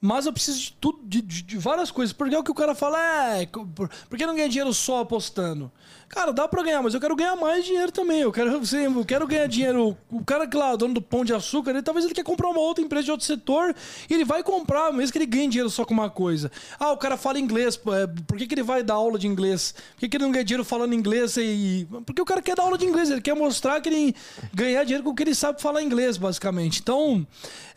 Mas 0.00 0.26
eu 0.26 0.32
preciso 0.32 0.60
de 0.60 0.72
tudo, 0.74 1.00
de, 1.02 1.20
de, 1.20 1.42
de, 1.42 1.58
várias 1.58 1.90
coisas. 1.90 2.12
Porque 2.12 2.34
é 2.34 2.38
o 2.38 2.44
que 2.44 2.50
o 2.50 2.54
cara 2.54 2.74
fala, 2.74 2.98
é. 3.34 3.46
Por, 3.46 3.88
por 3.88 4.18
que 4.18 4.26
não 4.26 4.34
ganha 4.34 4.48
dinheiro 4.48 4.72
só 4.72 5.00
apostando? 5.00 5.72
Cara, 6.08 6.32
dá 6.32 6.48
pra 6.48 6.62
ganhar, 6.62 6.82
mas 6.82 6.94
eu 6.94 7.00
quero 7.00 7.14
ganhar 7.14 7.36
mais 7.36 7.64
dinheiro 7.64 7.92
também. 7.92 8.20
Eu 8.20 8.32
quero, 8.32 8.56
assim, 8.58 8.84
eu 8.84 9.04
quero 9.04 9.26
ganhar 9.26 9.46
dinheiro. 9.46 9.96
O 10.10 10.24
cara 10.24 10.46
que 10.46 10.56
lá, 10.56 10.74
dono 10.74 10.94
do 10.94 11.02
pão 11.02 11.24
de 11.24 11.34
açúcar, 11.34 11.70
ele, 11.70 11.82
talvez 11.82 12.04
ele 12.04 12.14
quer 12.14 12.24
comprar 12.24 12.48
uma 12.48 12.60
outra 12.60 12.82
empresa 12.82 13.04
de 13.04 13.10
outro 13.10 13.26
setor 13.26 13.74
e 14.08 14.14
ele 14.14 14.24
vai 14.24 14.42
comprar, 14.42 14.92
mesmo 14.92 15.12
que 15.12 15.18
ele 15.18 15.26
ganhe 15.26 15.48
dinheiro 15.48 15.68
só 15.68 15.84
com 15.84 15.92
uma 15.92 16.08
coisa. 16.08 16.50
Ah, 16.78 16.92
o 16.92 16.96
cara 16.96 17.16
fala 17.16 17.38
inglês, 17.38 17.78
é, 17.88 18.06
por 18.06 18.38
que, 18.38 18.46
que 18.46 18.54
ele 18.54 18.62
vai 18.62 18.82
dar 18.82 18.94
aula 18.94 19.18
de 19.18 19.26
inglês? 19.26 19.74
Por 19.94 20.00
que, 20.00 20.08
que 20.08 20.16
ele 20.16 20.24
não 20.24 20.32
ganha 20.32 20.44
dinheiro 20.44 20.64
falando 20.64 20.94
inglês? 20.94 21.36
E... 21.36 21.86
Porque 22.06 22.22
o 22.22 22.24
cara 22.24 22.40
quer 22.40 22.54
dar 22.54 22.62
aula 22.62 22.78
de 22.78 22.86
inglês, 22.86 23.10
ele 23.10 23.20
quer 23.20 23.34
mostrar 23.34 23.80
que 23.80 23.88
ele 23.88 24.14
ganhar 24.54 24.84
dinheiro 24.84 25.04
com 25.04 25.10
o 25.10 25.14
que 25.14 25.24
ele 25.24 25.34
sabe 25.34 25.60
falar 25.60 25.82
inglês, 25.82 26.16
basicamente. 26.16 26.80
Então, 26.80 27.26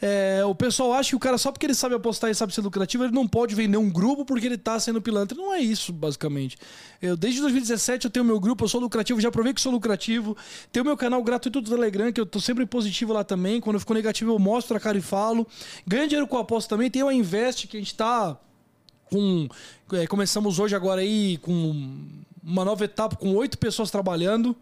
é, 0.01 0.43
o 0.45 0.55
pessoal 0.55 0.93
acha 0.93 1.09
que 1.09 1.15
o 1.15 1.19
cara, 1.19 1.37
só 1.37 1.51
porque 1.51 1.65
ele 1.65 1.75
sabe 1.75 1.95
apostar 1.95 2.10
e 2.29 2.35
sabe 2.35 2.53
ser 2.53 2.61
lucrativo, 2.61 3.03
ele 3.03 3.13
não 3.13 3.27
pode 3.27 3.55
vender 3.55 3.77
um 3.77 3.89
grupo 3.89 4.25
porque 4.25 4.45
ele 4.45 4.57
tá 4.57 4.79
sendo 4.79 5.01
pilantra. 5.01 5.37
Não 5.37 5.53
é 5.53 5.59
isso, 5.59 5.93
basicamente. 5.93 6.57
Eu, 7.01 7.15
desde 7.15 7.41
2017 7.41 8.05
eu 8.05 8.11
tenho 8.11 8.25
meu 8.25 8.39
grupo, 8.39 8.63
eu 8.63 8.69
sou 8.69 8.81
lucrativo, 8.81 9.19
já 9.21 9.31
provei 9.31 9.53
que 9.53 9.61
sou 9.61 9.71
lucrativo. 9.71 10.35
Tenho 10.71 10.85
meu 10.85 10.97
canal 10.97 11.23
gratuito 11.23 11.61
do 11.61 11.69
Telegram, 11.69 12.11
que 12.11 12.19
eu 12.21 12.25
tô 12.25 12.39
sempre 12.39 12.65
positivo 12.65 13.13
lá 13.13 13.23
também. 13.23 13.61
Quando 13.61 13.75
eu 13.75 13.79
fico 13.79 13.93
negativo, 13.93 14.31
eu 14.31 14.39
mostro 14.39 14.75
a 14.77 14.79
cara 14.79 14.97
e 14.97 15.01
falo. 15.01 15.47
Ganho 15.85 16.07
dinheiro 16.07 16.27
com 16.27 16.37
a 16.37 16.41
aposta 16.41 16.69
também. 16.69 16.89
Tem 16.89 17.01
a 17.01 17.13
Invest, 17.13 17.67
que 17.67 17.77
a 17.77 17.79
gente 17.79 17.95
tá 17.95 18.37
com. 19.05 19.47
É, 19.93 20.07
começamos 20.07 20.57
hoje 20.57 20.75
agora 20.75 21.01
aí 21.01 21.37
com 21.37 21.97
uma 22.43 22.65
nova 22.65 22.85
etapa 22.85 23.15
com 23.15 23.35
oito 23.35 23.57
pessoas 23.57 23.91
trabalhando. 23.91 24.55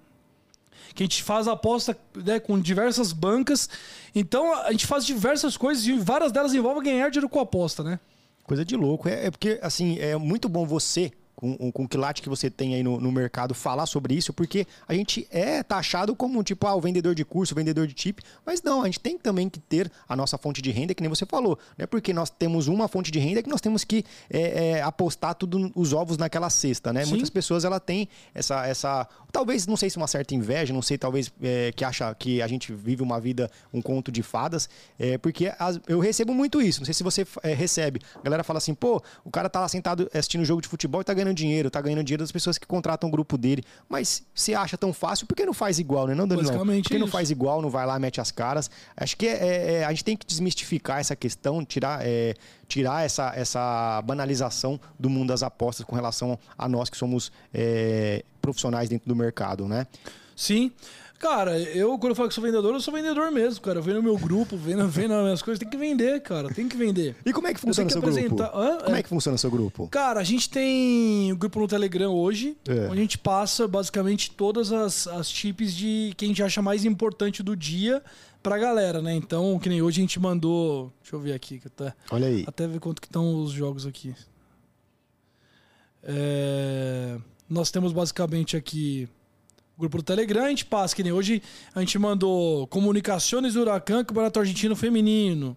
Que 0.94 1.04
a 1.04 1.06
gente 1.06 1.24
faz 1.24 1.48
aposta 1.48 1.98
né, 2.16 2.40
com 2.40 2.60
diversas 2.60 3.12
bancas. 3.12 3.70
Então 4.14 4.54
a 4.54 4.72
gente 4.72 4.88
faz 4.88 5.06
diversas 5.06 5.56
coisas 5.56 5.86
e 5.86 5.94
várias 5.98 6.32
delas 6.32 6.54
envolvem 6.54 6.84
ganhar 6.84 7.10
dinheiro 7.10 7.30
com 7.30 7.40
aposta, 7.40 7.84
né? 7.84 8.00
Coisa 8.44 8.66
de 8.66 8.76
louco. 8.76 9.08
É, 9.08 9.28
é 9.28 9.32
porque, 9.32 9.60
assim, 9.62 10.00
é 10.00 10.16
muito 10.18 10.50
bom 10.50 10.66
você 10.66 11.12
com, 11.40 11.72
com 11.72 11.84
o 11.84 11.88
quilate 11.88 12.22
que 12.22 12.28
você 12.28 12.50
tem 12.50 12.76
aí 12.76 12.84
no, 12.84 13.00
no, 13.00 13.10
mercado, 13.12 13.56
falar 13.56 13.86
sobre 13.86 14.14
isso, 14.14 14.34
porque 14.34 14.68
a 14.86 14.94
gente 14.94 15.26
é 15.32 15.64
taxado 15.64 16.14
como 16.14 16.44
tipo, 16.44 16.68
ah, 16.68 16.76
o 16.76 16.82
vendedor 16.82 17.16
de 17.16 17.24
curso, 17.24 17.54
o 17.54 17.56
vendedor 17.56 17.88
de 17.88 18.00
chip, 18.00 18.22
mas 18.46 18.62
não, 18.62 18.82
a 18.82 18.86
gente 18.86 19.00
tem 19.00 19.18
também 19.18 19.48
que 19.48 19.58
ter 19.58 19.90
a 20.08 20.18
nossa 20.18 20.38
fonte 20.38 20.62
de 20.62 20.70
renda, 20.70 20.94
que 20.94 21.02
nem 21.02 21.10
você 21.10 21.26
falou, 21.26 21.58
não 21.78 21.84
é 21.84 21.88
porque 21.88 22.12
nós 22.12 22.30
temos 22.30 22.68
uma 22.68 22.90
fonte 22.90 23.10
de 23.10 23.20
renda 23.20 23.42
que 23.42 23.50
nós 23.50 23.62
temos 23.62 23.86
que 23.86 24.04
é, 24.30 24.72
é, 24.72 24.82
apostar 24.82 25.34
tudo 25.34 25.72
os 25.76 25.94
ovos 25.94 26.18
naquela 26.18 26.50
cesta, 26.50 26.92
né? 26.92 27.06
Sim. 27.06 27.12
Muitas 27.12 27.30
pessoas 27.30 27.64
ela 27.64 27.80
tem 27.80 28.10
essa, 28.36 28.68
essa, 28.68 29.08
talvez, 29.32 29.66
não 29.66 29.78
sei 29.78 29.90
se 29.90 29.96
uma 29.96 30.08
certa 30.08 30.36
inveja, 30.36 30.74
não 30.74 30.82
sei, 30.82 30.98
talvez 30.98 31.32
é, 31.42 31.72
que 31.74 31.86
acha 31.86 32.14
que 32.16 32.42
a 32.42 32.48
gente 32.48 32.74
vive 32.74 33.02
uma 33.02 33.20
vida, 33.20 33.50
um 33.74 33.82
conto 33.82 34.12
de 34.12 34.22
fadas, 34.22 34.70
é, 35.00 35.18
porque 35.18 35.54
as, 35.58 35.80
eu 35.88 36.02
recebo 36.02 36.34
muito 36.34 36.62
isso, 36.62 36.82
não 36.82 36.86
sei 36.86 36.94
se 36.94 37.04
você 37.04 37.26
é, 37.44 37.54
recebe, 37.54 38.02
a 38.16 38.22
galera 38.22 38.44
fala 38.44 38.58
assim, 38.58 38.74
pô, 38.74 39.02
o 39.24 39.32
cara 39.32 39.50
tá 39.50 39.62
lá 39.62 39.70
sentado 39.70 40.10
assistindo 40.14 40.44
jogo 40.44 40.62
de 40.62 40.68
futebol 40.68 41.00
e 41.00 41.04
tá 41.06 41.14
ganhando 41.14 41.29
ganhando 41.30 41.38
dinheiro, 41.38 41.70
tá 41.70 41.82
ganhando 41.82 42.04
dinheiro 42.04 42.24
das 42.24 42.32
pessoas 42.32 42.58
que 42.58 42.66
contratam 42.66 43.08
o 43.10 43.12
grupo 43.12 43.38
dele. 43.38 43.64
Mas 43.88 44.24
se 44.34 44.54
acha 44.54 44.78
tão 44.78 44.92
fácil, 44.92 45.26
por 45.28 45.36
que 45.36 45.46
não 45.46 45.54
faz 45.54 45.80
igual, 45.80 46.08
né? 46.08 46.16
Não, 46.16 46.28
Danilão? 46.28 46.52
Basicamente 46.52 46.84
Por 46.84 46.90
que 46.92 46.98
não 47.00 47.06
isso. 47.06 47.12
faz 47.12 47.32
igual, 47.32 47.62
não 47.62 47.70
vai 47.70 47.86
lá, 47.86 47.98
mete 48.00 48.20
as 48.20 48.32
caras? 48.32 48.70
Acho 48.98 49.16
que 49.16 49.28
é, 49.28 49.82
é- 49.82 49.86
a 49.86 49.90
gente 49.90 50.04
tem 50.04 50.18
que 50.18 50.26
desmistificar 50.26 51.00
essa 51.00 51.16
questão, 51.16 51.64
tirar, 51.64 52.06
é, 52.06 52.34
tirar 52.68 53.06
essa, 53.06 53.32
essa 53.36 54.02
banalização 54.04 54.80
do 55.00 55.10
mundo 55.10 55.30
das 55.30 55.44
apostas 55.44 55.86
com 55.86 55.96
relação 55.96 56.38
a 56.58 56.68
nós 56.68 56.90
que 56.90 56.98
somos 56.98 57.32
é, 57.54 58.24
profissionais 58.42 58.90
dentro 58.90 59.08
do 59.08 59.16
mercado, 59.16 59.68
né? 59.68 59.86
Sim. 60.36 60.72
Cara, 61.20 61.60
eu, 61.60 62.00
quando 62.00 62.12
eu 62.12 62.16
falo 62.16 62.30
que 62.30 62.34
sou 62.34 62.42
vendedor, 62.42 62.74
eu 62.74 62.80
sou 62.80 62.94
vendedor 62.94 63.30
mesmo, 63.30 63.60
cara. 63.62 63.80
Eu 63.80 63.84
vendo 63.84 64.02
meu 64.02 64.18
grupo, 64.18 64.56
vendo, 64.56 64.88
vendo 64.88 65.14
as 65.14 65.22
minhas 65.24 65.42
coisas. 65.42 65.60
Tem 65.60 65.70
que 65.70 65.76
vender, 65.76 66.22
cara. 66.22 66.48
Tem 66.54 66.68
que 66.70 66.78
vender. 66.78 67.14
E 67.26 67.34
como 67.34 67.46
é 67.48 67.54
que 67.54 67.60
funciona 67.60 67.90
o 67.90 67.92
seu 67.92 68.02
que 68.02 68.08
grupo? 68.10 68.20
apresentar- 68.42 68.58
Hã? 68.58 68.78
Como 68.86 68.96
É. 68.96 69.00
é 69.00 69.04
que 69.04 69.10
funciona 69.10 69.36
o 69.36 69.38
seu 69.38 69.52
grupo? 69.52 69.88
Cara, 69.90 70.22
a 70.22 70.24
gente 70.24 70.50
tem 70.50 71.34
um 71.34 71.36
grupo 71.36 71.60
no 71.60 71.68
Telegram 71.68 72.10
hoje, 72.14 72.56
É. 72.66 72.86
onde 72.88 73.00
a 73.00 73.02
gente 73.02 73.18
passa 73.18 73.68
basicamente 73.68 74.32
todas 74.32 74.72
as, 74.72 75.08
as 75.08 75.30
chips 75.30 75.74
de 75.76 76.14
que 76.16 76.24
a 76.24 76.28
gente 76.30 76.42
acha 76.42 76.62
mais 76.62 76.86
importante 76.86 77.44
do 77.44 77.54
dia 77.54 78.02
pra 78.42 78.58
galera, 78.58 79.02
né? 79.02 79.14
Então, 79.14 79.60
que 79.60 79.68
nem 79.68 79.82
hoje 79.82 80.00
a 80.00 80.04
gente 80.04 80.18
mandou. 80.22 80.90
Deixa 81.02 81.18
eu 81.18 81.20
ver 81.20 81.34
aqui, 81.34 81.60
que 81.60 81.68
até, 81.68 81.94
Olha 82.12 82.28
aí. 82.28 82.46
até 82.48 82.66
ver 82.66 82.80
quanto 82.80 83.02
que 83.02 83.08
estão 83.08 83.44
os 83.44 83.52
jogos 83.52 83.86
aqui. 83.86 84.16
É, 86.02 87.18
nós 87.50 87.72
temos 87.72 87.92
basicamente 87.92 88.56
aqui 88.56 89.10
o 89.19 89.19
grupo 89.80 89.98
do 89.98 90.04
Telegram, 90.04 90.44
a 90.46 90.50
gente 90.50 90.66
passa, 90.66 90.96
que 90.96 91.02
nem 91.04 91.12
hoje 91.14 91.42
a 91.74 91.80
gente 91.80 91.98
mandou 91.98 92.68
Comunicações 92.68 93.54
do 93.54 93.62
Huracan, 93.62 94.04
Campeonato 94.04 94.40
Argentino 94.40 94.76
Feminino. 94.76 95.56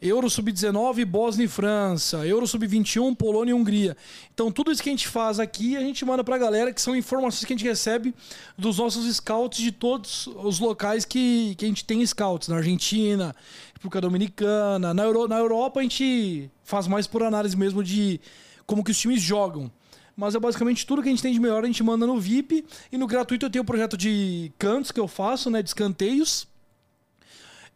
Euro 0.00 0.28
Sub-19, 0.28 1.04
Bósnia 1.04 1.44
e 1.44 1.48
França. 1.48 2.26
Euro 2.26 2.44
Sub-21, 2.44 3.14
Polônia 3.14 3.52
e 3.52 3.54
Hungria. 3.54 3.96
Então, 4.34 4.50
tudo 4.50 4.72
isso 4.72 4.82
que 4.82 4.88
a 4.88 4.92
gente 4.92 5.06
faz 5.06 5.38
aqui, 5.38 5.76
a 5.76 5.80
gente 5.80 6.04
manda 6.04 6.24
pra 6.24 6.36
galera, 6.36 6.72
que 6.72 6.82
são 6.82 6.96
informações 6.96 7.44
que 7.44 7.52
a 7.52 7.56
gente 7.56 7.64
recebe 7.68 8.12
dos 8.58 8.78
nossos 8.78 9.06
scouts 9.14 9.60
de 9.62 9.70
todos 9.70 10.26
os 10.26 10.58
locais 10.58 11.04
que, 11.04 11.54
que 11.56 11.64
a 11.64 11.68
gente 11.68 11.84
tem 11.84 12.04
scouts. 12.04 12.48
Na 12.48 12.56
Argentina, 12.56 13.32
República 13.74 14.00
Dominicana. 14.00 14.92
Na, 14.92 15.04
Euro- 15.04 15.28
na 15.28 15.38
Europa, 15.38 15.78
a 15.78 15.82
gente 15.84 16.50
faz 16.64 16.88
mais 16.88 17.06
por 17.06 17.22
análise 17.22 17.56
mesmo 17.56 17.84
de 17.84 18.20
como 18.66 18.82
que 18.82 18.90
os 18.90 18.98
times 18.98 19.22
jogam. 19.22 19.70
Mas 20.16 20.34
é 20.34 20.38
basicamente 20.40 20.86
tudo 20.86 21.02
que 21.02 21.08
a 21.08 21.10
gente 21.10 21.22
tem 21.22 21.32
de 21.32 21.40
melhor 21.40 21.64
a 21.64 21.66
gente 21.66 21.82
manda 21.82 22.06
no 22.06 22.18
VIP. 22.20 22.64
E 22.90 22.98
no 22.98 23.06
gratuito 23.06 23.46
eu 23.46 23.50
tenho 23.50 23.62
o 23.62 23.66
projeto 23.66 23.96
de 23.96 24.52
cantos 24.58 24.90
que 24.92 25.00
eu 25.00 25.08
faço, 25.08 25.50
né? 25.50 25.62
De 25.62 25.68
escanteios. 25.70 26.46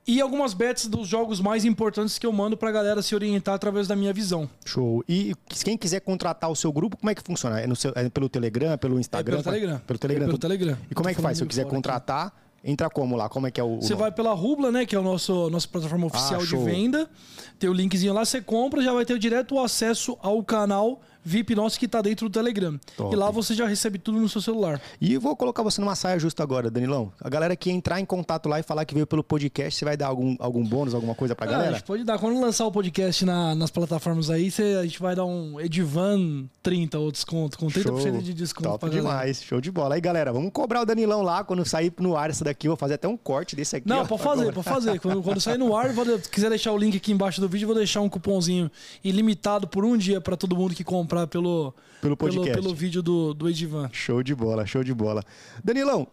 E 0.09 0.21
algumas 0.21 0.55
bets 0.55 0.87
dos 0.87 1.09
jogos 1.09 1.41
mais 1.41 1.65
importantes 1.65 2.17
que 2.17 2.25
eu 2.25 2.33
mando 2.33 2.57
pra 2.57 2.71
galera 2.71 3.03
se 3.03 3.13
orientar 3.13 3.55
através 3.55 3.89
da 3.89 3.97
minha 3.97 4.13
visão. 4.13 4.49
Show. 4.65 5.03
E 5.09 5.35
quem 5.65 5.77
quiser 5.77 5.99
contratar 6.01 6.49
o 6.49 6.55
seu 6.55 6.73
grupo, 6.73 6.97
como 6.97 7.11
é 7.11 7.15
que 7.15 7.23
funciona? 7.25 7.61
É, 7.61 7.67
no 7.67 7.75
seu- 7.75 7.93
é 7.97 8.09
pelo 8.09 8.29
Telegram, 8.29 8.71
é 8.71 8.77
pelo 8.77 9.01
Instagram? 9.01 9.39
É 9.39 9.43
pelo 9.43 9.53
Telegram. 9.55 9.79
Pelo 9.85 9.99
Telegram. 9.99 10.25
É 10.25 10.27
pelo 10.29 10.39
Telegram. 10.39 10.79
E 10.89 10.95
como 10.95 11.09
é 11.09 11.15
que 11.15 11.21
faz? 11.21 11.39
Se 11.39 11.43
eu 11.43 11.49
quiser 11.49 11.63
fora 11.63 11.69
aqui. 11.71 11.77
contratar, 11.77 12.33
entra 12.63 12.89
como 12.89 13.17
lá? 13.17 13.29
Como 13.29 13.49
é 13.49 13.51
que 13.51 13.61
é 13.61 13.65
o. 13.65 13.81
Você 13.83 13.97
vai 13.97 14.13
pela 14.13 14.33
Rubla, 14.33 14.71
né? 14.71 14.87
Que 14.87 14.95
é 14.95 15.01
nosso 15.01 15.51
nossa 15.51 15.67
plataforma 15.67 16.07
oficial 16.07 16.39
de 16.41 16.47
show. 16.47 16.63
venda. 16.65 17.11
Tem 17.59 17.69
o 17.69 17.73
linkzinho 17.73 18.13
lá, 18.13 18.25
você 18.25 18.41
compra, 18.41 18.81
já 18.83 18.93
vai 18.93 19.05
ter 19.05 19.19
direto 19.19 19.57
o 19.57 19.61
acesso 19.61 20.17
ao 20.23 20.41
canal 20.45 21.01
VIP 21.27 21.55
nosso 21.57 21.79
que 21.79 21.89
tá 21.89 22.01
dentro 22.01 22.29
do 22.29 22.33
Telegram. 22.33 22.79
Top. 22.97 23.13
E 23.13 23.17
lá 23.17 23.31
você 23.31 23.53
já 23.55 23.67
recebe 23.67 23.99
tudo 23.99 24.21
no 24.21 24.29
seu 24.29 24.41
celular. 24.41 24.81
E 25.01 25.17
vou 25.19 25.35
colocar 25.37 25.63
você 25.63 25.81
numa 25.81 25.97
saia 25.97 26.19
justa 26.19 26.43
agora, 26.43 26.71
Danilão. 26.71 27.13
A 27.21 27.29
galera 27.29 27.57
que 27.57 27.71
entrar 27.71 28.01
em 28.01 28.05
contato 28.05 28.49
lá 28.49 28.61
e 28.61 28.63
falar 28.63 28.85
que 28.85 28.95
veio 28.95 29.07
pelo 29.07 29.25
podcast, 29.25 29.77
você 29.79 29.85
vai 29.85 29.97
dar 29.97 30.07
algum, 30.07 30.37
algum 30.39 30.63
bônus, 30.65 30.95
alguma 30.95 31.15
coisa 31.15 31.35
pra 31.35 31.47
a 31.47 31.51
galera? 31.51 31.73
gente 31.73 31.83
pode 31.85 32.05
dar. 32.05 32.19
Quando 32.19 32.41
lançar 32.41 32.65
o 32.67 32.71
podcast 32.73 33.25
na- 33.25 33.55
nas 33.55 33.71
plataformas 33.71 34.31
aí, 34.31 34.51
você- 34.51 34.77
a 34.81 34.85
gente 34.85 35.01
vai 35.01 35.17
dar 35.17 35.25
um 35.25 35.61
Edivan 35.61 36.45
30 36.63 36.99
ou 36.99 37.11
desconto, 37.11 37.59
com 37.59 37.67
30% 37.67 38.23
de 38.23 38.33
desconto 38.33 38.69
Top 38.69 38.79
pra 38.81 38.89
galera. 38.89 39.07
demais, 39.09 39.43
show 39.43 39.61
de 39.61 39.71
bola. 39.71 39.95
Aí, 39.97 40.01
galera, 40.01 40.33
vamos 40.33 40.51
cobrar 40.53 40.83
o 40.83 40.87
Danilão 40.87 41.23
lá 41.23 41.43
quando 41.43 41.65
sair 41.65 41.93
no 41.99 42.17
ar 42.17 42.31
essa 42.31 42.45
daqui. 42.45 42.69
Vou 42.69 42.77
fazer 42.77 42.95
até 42.95 43.09
um 43.09 43.17
corte 43.17 43.57
desse 43.57 43.77
aqui. 43.77 43.89
Não, 43.89 44.03
ó, 44.03 44.05
pode 44.05 44.23
fazer, 44.23 44.45
cobrar. 44.47 44.53
pode 44.63 44.69
fazer. 44.69 45.01
Quando, 45.01 45.23
quando 45.23 45.41
sair 45.41 45.59
no 45.59 45.77
ar, 45.77 45.93
vou, 45.93 46.05
se 46.19 46.29
quiser 46.31 46.51
deixar 46.51 46.73
o 46.73 46.79
link 46.79 46.97
aqui 46.97 47.11
embaixo 47.13 47.41
do 47.41 47.49
vídeo, 47.49 47.65
eu 47.65 47.69
vou 47.69 47.77
deixar 47.77 48.01
um 48.01 48.09
cupomzinho 48.09 48.71
ilimitado 49.03 49.67
por 49.69 49.85
um 49.85 49.97
dia 49.97 50.21
pra 50.21 50.37
todo 50.37 50.57
mundo 50.57 50.75
que 50.75 50.85
comprar 51.17 51.27
pelo, 51.27 51.75
Pelo 52.01 52.17
podcast. 52.17 52.53
pelo, 52.53 52.75
vídeo 52.75 53.03
do, 53.03 53.33
do 53.33 53.49
Edivan. 53.49 53.89
Show 53.93 54.23
de 54.23 54.35
bola, 54.35 54.67
show 54.67 54.85
de 54.85 54.93
bola. 54.93 55.23
Danilão, 55.65 56.07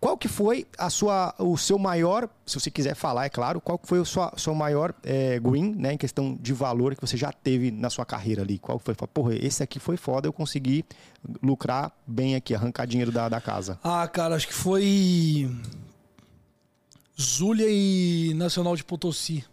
qual 0.00 0.16
que 0.16 0.26
foi 0.28 0.66
a 0.78 0.90
sua, 0.90 1.34
o 1.38 1.56
seu 1.56 1.78
maior, 1.78 2.28
se 2.46 2.58
você 2.58 2.70
quiser 2.70 2.94
falar, 2.94 3.26
é 3.26 3.28
claro, 3.28 3.60
qual 3.60 3.78
que 3.78 3.86
foi 3.86 4.00
o 4.00 4.04
sua, 4.04 4.32
seu 4.36 4.54
maior 4.54 4.94
eh, 5.04 5.38
green, 5.38 5.74
né, 5.76 5.92
em 5.92 5.98
questão 5.98 6.36
de 6.40 6.52
valor 6.52 6.94
que 6.94 7.00
você 7.00 7.16
já 7.16 7.30
teve 7.30 7.70
na 7.70 7.90
sua 7.90 8.04
carreira 8.04 8.42
ali? 8.42 8.58
Qual 8.58 8.78
que 8.78 8.84
foi? 8.84 8.94
Porra, 8.94 9.34
esse 9.34 9.62
aqui 9.62 9.78
foi 9.78 9.96
foda, 9.96 10.26
eu 10.26 10.32
consegui 10.32 10.84
lucrar 11.42 11.92
bem 12.06 12.34
aqui, 12.34 12.54
arrancar 12.54 12.86
dinheiro 12.86 13.12
da, 13.12 13.28
da 13.28 13.40
casa. 13.40 13.78
Ah, 13.84 14.06
cara, 14.08 14.34
acho 14.34 14.48
que 14.48 14.54
foi. 14.54 15.50
Zulia 17.20 17.66
e 17.68 18.32
Nacional 18.34 18.74
de 18.74 18.82
Potosí. 18.82 19.44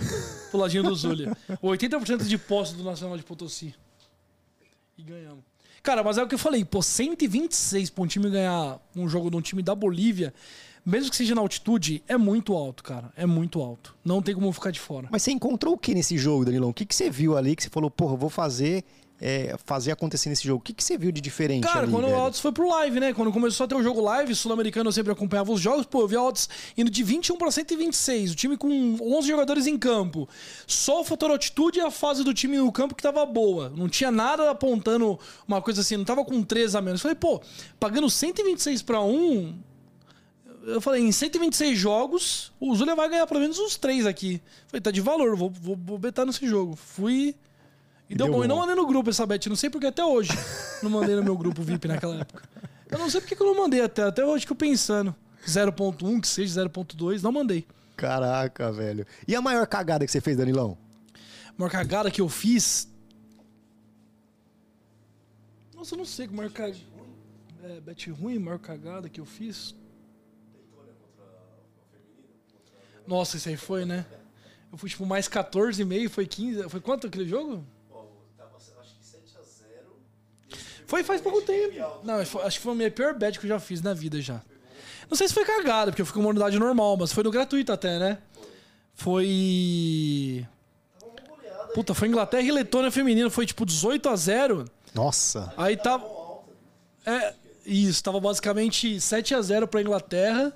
pro 0.52 0.60
ladinho 0.60 0.84
do 0.84 0.94
Zulia. 0.94 1.36
80% 1.60 2.22
de 2.28 2.38
posse 2.38 2.76
do 2.76 2.84
Nacional 2.84 3.16
de 3.16 3.24
Potosí. 3.24 3.74
E 4.96 5.02
ganhamos. 5.02 5.42
Cara, 5.82 6.04
mas 6.04 6.16
é 6.16 6.22
o 6.22 6.28
que 6.28 6.36
eu 6.36 6.38
falei. 6.38 6.64
Pô, 6.64 6.80
126 6.80 7.90
pra 7.90 8.04
um 8.04 8.06
time 8.06 8.30
ganhar 8.30 8.78
um 8.94 9.08
jogo 9.08 9.32
de 9.32 9.36
um 9.36 9.40
time 9.40 9.64
da 9.64 9.74
Bolívia, 9.74 10.32
mesmo 10.86 11.10
que 11.10 11.16
seja 11.16 11.34
na 11.34 11.40
altitude, 11.40 12.04
é 12.06 12.16
muito 12.16 12.54
alto, 12.54 12.84
cara. 12.84 13.12
É 13.16 13.26
muito 13.26 13.60
alto. 13.60 13.96
Não 14.04 14.22
tem 14.22 14.32
como 14.32 14.52
ficar 14.52 14.70
de 14.70 14.78
fora. 14.78 15.08
Mas 15.10 15.24
você 15.24 15.32
encontrou 15.32 15.74
o 15.74 15.78
que 15.78 15.92
nesse 15.92 16.16
jogo, 16.16 16.44
Danilão? 16.44 16.70
O 16.70 16.72
que, 16.72 16.86
que 16.86 16.94
você 16.94 17.10
viu 17.10 17.36
ali 17.36 17.56
que 17.56 17.64
você 17.64 17.68
falou, 17.68 17.90
porra, 17.90 18.14
vou 18.14 18.30
fazer, 18.30 18.84
é, 19.20 19.54
fazer 19.64 19.92
acontecer 19.92 20.28
nesse 20.28 20.46
jogo? 20.46 20.60
O 20.60 20.62
que, 20.62 20.72
que 20.72 20.82
você 20.82 20.98
viu 20.98 21.12
de 21.12 21.20
diferente 21.20 21.64
Cara, 21.64 21.82
ali, 21.82 21.90
quando 21.90 22.04
velho? 22.06 22.16
o 22.16 22.20
Altos 22.20 22.40
foi 22.40 22.52
pro 22.52 22.68
live, 22.68 23.00
né? 23.00 23.12
Quando 23.12 23.32
começou 23.32 23.64
a 23.64 23.68
ter 23.68 23.74
o 23.74 23.82
jogo 23.82 24.00
live, 24.00 24.34
sul-americano 24.34 24.88
eu 24.88 24.92
sempre 24.92 25.12
acompanhava 25.12 25.52
os 25.52 25.60
jogos, 25.60 25.86
pô, 25.86 26.02
eu 26.02 26.08
vi 26.08 26.16
o 26.16 26.20
Altos 26.20 26.48
indo 26.76 26.90
de 26.90 27.02
21 27.02 27.36
pra 27.36 27.50
126, 27.50 28.32
o 28.32 28.34
time 28.34 28.56
com 28.56 28.96
11 29.00 29.28
jogadores 29.28 29.66
em 29.66 29.78
campo. 29.78 30.28
Só 30.66 31.00
o 31.00 31.04
fator 31.04 31.30
altitude 31.30 31.78
e 31.78 31.82
a 31.82 31.90
fase 31.90 32.24
do 32.24 32.34
time 32.34 32.56
no 32.58 32.70
campo 32.72 32.94
que 32.94 33.02
tava 33.02 33.24
boa. 33.24 33.72
Não 33.76 33.88
tinha 33.88 34.10
nada 34.10 34.50
apontando 34.50 35.18
uma 35.46 35.62
coisa 35.62 35.80
assim, 35.80 35.96
não 35.96 36.04
tava 36.04 36.24
com 36.24 36.42
3 36.42 36.74
a 36.74 36.82
menos. 36.82 37.00
Eu 37.00 37.02
falei, 37.02 37.16
pô, 37.16 37.40
pagando 37.78 38.10
126 38.10 38.82
pra 38.82 39.00
1, 39.00 39.54
eu 40.66 40.80
falei, 40.80 41.02
em 41.02 41.12
126 41.12 41.78
jogos, 41.78 42.52
o 42.58 42.74
Zulia 42.74 42.94
vai 42.94 43.08
ganhar 43.08 43.26
pelo 43.26 43.40
menos 43.40 43.58
uns 43.58 43.76
3 43.76 44.06
aqui. 44.06 44.34
Eu 44.34 44.68
falei, 44.68 44.80
tá 44.80 44.90
de 44.90 45.00
valor, 45.00 45.36
vou, 45.36 45.50
vou, 45.50 45.76
vou 45.76 45.98
betar 45.98 46.26
nesse 46.26 46.46
jogo. 46.46 46.74
Fui 46.74 47.34
E 48.08 48.14
deu, 48.14 48.26
deu 48.26 48.32
bom. 48.32 48.38
bom. 48.38 48.44
E 48.44 48.48
não 48.48 48.56
mandei 48.56 48.74
no 48.74 48.86
grupo 48.86 49.10
essa 49.10 49.26
bet. 49.26 49.48
Não 49.48 49.56
sei 49.56 49.70
porque 49.70 49.86
até 49.86 50.04
hoje 50.04 50.30
não 50.82 50.90
mandei 50.90 51.16
no 51.16 51.22
meu 51.22 51.36
grupo 51.36 51.62
VIP 51.62 51.88
naquela 51.88 52.20
época. 52.20 52.42
Eu 52.90 52.98
não 52.98 53.08
sei 53.10 53.20
porque 53.20 53.34
que 53.34 53.42
eu 53.42 53.46
não 53.46 53.62
mandei 53.62 53.80
até. 53.80 54.02
Até 54.02 54.24
hoje 54.24 54.46
que 54.46 54.52
eu 54.52 54.56
pensando. 54.56 55.14
0.1, 55.46 56.20
que 56.20 56.28
seja 56.28 56.64
0.2, 56.64 57.22
não 57.22 57.32
mandei. 57.32 57.66
Caraca, 57.96 58.72
velho. 58.72 59.06
E 59.26 59.34
a 59.34 59.42
maior 59.42 59.66
cagada 59.66 60.04
que 60.04 60.12
você 60.12 60.20
fez, 60.20 60.36
Danilão? 60.36 60.76
A 61.48 61.52
maior 61.56 61.70
cagada 61.70 62.10
que 62.10 62.20
eu 62.20 62.28
fiz. 62.28 62.88
Nossa, 65.74 65.94
eu 65.94 65.98
não 65.98 66.04
sei. 66.04 66.26
Maior 66.28 66.50
cagada. 66.50 66.78
É, 67.62 67.80
bet 67.80 68.10
ruim, 68.10 68.38
maior 68.38 68.58
cagada 68.58 69.08
que 69.08 69.20
eu 69.20 69.24
fiz. 69.24 69.74
Nossa, 73.06 73.36
isso 73.36 73.48
aí 73.48 73.56
foi, 73.56 73.84
né? 73.84 74.04
Eu 74.72 74.78
fui 74.78 74.88
tipo 74.88 75.06
mais 75.06 75.28
14,5, 75.28 76.08
foi 76.08 76.26
15. 76.26 76.68
Foi 76.68 76.80
quanto 76.80 77.06
aquele 77.06 77.28
jogo? 77.28 77.64
Foi 80.94 81.02
faz 81.02 81.20
pouco 81.20 81.42
tempo. 81.42 81.74
Não, 82.04 82.24
foi- 82.24 82.42
acho 82.44 82.56
que 82.58 82.62
foi 82.62 82.72
a 82.72 82.76
minha 82.76 82.88
pior 82.88 83.14
bet 83.14 83.36
que 83.40 83.46
eu 83.46 83.48
já 83.48 83.58
fiz 83.58 83.82
na 83.82 83.92
vida 83.92 84.20
já. 84.20 84.40
Não 85.10 85.16
sei 85.16 85.26
se 85.26 85.34
foi 85.34 85.44
cagada, 85.44 85.90
porque 85.90 86.00
eu 86.00 86.06
fui 86.06 86.14
com 86.14 86.20
uma 86.20 86.28
unidade 86.28 86.56
normal, 86.56 86.96
mas 86.96 87.12
foi 87.12 87.24
no 87.24 87.32
gratuito 87.32 87.72
até, 87.72 87.98
né? 87.98 88.18
Foi. 88.94 90.46
Puta, 91.74 91.94
foi 91.94 92.06
Inglaterra 92.06 92.44
e 92.44 92.52
Letônia 92.52 92.92
feminino, 92.92 93.28
foi 93.28 93.44
tipo 93.44 93.66
18 93.66 94.08
a 94.08 94.14
0 94.14 94.66
Nossa. 94.94 95.52
Aí 95.56 95.76
tava. 95.76 96.06
É, 97.04 97.34
isso, 97.66 98.00
tava 98.00 98.20
basicamente 98.20 99.00
7 99.00 99.34
a 99.34 99.42
0 99.42 99.66
pra 99.66 99.80
Inglaterra. 99.80 100.52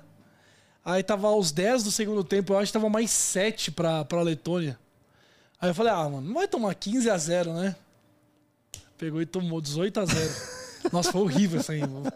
Aí 0.85 1.03
tava 1.03 1.27
aos 1.27 1.51
10 1.51 1.83
do 1.83 1.91
segundo 1.91 2.23
tempo, 2.23 2.53
eu 2.53 2.59
acho 2.59 2.71
que 2.71 2.77
tava 2.79 2.89
mais 2.89 3.11
7 3.11 3.71
pra, 3.71 4.05
pra 4.05 4.21
Letônia. 4.21 4.79
Aí 5.59 5.69
eu 5.69 5.75
falei, 5.75 5.91
ah, 5.91 6.07
mano, 6.07 6.21
não 6.21 6.35
vai 6.35 6.47
tomar 6.47 6.73
15 6.75 7.09
a 7.09 7.17
0 7.17 7.51
né? 7.51 7.75
Pegou 8.99 9.21
e 9.21 9.25
tomou 9.25 9.61
18 9.61 9.99
a 10.01 10.05
0 10.05 10.29
Nossa, 10.93 11.11
foi 11.11 11.21
horrível 11.21 11.59
isso 11.59 11.71
aí. 11.71 11.79
mano. 11.79 12.11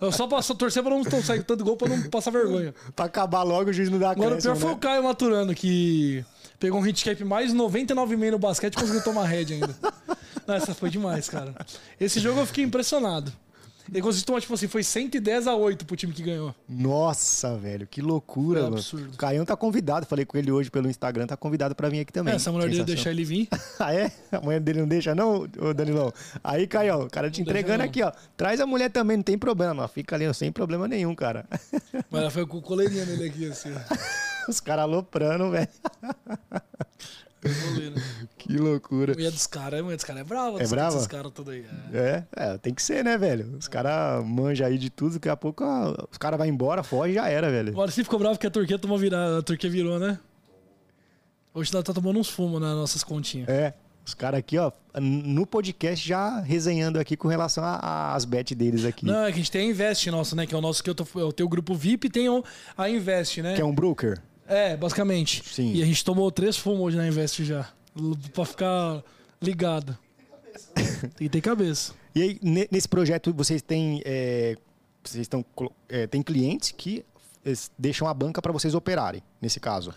Eu 0.00 0.12
só 0.12 0.26
passou 0.26 0.54
torcer 0.54 0.82
pra 0.82 0.90
não 0.90 1.04
sair 1.22 1.42
tanto 1.42 1.64
gol 1.64 1.76
pra 1.76 1.88
não 1.88 2.02
passar 2.08 2.30
vergonha. 2.30 2.74
Pra 2.94 3.06
acabar 3.06 3.42
logo, 3.42 3.70
o 3.70 3.72
juiz 3.72 3.90
não 3.90 3.98
dá 3.98 4.10
Agora 4.10 4.36
o 4.36 4.40
pior 4.40 4.56
foi 4.56 4.70
o 4.70 4.74
né? 4.74 4.78
Caio 4.80 5.02
Maturano, 5.04 5.54
que 5.54 6.24
pegou 6.58 6.80
um 6.80 6.82
handicap 6.82 7.22
mais 7.24 7.52
99,5 7.52 8.30
no 8.30 8.38
basquete 8.38 8.74
e 8.74 8.76
conseguiu 8.76 9.02
tomar 9.02 9.24
head 9.24 9.54
ainda. 9.54 9.76
Não, 10.46 10.54
essa 10.54 10.74
foi 10.74 10.90
demais, 10.90 11.28
cara. 11.28 11.54
Esse 12.00 12.20
jogo 12.20 12.40
eu 12.40 12.46
fiquei 12.46 12.64
impressionado. 12.64 13.32
Tomar, 14.24 14.40
tipo 14.40 14.54
assim, 14.54 14.66
foi 14.68 14.82
110 14.82 15.46
a 15.46 15.54
8 15.54 15.84
pro 15.86 15.96
time 15.96 16.12
que 16.12 16.22
ganhou. 16.22 16.54
Nossa, 16.68 17.56
velho, 17.56 17.86
que 17.86 18.02
loucura, 18.02 18.60
É 18.60 18.66
absurdo. 18.66 19.14
O 19.14 19.16
Caião 19.16 19.44
tá 19.44 19.56
convidado, 19.56 20.06
falei 20.06 20.24
com 20.24 20.36
ele 20.36 20.50
hoje 20.50 20.70
pelo 20.70 20.88
Instagram, 20.88 21.26
tá 21.26 21.36
convidado 21.36 21.74
pra 21.74 21.88
vir 21.88 22.00
aqui 22.00 22.12
também. 22.12 22.32
É, 22.32 22.36
essa 22.36 22.50
mulher 22.50 22.68
dele 22.68 22.84
deixar 22.84 23.10
Sensação. 23.10 23.12
ele 23.12 23.24
vir. 23.24 23.48
Ah, 23.78 23.94
é? 23.94 24.10
A 24.32 24.40
mulher 24.40 24.60
dele 24.60 24.80
não 24.80 24.88
deixa, 24.88 25.14
não, 25.14 25.46
ô 25.60 25.74
Danilão? 25.74 26.12
Aí, 26.42 26.66
Caião, 26.66 27.02
o 27.02 27.10
cara 27.10 27.30
te 27.30 27.40
Não 27.40 27.48
entregando 27.48 27.82
aqui, 27.84 28.02
ó. 28.02 28.10
Traz 28.36 28.60
a 28.60 28.66
mulher 28.66 28.90
também, 28.90 29.16
não 29.18 29.24
tem 29.24 29.36
problema. 29.38 29.86
Fica 29.86 30.16
ali, 30.16 30.26
ó, 30.26 30.32
sem 30.32 30.50
problema 30.50 30.88
nenhum, 30.88 31.14
cara. 31.14 31.46
Mas 32.10 32.20
ela 32.22 32.30
foi 32.30 32.46
com 32.46 32.60
coleirinha 32.60 33.04
nele 33.04 33.28
aqui, 33.28 33.46
assim. 33.46 33.70
ó. 33.72 33.96
Os 34.50 34.60
caras 34.60 34.84
aloprando, 34.84 35.50
velho. 35.50 35.68
Que 38.56 38.62
loucura. 38.62 39.12
Mulher 39.14 39.30
dos 39.30 39.46
caras, 39.46 39.80
a 39.80 39.82
mulher 39.82 39.96
dos 39.96 40.04
caras 40.04 40.22
é 40.22 40.24
brava. 40.24 40.62
É 40.62 40.66
brava? 40.66 40.96
Esses 40.96 41.06
caras 41.06 41.32
tudo 41.32 41.50
aí. 41.50 41.64
é. 41.92 41.98
É, 42.36 42.54
é, 42.54 42.58
tem 42.58 42.72
que 42.74 42.82
ser, 42.82 43.04
né, 43.04 43.16
velho? 43.18 43.56
Os 43.58 43.68
caras 43.68 44.24
manjam 44.24 44.66
aí 44.66 44.78
de 44.78 44.90
tudo, 44.90 45.14
daqui 45.14 45.28
a 45.28 45.36
pouco 45.36 45.64
os 46.10 46.18
caras 46.18 46.38
vão 46.38 46.46
embora, 46.46 46.82
foge 46.82 47.12
e 47.12 47.14
já 47.14 47.28
era, 47.28 47.50
velho. 47.50 47.70
Agora 47.70 47.90
você 47.90 48.02
ficou 48.02 48.18
bravo 48.18 48.38
que 48.38 48.46
a 48.46 48.50
Turquia 48.50 48.78
tomou 48.78 48.98
virada. 48.98 49.38
A 49.38 49.42
Turquia 49.42 49.68
virou, 49.70 49.98
né? 49.98 50.18
Hoje 51.54 51.70
ela 51.72 51.82
tá 51.82 51.92
tomando 51.92 52.18
uns 52.18 52.28
fumos 52.28 52.60
nas 52.60 52.74
nossas 52.74 53.02
continhas. 53.02 53.48
É. 53.48 53.74
Os 54.04 54.14
caras 54.14 54.38
aqui, 54.38 54.56
ó, 54.56 54.70
no 55.00 55.44
podcast 55.44 56.06
já 56.06 56.38
resenhando 56.38 56.96
aqui 57.00 57.16
com 57.16 57.26
relação 57.26 57.64
às 57.64 58.24
bets 58.24 58.56
deles 58.56 58.84
aqui. 58.84 59.04
Não, 59.04 59.24
é 59.24 59.28
que 59.28 59.34
a 59.34 59.36
gente 59.38 59.50
tem 59.50 59.66
a 59.66 59.70
Invest 59.70 60.08
nosso, 60.12 60.36
né? 60.36 60.46
Que 60.46 60.54
é 60.54 60.58
o 60.58 60.60
nosso 60.60 60.84
que 60.84 60.88
eu 60.88 60.94
tô. 60.94 61.04
Eu 61.16 61.32
tenho 61.32 61.48
o 61.48 61.50
grupo 61.50 61.74
VIP 61.74 62.06
e 62.06 62.10
tem 62.10 62.28
a 62.78 62.88
Invest, 62.88 63.42
né? 63.42 63.54
Que 63.56 63.62
é 63.62 63.64
um 63.64 63.74
broker? 63.74 64.20
É, 64.46 64.76
basicamente. 64.76 65.42
Sim. 65.44 65.72
E 65.72 65.82
a 65.82 65.84
gente 65.86 66.04
tomou 66.04 66.30
três 66.30 66.56
fumos 66.56 66.82
hoje 66.82 66.96
na 66.96 67.08
Invest 67.08 67.44
já. 67.44 67.68
Pra 68.32 68.44
ficar 68.44 69.02
ligado. 69.40 69.96
Tem 70.74 71.26
que 71.26 71.28
ter 71.28 71.40
cabeça. 71.40 71.92
E 72.14 72.22
aí, 72.22 72.38
ne- 72.42 72.68
nesse 72.70 72.88
projeto, 72.88 73.32
vocês 73.32 73.62
têm. 73.62 74.02
é, 74.04 74.56
vocês 75.04 75.22
estão. 75.22 75.44
é, 75.88 76.06
tem 76.06 76.22
clientes 76.22 76.72
que 76.76 77.04
eles 77.44 77.70
deixam 77.78 78.08
a 78.08 78.14
banca 78.14 78.40
para 78.42 78.52
vocês 78.52 78.74
operarem, 78.74 79.22
nesse 79.40 79.60
caso. 79.60 79.92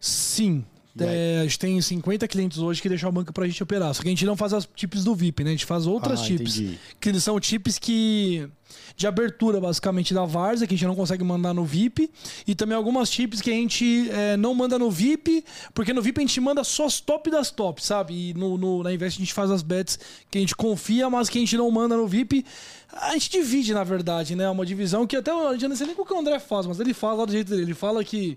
Sim. 0.00 0.64
É, 1.00 1.38
a 1.40 1.42
gente 1.44 1.58
tem 1.60 1.80
50 1.80 2.26
clientes 2.26 2.58
hoje 2.58 2.82
que 2.82 2.88
deixam 2.88 3.08
a 3.08 3.12
banca 3.12 3.32
pra 3.32 3.46
gente 3.46 3.62
operar. 3.62 3.94
Só 3.94 4.02
que 4.02 4.08
a 4.08 4.10
gente 4.10 4.24
não 4.26 4.36
faz 4.36 4.52
as 4.52 4.68
chips 4.74 5.04
do 5.04 5.14
VIP, 5.14 5.44
né? 5.44 5.50
A 5.50 5.52
gente 5.52 5.64
faz 5.66 5.86
outras 5.86 6.20
Ah, 6.20 6.24
chips. 6.24 6.56
entendi. 6.58 6.78
Que 7.00 7.20
são 7.20 7.40
chips 7.40 7.78
que. 7.78 8.48
De 8.96 9.06
abertura, 9.06 9.60
basicamente, 9.60 10.12
da 10.12 10.24
Varsa, 10.24 10.66
que 10.66 10.74
a 10.74 10.76
gente 10.76 10.86
não 10.86 10.94
consegue 10.96 11.22
mandar 11.22 11.54
no 11.54 11.64
VIP. 11.64 12.10
E 12.46 12.54
também 12.54 12.76
algumas 12.76 13.10
chips 13.10 13.40
que 13.40 13.50
a 13.50 13.54
gente 13.54 14.10
é, 14.10 14.36
não 14.36 14.54
manda 14.54 14.78
no 14.78 14.90
VIP, 14.90 15.44
porque 15.72 15.92
no 15.92 16.02
VIP 16.02 16.18
a 16.18 16.22
gente 16.22 16.40
manda 16.40 16.64
só 16.64 16.86
as 16.86 17.00
top 17.00 17.30
das 17.30 17.50
top, 17.50 17.84
sabe? 17.84 18.30
E 18.30 18.34
no, 18.34 18.58
no- 18.58 18.82
na 18.82 18.92
Invest 18.92 19.18
a 19.18 19.20
gente 19.24 19.32
faz 19.34 19.50
as 19.50 19.62
bets 19.62 19.98
que 20.30 20.38
a 20.38 20.40
gente 20.40 20.56
confia, 20.56 21.08
mas 21.08 21.28
que 21.28 21.38
a 21.38 21.40
gente 21.40 21.56
não 21.56 21.70
manda 21.70 21.96
no 21.96 22.06
VIP. 22.08 22.44
A 22.92 23.12
gente 23.12 23.30
divide, 23.30 23.72
na 23.72 23.84
verdade, 23.84 24.34
né? 24.34 24.48
Uma 24.50 24.66
divisão 24.66 25.06
que 25.06 25.16
até 25.16 25.30
a 25.30 25.52
gente 25.52 25.68
não 25.68 25.76
sei 25.76 25.86
nem 25.86 25.96
o 25.96 26.04
que 26.04 26.12
o 26.12 26.18
André 26.18 26.38
faz, 26.38 26.66
mas 26.66 26.80
ele 26.80 26.92
fala 26.94 27.24
do 27.26 27.32
jeito 27.32 27.50
dele. 27.50 27.62
Ele 27.62 27.74
fala 27.74 28.02
que 28.02 28.36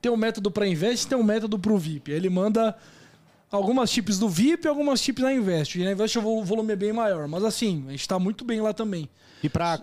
tem 0.00 0.10
um 0.10 0.16
método 0.16 0.50
para 0.50 0.66
Invest 0.66 1.06
tem 1.08 1.18
um 1.18 1.22
método 1.24 1.58
para 1.58 1.72
o 1.72 1.76
VIP. 1.78 2.12
Ele 2.12 2.30
manda 2.30 2.74
algumas 3.50 3.90
chips 3.90 4.18
do 4.18 4.28
VIP 4.28 4.66
e 4.66 4.68
algumas 4.68 5.00
chips 5.00 5.22
na 5.22 5.32
Invest. 5.32 5.78
E 5.80 5.84
na 5.84 5.92
Invest 5.92 6.18
o 6.18 6.22
vol- 6.22 6.44
volume 6.44 6.72
é 6.72 6.76
bem 6.76 6.92
maior. 6.92 7.26
Mas 7.28 7.44
assim, 7.44 7.84
a 7.88 7.90
gente 7.90 8.06
tá 8.08 8.18
muito 8.18 8.44
bem 8.44 8.60
lá 8.60 8.72
também. 8.72 9.08
E 9.42 9.48
para 9.48 9.78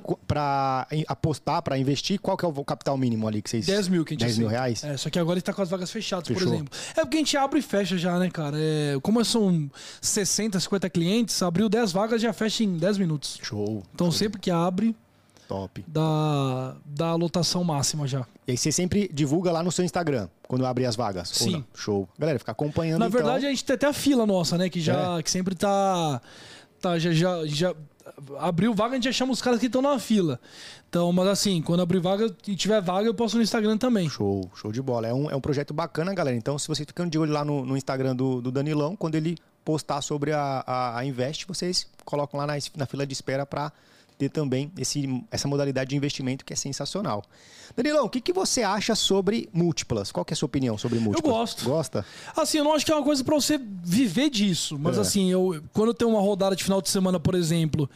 apostar, 1.08 1.62
para 1.62 1.78
investir, 1.78 2.20
qual 2.20 2.36
que 2.36 2.44
é 2.46 2.48
o 2.48 2.66
capital 2.66 2.98
mínimo 2.98 3.28
ali 3.28 3.42
que 3.42 3.50
vocês. 3.50 3.66
10 3.66 3.88
mil 3.88 4.04
que 4.04 4.14
a 4.14 4.16
gente 4.16 4.26
10 4.26 4.38
mil 4.38 4.48
reais? 4.48 4.84
É, 4.84 4.98
só 4.98 5.10
que 5.10 5.18
agora 5.18 5.36
a 5.36 5.40
gente 5.40 5.46
tá 5.46 5.54
com 5.54 5.62
as 5.62 5.70
vagas 5.70 5.90
fechadas, 5.92 6.28
por 6.28 6.34
Fechou. 6.36 6.54
exemplo. 6.54 6.78
É 6.96 7.02
porque 7.02 7.18
a 7.18 7.20
gente 7.20 7.38
abre 7.38 7.60
e 7.60 7.62
fecha 7.62 7.98
já, 7.98 8.20
né, 8.20 8.30
cara? 8.30 8.58
É, 8.60 8.98
como 9.02 9.24
são 9.24 9.70
60, 10.02 10.60
50 10.60 10.90
clientes, 10.90 11.42
abriu 11.42 11.70
10 11.70 11.92
vagas 11.92 12.22
já 12.22 12.34
fecha 12.34 12.64
em 12.64 12.78
10 12.78 12.98
minutos. 12.98 13.40
Show. 13.42 13.82
Então 13.94 14.12
sempre 14.12 14.40
que 14.42 14.52
abre, 14.52 14.96
Top. 15.48 15.84
dá, 15.88 16.76
dá 16.86 17.08
a 17.10 17.16
lotação 17.16 17.64
máxima 17.64 18.06
já. 18.08 18.26
E 18.48 18.52
aí 18.52 18.58
você 18.58 18.72
sempre 18.72 19.10
divulga 19.14 19.52
lá 19.52 19.64
no 19.64 19.72
seu 19.72 19.86
Instagram, 19.86 20.28
quando 20.48 20.66
abrir 20.66 20.86
as 20.86 20.96
vagas? 20.96 21.30
Sim. 21.30 21.64
Show. 21.74 22.08
Galera, 22.20 22.38
fica 22.40 22.52
acompanhando 22.52 23.00
Na 23.00 23.08
então. 23.08 23.20
verdade, 23.22 23.46
a 23.46 23.50
gente 23.50 23.64
tem 23.64 23.74
até 23.76 23.88
a 23.88 23.94
fila 23.94 24.26
nossa, 24.26 24.58
né? 24.58 24.70
Que 24.70 24.82
já 24.82 25.18
É. 25.20 25.24
que 25.24 25.32
sempre 25.32 25.56
tá. 25.56 26.22
tá 26.82 27.00
já, 27.00 27.12
já, 27.12 27.46
já 27.46 27.76
abriu 28.40 28.74
vaga, 28.74 28.94
a 28.94 28.96
gente 28.96 29.06
já 29.06 29.12
chama 29.12 29.32
os 29.32 29.42
caras 29.42 29.60
que 29.60 29.66
estão 29.66 29.82
na 29.82 30.00
fila. 30.00 30.40
Então, 30.90 31.12
mas 31.12 31.28
assim, 31.28 31.62
quando 31.62 31.82
abrir 31.82 32.00
vaga 32.00 32.34
e 32.48 32.56
tiver 32.56 32.82
vaga, 32.82 33.08
eu 33.08 33.14
posto 33.14 33.38
no 33.38 33.44
Instagram 33.44 33.78
também. 33.78 34.10
Show, 34.10 34.50
show 34.56 34.72
de 34.72 34.82
bola. 34.82 35.08
É 35.08 35.14
um, 35.14 35.30
é 35.30 35.36
um 35.36 35.42
projeto 35.42 35.74
bacana, 35.74 36.14
galera. 36.14 36.38
Então, 36.38 36.58
se 36.58 36.68
vocês 36.68 36.86
ficando 36.86 37.10
de 37.10 37.18
olho 37.18 37.32
lá 37.32 37.44
no, 37.44 37.66
no 37.66 37.76
Instagram 37.76 38.16
do, 38.16 38.42
do 38.42 38.52
Danilão, 38.52 38.96
quando 38.96 39.16
ele 39.16 39.38
postar 39.64 40.02
sobre 40.02 40.32
a, 40.32 40.64
a, 40.66 41.00
a 41.00 41.06
Invest, 41.06 41.46
vocês 41.48 41.88
colocam 42.06 42.40
lá 42.40 42.48
na, 42.48 42.54
na 42.78 42.86
fila 42.86 43.06
de 43.06 43.14
espera 43.14 43.46
para 43.46 43.72
ter 44.18 44.30
também 44.30 44.72
esse, 44.78 45.24
essa 45.32 45.48
modalidade 45.48 45.90
de 45.90 45.96
investimento 45.96 46.46
que 46.46 46.54
é 46.54 46.56
sensacional. 46.56 47.24
Danilão, 47.76 48.06
o 48.06 48.10
que, 48.10 48.22
que 48.22 48.32
você 48.32 48.64
acha 48.64 48.96
sobre 48.96 49.50
múltiplas? 49.52 50.12
Qual 50.12 50.24
que 50.24 50.34
é 50.34 50.36
a 50.36 50.38
sua 50.38 50.46
opinião 50.48 50.78
sobre 50.78 51.00
múltiplas? 51.00 51.34
gosto. 51.34 51.66
Gosta? 51.66 52.06
Assim, 52.36 52.60
eu 52.60 52.64
não 52.64 52.74
acho 52.74 52.86
que 52.86 52.92
é 52.92 52.96
uma 52.96 53.04
coisa 53.04 53.24
pra 53.24 53.36
você 53.36 53.60
viver 53.84 54.30
disso. 54.30 54.78
Mas 54.80 54.98
É. 54.98 55.02
assim, 55.02 55.30
eu, 55.32 55.62
quando 55.74 55.94
tem 55.94 56.08
uma 56.08 56.22
rodada 56.22 56.56
de 56.56 56.64
final 56.64 56.82
de 56.82 56.90
semana, 56.90 57.20
por 57.20 57.36
exemplo, 57.36 57.90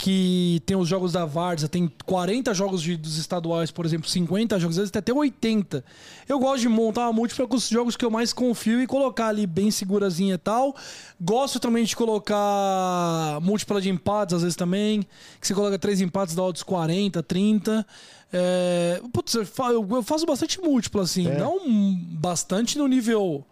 que 0.00 0.62
tem 0.64 0.76
os 0.76 0.88
jogos 0.88 1.10
da 1.12 1.24
Varsa, 1.24 1.68
tem 1.68 1.90
40 2.06 2.54
jogos 2.54 2.80
de- 2.80 2.96
dos 2.96 3.16
estaduais, 3.18 3.72
por 3.72 3.84
exemplo, 3.84 4.08
50 4.08 4.56
jogos, 4.56 4.76
às 4.78 4.82
vezes 4.82 4.96
até 4.96 5.12
80. 5.12 5.84
Eu 6.28 6.38
gosto 6.38 6.60
de 6.60 6.68
montar 6.68 7.00
uma 7.06 7.12
múltipla 7.12 7.48
com 7.48 7.56
os 7.56 7.68
jogos 7.68 7.96
que 7.96 8.04
eu 8.04 8.10
mais 8.10 8.32
confio 8.32 8.80
e 8.80 8.86
colocar 8.86 9.26
ali 9.26 9.44
bem 9.44 9.72
segurazinha 9.72 10.34
e 10.34 10.38
tal. 10.38 10.76
Gosto 11.20 11.58
também 11.58 11.82
de 11.84 11.96
colocar 11.96 13.40
múltipla 13.42 13.80
de 13.80 13.90
empates, 13.90 14.36
às 14.36 14.42
vezes 14.42 14.56
também. 14.56 15.02
Que 15.40 15.46
você 15.48 15.52
coloca 15.52 15.76
três 15.78 16.00
empates, 16.00 16.34
dá 16.34 16.44
odds 16.44 16.62
40, 16.62 17.20
30. 17.22 17.84
É, 18.32 19.00
putz, 19.12 19.34
eu 19.34 19.44
faço 20.04 20.24
bastante 20.24 20.60
múltipla, 20.60 21.02
assim. 21.02 21.26
É. 21.26 21.38
Não 21.38 21.58
bastante 22.12 22.78
no 22.78 22.86
nível. 22.86 23.44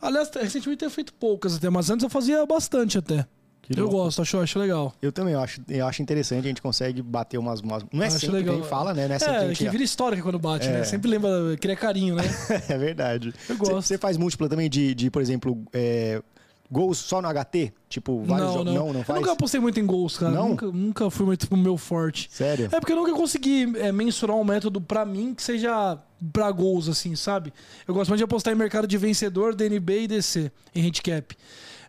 Aliás, 0.00 0.30
recentemente 0.34 0.68
eu 0.68 0.76
tenho 0.76 0.90
feito 0.90 1.12
poucas 1.12 1.56
até, 1.56 1.68
mas 1.68 1.90
antes 1.90 2.04
eu 2.04 2.10
fazia 2.10 2.44
bastante 2.46 2.96
até. 2.98 3.26
Que 3.74 3.80
eu 3.80 3.84
louco. 3.84 3.98
gosto, 4.04 4.22
acho, 4.22 4.38
acho 4.38 4.58
legal. 4.58 4.94
Eu 5.02 5.10
também 5.10 5.34
eu 5.34 5.40
acho, 5.40 5.60
eu 5.68 5.86
acho 5.86 6.00
interessante, 6.02 6.44
a 6.44 6.48
gente 6.48 6.62
consegue 6.62 7.02
bater 7.02 7.36
umas. 7.38 7.60
umas- 7.60 7.84
não 7.92 8.02
é 8.02 8.06
Acho 8.06 8.20
sempre 8.20 8.36
legal. 8.36 8.60
que 8.60 8.66
fala, 8.68 8.94
né? 8.94 9.08
Não 9.08 9.14
é 9.14 9.18
que 9.18 9.24
É, 9.24 9.52
que 9.54 9.68
vira 9.68 9.82
história 9.82 10.22
quando 10.22 10.38
bate, 10.38 10.68
É. 10.68 10.72
né? 10.72 10.84
Sempre 10.84 11.10
lembra, 11.10 11.30
cria 11.60 11.74
carinho, 11.76 12.14
né? 12.14 12.22
É 12.68 12.78
verdade. 12.78 13.34
Eu 13.48 13.56
Você- 13.56 13.70
gosto. 13.72 13.82
Você 13.88 13.98
faz 13.98 14.16
múltipla 14.16 14.48
também 14.48 14.70
de, 14.70 14.94
de 14.94 15.10
por 15.10 15.20
exemplo, 15.20 15.60
é, 15.72 16.22
gols 16.70 16.98
só 16.98 17.20
no 17.20 17.28
HT? 17.28 17.72
Tipo, 17.88 18.22
vários 18.24 18.46
não, 18.48 18.52
jogos. 18.54 18.72
não. 18.72 18.86
Não, 18.86 18.92
não 18.92 19.00
Eu 19.00 19.04
faz? 19.04 19.20
nunca 19.20 19.32
apostei 19.32 19.60
muito 19.60 19.80
em 19.80 19.86
gols, 19.86 20.16
cara. 20.16 20.32
Não? 20.32 20.48
Nunca, 20.50 20.66
nunca 20.66 21.10
fui 21.10 21.26
muito 21.26 21.48
pro 21.48 21.56
meu 21.56 21.76
forte. 21.76 22.28
Sério? 22.30 22.68
É 22.70 22.78
porque 22.80 22.92
eu 22.92 22.96
nunca 22.96 23.12
consegui 23.14 23.72
é, 23.78 23.90
mensurar 23.90 24.36
um 24.36 24.44
método 24.44 24.80
pra 24.80 25.04
mim 25.04 25.34
que 25.34 25.42
seja 25.42 25.98
pra 26.32 26.50
gols, 26.50 26.88
assim, 26.88 27.14
sabe? 27.16 27.52
Eu 27.86 27.94
gosto 27.94 28.10
mais 28.10 28.18
de 28.18 28.24
apostar 28.24 28.52
em 28.52 28.56
mercado 28.56 28.86
de 28.86 28.96
vencedor, 28.98 29.54
DNB 29.54 30.02
e 30.02 30.08
DC, 30.08 30.50
em 30.74 30.86
handicap. 30.86 31.36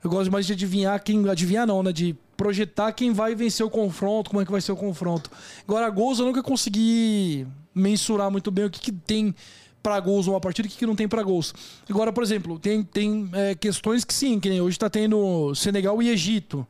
Eu 0.04 0.10
gosto 0.10 0.32
mais 0.32 0.46
de 0.46 0.54
adivinhar 0.54 1.02
quem. 1.02 1.28
Adivinhar 1.30 1.66
não, 1.66 1.82
né? 1.82 1.92
De 1.92 2.16
projetar 2.36 2.92
quem 2.92 3.12
vai 3.12 3.34
vencer 3.34 3.66
o 3.66 3.70
confronto, 3.70 4.30
como 4.30 4.42
é 4.42 4.46
que 4.46 4.52
vai 4.52 4.62
ser 4.62 4.72
o 4.72 4.78
confronto. 4.78 5.30
Agora, 5.68 5.90
gols 5.90 6.20
eu 6.20 6.26
nunca 6.26 6.44
consegui 6.44 7.48
mensurar 7.74 8.30
muito 8.30 8.52
bem 8.52 8.66
o 8.66 8.70
que, 8.70 8.80
que 8.80 8.92
tem 8.92 9.34
para 9.82 10.00
gols 10.00 10.28
uma 10.28 10.40
partida 10.40 10.68
e 10.68 10.70
o 10.70 10.72
que, 10.72 10.78
que 10.78 10.86
não 10.86 10.96
tem 10.96 11.08
para 11.08 11.24
gols. 11.24 11.54
Agora, 11.90 12.12
por 12.12 12.24
exemplo, 12.24 12.60
tem, 12.60 12.84
tem 12.84 13.30
é, 13.34 13.56
questões 13.56 14.04
que 14.04 14.14
sim, 14.14 14.40
que 14.40 14.50
nem 14.50 14.62
hoje 14.62 14.78
tá 14.78 14.90
tendo 14.90 15.56
Senegal 15.56 16.02
e 16.02 16.10
Egito. 16.10 16.68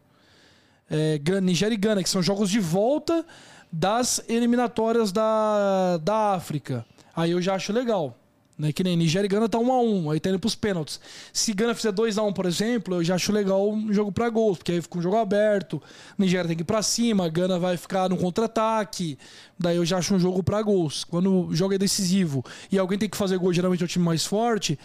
É, 0.89 1.19
Nigéria 1.41 1.73
e 1.73 1.77
Gana, 1.77 2.01
que 2.01 2.09
são 2.09 2.21
jogos 2.21 2.49
de 2.49 2.59
volta 2.59 3.25
das 3.71 4.21
eliminatórias 4.29 5.11
da, 5.11 5.97
da 5.97 6.33
África. 6.33 6.85
Aí 7.15 7.31
eu 7.31 7.41
já 7.41 7.55
acho 7.55 7.73
legal. 7.73 8.17
Né? 8.57 8.71
Que 8.71 8.83
nem 8.83 8.97
Nigéria 8.97 9.27
e 9.27 9.29
Gana 9.29 9.47
tá 9.47 9.59
1 9.59 9.71
a 9.71 9.81
1 9.81 10.11
aí 10.11 10.19
tá 10.19 10.29
indo 10.29 10.39
pros 10.39 10.55
pênaltis. 10.55 10.99
Se 11.31 11.53
Gana 11.53 11.75
fizer 11.75 11.91
2 11.91 12.17
a 12.17 12.23
1 12.23 12.33
por 12.33 12.45
exemplo, 12.45 12.95
eu 12.95 13.03
já 13.03 13.15
acho 13.15 13.31
legal 13.31 13.69
um 13.69 13.93
jogo 13.93 14.11
para 14.11 14.27
gols, 14.29 14.57
porque 14.57 14.71
aí 14.71 14.81
fica 14.81 14.97
um 14.97 15.01
jogo 15.01 15.15
aberto. 15.15 15.81
Nigéria 16.17 16.47
tem 16.47 16.57
que 16.57 16.63
ir 16.63 16.65
pra 16.65 16.81
cima, 16.81 17.29
Gana 17.29 17.59
vai 17.59 17.77
ficar 17.77 18.09
no 18.09 18.17
contra-ataque. 18.17 19.17
Daí 19.59 19.77
eu 19.77 19.85
já 19.85 19.97
acho 19.97 20.15
um 20.15 20.19
jogo 20.19 20.41
para 20.41 20.61
gols. 20.61 21.03
Quando 21.03 21.47
o 21.47 21.55
jogo 21.55 21.75
é 21.75 21.77
decisivo 21.77 22.43
e 22.71 22.79
alguém 22.79 22.97
tem 22.97 23.09
que 23.09 23.17
fazer 23.17 23.37
gol, 23.37 23.53
geralmente 23.53 23.81
é 23.81 23.85
o 23.85 23.87
time 23.87 24.03
mais 24.03 24.25
forte. 24.25 24.77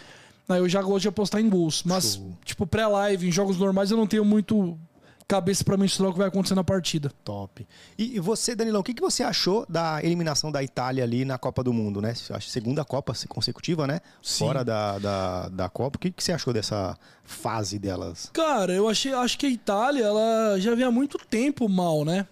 Aí 0.48 0.58
eu 0.58 0.68
já 0.68 0.82
gosto 0.82 1.02
de 1.02 1.08
apostar 1.08 1.40
em 1.40 1.48
gols. 1.48 1.82
Mas, 1.84 2.14
Show. 2.14 2.36
tipo, 2.44 2.66
pré-live, 2.66 3.28
em 3.28 3.32
jogos 3.32 3.58
normais, 3.58 3.90
eu 3.90 3.96
não 3.96 4.06
tenho 4.06 4.24
muito 4.24 4.78
cabeça 5.26 5.64
para 5.64 5.76
mensurar 5.76 6.10
o 6.10 6.12
que 6.12 6.18
vai 6.18 6.28
acontecer 6.28 6.54
na 6.54 6.64
partida. 6.64 7.10
Top. 7.24 7.66
E, 7.98 8.18
você, 8.20 8.54
Danilão, 8.54 8.80
o 8.80 8.84
que, 8.84 8.94
que 8.94 9.00
você 9.00 9.22
achou 9.22 9.64
da 9.68 10.02
eliminação 10.02 10.50
da 10.50 10.62
Itália 10.62 11.04
ali 11.04 11.24
na 11.24 11.38
Copa 11.38 11.62
do 11.62 11.72
Mundo, 11.72 12.00
né? 12.00 12.14
Acho 12.30 12.48
segunda 12.48 12.84
Copa 12.84 13.12
consecutiva, 13.28 13.86
né? 13.86 14.00
Sim. 14.22 14.46
Fora 14.46 14.64
da, 14.64 14.98
da, 14.98 15.48
da 15.48 15.68
Copa. 15.68 15.96
O 15.96 16.00
que, 16.00 16.10
que 16.10 16.22
você 16.22 16.32
achou 16.32 16.52
dessa 16.52 16.96
fase 17.24 17.78
delas? 17.78 18.30
Cara, 18.32 18.72
eu 18.72 18.88
achei, 18.88 19.12
acho 19.12 19.38
que 19.38 19.46
a 19.46 19.50
Itália 19.50 20.04
ela 20.04 20.58
já 20.58 20.74
vem 20.74 20.84
há 20.84 20.90
muito 20.90 21.18
tempo 21.18 21.68
mal, 21.68 22.04
né? 22.04 22.26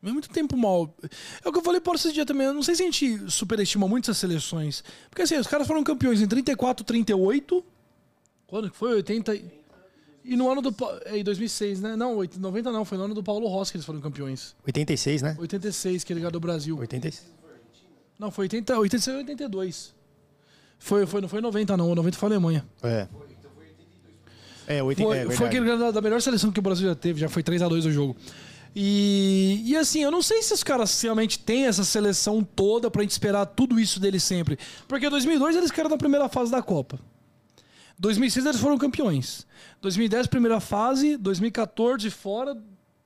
Vem 0.00 0.12
muito 0.12 0.28
tempo 0.28 0.56
mal. 0.56 0.94
É 1.44 1.48
o 1.48 1.52
que 1.52 1.58
eu 1.58 1.62
falei 1.62 1.80
por 1.80 1.96
esse 1.96 2.12
dia 2.12 2.24
também. 2.24 2.46
Eu 2.46 2.54
não 2.54 2.62
sei 2.62 2.76
se 2.76 2.82
a 2.82 2.84
gente 2.84 3.30
superestima 3.30 3.88
muito 3.88 4.04
essas 4.04 4.18
seleções. 4.18 4.84
Porque 5.10 5.22
assim, 5.22 5.36
os 5.36 5.46
caras 5.46 5.66
foram 5.66 5.82
campeões 5.82 6.20
em 6.20 6.26
34, 6.26 6.84
38. 6.84 7.64
Quando 8.46 8.70
que 8.70 8.76
foi? 8.76 8.94
80. 8.94 9.57
E 10.24 10.36
no 10.36 10.50
ano 10.50 10.60
do. 10.60 10.74
É, 11.04 11.18
em 11.18 11.24
2006, 11.24 11.80
né? 11.80 11.96
Não, 11.96 12.22
90 12.22 12.72
não, 12.72 12.84
foi 12.84 12.98
no 12.98 13.04
ano 13.04 13.14
do 13.14 13.22
Paulo 13.22 13.46
Rossi 13.48 13.72
que 13.72 13.76
eles 13.78 13.86
foram 13.86 14.00
campeões. 14.00 14.54
86, 14.66 15.22
né? 15.22 15.36
86, 15.38 16.04
que 16.04 16.12
ele 16.12 16.20
ganhou 16.20 16.32
do 16.32 16.40
Brasil. 16.40 16.76
86? 16.76 17.32
Não, 18.18 18.30
foi 18.30 18.44
80, 18.44 18.78
86 18.78 19.14
ou 19.14 19.20
82. 19.20 19.94
Foi, 20.78 21.06
foi, 21.06 21.20
não 21.20 21.28
foi 21.28 21.40
90, 21.40 21.76
não. 21.76 21.94
90 21.94 22.18
foi 22.18 22.26
a 22.26 22.30
Alemanha. 22.30 22.66
É. 22.82 23.08
É, 24.66 24.82
80, 24.82 25.08
foi, 25.08 25.18
é 25.18 25.30
foi 25.30 25.46
aquele 25.46 25.76
da, 25.78 25.90
da 25.90 26.00
melhor 26.00 26.20
seleção 26.20 26.52
que 26.52 26.58
o 26.58 26.62
Brasil 26.62 26.86
já 26.86 26.94
teve, 26.94 27.18
já 27.18 27.28
foi 27.28 27.42
3x2 27.42 27.86
o 27.86 27.90
jogo. 27.90 28.16
E, 28.76 29.62
e 29.64 29.76
assim, 29.76 30.02
eu 30.02 30.10
não 30.10 30.20
sei 30.20 30.42
se 30.42 30.52
os 30.52 30.62
caras 30.62 31.00
realmente 31.00 31.38
têm 31.38 31.66
essa 31.66 31.84
seleção 31.84 32.44
toda 32.44 32.90
pra 32.90 33.02
gente 33.02 33.12
esperar 33.12 33.46
tudo 33.46 33.80
isso 33.80 33.98
deles 33.98 34.22
sempre. 34.22 34.58
Porque 34.86 35.06
em 35.06 35.10
2002 35.10 35.56
eles 35.56 35.70
ficaram 35.70 35.88
na 35.88 35.96
primeira 35.96 36.28
fase 36.28 36.50
da 36.50 36.60
Copa. 36.60 36.98
2006 37.98 38.46
eles 38.46 38.60
foram 38.60 38.78
campeões. 38.78 39.46
2010 39.80 40.26
primeira 40.28 40.60
fase, 40.60 41.16
2014 41.16 42.10
fora, 42.10 42.56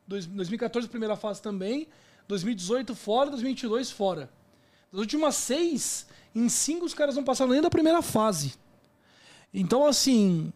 2014 0.06 0.88
primeira 0.88 1.16
fase 1.16 1.40
também, 1.40 1.88
2018 2.28 2.94
fora, 2.94 3.30
2022 3.30 3.90
fora. 3.90 4.30
Das 4.92 5.00
últimas 5.00 5.34
seis, 5.36 6.06
em 6.34 6.48
cinco 6.48 6.84
os 6.84 6.94
caras 6.94 7.16
não 7.16 7.24
passaram 7.24 7.52
nem 7.52 7.62
da 7.62 7.70
primeira 7.70 8.02
fase. 8.02 8.54
Então 9.52 9.86
assim, 9.86 10.52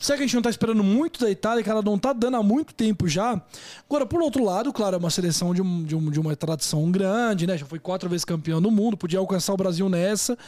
Será 0.00 0.16
que 0.16 0.22
a 0.22 0.26
gente 0.26 0.32
não 0.32 0.40
está 0.40 0.48
esperando 0.48 0.82
muito 0.82 1.20
da 1.20 1.30
Itália, 1.30 1.62
que 1.62 1.68
ela 1.68 1.82
não 1.82 1.96
está 1.96 2.14
dando 2.14 2.38
há 2.38 2.42
muito 2.42 2.72
tempo 2.72 3.06
já? 3.06 3.38
Agora, 3.86 4.06
por 4.06 4.22
outro 4.22 4.42
lado, 4.42 4.72
claro, 4.72 4.96
é 4.96 4.98
uma 4.98 5.10
seleção 5.10 5.52
de, 5.52 5.60
um, 5.60 5.84
de, 5.84 5.94
um, 5.94 6.10
de 6.10 6.18
uma 6.18 6.34
tradição 6.34 6.90
grande, 6.90 7.46
né? 7.46 7.58
Já 7.58 7.66
foi 7.66 7.78
quatro 7.78 8.08
vezes 8.08 8.24
campeão 8.24 8.62
do 8.62 8.70
mundo, 8.70 8.96
podia 8.96 9.18
alcançar 9.18 9.52
o 9.52 9.58
Brasil 9.58 9.90
nessa. 9.90 10.38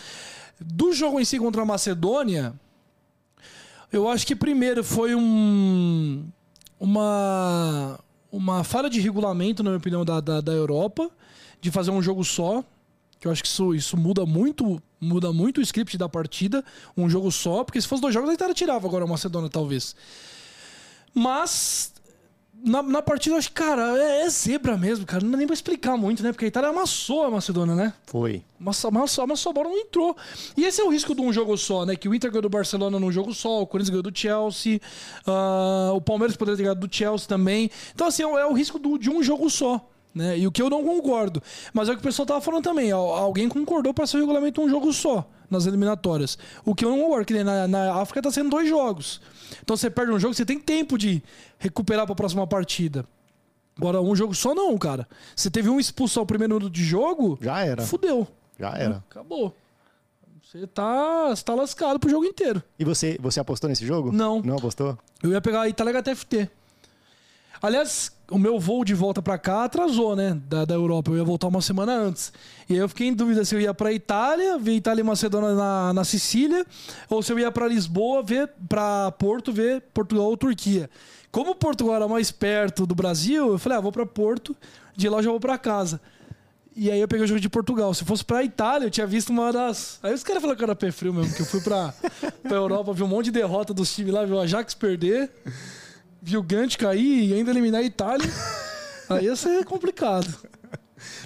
Do 0.59 0.95
jogo 0.95 1.21
em 1.21 1.25
si 1.27 1.39
contra 1.39 1.61
a 1.61 1.67
Macedônia, 1.67 2.55
eu 3.93 4.09
acho 4.09 4.27
que 4.27 4.35
primeiro 4.35 4.83
foi 4.83 5.15
um, 5.15 6.27
uma, 6.81 8.01
uma 8.31 8.65
falha 8.65 8.89
de 8.89 9.01
regulamento, 9.01 9.63
na 9.63 9.71
minha 9.71 9.79
opinião, 9.79 10.05
da, 10.05 10.21
da, 10.21 10.41
da 10.41 10.53
Europa, 10.53 11.11
de 11.61 11.71
fazer 11.71 11.91
um 11.91 12.03
jogo 12.03 12.25
só. 12.25 12.65
Que 13.21 13.29
eu 13.29 13.33
acho 13.33 13.43
que 13.43 13.49
isso, 13.49 13.75
isso 13.75 13.97
muda 13.97 14.27
muito 14.27 14.83
muda 15.03 15.33
muito 15.33 15.59
o 15.59 15.63
script 15.63 15.99
da 15.99 16.09
partida, 16.09 16.65
um 16.97 17.11
jogo 17.11 17.31
só, 17.33 17.65
porque 17.65 17.81
se 17.81 17.89
fosse 17.89 18.01
dois 18.01 18.15
jogos, 18.15 18.31
a 18.31 18.35
Itália 18.35 18.55
tirava 18.55 18.87
agora 18.87 19.05
a 19.05 19.07
Macedônia, 19.07 19.51
talvez. 19.51 19.97
Mas 21.13 21.92
na, 22.65 22.83
na 22.83 23.03
partida, 23.03 23.35
eu 23.35 23.39
acho 23.39 23.49
que, 23.49 23.55
cara, 23.55 23.99
é, 23.99 24.23
é, 24.23 24.29
zebra 24.29 24.77
mesmo, 24.77 25.05
cara. 25.05 25.23
Não 25.23 25.33
dá 25.33 25.37
nem 25.37 25.47
pra 25.47 25.55
explicar 25.55 25.97
muito, 25.97 26.23
né? 26.23 26.33
Porque 26.33 26.45
a 26.45 26.49
Itália 26.49 26.71
amassou 26.71 27.25
a 27.25 27.31
Macedônia, 27.31 27.75
né? 27.75 27.93
Foi. 28.07 28.43
Amassou, 28.61 28.89
amassou, 28.89 29.25
amassou 29.25 29.51
a 29.51 29.53
bola 29.53 29.69
não 29.69 29.79
entrou. 29.79 30.17
E 30.57 30.65
esse 30.65 30.81
é 30.81 30.85
o 30.85 30.89
risco 30.89 31.15
de 31.15 31.21
um 31.21 31.33
jogo 31.33 31.57
só, 31.57 31.85
né? 31.85 31.97
Que 31.97 32.09
o 32.09 32.15
Inter 32.15 32.31
ganhou 32.31 32.43
do 32.43 32.49
Barcelona 32.49 32.99
num 33.01 33.11
jogo 33.11 33.35
só, 33.35 33.63
o 33.63 33.67
Corinthians 33.67 33.91
ganhou 33.91 34.03
do 34.03 34.17
Chelsea, 34.17 34.81
uh, 35.27 35.95
o 35.95 36.01
Palmeiras 36.01 36.37
poderia 36.37 36.57
ter 36.57 36.63
ganhado 36.63 36.87
do 36.87 36.95
Chelsea 36.95 37.27
também. 37.27 37.71
Então, 37.95 38.07
assim, 38.07 38.23
é, 38.23 38.27
é 38.27 38.47
o 38.47 38.53
risco 38.53 38.79
do, 38.79 38.97
de 38.97 39.11
um 39.11 39.23
jogo 39.23 39.51
só. 39.51 39.89
Né? 40.15 40.39
E 40.39 40.47
o 40.47 40.53
que 40.53 40.61
eu 40.61 40.69
não 40.69 40.85
concordo. 40.85 41.43
Mas 41.73 41.89
é 41.89 41.93
o 41.93 41.95
que 41.95 42.01
o 42.01 42.05
pessoal 42.05 42.27
tava 42.27 42.41
falando 42.41 42.65
também. 42.65 42.91
Alguém 42.91 43.49
concordou 43.49 43.95
para 43.95 44.07
ser 44.07 44.19
o 44.19 44.21
regulamento 44.21 44.61
um 44.61 44.69
jogo 44.69 44.93
só 44.93 45.29
nas 45.51 45.67
eliminatórias. 45.67 46.39
O 46.65 46.75
que 46.75 46.85
eu 46.85 46.91
não 46.91 47.01
concordo, 47.01 47.27
que 47.27 47.45
na, 47.45 47.67
na 47.67 47.95
África 47.95 48.23
tá 48.23 48.31
sendo 48.31 48.51
dois 48.51 48.69
jogos. 48.69 49.21
Então 49.63 49.77
você 49.77 49.91
perde 49.91 50.13
um 50.13 50.19
jogo, 50.19 50.35
você 50.35 50.45
tem 50.45 50.59
tempo 50.59 50.99
de 50.99 51.23
recuperar 51.59 52.05
para 52.07 52.13
a 52.13 52.17
próxima 52.17 52.47
partida. 52.47 53.07
Agora, 53.77 54.01
um 54.01 54.15
jogo 54.15 54.35
só 54.35 54.55
não, 54.55 54.77
cara. 54.77 55.09
Você 55.35 55.51
teve 55.51 55.69
um 55.69 55.81
expulso 55.81 56.21
ao 56.21 56.27
primeiro 56.27 56.55
minuto 56.55 56.73
de 56.73 56.85
jogo. 56.85 57.39
Já 57.41 57.65
era. 57.65 57.83
Fudeu. 57.83 58.27
Já 58.59 58.77
era. 58.77 59.03
Acabou. 59.11 59.55
Você 60.43 60.67
tá, 60.67 61.31
você 61.31 61.43
tá 61.43 61.55
lascado 61.55 61.99
pro 61.99 62.11
jogo 62.11 62.27
inteiro. 62.27 62.63
E 62.79 62.85
você, 62.85 63.17
você 63.19 63.41
apostou 63.41 63.71
nesse 63.71 63.87
jogo? 63.87 64.13
Não. 64.13 64.43
Não 64.43 64.57
apostou? 64.57 64.99
Eu 65.23 65.31
ia 65.31 65.41
pegar 65.41 65.63
a 65.63 65.69
Itália 65.69 65.99
HTFT. 65.99 66.51
Aliás, 67.63 68.11
o 68.29 68.39
meu 68.39 68.59
voo 68.59 68.85
de 68.85 68.93
volta 68.93 69.23
para 69.23 69.39
cá 69.39 69.63
atrasou, 69.63 70.17
né? 70.17 70.37
Da, 70.49 70.65
da 70.65 70.75
Europa. 70.75 71.13
Eu 71.13 71.19
ia 71.19 71.25
voltar 71.25 71.47
uma 71.47 71.63
semana 71.63 71.95
antes. 71.95 72.33
E 72.69 72.73
aí 72.73 72.81
eu 72.81 72.89
fiquei 72.89 73.07
em 73.07 73.15
dúvida 73.15 73.45
se 73.45 73.55
eu 73.55 73.61
ia 73.61 73.73
para 73.73 73.93
Itália, 73.93 74.59
ver 74.59 74.73
Itália 74.73 75.01
e 75.01 75.05
Macedônia 75.05 75.55
na, 75.55 75.93
na 75.93 76.03
Sicília, 76.03 76.67
ou 77.09 77.23
se 77.23 77.33
eu 77.33 77.39
ia 77.39 77.53
para 77.53 77.69
Lisboa, 77.69 78.21
ver 78.21 78.51
para 78.69 79.13
Porto, 79.13 79.53
ver 79.53 79.81
Portugal 79.95 80.25
ou 80.25 80.37
Turquia. 80.37 80.91
Como 81.31 81.55
Portugal 81.55 81.95
era 81.95 82.09
mais 82.09 82.33
perto 82.33 82.85
do 82.85 82.97
Brasil, 82.97 83.53
eu 83.53 83.59
falei, 83.61 83.79
ah, 83.79 83.81
vou 83.81 83.93
para 83.93 84.05
Porto, 84.05 84.57
de 84.97 85.09
lá 85.09 85.23
já 85.23 85.31
vou 85.31 85.39
para 85.39 85.57
casa. 85.57 86.01
E 86.75 86.91
aí 86.91 87.01
eu 87.01 87.07
peguei 87.07 87.25
o 87.25 87.29
jogo 87.29 87.39
de 87.39 87.49
Portugal. 87.49 87.95
Se 87.95 88.05
fosse 88.05 88.25
pra 88.25 88.43
Itália, 88.43 88.87
eu 88.87 88.91
tinha 88.91 89.07
visto 89.07 89.31
uma 89.31 89.53
das. 89.53 90.01
Aí 90.03 90.13
os 90.13 90.25
caras 90.25 90.43
falaram 90.43 90.59
que 90.59 90.65
era 90.65 90.75
pé 90.75 90.91
frio 90.91 91.15
mesmo, 91.15 91.33
que 91.33 91.43
eu 91.43 91.47
fui 91.47 91.61
pra, 91.61 91.95
pra 92.43 92.57
Europa, 92.57 92.93
vi 92.93 93.05
um 93.05 93.09
monte 93.09 93.27
de 93.27 93.33
derrota 93.33 93.73
dos 93.73 93.95
times 93.95 94.13
lá, 94.13 94.25
vi 94.25 94.33
o 94.33 94.41
Ajax 94.41 94.75
perder 94.75 95.31
viu 96.23 96.41
o 96.41 96.43
Gant 96.43 96.77
cair 96.77 97.25
e 97.25 97.35
ainda 97.35 97.51
eliminar 97.51 97.81
a 97.81 97.85
Itália, 97.85 98.31
aí 99.11 99.25
ia 99.25 99.35
ser 99.35 99.65
complicado. 99.65 100.33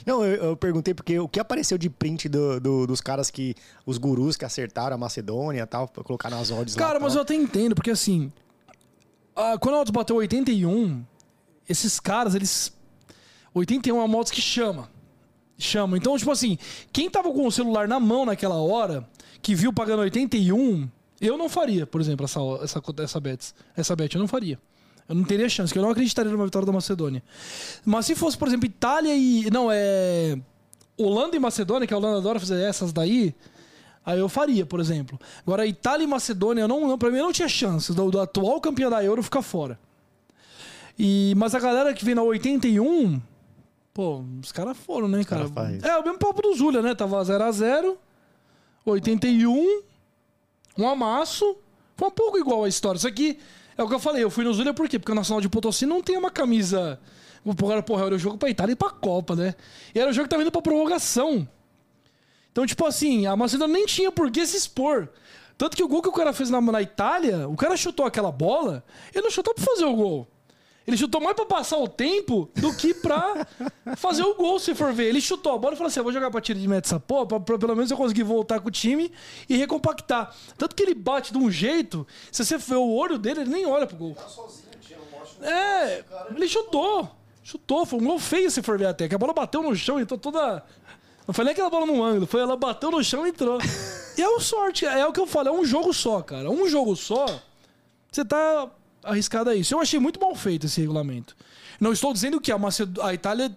Não, 0.06 0.24
eu, 0.24 0.42
eu, 0.42 0.56
perguntei 0.56 0.94
porque 0.94 1.18
o 1.18 1.28
que 1.28 1.38
apareceu 1.38 1.76
de 1.76 1.90
print 1.90 2.28
do, 2.30 2.58
do, 2.58 2.86
dos 2.86 3.00
caras 3.02 3.30
que. 3.30 3.54
Os 3.84 3.98
gurus 3.98 4.36
que 4.36 4.44
acertaram 4.44 4.94
a 4.94 4.98
Macedônia 4.98 5.62
e 5.62 5.66
tal, 5.66 5.86
pra 5.86 6.02
colocar 6.02 6.30
nas 6.30 6.50
odds 6.50 6.74
Cara, 6.74 6.94
lá, 6.94 7.00
mas 7.00 7.12
tal. 7.12 7.18
eu 7.18 7.22
até 7.22 7.34
entendo, 7.34 7.74
porque 7.74 7.90
assim. 7.90 8.32
A, 9.34 9.58
quando 9.58 9.74
a 9.74 9.80
odds 9.80 9.90
bateu 9.90 10.16
81, 10.16 11.04
esses 11.68 12.00
caras, 12.00 12.34
eles. 12.34 12.72
81 13.52 13.96
é 13.96 13.98
uma 13.98 14.08
motos 14.08 14.32
que 14.32 14.40
chama. 14.40 14.88
Chama. 15.58 15.96
Então, 15.96 16.16
tipo 16.16 16.30
assim, 16.30 16.58
quem 16.92 17.08
tava 17.10 17.30
com 17.32 17.46
o 17.46 17.52
celular 17.52 17.88
na 17.88 17.98
mão 18.00 18.26
naquela 18.26 18.56
hora, 18.56 19.06
que 19.42 19.54
viu 19.54 19.72
pagando 19.72 20.00
81, 20.00 20.88
eu 21.20 21.36
não 21.36 21.48
faria, 21.48 21.86
por 21.86 22.00
exemplo, 22.00 22.24
essa, 22.24 22.40
essa, 22.62 22.82
essa 23.02 23.20
bet. 23.20 23.54
Essa 23.76 23.96
bet 23.96 24.14
eu 24.14 24.20
não 24.20 24.28
faria. 24.28 24.58
Eu 25.08 25.14
não 25.14 25.24
teria 25.24 25.48
chance, 25.48 25.70
porque 25.70 25.78
eu 25.78 25.82
não 25.82 25.90
acreditaria 25.90 26.30
numa 26.32 26.44
vitória 26.44 26.66
da 26.66 26.72
Macedônia. 26.72 27.22
Mas 27.84 28.06
se 28.06 28.14
fosse, 28.14 28.36
por 28.36 28.48
exemplo, 28.48 28.66
Itália 28.66 29.14
e. 29.14 29.48
Não, 29.50 29.68
é. 29.70 30.38
Holanda 30.98 31.36
e 31.36 31.38
Macedônia, 31.38 31.86
que 31.86 31.94
a 31.94 31.96
Holanda 31.96 32.18
adora 32.18 32.40
fazer 32.40 32.60
essas 32.62 32.92
daí. 32.92 33.34
Aí 34.04 34.18
eu 34.18 34.28
faria, 34.28 34.64
por 34.64 34.80
exemplo. 34.80 35.18
Agora, 35.42 35.66
Itália 35.66 36.04
e 36.04 36.06
Macedônia, 36.06 36.62
eu 36.62 36.68
não, 36.68 36.86
não, 36.86 36.96
pra 36.98 37.10
mim 37.10 37.18
não 37.18 37.32
tinha 37.32 37.48
chance 37.48 37.92
do, 37.92 38.10
do 38.10 38.20
atual 38.20 38.60
campeão 38.60 38.88
da 38.88 39.02
Euro 39.04 39.22
ficar 39.22 39.42
fora. 39.42 39.78
E, 40.98 41.34
mas 41.36 41.54
a 41.54 41.60
galera 41.60 41.92
que 41.92 42.04
vem 42.04 42.14
na 42.14 42.22
81, 42.22 43.20
pô, 43.92 44.24
os 44.40 44.52
caras 44.52 44.76
foram, 44.78 45.08
né, 45.08 45.22
cara? 45.24 45.48
cara 45.50 45.76
é 45.82 45.98
o 45.98 46.04
mesmo 46.04 46.18
papo 46.18 46.40
do 46.40 46.54
Zulia, 46.54 46.80
né? 46.80 46.94
Tava 46.94 47.20
0x0, 47.20 47.96
81, 48.84 49.82
um 50.78 50.88
amasso. 50.88 51.56
Foi 51.96 52.08
um 52.08 52.12
pouco 52.12 52.38
igual 52.38 52.64
a 52.64 52.68
história. 52.68 52.98
Isso 52.98 53.08
aqui 53.08 53.38
é 53.76 53.82
o 53.82 53.88
que 53.88 53.94
eu 53.94 53.98
falei, 53.98 54.22
eu 54.22 54.30
fui 54.30 54.44
no 54.44 54.52
Zulia 54.52 54.72
por 54.72 54.88
quê? 54.88 54.98
Porque 54.98 55.12
o 55.12 55.14
Nacional 55.14 55.40
de 55.40 55.48
Potosí 55.48 55.86
não 55.86 56.02
tem 56.02 56.16
uma 56.16 56.30
camisa. 56.30 56.98
Porra, 57.56 57.82
porra, 57.82 58.06
era 58.06 58.14
o 58.14 58.18
jogo 58.18 58.38
pra 58.38 58.50
Itália 58.50 58.72
e 58.72 58.76
pra 58.76 58.90
Copa, 58.90 59.36
né? 59.36 59.54
E 59.94 60.00
era 60.00 60.10
o 60.10 60.12
jogo 60.12 60.24
que 60.24 60.30
tava 60.30 60.42
indo 60.42 60.50
pra 60.50 60.62
prorrogação. 60.62 61.46
Então, 62.50 62.66
tipo 62.66 62.86
assim, 62.86 63.26
a 63.26 63.36
Macedônia 63.36 63.74
nem 63.74 63.86
tinha 63.86 64.10
por 64.10 64.30
que 64.30 64.46
se 64.46 64.56
expor. 64.56 65.08
Tanto 65.58 65.76
que 65.76 65.82
o 65.82 65.88
gol 65.88 66.02
que 66.02 66.08
o 66.08 66.12
cara 66.12 66.32
fez 66.32 66.50
na, 66.50 66.60
na 66.60 66.82
Itália, 66.82 67.48
o 67.48 67.56
cara 67.56 67.76
chutou 67.76 68.04
aquela 68.04 68.32
bola, 68.32 68.84
ele 69.14 69.24
não 69.24 69.30
chutou 69.30 69.54
pra 69.54 69.64
fazer 69.64 69.84
o 69.84 69.94
gol. 69.94 70.28
Ele 70.86 70.96
chutou 70.96 71.20
mais 71.20 71.34
pra 71.34 71.44
passar 71.44 71.78
o 71.78 71.88
tempo 71.88 72.48
do 72.54 72.74
que 72.76 72.94
pra 72.94 73.46
fazer 73.96 74.22
o 74.22 74.34
gol, 74.34 74.58
se 74.60 74.74
for 74.74 74.92
ver. 74.92 75.08
Ele 75.08 75.20
chutou 75.20 75.54
a 75.54 75.58
bola 75.58 75.74
e 75.74 75.76
falou 75.76 75.88
assim: 75.88 75.98
eu 75.98 76.04
vou 76.04 76.12
jogar 76.12 76.30
pra 76.30 76.40
tiro 76.40 76.58
de 76.58 76.68
meta 76.68 76.86
essa 76.86 77.00
porra, 77.00 77.26
pra, 77.26 77.40
pra 77.40 77.58
pelo 77.58 77.74
menos 77.74 77.90
eu 77.90 77.96
conseguir 77.96 78.22
voltar 78.22 78.60
com 78.60 78.68
o 78.68 78.70
time 78.70 79.10
e 79.48 79.56
recompactar. 79.56 80.34
Tanto 80.56 80.76
que 80.76 80.82
ele 80.82 80.94
bate 80.94 81.32
de 81.32 81.38
um 81.38 81.50
jeito, 81.50 82.06
se 82.30 82.44
você 82.44 82.56
ver 82.56 82.76
o 82.76 82.88
olho 82.88 83.18
dele, 83.18 83.40
ele 83.40 83.50
nem 83.50 83.66
olha 83.66 83.86
pro 83.86 83.96
gol. 83.96 84.16
É, 85.42 86.04
ele 86.34 86.48
chutou. 86.48 87.10
Chutou, 87.42 87.86
foi 87.86 88.00
um 88.00 88.04
gol 88.04 88.18
feio 88.18 88.50
se 88.50 88.62
for 88.62 88.78
ver 88.78 88.86
até. 88.86 89.08
Que 89.08 89.14
a 89.14 89.18
bola 89.18 89.32
bateu 89.32 89.62
no 89.62 89.74
chão 89.74 89.98
e 89.98 90.02
entrou 90.02 90.18
toda. 90.18 90.64
Não 91.26 91.34
foi 91.34 91.44
nem 91.44 91.52
aquela 91.52 91.70
bola 91.70 91.86
no 91.86 92.02
ângulo, 92.02 92.26
foi 92.26 92.40
ela 92.40 92.56
bateu 92.56 92.90
no 92.90 93.02
chão 93.02 93.26
e 93.26 93.30
entrou. 93.30 93.58
e 94.16 94.22
é 94.22 94.28
o 94.28 94.40
sorte, 94.40 94.86
é 94.86 95.04
o 95.04 95.12
que 95.12 95.18
eu 95.18 95.26
falo, 95.26 95.48
é 95.48 95.52
um 95.52 95.64
jogo 95.64 95.92
só, 95.92 96.22
cara. 96.22 96.48
Um 96.48 96.68
jogo 96.68 96.94
só, 96.94 97.26
você 98.10 98.24
tá 98.24 98.70
arriscado 99.06 99.50
a 99.50 99.54
isso. 99.54 99.74
Eu 99.74 99.80
achei 99.80 99.98
muito 99.98 100.20
mal 100.20 100.34
feito 100.34 100.66
esse 100.66 100.80
regulamento. 100.80 101.36
Não 101.80 101.92
estou 101.92 102.12
dizendo 102.12 102.40
que 102.40 102.50
a, 102.50 102.58
Maced... 102.58 102.98
a 103.00 103.12
Itália 103.12 103.56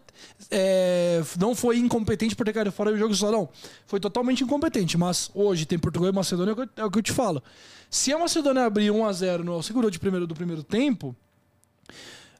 é, 0.52 1.22
não 1.39 1.56
foi 1.56 1.78
incompetente 1.78 2.36
por 2.36 2.45
ter 2.45 2.54
caído 2.54 2.72
fora 2.72 2.91
do 2.91 2.97
jogo 2.97 3.16
só, 3.16 3.32
não. 3.32 3.50
Foi 3.88 4.00
totalmente 4.00 4.43
incompetente. 4.43 4.97
Mas 4.97 5.32
hoje 5.34 5.66
tem 5.66 5.80
Portugal 5.80 6.10
e 6.10 6.14
Macedônia, 6.14 6.56
é 6.76 6.84
o 6.84 6.91
que 6.91 7.00
eu 7.00 7.04
te 7.04 7.12
falo. 7.12 7.41
Se 7.89 8.14
a 8.14 8.18
Macedônia 8.18 8.66
abrir 8.66 8.91
1 8.91 9.06
a 9.06 9.14
0 9.14 9.43
no 9.43 9.64
segurou 9.64 9.89
de 9.89 9.97
primeiro 9.97 10.28
do 10.28 10.36
primeiro 10.36 10.64
tempo, 10.64 11.16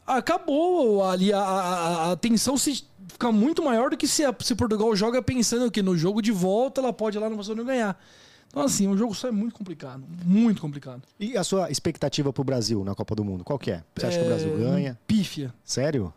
acabou 0.06 1.04
ali 1.04 1.34
a, 1.34 1.40
a, 1.40 2.12
a 2.12 2.16
tensão 2.16 2.58
se 2.58 2.84
fica 3.08 3.32
muito 3.32 3.64
maior 3.64 3.90
do 3.90 3.98
que 3.98 4.08
se, 4.08 4.24
a, 4.24 4.36
se 4.40 4.54
Portugal 4.56 4.96
joga 4.96 5.22
pensando 5.22 5.72
que 5.72 5.82
no 5.82 5.98
jogo 5.98 6.22
de 6.22 6.32
volta 6.32 6.82
ela 6.82 6.94
pode 6.94 7.18
ir 7.18 7.20
lá 7.20 7.30
no 7.30 7.38
Macedônia 7.38 7.64
ganhar. 7.64 8.00
Então, 8.50 8.64
assim, 8.64 8.88
o 8.88 8.98
jogo 8.98 9.14
só 9.14 9.28
é 9.28 9.32
muito 9.32 9.54
complicado. 9.54 10.04
Muito 10.26 10.60
complicado. 10.60 11.04
E 11.20 11.38
a 11.38 11.44
sua 11.44 11.70
expectativa 11.70 12.34
pro 12.34 12.44
Brasil 12.44 12.84
na 12.84 12.96
Copa 12.96 13.16
do 13.16 13.24
Mundo? 13.24 13.44
Qual 13.44 13.60
que 13.60 13.72
é? 13.72 13.84
Você 13.96 14.06
acha 14.08 14.18
é... 14.18 14.20
que 14.20 14.26
o 14.26 14.28
Brasil 14.28 14.58
ganha? 14.58 15.00
Pífia. 15.06 15.54
Sério? 15.64 16.12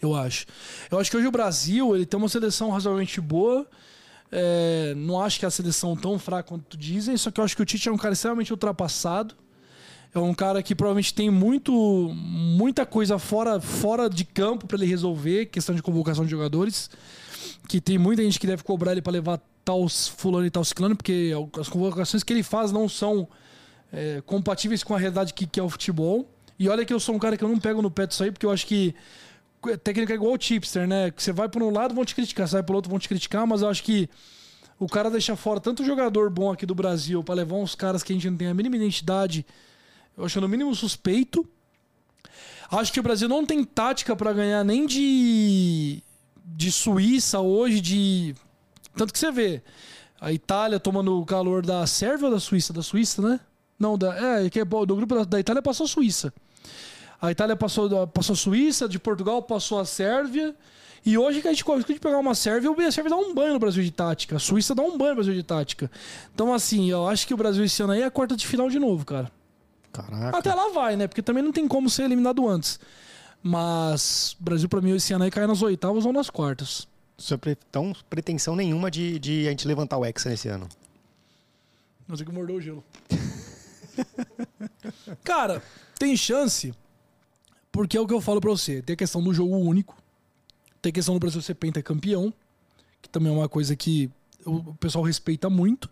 Eu 0.00 0.14
acho. 0.14 0.46
Eu 0.90 0.98
acho 0.98 1.10
que 1.10 1.16
hoje 1.16 1.26
o 1.26 1.30
Brasil 1.30 1.94
ele 1.94 2.06
tem 2.06 2.18
uma 2.18 2.28
seleção 2.28 2.70
razoavelmente 2.70 3.20
boa. 3.20 3.66
É... 4.32 4.94
não 4.96 5.20
acho 5.20 5.38
que 5.38 5.44
é 5.44 5.48
a 5.48 5.50
seleção 5.50 5.94
tão 5.94 6.18
fraca 6.18 6.48
quanto 6.48 6.76
dizem, 6.76 7.16
só 7.16 7.30
que 7.30 7.38
eu 7.38 7.44
acho 7.44 7.54
que 7.54 7.62
o 7.62 7.66
Tite 7.66 7.88
é 7.88 7.92
um 7.92 7.98
cara 7.98 8.14
extremamente 8.14 8.50
ultrapassado. 8.50 9.34
É 10.14 10.18
um 10.18 10.32
cara 10.32 10.62
que 10.62 10.74
provavelmente 10.76 11.12
tem 11.12 11.28
muito, 11.28 11.72
muita 12.14 12.86
coisa 12.86 13.18
fora, 13.18 13.60
fora 13.60 14.08
de 14.08 14.24
campo 14.24 14.66
para 14.66 14.76
ele 14.76 14.86
resolver, 14.86 15.46
questão 15.46 15.74
de 15.74 15.82
convocação 15.82 16.24
de 16.24 16.30
jogadores. 16.30 16.88
Que 17.68 17.80
tem 17.80 17.98
muita 17.98 18.22
gente 18.22 18.38
que 18.38 18.46
deve 18.46 18.62
cobrar 18.62 18.92
ele 18.92 19.02
para 19.02 19.12
levar 19.12 19.40
tal 19.64 19.88
fulano 19.88 20.46
e 20.46 20.50
tal 20.50 20.64
ciclano, 20.64 20.96
porque 20.96 21.32
as 21.58 21.68
convocações 21.68 22.22
que 22.22 22.32
ele 22.32 22.42
faz 22.42 22.70
não 22.70 22.88
são 22.88 23.26
é, 23.92 24.22
compatíveis 24.26 24.82
com 24.82 24.94
a 24.94 24.98
realidade 24.98 25.32
que, 25.32 25.46
que 25.46 25.58
é 25.58 25.62
o 25.62 25.68
futebol. 25.68 26.28
E 26.58 26.68
olha 26.68 26.84
que 26.84 26.92
eu 26.92 27.00
sou 27.00 27.14
um 27.14 27.18
cara 27.18 27.36
que 27.36 27.42
eu 27.42 27.48
não 27.48 27.58
pego 27.58 27.82
no 27.82 27.90
pé 27.90 28.06
disso 28.06 28.22
aí, 28.22 28.30
porque 28.30 28.46
eu 28.46 28.50
acho 28.50 28.66
que 28.66 28.94
técnica 29.82 30.12
é 30.12 30.16
igual 30.16 30.32
o 30.32 30.38
tipster, 30.38 30.86
né? 30.86 31.10
Que 31.10 31.22
você 31.22 31.32
vai 31.32 31.48
por 31.48 31.62
um 31.62 31.70
lado, 31.70 31.94
vão 31.94 32.04
te 32.04 32.14
criticar, 32.14 32.46
vai 32.46 32.62
pelo 32.62 32.76
outro, 32.76 32.90
vão 32.90 32.98
te 32.98 33.08
criticar, 33.08 33.46
mas 33.46 33.62
eu 33.62 33.68
acho 33.68 33.82
que 33.82 34.08
o 34.78 34.86
cara 34.86 35.10
deixa 35.10 35.34
fora 35.36 35.60
tanto 35.60 35.84
jogador 35.84 36.28
bom 36.30 36.52
aqui 36.52 36.66
do 36.66 36.74
Brasil 36.74 37.22
para 37.24 37.36
levar 37.36 37.56
uns 37.56 37.74
caras 37.74 38.02
que 38.02 38.12
a 38.12 38.14
gente 38.14 38.28
não 38.28 38.36
tem 38.36 38.48
a 38.48 38.54
mínima 38.54 38.76
identidade, 38.76 39.46
eu 40.16 40.24
acho 40.24 40.40
no 40.40 40.48
mínimo 40.48 40.74
suspeito. 40.74 41.46
Acho 42.70 42.92
que 42.92 43.00
o 43.00 43.02
Brasil 43.02 43.28
não 43.28 43.44
tem 43.44 43.62
tática 43.62 44.16
para 44.16 44.32
ganhar 44.32 44.64
nem 44.64 44.86
de 44.86 46.02
de 46.44 46.70
Suíça 46.70 47.40
hoje, 47.40 47.80
de 47.80 48.34
tanto 48.96 49.12
que 49.12 49.18
você 49.18 49.32
vê 49.32 49.62
a 50.20 50.32
Itália 50.32 50.78
tomando 50.78 51.20
o 51.20 51.24
calor 51.24 51.64
da 51.64 51.86
Sérvia 51.86 52.26
ou 52.26 52.34
da 52.34 52.40
Suíça? 52.40 52.72
Da 52.72 52.82
Suíça, 52.82 53.20
né? 53.20 53.40
Não, 53.78 53.98
da, 53.98 54.42
é, 54.42 54.50
que 54.50 54.60
é, 54.60 54.64
do 54.64 54.96
grupo 54.96 55.14
da, 55.14 55.24
da 55.24 55.40
Itália 55.40 55.60
passou 55.60 55.84
a 55.84 55.88
Suíça. 55.88 56.32
A 57.20 57.30
Itália 57.30 57.56
passou, 57.56 58.06
passou 58.06 58.34
a 58.34 58.36
Suíça, 58.36 58.88
de 58.88 58.98
Portugal 58.98 59.42
passou 59.42 59.80
a 59.80 59.84
Sérvia. 59.84 60.54
E 61.06 61.18
hoje 61.18 61.42
que 61.42 61.48
a 61.48 61.50
gente 61.52 61.64
consegue 61.64 61.98
pegar 61.98 62.18
uma 62.18 62.34
Sérvia, 62.34 62.70
a 62.70 62.92
Sérvia 62.92 63.10
dá 63.10 63.16
um 63.16 63.34
banho 63.34 63.54
no 63.54 63.58
Brasil 63.58 63.82
de 63.82 63.90
tática. 63.90 64.36
A 64.36 64.38
Suíça 64.38 64.74
dá 64.74 64.82
um 64.82 64.96
banho 64.96 65.10
no 65.10 65.16
Brasil 65.16 65.34
de 65.34 65.42
tática. 65.42 65.90
Então, 66.34 66.54
assim, 66.54 66.90
eu 66.90 67.06
acho 67.06 67.26
que 67.26 67.34
o 67.34 67.36
Brasil 67.36 67.64
esse 67.64 67.82
ano 67.82 67.92
aí 67.92 68.00
é 68.00 68.06
a 68.06 68.10
quarta 68.10 68.36
de 68.36 68.46
final 68.46 68.70
de 68.70 68.78
novo, 68.78 69.04
cara. 69.04 69.30
Caraca. 69.92 70.38
Até 70.38 70.54
lá 70.54 70.70
vai, 70.70 70.96
né? 70.96 71.06
Porque 71.06 71.22
também 71.22 71.42
não 71.42 71.52
tem 71.52 71.68
como 71.68 71.90
ser 71.90 72.04
eliminado 72.04 72.48
antes. 72.48 72.80
Mas 73.46 74.34
o 74.40 74.42
Brasil, 74.42 74.70
pra 74.70 74.80
mim, 74.80 74.96
esse 74.96 75.12
ano 75.12 75.24
aí 75.24 75.30
cai 75.30 75.46
nas 75.46 75.60
oitavas 75.60 76.06
ou 76.06 76.14
nas 76.14 76.30
quartas. 76.30 76.88
Então, 77.68 77.94
pretensão 78.08 78.56
nenhuma 78.56 78.90
de, 78.90 79.18
de 79.18 79.46
a 79.46 79.50
gente 79.50 79.68
levantar 79.68 79.98
o 79.98 80.04
Hexa 80.04 80.30
nesse 80.30 80.48
ano. 80.48 80.66
Não 82.08 82.16
sei 82.16 82.24
que 82.24 82.32
mordeu 82.32 82.56
o 82.56 82.60
gelo. 82.60 82.82
Cara, 85.22 85.62
tem 85.98 86.16
chance, 86.16 86.72
porque 87.70 87.98
é 87.98 88.00
o 88.00 88.06
que 88.06 88.14
eu 88.14 88.20
falo 88.22 88.40
pra 88.40 88.50
você. 88.50 88.80
Tem 88.80 88.94
a 88.94 88.96
questão 88.96 89.22
do 89.22 89.34
jogo 89.34 89.54
único, 89.54 89.94
tem 90.80 90.88
a 90.88 90.94
questão 90.94 91.14
do 91.14 91.20
Brasil 91.20 91.42
ser 91.42 91.54
pentacampeão, 91.54 92.32
que 93.02 93.10
também 93.10 93.30
é 93.30 93.36
uma 93.36 93.48
coisa 93.48 93.76
que 93.76 94.10
o 94.42 94.72
pessoal 94.76 95.04
respeita 95.04 95.50
muito. 95.50 95.90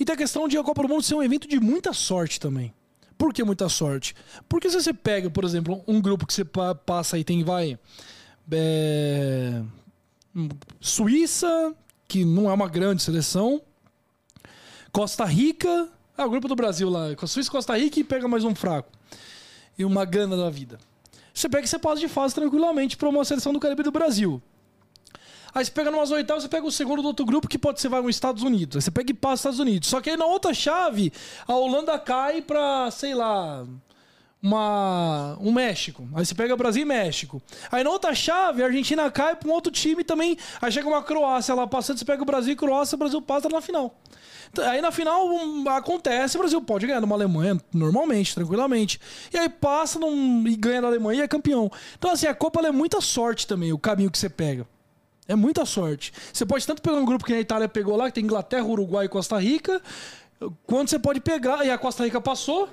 E 0.00 0.04
tem 0.04 0.14
a 0.14 0.18
questão 0.18 0.48
de 0.48 0.56
a 0.56 0.64
Copa 0.64 0.80
do 0.80 0.88
Mundo 0.88 1.02
ser 1.02 1.14
um 1.14 1.22
evento 1.22 1.46
de 1.46 1.60
muita 1.60 1.92
sorte 1.92 2.40
também. 2.40 2.72
Por 3.18 3.32
que 3.32 3.42
muita 3.42 3.68
sorte? 3.68 4.14
Porque 4.48 4.68
se 4.68 4.80
você 4.80 4.92
pega, 4.92 5.30
por 5.30 5.44
exemplo, 5.44 5.82
um 5.86 6.00
grupo 6.00 6.26
que 6.26 6.34
você 6.34 6.44
passa 6.44 7.18
e 7.18 7.24
tem, 7.24 7.42
vai. 7.42 7.78
É, 8.50 9.62
Suíça, 10.80 11.74
que 12.06 12.24
não 12.24 12.50
é 12.50 12.52
uma 12.52 12.68
grande 12.68 13.02
seleção. 13.02 13.60
Costa 14.92 15.24
Rica. 15.24 15.88
Ah, 16.16 16.26
o 16.26 16.30
grupo 16.30 16.48
do 16.48 16.54
Brasil 16.54 16.88
lá. 16.88 17.08
Suíça, 17.26 17.50
Costa 17.50 17.76
Rica 17.76 18.00
e 18.00 18.04
pega 18.04 18.28
mais 18.28 18.44
um 18.44 18.54
fraco. 18.54 18.90
E 19.78 19.84
uma 19.84 20.04
gana 20.04 20.36
da 20.36 20.50
vida. 20.50 20.78
Você 21.32 21.48
pega 21.48 21.64
e 21.64 21.68
você 21.68 21.78
passa 21.78 22.00
de 22.00 22.08
fase 22.08 22.34
tranquilamente 22.34 22.96
para 22.96 23.08
uma 23.08 23.24
seleção 23.24 23.52
do 23.52 23.60
Caribe 23.60 23.82
do 23.82 23.92
Brasil. 23.92 24.42
Aí 25.56 25.64
você 25.64 25.70
pega 25.70 25.90
numas 25.90 26.10
oitavas, 26.10 26.42
você 26.42 26.50
pega 26.50 26.66
o 26.66 26.70
segundo 26.70 27.00
do 27.00 27.08
outro 27.08 27.24
grupo, 27.24 27.48
que 27.48 27.56
pode 27.56 27.80
ser 27.80 27.88
vai 27.88 28.02
nos 28.02 28.14
Estados 28.14 28.42
Unidos. 28.42 28.76
Aí 28.76 28.82
você 28.82 28.90
pega 28.90 29.10
e 29.10 29.14
passa 29.14 29.32
os 29.32 29.40
Estados 29.40 29.58
Unidos. 29.58 29.88
Só 29.88 30.02
que 30.02 30.10
aí 30.10 30.16
na 30.16 30.26
outra 30.26 30.52
chave, 30.52 31.10
a 31.48 31.54
Holanda 31.54 31.98
cai 31.98 32.42
pra, 32.42 32.90
sei 32.90 33.14
lá, 33.14 33.64
uma, 34.42 35.38
um 35.40 35.50
México. 35.50 36.06
Aí 36.14 36.26
você 36.26 36.34
pega 36.34 36.54
Brasil 36.54 36.82
e 36.82 36.84
México. 36.84 37.40
Aí 37.72 37.82
na 37.82 37.88
outra 37.88 38.14
chave, 38.14 38.62
a 38.62 38.66
Argentina 38.66 39.10
cai 39.10 39.34
para 39.34 39.48
um 39.48 39.52
outro 39.52 39.72
time 39.72 40.04
também. 40.04 40.36
Aí 40.60 40.70
chega 40.70 40.86
uma 40.86 41.02
Croácia 41.02 41.54
lá 41.54 41.66
passando, 41.66 41.96
você 41.96 42.04
pega 42.04 42.22
o 42.22 42.26
Brasil 42.26 42.52
e 42.52 42.56
Croácia, 42.56 42.94
o 42.94 42.98
Brasil 42.98 43.22
passa 43.22 43.48
na 43.48 43.62
final. 43.62 43.98
Aí 44.58 44.82
na 44.82 44.92
final 44.92 45.26
um, 45.26 45.66
acontece, 45.70 46.36
o 46.36 46.40
Brasil 46.40 46.60
pode 46.60 46.86
ganhar 46.86 47.00
de 47.00 47.06
uma 47.06 47.16
Alemanha 47.16 47.58
normalmente, 47.72 48.34
tranquilamente. 48.34 49.00
E 49.32 49.38
aí 49.38 49.48
passa 49.48 49.98
num, 49.98 50.46
e 50.46 50.54
ganha 50.54 50.82
da 50.82 50.88
Alemanha 50.88 51.22
e 51.22 51.24
é 51.24 51.28
campeão. 51.28 51.72
Então 51.98 52.10
assim, 52.10 52.26
a 52.26 52.34
Copa 52.34 52.60
é 52.60 52.70
muita 52.70 53.00
sorte 53.00 53.46
também, 53.46 53.72
o 53.72 53.78
caminho 53.78 54.10
que 54.10 54.18
você 54.18 54.28
pega. 54.28 54.66
É 55.28 55.34
muita 55.34 55.64
sorte. 55.64 56.12
Você 56.32 56.46
pode 56.46 56.66
tanto 56.66 56.80
pegar 56.80 56.96
um 56.96 57.04
grupo 57.04 57.24
que 57.24 57.32
a 57.32 57.40
Itália 57.40 57.68
pegou 57.68 57.96
lá, 57.96 58.06
que 58.06 58.14
tem 58.14 58.24
Inglaterra, 58.24 58.64
Uruguai 58.64 59.06
e 59.06 59.08
Costa 59.08 59.38
Rica, 59.38 59.82
quanto 60.66 60.90
você 60.90 60.98
pode 60.98 61.20
pegar, 61.20 61.64
e 61.64 61.70
a 61.70 61.78
Costa 61.78 62.04
Rica 62.04 62.20
passou, 62.20 62.68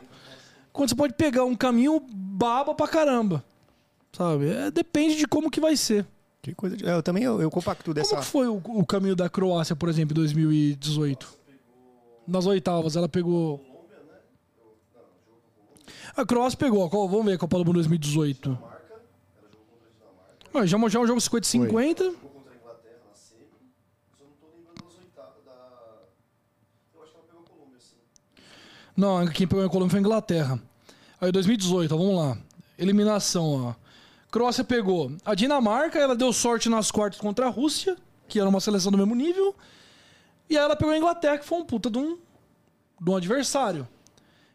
quando 0.71 0.89
você 0.89 0.95
pode 0.95 1.13
pegar 1.13 1.45
um 1.45 1.55
caminho 1.55 1.99
baba 1.99 2.75
pra 2.75 2.87
caramba. 2.87 3.43
Sabe? 4.11 4.49
É, 4.49 4.69
depende 4.69 5.15
de 5.15 5.27
como 5.27 5.49
que 5.49 5.59
vai 5.59 5.75
ser. 5.75 6.05
Que 6.41 6.53
coisa 6.53 6.77
de... 6.77 6.85
Eu 6.85 7.01
também 7.01 7.23
eu, 7.23 7.41
eu 7.41 7.49
compacto 7.49 7.93
dessa. 7.93 8.11
Como 8.11 8.21
foi 8.21 8.47
o, 8.47 8.61
o, 8.63 8.85
caminho 8.85 9.15
da 9.15 9.29
Croácia, 9.29 9.75
por 9.75 9.89
exemplo, 9.89 10.13
em 10.13 10.15
2018? 10.15 11.39
Nas 12.27 12.45
oitavas, 12.45 12.95
ela 12.95 13.09
pegou. 13.09 13.63
A 16.15 16.25
Croácia 16.25 16.59
pegou. 16.59 16.87
Vamos 16.89 17.25
ver 17.25 17.33
a 17.33 17.37
Copa 17.37 17.57
do 17.57 17.65
Mundo 17.65 17.75
2018. 17.75 18.59
Ah, 20.53 20.65
já, 20.65 20.77
já 20.77 20.99
é 20.99 21.01
um 21.01 21.07
jogo 21.07 21.19
50-50. 21.19 22.13
Não, 28.95 29.25
quem 29.27 29.47
pegou 29.47 29.65
a 29.65 29.69
Colômbia 29.69 29.91
foi 29.91 29.99
a 29.99 30.01
Inglaterra. 30.01 30.59
Aí 31.19 31.31
2018, 31.31 31.93
ó, 31.93 31.97
vamos 31.97 32.15
lá. 32.15 32.37
Eliminação, 32.77 33.69
ó. 33.69 33.73
Croácia 34.31 34.63
pegou 34.63 35.11
a 35.23 35.35
Dinamarca, 35.35 35.99
ela 35.99 36.15
deu 36.15 36.33
sorte 36.33 36.69
nas 36.69 36.91
quartas 36.91 37.19
contra 37.19 37.45
a 37.47 37.49
Rússia, 37.49 37.95
que 38.27 38.39
era 38.39 38.49
uma 38.49 38.59
seleção 38.59 38.91
do 38.91 38.97
mesmo 38.97 39.15
nível. 39.15 39.55
E 40.49 40.57
aí 40.57 40.63
ela 40.63 40.75
pegou 40.75 40.93
a 40.93 40.97
Inglaterra, 40.97 41.37
que 41.37 41.45
foi 41.45 41.59
um 41.59 41.65
puta 41.65 41.89
de 41.89 41.97
um, 41.97 42.17
de 42.99 43.09
um 43.09 43.15
adversário. 43.15 43.87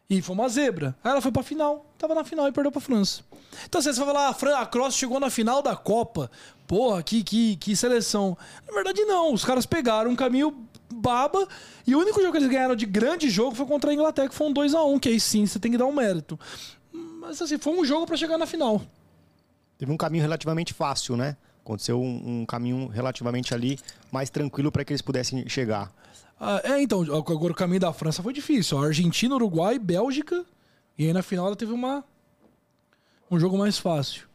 E 0.09 0.21
foi 0.21 0.35
uma 0.35 0.49
zebra. 0.49 0.95
Aí 1.03 1.11
ela 1.11 1.21
foi 1.21 1.31
pra 1.31 1.43
final, 1.43 1.85
tava 1.97 2.15
na 2.15 2.23
final 2.23 2.47
e 2.47 2.51
perdeu 2.51 2.71
pra 2.71 2.81
França. 2.81 3.21
Então 3.65 3.81
você 3.81 3.91
vai 3.93 4.05
falar, 4.05 4.29
ah, 4.29 4.61
a 4.61 4.65
Croácia 4.65 4.99
chegou 4.99 5.19
na 5.19 5.29
final 5.29 5.61
da 5.61 5.75
Copa. 5.75 6.29
Porra, 6.67 7.01
que, 7.03 7.23
que, 7.23 7.55
que 7.57 7.75
seleção. 7.75 8.37
Na 8.67 8.73
verdade, 8.73 9.03
não. 9.05 9.33
Os 9.33 9.45
caras 9.45 9.65
pegaram 9.65 10.11
um 10.11 10.15
caminho 10.15 10.67
baba. 10.99 11.47
E 11.85 11.95
o 11.95 11.99
único 11.99 12.19
jogo 12.19 12.31
que 12.31 12.37
eles 12.37 12.49
ganharam 12.49 12.75
de 12.75 12.85
grande 12.85 13.29
jogo 13.29 13.55
foi 13.55 13.65
contra 13.65 13.91
a 13.91 13.93
Inglaterra, 13.93 14.29
que 14.29 14.35
foi 14.35 14.47
um 14.47 14.53
2x1, 14.53 14.99
que 14.99 15.09
aí 15.09 15.19
sim 15.19 15.45
você 15.45 15.59
tem 15.59 15.71
que 15.71 15.77
dar 15.77 15.85
um 15.85 15.93
mérito. 15.93 16.39
Mas 16.93 17.41
assim, 17.41 17.57
foi 17.57 17.73
um 17.73 17.85
jogo 17.85 18.05
para 18.05 18.17
chegar 18.17 18.37
na 18.37 18.45
final. 18.45 18.81
Teve 19.77 19.91
um 19.91 19.97
caminho 19.97 20.23
relativamente 20.23 20.73
fácil, 20.73 21.15
né? 21.15 21.37
Aconteceu 21.63 22.01
um, 22.01 22.41
um 22.41 22.45
caminho 22.45 22.87
relativamente 22.87 23.53
ali 23.53 23.79
mais 24.11 24.29
tranquilo 24.29 24.71
para 24.71 24.83
que 24.83 24.91
eles 24.91 25.01
pudessem 25.01 25.47
chegar. 25.47 25.91
Ah, 26.39 26.61
é, 26.63 26.81
então, 26.81 27.01
agora 27.01 27.51
o 27.51 27.55
caminho 27.55 27.81
da 27.81 27.91
França 27.91 28.23
foi 28.23 28.33
difícil. 28.33 28.77
ó. 28.77 28.85
Argentina, 28.85 29.35
Uruguai, 29.35 29.77
Bélgica. 29.77 30.45
E 30.97 31.05
aí 31.05 31.13
na 31.13 31.21
final 31.21 31.47
ela 31.47 31.55
teve 31.55 31.71
uma 31.71 32.03
um 33.31 33.39
jogo 33.39 33.57
mais 33.57 33.77
fácil. 33.77 34.28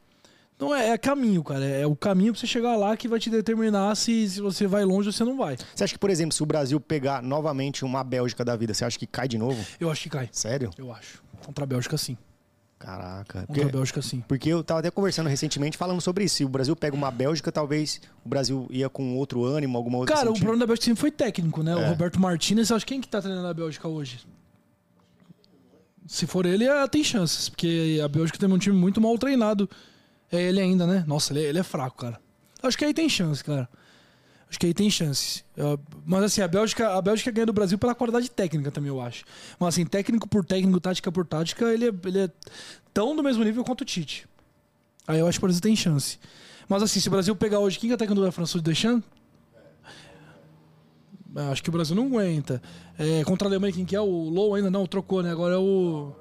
Então 0.57 0.75
é, 0.75 0.91
é 0.91 0.99
caminho, 0.99 1.43
cara. 1.43 1.65
É, 1.65 1.87
o 1.87 1.97
caminho 1.97 2.33
pra 2.33 2.41
você 2.41 2.47
chegar 2.47 2.77
lá 2.77 2.97
que 2.97 3.09
vai 3.09 3.19
te 3.19 3.29
determinar 3.29 3.95
se, 3.97 4.29
se 4.31 4.41
você 4.41 4.67
vai 4.67 4.85
longe 4.85 5.09
ou 5.09 5.13
você 5.13 5.25
não 5.25 5.37
vai. 5.37 5.57
Você 5.75 5.83
acha 5.85 5.93
que, 5.93 5.99
por 5.99 6.11
exemplo, 6.11 6.33
se 6.35 6.43
o 6.43 6.47
Brasil 6.47 6.81
pegar 6.81 7.23
novamente 7.23 7.85
uma 7.85 8.05
Bélgica 8.05 8.45
da 8.45 8.55
vida, 8.57 8.73
você 8.73 8.85
acha 8.85 8.99
que 8.99 9.07
cai 9.07 9.27
de 9.27 9.37
novo? 9.37 9.63
Eu 9.81 9.91
acho 9.91 10.03
que 10.03 10.11
cai. 10.11 10.29
Sério? 10.31 10.71
Eu 10.79 10.93
acho. 10.93 11.23
Contra 11.45 11.65
a 11.65 11.67
Bélgica, 11.67 11.97
sim. 11.99 12.17
Caraca. 12.79 13.41
Contra 13.41 13.47
Porque, 13.47 13.61
a 13.63 13.69
Bélgica, 13.69 14.03
sim. 14.03 14.23
porque 14.29 14.49
eu 14.51 14.63
tava 14.63 14.81
até 14.81 14.91
conversando 14.91 15.29
recentemente 15.29 15.77
falando 15.77 16.01
sobre 16.01 16.25
isso. 16.25 16.37
Se 16.37 16.45
o 16.45 16.49
Brasil 16.49 16.77
pega 16.77 16.95
uma 16.95 17.11
Bélgica, 17.11 17.51
talvez 17.51 18.01
o 18.25 18.29
Brasil 18.29 18.67
ia 18.71 18.89
com 18.89 19.17
outro 19.17 19.43
ânimo, 19.45 19.77
alguma 19.79 19.99
outra 19.99 20.15
Cara, 20.15 20.27
o 20.27 20.29
sentido. 20.31 20.43
problema 20.45 20.61
da 20.61 20.67
Bélgica 20.67 20.85
sempre 20.85 21.01
foi 21.01 21.11
técnico, 21.11 21.63
né? 21.63 21.75
O 21.75 21.79
É. 21.81 21.89
Roberto 21.89 22.21
Martinez, 22.21 22.71
acho 22.71 22.85
que 22.87 22.93
quem 22.95 23.01
que 23.01 23.09
tá 23.09 23.21
treinando 23.23 23.47
a 23.49 23.55
Bélgica 23.55 23.89
hoje? 23.89 24.21
Se 26.07 26.27
for 26.27 26.45
ele, 26.45 26.65
é, 26.65 26.87
tem 26.87 27.03
chances, 27.03 27.49
porque 27.49 27.99
a 28.05 28.09
Bélgica 28.09 28.39
tem 28.39 28.49
um 28.53 28.59
time 28.59 28.77
muito 28.77 29.01
mal 29.01 29.17
treinado. 29.17 29.69
É 30.37 30.43
ele 30.43 30.61
ainda, 30.61 30.87
né? 30.87 31.05
Nossa, 31.07 31.33
ele, 31.33 31.45
é- 31.45 31.49
ele 31.49 31.59
é 31.59 31.63
fraco, 31.63 31.97
cara. 31.99 32.21
Acho 32.63 32.77
que 32.79 32.85
aí 32.85 32.95
tem 32.95 33.09
chance, 33.09 33.43
cara. 33.45 33.69
Acho 34.49 34.59
que 34.59 34.67
aí 34.67 34.75
tem 34.75 34.89
chances. 34.91 35.45
Eu- 35.57 35.79
Mas 36.05 36.25
assim, 36.25 36.41
a 36.41 36.49
Bélgica, 36.49 36.89
a 36.97 37.03
Bélgica 37.03 37.31
ganha 37.31 37.47
do 37.47 37.53
Brasil 37.53 37.79
pela 37.79 37.95
qualidade 37.95 38.31
técnica 38.31 38.71
também, 38.71 38.89
eu 38.89 39.01
acho. 39.01 39.25
Mas 39.59 39.75
assim, 39.75 39.85
técnico 39.85 40.29
por 40.29 40.45
técnico, 40.45 40.81
tática 40.81 41.11
por 41.11 41.27
tática, 41.27 41.73
ele 41.73 41.89
é, 41.89 41.93
ele 42.05 42.19
é 42.21 42.31
tão 42.93 43.15
do 43.17 43.23
mesmo 43.23 43.43
nível 43.45 43.65
quanto 43.65 43.81
o 43.83 43.85
Tite. 43.85 44.27
Aí 45.07 45.19
eu 45.19 45.27
acho 45.27 45.39
que 45.39 45.45
o 45.45 45.49
Brasil 45.49 45.61
tem 45.63 45.75
chance. 45.77 46.19
Mas 46.69 46.83
assim, 46.83 47.01
se 47.01 47.09
o 47.09 47.11
Brasil 47.11 47.35
pegar 47.37 47.59
hoje, 47.59 47.79
quem 47.79 47.89
que 47.91 47.95
é 47.95 47.97
técnico 47.97 48.23
da 48.23 48.33
França? 48.33 48.57
O 48.59 48.63
Deschamps? 48.63 49.05
Ah, 51.37 51.51
Acho 51.51 51.63
que 51.63 51.69
o 51.69 51.73
Brasil 51.73 51.97
não 51.97 52.07
aguenta. 52.07 52.63
É, 52.99 53.25
contra 53.25 53.49
a 53.49 53.51
Alemanha, 53.51 53.73
quem 53.73 53.85
que 53.85 53.97
é? 53.97 54.01
O 54.01 54.29
Low 54.29 54.55
ainda 54.55 54.71
não, 54.71 54.87
trocou, 54.87 55.23
né? 55.23 55.31
Agora 55.33 55.55
é 55.55 55.59
o. 55.59 56.13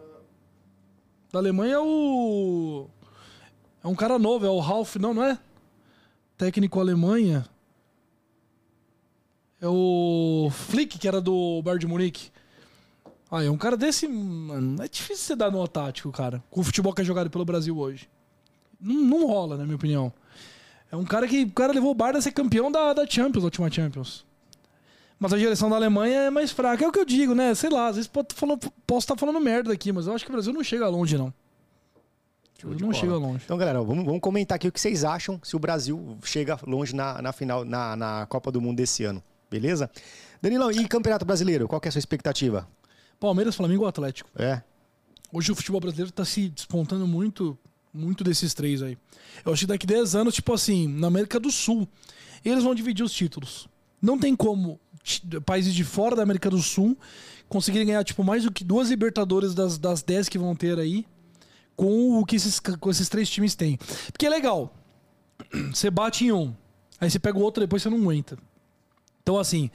Da 1.32 1.40
Alemanha 1.40 1.76
é 1.76 1.80
o. 1.80 2.88
É 3.84 3.88
um 3.88 3.96
cara 3.96 4.18
novo, 4.18 4.46
é 4.46 4.50
o 4.50 4.60
Ralf, 4.60 4.96
não, 4.96 5.14
não 5.14 5.24
é? 5.24 5.38
Técnico 6.38 6.80
Alemanha. 6.80 7.46
É 9.60 9.68
o 9.68 10.50
Flick, 10.52 10.98
que 10.98 11.08
era 11.08 11.20
do 11.20 11.62
Bayern 11.62 11.80
de 11.80 11.88
Munique. 11.88 12.32
Ah, 13.30 13.44
é 13.44 13.50
um 13.50 13.58
cara 13.58 13.76
desse. 13.76 14.08
Mano, 14.08 14.82
é 14.82 14.88
difícil 14.88 15.26
você 15.26 15.36
dar 15.36 15.52
no 15.52 15.68
tático, 15.68 16.12
cara. 16.12 16.44
Com 16.50 16.62
o 16.62 16.64
futebol 16.64 16.94
que 16.94 17.02
é 17.02 17.06
jogado 17.06 17.30
pelo 17.30 17.44
Brasil 17.44 17.78
hoje. 17.78 18.10
Não, 18.80 18.96
não 18.96 19.28
rola, 19.28 19.58
na 19.58 19.64
minha 19.64 19.76
opinião. 19.76 20.14
É 20.92 20.96
um 20.96 21.04
cara 21.04 21.28
que. 21.28 21.44
O 21.44 21.52
cara 21.52 21.74
levou 21.74 21.92
o 21.92 21.96
Bayern 21.96 22.20
a 22.20 22.22
ser 22.22 22.32
campeão 22.32 22.72
da, 22.72 22.94
da 22.94 23.08
Champions, 23.08 23.42
da 23.42 23.48
última 23.48 23.72
Champions. 23.72 24.26
Mas 25.18 25.34
a 25.34 25.38
direção 25.38 25.70
da 25.70 25.76
Alemanha 25.76 26.20
é 26.22 26.30
mais 26.30 26.52
fraca. 26.52 26.86
É 26.86 26.88
o 26.88 26.92
que 26.92 27.00
eu 27.00 27.06
digo, 27.06 27.34
né? 27.34 27.56
Sei 27.56 27.70
lá, 27.70 27.88
às 27.88 27.96
vezes 27.96 28.10
tá 28.10 28.24
posso 28.86 29.06
estar 29.06 29.18
falando 29.18 29.40
merda 29.40 29.74
aqui, 29.74 29.92
mas 29.92 30.08
eu 30.08 30.14
acho 30.14 30.24
que 30.24 30.30
o 30.30 30.34
Brasil 30.34 30.54
não 30.54 30.64
chega 30.64 30.88
longe, 30.88 31.18
não. 31.18 31.34
Não 32.64 32.78
bola. 32.78 32.94
chega 32.94 33.16
longe. 33.16 33.42
Então, 33.46 33.58
galera, 33.58 33.82
vamos, 33.82 34.06
vamos 34.06 34.22
comentar 34.22 34.56
aqui 34.56 34.68
o 34.68 34.72
que 34.72 34.80
vocês 34.80 35.04
acham 35.04 35.40
se 35.44 35.56
o 35.56 35.60
Brasil 35.60 36.18
chega 36.24 36.58
longe 36.66 36.96
na, 36.96 37.22
na 37.22 37.34
final, 37.34 37.66
na, 37.66 37.96
na 37.96 38.26
Copa 38.28 38.52
do 38.52 38.62
Mundo 38.62 38.78
desse 38.78 39.04
ano. 39.04 39.22
Beleza? 39.50 39.90
Danilão, 40.42 40.72
e 40.72 40.88
Campeonato 40.88 41.26
Brasileiro? 41.26 41.68
Qual 41.68 41.80
que 41.80 41.88
é 41.88 41.90
a 41.90 41.92
sua 41.92 42.00
expectativa? 42.00 42.68
Palmeiras, 43.20 43.56
Flamengo 43.56 43.84
ou 43.84 43.88
Atlético. 43.88 44.30
É? 44.36 44.62
Hoje 45.32 45.52
o 45.52 45.56
futebol 45.56 45.80
brasileiro 45.80 46.12
tá 46.12 46.26
se 46.26 46.50
despontando 46.50 47.08
muito, 47.08 47.58
muito 47.94 48.24
desses 48.24 48.54
três 48.54 48.82
aí. 48.82 48.98
Eu 49.46 49.54
acho 49.54 49.62
que 49.62 49.68
daqui 49.68 49.88
10 49.88 50.16
anos, 50.16 50.36
tipo 50.36 50.54
assim, 50.54 50.88
na 50.88 51.08
América 51.08 51.40
do 51.40 51.52
Sul, 51.52 51.88
eles 52.44 52.64
vão 52.64 52.76
dividir 52.76 53.04
os 53.04 53.14
títulos. 53.14 53.68
Não 54.02 54.20
tem 54.20 54.36
como 54.36 54.80
países 55.46 55.74
de 55.74 55.84
fora 55.84 56.16
da 56.16 56.24
América 56.24 56.50
do 56.50 56.62
Sul 56.62 56.98
conseguirem 57.48 57.88
ganhar, 57.88 58.04
tipo, 58.04 58.24
mais 58.24 58.44
do 58.44 58.52
que 58.52 58.64
duas 58.64 58.90
Libertadores 58.90 59.54
das, 59.54 59.78
das 59.78 60.02
10 60.02 60.30
que 60.30 60.38
vão 60.38 60.56
ter 60.56 60.78
aí 60.80 61.06
com 61.76 62.20
o 62.20 62.26
que 62.26 62.36
esses, 62.36 62.60
com 62.60 62.90
esses 62.90 63.10
três 63.10 63.30
times 63.30 63.56
têm. 63.56 63.78
Porque 64.12 64.26
é 64.26 64.30
legal. 64.30 64.74
Você 65.74 65.90
bate 65.90 66.26
em 66.26 66.32
um, 66.32 66.54
aí 67.00 67.10
você 67.10 67.20
pega 67.20 67.38
o 67.38 67.42
outro, 67.42 67.62
depois 67.62 67.82
você 67.82 67.90
não 67.90 67.98
aguenta. 67.98 68.38
Então, 69.22 69.38
assim, 69.38 69.70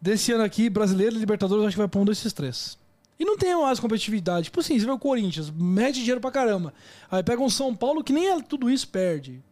desse 0.00 0.32
ano 0.32 0.44
aqui, 0.44 0.68
brasileiro 0.68 1.16
e 1.16 1.18
Libertadores, 1.18 1.64
acho 1.64 1.74
que 1.74 1.78
vai 1.78 1.88
pra 1.88 2.00
um 2.00 2.04
desses 2.04 2.32
três. 2.32 2.78
E 3.18 3.24
não 3.24 3.36
tem 3.36 3.54
mais 3.54 3.78
competitividade. 3.78 4.44
Tipo 4.44 4.60
assim, 4.60 4.78
você 4.78 4.86
vê 4.86 4.90
o 4.90 4.98
Corinthians, 4.98 5.50
mete 5.50 5.96
dinheiro 5.96 6.20
pra 6.20 6.30
caramba. 6.30 6.72
Aí 7.10 7.22
pega 7.22 7.42
um 7.42 7.50
São 7.50 7.74
Paulo 7.76 8.02
que 8.02 8.12
nem 8.12 8.28
é 8.28 8.40
tudo 8.40 8.70
isso 8.70 8.88
perde. 8.88 9.42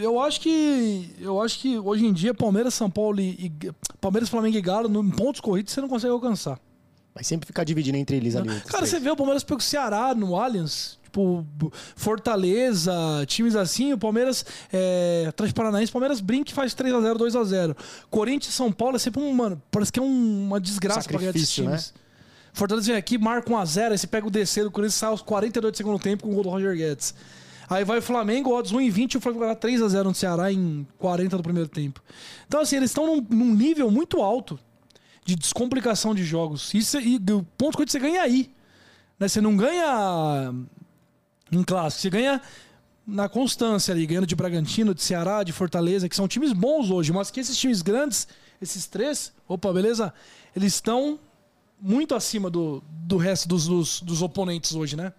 Eu 0.00 0.20
acho 0.20 0.40
que. 0.40 1.14
Eu 1.18 1.42
acho 1.42 1.58
que 1.58 1.78
hoje 1.78 2.06
em 2.06 2.12
dia, 2.12 2.32
Palmeiras, 2.32 2.72
São 2.72 2.88
Paulo 2.88 3.20
e. 3.20 3.52
Palmeiras, 4.00 4.28
Flamengo 4.28 4.56
e 4.56 4.60
Galo, 4.62 4.88
em 5.02 5.10
pontos 5.10 5.40
corridos, 5.40 5.72
você 5.72 5.80
não 5.80 5.88
consegue 5.88 6.12
alcançar. 6.12 6.58
Vai 7.14 7.24
sempre 7.24 7.46
ficar 7.46 7.64
dividindo 7.64 7.96
entre 7.98 8.16
eles 8.16 8.36
ali. 8.36 8.48
Cara, 8.48 8.60
três. 8.78 8.88
você 8.90 9.00
vê 9.00 9.10
o 9.10 9.16
Palmeiras 9.16 9.42
pegou 9.42 9.58
o 9.58 9.62
Ceará 9.62 10.14
no 10.14 10.36
Allianz. 10.36 10.98
Tipo, 11.04 11.44
Fortaleza, 11.96 12.92
times 13.26 13.56
assim, 13.56 13.92
o 13.92 13.98
Palmeiras, 13.98 14.44
é, 14.72 15.24
Atlético 15.28 15.56
Paranaense, 15.56 15.90
Palmeiras 15.90 16.20
brinca 16.20 16.50
e 16.50 16.54
faz 16.54 16.74
3x0, 16.74 17.16
2x0. 17.18 17.76
Corinthians, 18.08 18.54
São 18.54 18.70
Paulo 18.70 18.96
é 18.96 18.98
sempre 18.98 19.20
um, 19.20 19.32
mano, 19.32 19.60
parece 19.70 19.92
que 19.92 19.98
é 19.98 20.02
um- 20.02 20.46
uma 20.46 20.60
desgraça 20.60 21.08
pra 21.08 21.18
ganhar 21.18 21.32
desses 21.32 21.48
Sacrifício, 21.48 21.64
né? 21.70 21.76
times. 21.78 21.94
Fortaleza 22.52 22.86
vem 22.88 22.96
aqui, 22.96 23.18
marca 23.18 23.48
1x0, 23.50 23.92
aí 23.92 23.98
você 23.98 24.06
pega 24.06 24.26
o 24.26 24.30
DC 24.30 24.64
do 24.64 24.70
Corinthians, 24.70 24.94
sai 24.94 25.08
aos 25.10 25.22
42 25.22 25.72
do 25.72 25.76
segundo 25.76 25.98
tempo 25.98 26.24
com 26.24 26.30
o 26.30 26.34
gol 26.34 26.42
do 26.44 26.48
Roger 26.50 26.76
Guedes. 26.76 27.14
Aí 27.68 27.84
vai 27.84 27.98
o 27.98 28.02
Flamengo, 28.02 28.52
odds 28.52 28.72
1,20 28.72 29.14
e 29.14 29.16
o 29.18 29.20
Flamengo 29.20 29.44
vai 29.46 29.48
dar 29.54 29.56
3x0 29.60 30.04
no 30.04 30.14
Ceará 30.14 30.52
em 30.52 30.86
40 30.98 31.36
do 31.36 31.42
primeiro 31.42 31.68
tempo. 31.68 32.02
Então, 32.46 32.60
assim, 32.60 32.76
eles 32.76 32.90
estão 32.90 33.06
num, 33.06 33.24
num 33.30 33.54
nível 33.54 33.90
muito 33.90 34.20
alto 34.20 34.58
de 35.24 35.36
descomplicação 35.36 36.14
de 36.14 36.24
jogos. 36.24 36.72
Isso, 36.74 36.98
e 36.98 37.16
o 37.16 37.42
ponto 37.56 37.78
que 37.78 37.90
você 37.90 37.98
ganha 37.98 38.22
aí. 38.22 38.50
Né? 39.18 39.28
Você 39.28 39.40
não 39.40 39.56
ganha 39.56 40.52
em 41.52 41.62
clássico, 41.62 42.02
você 42.02 42.10
ganha 42.10 42.40
na 43.06 43.28
constância 43.28 43.92
ali, 43.92 44.06
ganhando 44.06 44.26
de 44.26 44.36
Bragantino, 44.36 44.94
de 44.94 45.02
Ceará, 45.02 45.42
de 45.42 45.52
Fortaleza, 45.52 46.08
que 46.08 46.16
são 46.16 46.28
times 46.28 46.52
bons 46.52 46.90
hoje, 46.90 47.12
mas 47.12 47.30
que 47.30 47.40
esses 47.40 47.56
times 47.56 47.82
grandes, 47.82 48.28
esses 48.62 48.86
três, 48.86 49.32
opa, 49.48 49.72
beleza? 49.72 50.12
Eles 50.54 50.74
estão 50.74 51.18
muito 51.80 52.14
acima 52.14 52.50
do, 52.50 52.82
do 52.88 53.16
resto 53.16 53.48
dos, 53.48 53.66
dos, 53.66 54.00
dos 54.00 54.22
oponentes 54.22 54.74
hoje, 54.74 54.96
né? 54.96 55.12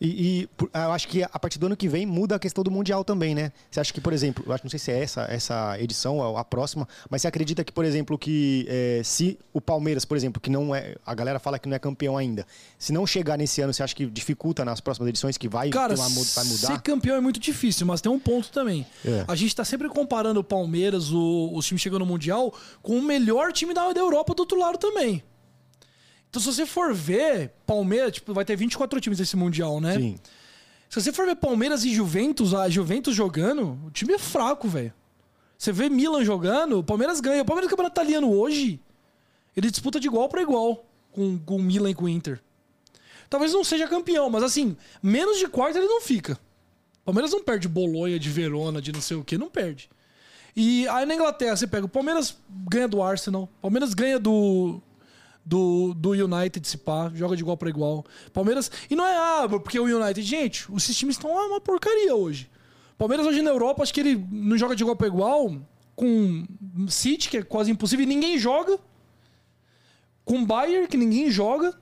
E, 0.00 0.40
e, 0.40 0.46
por- 0.56 0.70
eu 0.72 0.92
acho 0.92 1.06
que 1.06 1.22
a 1.22 1.38
partir 1.38 1.58
do 1.58 1.66
ano 1.66 1.76
que 1.76 1.86
vem 1.86 2.06
muda 2.06 2.34
a 2.36 2.38
questão 2.38 2.64
do 2.64 2.70
Mundial 2.70 3.04
também, 3.04 3.34
né? 3.34 3.52
Você 3.70 3.80
acha 3.80 3.92
que, 3.92 4.00
por 4.00 4.14
exemplo, 4.14 4.42
eu 4.46 4.52
acho, 4.52 4.64
não 4.64 4.70
sei 4.70 4.78
se 4.78 4.90
é 4.90 5.02
essa, 5.02 5.22
essa 5.24 5.78
edição 5.78 6.16
ou 6.18 6.38
a 6.38 6.44
próxima, 6.44 6.88
mas 7.10 7.20
você 7.20 7.28
acredita 7.28 7.62
que, 7.62 7.70
por 7.70 7.84
exemplo, 7.84 8.16
que 8.16 8.64
é, 8.68 9.02
se 9.04 9.38
o 9.52 9.60
Palmeiras, 9.60 10.06
por 10.06 10.16
exemplo, 10.16 10.40
que 10.40 10.48
não 10.48 10.74
é. 10.74 10.94
A 11.04 11.14
galera 11.14 11.38
fala 11.38 11.58
que 11.58 11.68
não 11.68 11.76
é 11.76 11.78
campeão 11.78 12.16
ainda, 12.16 12.46
se 12.78 12.94
não 12.94 13.06
chegar 13.06 13.36
nesse 13.36 13.60
ano, 13.60 13.74
você 13.74 13.82
acha 13.82 13.94
que 13.94 14.06
dificulta 14.06 14.64
nas 14.64 14.80
próximas 14.80 15.08
edições 15.10 15.36
que 15.36 15.48
vai, 15.48 15.68
Cara, 15.68 15.94
vai 15.94 16.08
ser 16.08 16.44
mudar? 16.44 16.80
campeão 16.80 17.16
é 17.16 17.20
muito 17.20 17.38
difícil, 17.38 17.86
mas 17.86 18.00
tem 18.00 18.10
um 18.10 18.18
ponto 18.18 18.50
também. 18.50 18.86
É. 19.04 19.24
A 19.28 19.34
gente 19.34 19.54
tá 19.54 19.66
sempre 19.66 19.86
comparando 19.90 20.40
o 20.40 20.44
Palmeiras, 20.44 21.10
o, 21.12 21.50
os 21.54 21.66
times 21.66 21.82
chegando 21.82 22.00
no 22.00 22.06
Mundial, 22.06 22.54
com 22.82 22.96
o 22.98 23.02
melhor 23.02 23.52
time 23.52 23.74
da, 23.74 23.92
da 23.92 24.00
Europa 24.00 24.34
do 24.34 24.40
outro 24.40 24.58
lado 24.58 24.78
também. 24.78 25.22
Então, 26.30 26.40
se 26.40 26.52
você 26.52 26.64
for 26.64 26.94
ver, 26.94 27.50
Palmeiras, 27.66 28.12
tipo, 28.12 28.32
vai 28.32 28.44
ter 28.44 28.56
24 28.56 29.00
times 29.00 29.18
nesse 29.18 29.36
Mundial, 29.36 29.80
né? 29.80 29.96
Sim. 29.96 30.16
Se 30.88 31.00
você 31.00 31.12
for 31.12 31.26
ver 31.26 31.36
Palmeiras 31.36 31.84
e 31.84 31.92
Juventus, 31.92 32.54
a 32.54 32.68
Juventus 32.68 33.14
jogando, 33.14 33.78
o 33.84 33.90
time 33.90 34.14
é 34.14 34.18
fraco, 34.18 34.68
velho. 34.68 34.92
Você 35.58 35.72
vê 35.72 35.88
Milan 35.88 36.24
jogando, 36.24 36.78
o 36.78 36.84
Palmeiras 36.84 37.20
ganha. 37.20 37.42
O 37.42 37.44
Palmeiras 37.44 37.66
no 37.66 37.70
campeonato 37.70 38.00
italiano 38.00 38.32
hoje, 38.32 38.80
ele 39.56 39.70
disputa 39.70 40.00
de 40.00 40.06
igual 40.06 40.28
para 40.28 40.40
igual 40.40 40.86
com, 41.12 41.38
com 41.38 41.56
o 41.56 41.62
Milan 41.62 41.90
e 41.90 41.94
com 41.94 42.04
o 42.04 42.08
Inter. 42.08 42.40
Talvez 43.28 43.52
não 43.52 43.62
seja 43.62 43.86
campeão, 43.86 44.30
mas 44.30 44.42
assim, 44.42 44.76
menos 45.02 45.38
de 45.38 45.46
quarto 45.48 45.78
ele 45.78 45.86
não 45.86 46.00
fica. 46.00 46.38
O 47.02 47.06
Palmeiras 47.06 47.32
não 47.32 47.42
perde 47.42 47.68
Bolonha 47.68 48.18
de 48.18 48.30
Verona, 48.30 48.80
de 48.80 48.92
não 48.92 49.00
sei 49.00 49.16
o 49.16 49.24
que, 49.24 49.36
não 49.36 49.50
perde. 49.50 49.90
E 50.56 50.88
aí 50.88 51.06
na 51.06 51.14
Inglaterra, 51.14 51.56
você 51.56 51.66
pega 51.66 51.86
o 51.86 51.88
Palmeiras 51.88 52.36
ganha 52.68 52.88
do 52.88 53.02
Arsenal, 53.02 53.44
o 53.44 53.62
Palmeiras 53.62 53.94
ganha 53.94 54.18
do 54.18 54.80
do, 55.44 55.94
do 55.94 56.10
United, 56.10 56.66
se 56.66 56.78
pá, 56.78 57.10
joga 57.14 57.36
de 57.36 57.42
igual 57.42 57.56
para 57.56 57.68
igual. 57.68 58.04
Palmeiras. 58.32 58.70
E 58.88 58.94
não 58.94 59.06
é, 59.06 59.16
ah, 59.16 59.48
porque 59.48 59.78
o 59.78 59.84
United. 59.84 60.22
Gente, 60.22 60.66
esses 60.76 60.96
times 60.96 61.16
estão 61.16 61.30
uma 61.30 61.46
uma 61.46 61.60
porcaria 61.60 62.14
hoje. 62.14 62.50
Palmeiras 62.96 63.26
hoje 63.26 63.40
na 63.42 63.50
Europa, 63.50 63.82
acho 63.82 63.94
que 63.94 64.00
ele 64.00 64.26
não 64.30 64.58
joga 64.58 64.76
de 64.76 64.82
igual 64.82 64.94
para 64.94 65.06
igual 65.06 65.56
com 66.00 66.46
City, 66.88 67.28
que 67.28 67.36
é 67.36 67.42
quase 67.42 67.70
impossível, 67.70 68.04
e 68.04 68.06
ninguém 68.06 68.38
joga. 68.38 68.78
Com 70.24 70.44
Bayern, 70.44 70.86
que 70.86 70.96
ninguém 70.96 71.30
joga. 71.30 71.74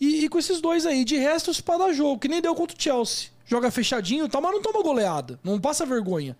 E, 0.00 0.24
e 0.24 0.28
com 0.28 0.38
esses 0.38 0.60
dois 0.60 0.86
aí. 0.86 1.04
De 1.04 1.16
resto, 1.16 1.52
se 1.52 1.62
dá 1.62 1.92
jogo, 1.92 2.18
que 2.18 2.28
nem 2.28 2.40
deu 2.40 2.54
contra 2.54 2.76
o 2.76 2.80
Chelsea. 2.80 3.28
Joga 3.44 3.70
fechadinho, 3.70 4.28
tá, 4.28 4.40
mas 4.40 4.52
não 4.52 4.62
toma 4.62 4.82
goleada. 4.82 5.38
Não 5.44 5.60
passa 5.60 5.84
vergonha. 5.84 6.36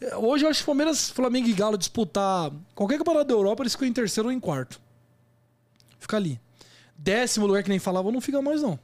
É, 0.00 0.16
Hoje 0.16 0.44
eu 0.44 0.50
acho 0.50 0.60
que 0.60 0.66
Palmeiras, 0.66 1.08
Flamengo 1.08 1.48
e 1.48 1.52
Galo 1.52 1.78
disputar 1.78 2.52
qualquer 2.74 2.98
campeonato 2.98 3.26
da 3.26 3.34
Europa, 3.34 3.62
eles 3.62 3.72
ficam 3.72 3.88
em 3.88 3.92
terceiro 3.92 4.28
ou 4.28 4.32
em 4.32 4.40
quarto. 4.40 4.80
Fica 6.04 6.18
ali. 6.18 6.38
Décimo 6.98 7.46
lugar 7.46 7.62
que 7.62 7.70
nem 7.70 7.78
falava, 7.78 8.12
não 8.12 8.20
fica 8.20 8.42
mais, 8.42 8.60
não. 8.60 8.78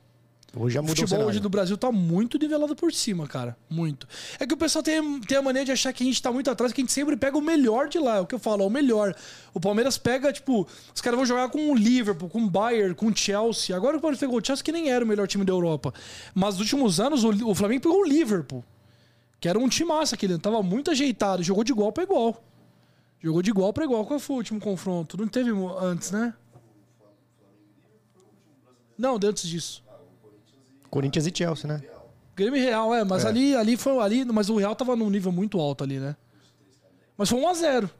Hoje 0.57 0.75
já 0.75 0.81
O 0.81 0.83
mudou 0.83 0.95
o 0.95 0.97
futebol 0.97 1.09
cenário. 1.09 1.29
hoje 1.29 1.39
do 1.39 1.51
Brasil 1.51 1.77
tá 1.77 1.93
muito 1.93 2.39
nivelado 2.39 2.75
por 2.75 2.91
cima, 2.95 3.27
cara. 3.27 3.55
Muito. 3.69 4.09
É 4.39 4.47
que 4.47 4.55
o 4.55 4.57
pessoal 4.57 4.83
tem, 4.83 5.21
tem 5.21 5.37
a 5.37 5.43
mania 5.43 5.65
de 5.67 5.71
achar 5.71 5.93
que 5.93 6.03
a 6.03 6.07
gente 6.07 6.21
tá 6.21 6.33
muito 6.33 6.51
atrás, 6.51 6.73
que 6.73 6.81
a 6.81 6.83
gente 6.83 6.93
sempre 6.93 7.15
pega 7.15 7.37
o 7.37 7.43
melhor 7.43 7.89
de 7.89 7.99
lá. 7.99 8.17
É 8.17 8.21
o 8.21 8.27
que 8.27 8.35
eu 8.35 8.39
falo, 8.39 8.63
é 8.63 8.67
o 8.67 8.71
melhor. 8.71 9.15
O 9.53 9.61
Palmeiras 9.61 9.99
pega, 9.99 10.33
tipo, 10.33 10.67
os 10.95 11.01
caras 11.03 11.19
vão 11.19 11.27
jogar 11.27 11.51
com 11.51 11.71
o 11.71 11.75
Liverpool, 11.77 12.29
com 12.31 12.43
o 12.43 12.49
Bayern, 12.51 12.95
com 12.95 13.07
o 13.09 13.17
Chelsea. 13.17 13.77
Agora 13.77 13.99
o 13.99 14.01
Palmeiras 14.01 14.19
pegou 14.19 14.39
o 14.41 14.45
Chelsea, 14.45 14.65
que 14.65 14.73
nem 14.73 14.91
era 14.91 15.05
o 15.05 15.07
melhor 15.07 15.29
time 15.29 15.45
da 15.45 15.53
Europa. 15.53 15.93
Mas 16.35 16.55
nos 16.55 16.63
últimos 16.63 16.99
anos, 16.99 17.23
o, 17.23 17.51
o 17.51 17.55
Flamengo 17.55 17.83
pegou 17.83 18.01
o 18.01 18.05
Liverpool. 18.05 18.65
Que 19.39 19.49
era 19.49 19.59
um 19.59 19.69
time 19.69 19.89
massa 19.91 20.17
aquele. 20.17 20.37
Tava 20.39 20.63
muito 20.65 20.91
ajeitado. 20.91 21.43
Jogou 21.45 21.63
de 21.63 21.71
igual 21.71 21.93
pra 21.93 22.03
igual. 22.03 22.43
Jogou 23.23 23.41
de 23.43 23.51
igual 23.51 23.73
pra 23.73 23.85
igual. 23.85 24.05
Qual 24.05 24.19
foi 24.19 24.35
o 24.35 24.39
último 24.39 24.59
confronto? 24.59 25.17
Não 25.17 25.29
teve 25.29 25.51
antes, 25.81 26.11
né? 26.11 26.35
Não, 29.01 29.19
deu 29.19 29.31
antes 29.31 29.49
disso. 29.49 29.83
Corinthians 30.91 31.27
e 31.27 31.33
Chelsea, 31.35 31.67
né? 31.67 31.83
Grêmio 32.37 32.59
e 32.61 32.63
Real, 32.65 32.95
é, 32.95 33.05
mas 33.05 33.25
É. 33.25 33.29
ali, 33.29 33.55
ali 33.57 33.77
foi 33.77 33.99
ali, 33.99 34.25
mas 34.25 34.49
o 34.51 34.57
Real 34.57 34.75
tava 34.75 34.95
num 34.97 35.09
nível 35.11 35.33
muito 35.33 35.59
alto 35.61 35.85
ali, 35.85 35.99
né? 35.99 36.17
Mas 37.17 37.29
foi 37.29 37.39
1 37.41 37.49
a 37.49 37.55
0. 37.55 37.91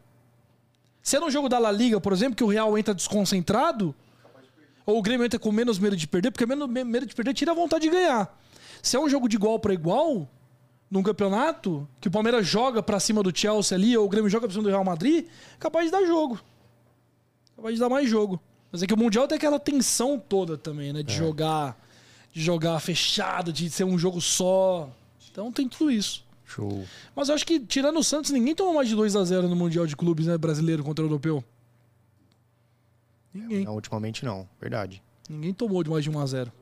Se 1.03 1.17
é 1.17 1.21
no 1.21 1.31
jogo 1.31 1.49
da 1.49 1.59
La 1.59 1.71
Liga, 1.73 2.01
por 2.01 2.13
exemplo, 2.13 2.37
que 2.37 2.45
o 2.45 2.47
Real 2.49 2.77
entra 2.77 2.93
desconcentrado, 2.95 3.95
ou 4.85 4.99
o 4.99 5.03
Grêmio 5.03 5.25
entra 5.25 5.39
com 5.39 5.51
menos 5.53 5.79
medo 5.79 5.97
de 5.97 6.07
perder, 6.07 6.31
porque 6.31 6.45
menos 6.47 6.69
me- 6.69 6.85
medo 6.85 7.07
de 7.07 7.15
perder 7.15 7.33
tira 7.35 7.53
a 7.53 7.55
vontade 7.55 7.85
de 7.85 7.91
ganhar. 7.91 8.39
Se 8.83 8.97
é 8.97 9.01
um 9.01 9.09
jogo 9.09 9.29
de 9.29 9.37
igual 9.37 9.59
pra 9.59 9.73
igual, 9.73 10.29
num 10.91 11.03
campeonato, 11.03 11.89
que 12.01 12.09
o 12.09 12.11
Palmeiras 12.11 12.47
joga 12.47 12.83
pra 12.83 12.99
cima 13.01 13.23
do 13.23 13.35
Chelsea 13.37 13.77
ali, 13.77 13.97
ou 13.97 14.05
o 14.07 14.09
Grêmio 14.09 14.29
joga 14.31 14.47
pra 14.47 14.53
cima 14.53 14.65
do 14.65 14.69
Real 14.71 14.85
Madrid, 14.85 15.27
capaz 15.59 15.87
de 15.87 15.93
dar 15.93 16.05
jogo. 16.05 16.41
Capaz 17.57 17.75
de 17.75 17.81
dar 17.81 17.89
mais 17.89 18.09
jogo. 18.09 18.41
Mas 18.71 18.83
é 18.83 18.87
que 18.87 18.95
o 18.95 18.97
Mundial 18.97 19.27
tem 19.27 19.37
aquela 19.37 19.59
tensão 19.59 20.19
toda 20.19 20.57
também, 20.57 20.93
né? 20.93 21.03
De 21.03 21.15
jogar 21.15 21.77
de 22.33 22.41
jogar 22.41 22.79
fechado, 22.81 23.53
de 23.53 23.69
ser 23.71 23.85
um 23.85 23.99
jogo 23.99 24.21
só. 24.21 24.89
Então 25.31 25.51
tem 25.51 25.69
tudo 25.69 25.91
isso. 25.91 26.25
Show. 26.45 26.85
Mas 27.15 27.29
eu 27.29 27.35
acho 27.35 27.47
que, 27.47 27.61
tirando 27.61 27.99
o 27.99 28.05
Santos, 28.05 28.31
ninguém 28.31 28.55
tomou 28.55 28.75
mais 28.75 28.89
de 28.89 28.95
2 28.95 29.15
a 29.17 29.25
0 29.25 29.49
no 29.49 29.57
Mundial 29.57 29.87
de 29.87 29.97
Clubes, 29.97 30.27
né? 30.27 30.37
Brasileiro 30.37 30.83
contra 30.83 31.05
o 31.05 31.09
europeu. 31.09 31.45
Ninguém. 33.33 33.65
Não, 33.65 33.75
ultimamente 33.75 34.25
não. 34.25 34.49
Verdade. 34.61 35.03
Ninguém 35.29 35.55
tomou 35.55 35.83
de 35.85 35.91
mais 35.91 36.03
de 36.03 36.11
1 36.11 36.19
a 36.19 36.27
0 36.27 36.53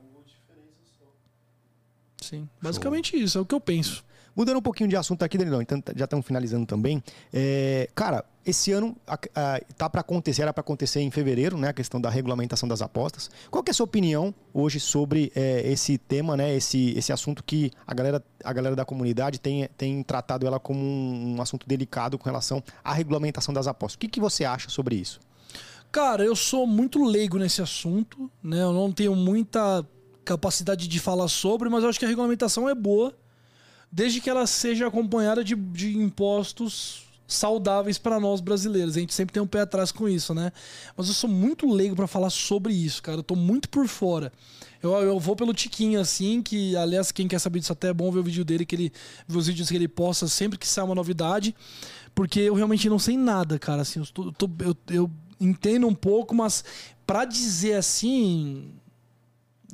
Sim. 2.21 2.49
Basicamente 2.61 3.17
isso, 3.17 3.39
é 3.39 3.41
o 3.41 3.47
que 3.47 3.55
eu 3.55 3.61
penso. 3.61 4.05
Mudando 4.37 4.59
um 4.59 4.63
pouquinho 4.63 4.89
de 4.89 4.97
assunto 4.97 5.23
aqui, 5.23 5.39
Danilão, 5.39 5.63
então 5.63 5.83
já 5.97 6.05
estamos 6.05 6.27
finalizando 6.27 6.67
também. 6.67 7.03
É, 7.33 7.89
cara, 7.95 8.25
esse 8.49 8.73
ano 8.73 8.97
a- 9.07 9.19
a- 9.35 9.61
tá 9.77 9.89
para 9.91 10.01
acontecer, 10.01 10.43
era 10.43 10.53
para 10.53 10.61
acontecer 10.63 11.01
em 11.01 11.11
fevereiro, 11.11 11.57
né? 11.59 11.69
A 11.69 11.73
questão 11.73 12.01
da 12.01 12.09
regulamentação 12.09 12.69
das 12.69 12.81
apostas. 12.83 13.31
Qual 13.51 13.63
é 13.67 13.71
a 13.71 13.75
sua 13.75 13.85
opinião 13.85 14.35
hoje 14.53 14.81
sobre 14.81 15.31
é, 15.35 15.71
esse 15.71 15.99
tema, 15.99 16.37
né? 16.37 16.55
Esse, 16.55 16.91
esse 16.97 17.13
assunto 17.13 17.43
que 17.45 17.71
a 17.87 17.95
galera, 17.95 18.25
a 18.45 18.53
galera 18.53 18.75
da 18.77 18.85
comunidade 18.85 19.39
tem, 19.39 19.69
tem 19.77 20.03
tratado 20.03 20.47
ela 20.47 20.59
como 20.59 20.81
um, 20.81 21.37
um 21.37 21.43
assunto 21.43 21.67
delicado 21.69 22.17
com 22.19 22.25
relação 22.25 22.63
à 22.83 22.93
regulamentação 22.93 23.53
das 23.53 23.67
apostas. 23.67 23.97
O 23.97 23.99
que, 23.99 24.09
que 24.09 24.21
você 24.21 24.45
acha 24.45 24.69
sobre 24.69 24.97
isso? 24.97 25.21
Cara, 25.91 26.23
eu 26.25 26.37
sou 26.37 26.67
muito 26.67 27.03
leigo 27.03 27.39
nesse 27.39 27.63
assunto, 27.63 28.31
né? 28.43 28.63
Eu 28.63 28.73
não 28.73 28.93
tenho 28.93 29.17
muita 29.17 29.85
capacidade 30.25 30.87
de 30.87 31.01
falar 31.01 31.29
sobre, 31.29 31.69
mas 31.71 31.83
eu 31.83 31.89
acho 31.89 31.99
que 31.99 32.05
a 32.05 32.09
regulamentação 32.09 32.69
é 32.69 32.75
boa, 32.75 33.17
desde 33.91 34.21
que 34.21 34.29
ela 34.29 34.47
seja 34.47 34.87
acompanhada 34.87 35.43
de, 35.43 35.55
de 35.55 35.97
impostos 35.97 37.08
saudáveis 37.29 37.99
para 37.99 38.19
nós 38.19 38.41
brasileiros. 38.41 38.97
A 38.97 39.01
gente 39.01 39.13
sempre 39.15 39.35
tem 39.35 39.43
um 39.43 39.47
pé 39.47 39.61
atrás 39.61 39.93
com 39.93 40.09
isso, 40.09 40.33
né? 40.35 40.51
Mas 40.97 41.07
eu 41.09 41.15
sou 41.15 41.29
muito 41.31 41.71
leigo 41.71 41.95
para 41.95 42.07
falar 42.07 42.31
sobre 42.31 42.73
isso, 42.73 43.03
cara. 43.03 43.19
Eu 43.19 43.23
tô 43.23 43.37
muito 43.37 43.69
por 43.69 43.87
fora. 43.87 44.33
Eu, 44.83 44.93
eu 44.95 45.21
vou 45.21 45.37
pelo 45.37 45.53
Tiquinho, 45.53 46.01
assim, 46.01 46.41
que, 46.41 46.75
aliás, 46.77 47.13
quem 47.13 47.29
quer 47.29 47.39
saber 47.39 47.59
disso 47.61 47.73
até 47.73 47.89
é 47.89 47.93
bom 47.93 48.11
ver 48.11 48.21
o 48.21 48.23
vídeo 48.25 48.45
dele, 48.45 48.65
que 48.65 48.75
ele 48.75 48.93
ver 49.27 49.37
os 49.39 49.47
vídeos 49.47 49.69
que 49.69 49.75
ele 49.77 49.89
posta 49.89 50.27
sempre 50.27 50.57
que 50.59 50.67
sai 50.67 50.85
uma 50.85 50.95
novidade, 50.95 51.55
porque 52.15 52.41
eu 52.41 52.55
realmente 52.55 52.89
não 52.89 52.99
sei 52.99 53.17
nada, 53.17 53.59
cara. 53.59 53.83
Assim, 53.83 54.01
eu, 54.01 54.07
tô- 54.33 54.51
eu 54.61 54.77
eu- 54.91 55.11
entendo 55.41 55.87
um 55.87 55.95
pouco, 55.95 56.35
mas 56.35 56.65
pra 57.07 57.25
dizer 57.25 57.75
assim, 57.75 58.71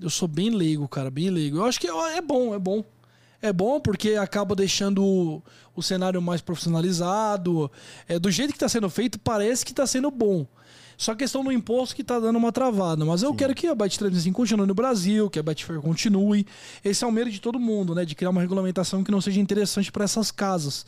eu 0.00 0.10
sou 0.10 0.26
bem 0.28 0.50
leigo, 0.50 0.86
cara, 0.88 1.10
bem 1.10 1.30
leigo. 1.30 1.58
Eu 1.58 1.64
acho 1.64 1.80
que 1.80 1.88
ó, 1.90 2.06
é 2.08 2.20
bom, 2.20 2.54
é 2.54 2.58
bom. 2.58 2.82
É 3.44 3.52
bom 3.52 3.78
porque 3.78 4.14
acaba 4.14 4.54
deixando 4.54 5.04
o, 5.04 5.42
o 5.76 5.82
cenário 5.82 6.22
mais 6.22 6.40
profissionalizado. 6.40 7.70
É, 8.08 8.18
do 8.18 8.30
jeito 8.30 8.52
que 8.52 8.56
está 8.56 8.70
sendo 8.70 8.88
feito, 8.88 9.18
parece 9.18 9.66
que 9.66 9.72
está 9.72 9.86
sendo 9.86 10.10
bom. 10.10 10.46
Só 10.96 11.12
a 11.12 11.14
questão 11.14 11.44
do 11.44 11.52
imposto 11.52 11.94
que 11.94 12.00
está 12.00 12.18
dando 12.18 12.36
uma 12.36 12.50
travada. 12.50 13.04
Mas 13.04 13.22
eu 13.22 13.34
quero 13.34 13.54
que 13.54 13.66
a 13.66 13.76
Bet365 13.76 14.32
continue 14.32 14.66
no 14.66 14.74
Brasil, 14.74 15.28
que 15.28 15.38
a 15.38 15.42
Betfair 15.42 15.78
continue. 15.82 16.46
Esse 16.82 17.04
é 17.04 17.06
o 17.06 17.12
medo 17.12 17.30
de 17.30 17.38
todo 17.38 17.60
mundo, 17.60 17.94
né? 17.94 18.06
De 18.06 18.14
criar 18.14 18.30
uma 18.30 18.40
regulamentação 18.40 19.04
que 19.04 19.10
não 19.10 19.20
seja 19.20 19.38
interessante 19.38 19.92
para 19.92 20.04
essas 20.04 20.30
casas. 20.30 20.86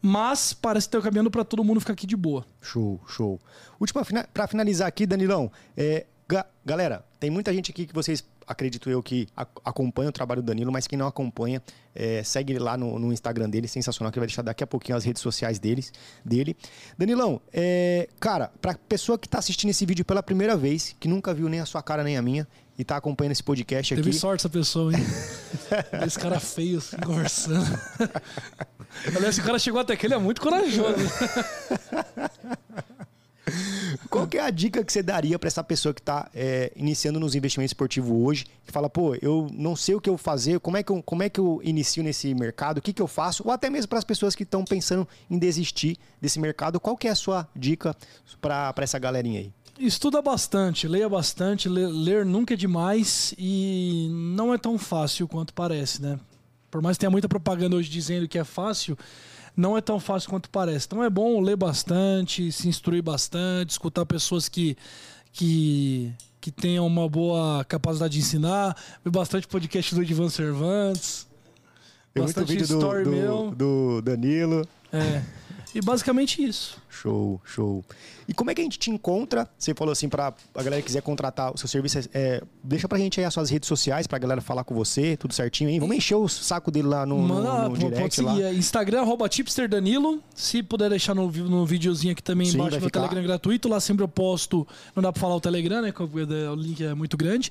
Mas 0.00 0.54
parece 0.54 0.88
que 0.88 0.96
está 0.96 1.06
caminhando 1.06 1.30
para 1.30 1.44
todo 1.44 1.62
mundo 1.62 1.78
ficar 1.78 1.92
aqui 1.92 2.06
de 2.06 2.16
boa. 2.16 2.46
Show, 2.62 3.02
show. 3.06 3.38
Última 3.78 4.02
para 4.32 4.48
finalizar 4.48 4.88
aqui, 4.88 5.04
Danilão. 5.04 5.52
É, 5.76 6.06
ga- 6.32 6.46
galera, 6.64 7.04
tem 7.20 7.30
muita 7.30 7.52
gente 7.52 7.70
aqui 7.70 7.86
que 7.86 7.94
vocês 7.94 8.24
acredito 8.46 8.90
eu 8.90 9.00
que 9.02 9.28
acompanha 9.64 10.08
o 10.08 10.12
trabalho 10.12 10.42
do 10.42 10.46
Danilo, 10.46 10.72
mas 10.72 10.86
quem 10.86 10.98
não 10.98 11.06
acompanha, 11.06 11.62
é, 11.94 12.22
segue 12.24 12.58
lá 12.58 12.76
no, 12.76 12.98
no 12.98 13.12
Instagram 13.12 13.48
dele, 13.48 13.68
sensacional, 13.68 14.10
que 14.10 14.18
ele 14.18 14.22
vai 14.22 14.26
deixar 14.26 14.42
daqui 14.42 14.64
a 14.64 14.66
pouquinho 14.66 14.96
as 14.98 15.04
redes 15.04 15.22
sociais 15.22 15.58
deles, 15.60 15.92
dele. 16.24 16.56
Danilão, 16.98 17.40
é, 17.52 18.08
cara, 18.18 18.50
pra 18.60 18.74
pessoa 18.74 19.16
que 19.16 19.28
tá 19.28 19.38
assistindo 19.38 19.70
esse 19.70 19.86
vídeo 19.86 20.04
pela 20.04 20.22
primeira 20.22 20.56
vez, 20.56 20.94
que 20.98 21.06
nunca 21.08 21.32
viu 21.32 21.48
nem 21.48 21.60
a 21.60 21.66
sua 21.66 21.82
cara 21.82 22.02
nem 22.02 22.16
a 22.16 22.22
minha, 22.22 22.46
e 22.76 22.82
tá 22.84 22.96
acompanhando 22.96 23.32
esse 23.32 23.44
podcast 23.44 23.94
Teve 23.94 24.10
aqui. 24.10 24.18
sorte 24.18 24.40
essa 24.40 24.48
pessoa, 24.48 24.92
hein? 24.92 24.98
Esse 26.06 26.18
cara 26.18 26.40
feio 26.40 26.78
assim, 26.78 26.96
conversando. 26.96 27.78
Aliás, 29.16 29.38
o 29.38 29.42
cara 29.42 29.58
chegou 29.58 29.80
até 29.80 29.92
aqui, 29.92 30.06
ele 30.06 30.14
é 30.14 30.18
muito 30.18 30.40
corajoso. 30.40 30.96
Qual 34.08 34.26
que 34.26 34.38
é 34.38 34.40
a 34.40 34.50
dica 34.50 34.84
que 34.84 34.92
você 34.92 35.02
daria 35.02 35.38
para 35.38 35.48
essa 35.48 35.64
pessoa 35.64 35.92
que 35.92 36.00
está 36.00 36.30
iniciando 36.76 37.18
nos 37.18 37.34
investimentos 37.34 37.70
esportivos 37.70 38.10
hoje, 38.12 38.46
que 38.64 38.72
fala, 38.72 38.88
pô, 38.88 39.16
eu 39.20 39.48
não 39.52 39.74
sei 39.74 39.94
o 39.94 40.00
que 40.00 40.08
eu 40.08 40.16
fazer, 40.16 40.60
como 40.60 40.76
é 40.76 40.82
que 40.82 40.92
eu, 40.92 41.02
como 41.02 41.22
é 41.22 41.28
que 41.28 41.40
eu 41.40 41.60
inicio 41.64 42.02
nesse 42.02 42.34
mercado, 42.34 42.78
o 42.78 42.82
que, 42.82 42.92
que 42.92 43.02
eu 43.02 43.08
faço, 43.08 43.42
ou 43.44 43.52
até 43.52 43.68
mesmo 43.68 43.88
para 43.88 43.98
as 43.98 44.04
pessoas 44.04 44.34
que 44.34 44.44
estão 44.44 44.64
pensando 44.64 45.06
em 45.30 45.38
desistir 45.38 45.96
desse 46.20 46.38
mercado, 46.38 46.78
qual 46.78 46.96
que 46.96 47.08
é 47.08 47.10
a 47.10 47.16
sua 47.16 47.48
dica 47.54 47.96
para 48.40 48.74
essa 48.78 48.98
galerinha 48.98 49.40
aí? 49.40 49.52
Estuda 49.78 50.20
bastante, 50.20 50.86
leia 50.86 51.08
bastante, 51.08 51.68
ler 51.68 52.24
nunca 52.24 52.54
é 52.54 52.56
demais 52.56 53.34
e 53.38 54.08
não 54.10 54.52
é 54.52 54.58
tão 54.58 54.78
fácil 54.78 55.26
quanto 55.26 55.52
parece, 55.54 56.00
né? 56.00 56.20
Por 56.70 56.80
mais 56.80 56.96
que 56.96 57.00
tenha 57.00 57.10
muita 57.10 57.28
propaganda 57.28 57.76
hoje 57.76 57.90
dizendo 57.90 58.28
que 58.28 58.38
é 58.38 58.44
fácil, 58.44 58.96
não 59.56 59.76
é 59.76 59.80
tão 59.80 60.00
fácil 60.00 60.30
quanto 60.30 60.48
parece. 60.50 60.86
Então 60.86 61.02
é 61.02 61.10
bom 61.10 61.40
ler 61.40 61.56
bastante, 61.56 62.50
se 62.50 62.68
instruir 62.68 63.02
bastante, 63.02 63.70
escutar 63.70 64.06
pessoas 64.06 64.48
que, 64.48 64.76
que, 65.32 66.12
que 66.40 66.50
tenham 66.50 66.86
uma 66.86 67.08
boa 67.08 67.64
capacidade 67.64 68.14
de 68.14 68.20
ensinar, 68.20 68.76
ver 69.04 69.10
bastante 69.10 69.46
podcast 69.46 69.94
do 69.94 70.02
Ivan 70.02 70.28
Cervantes, 70.28 71.26
Tem 72.12 72.22
muito 72.22 72.34
bastante 72.34 72.58
vídeo 72.58 72.78
do, 72.78 73.04
do, 73.04 73.10
meu. 73.10 73.50
do 73.54 74.02
Danilo. 74.02 74.66
É. 74.92 75.22
E 75.74 75.80
basicamente 75.80 76.42
isso. 76.42 76.76
Show, 76.88 77.40
show. 77.44 77.84
E 78.28 78.34
como 78.34 78.50
é 78.50 78.54
que 78.54 78.60
a 78.60 78.64
gente 78.64 78.78
te 78.78 78.90
encontra? 78.90 79.48
Você 79.58 79.74
falou 79.74 79.92
assim, 79.92 80.08
para 80.08 80.34
a 80.54 80.62
galera 80.62 80.80
que 80.82 80.86
quiser 80.86 81.02
contratar 81.02 81.52
o 81.52 81.58
seu 81.58 81.68
serviço, 81.68 81.98
é, 82.12 82.42
deixa 82.62 82.86
pra 82.86 82.98
gente 82.98 83.18
aí 83.18 83.26
as 83.26 83.34
suas 83.34 83.50
redes 83.50 83.66
sociais 83.66 84.06
pra 84.06 84.18
galera 84.18 84.40
falar 84.40 84.64
com 84.64 84.74
você, 84.74 85.16
tudo 85.16 85.34
certinho 85.34 85.70
aí. 85.70 85.80
Vamos 85.80 85.96
encher 85.96 86.14
o 86.14 86.28
saco 86.28 86.70
dele 86.70 86.88
lá 86.88 87.06
no, 87.06 87.20
no, 87.20 87.28
Manda, 87.28 87.68
no 87.68 87.78
pô, 87.78 87.90
direct 87.90 88.20
lá. 88.20 88.40
é 88.40 88.54
Instagram, 88.54 89.00
arroba 89.00 89.28
tipsterdanilo. 89.28 90.22
Se 90.34 90.62
puder 90.62 90.90
deixar 90.90 91.14
no, 91.14 91.30
no 91.30 91.66
videozinho 91.66 92.12
aqui 92.12 92.22
também 92.22 92.46
Sim, 92.46 92.58
embaixo 92.58 92.78
no. 92.78 92.90
Telegram 92.90 93.22
gratuito. 93.22 93.68
Lá 93.68 93.80
sempre 93.80 94.04
eu 94.04 94.08
posto. 94.08 94.66
Não 94.94 95.02
dá 95.02 95.12
pra 95.12 95.20
falar 95.20 95.36
o 95.36 95.40
Telegram, 95.40 95.82
né? 95.82 95.92
O 96.50 96.54
link 96.54 96.84
é 96.84 96.94
muito 96.94 97.16
grande. 97.16 97.50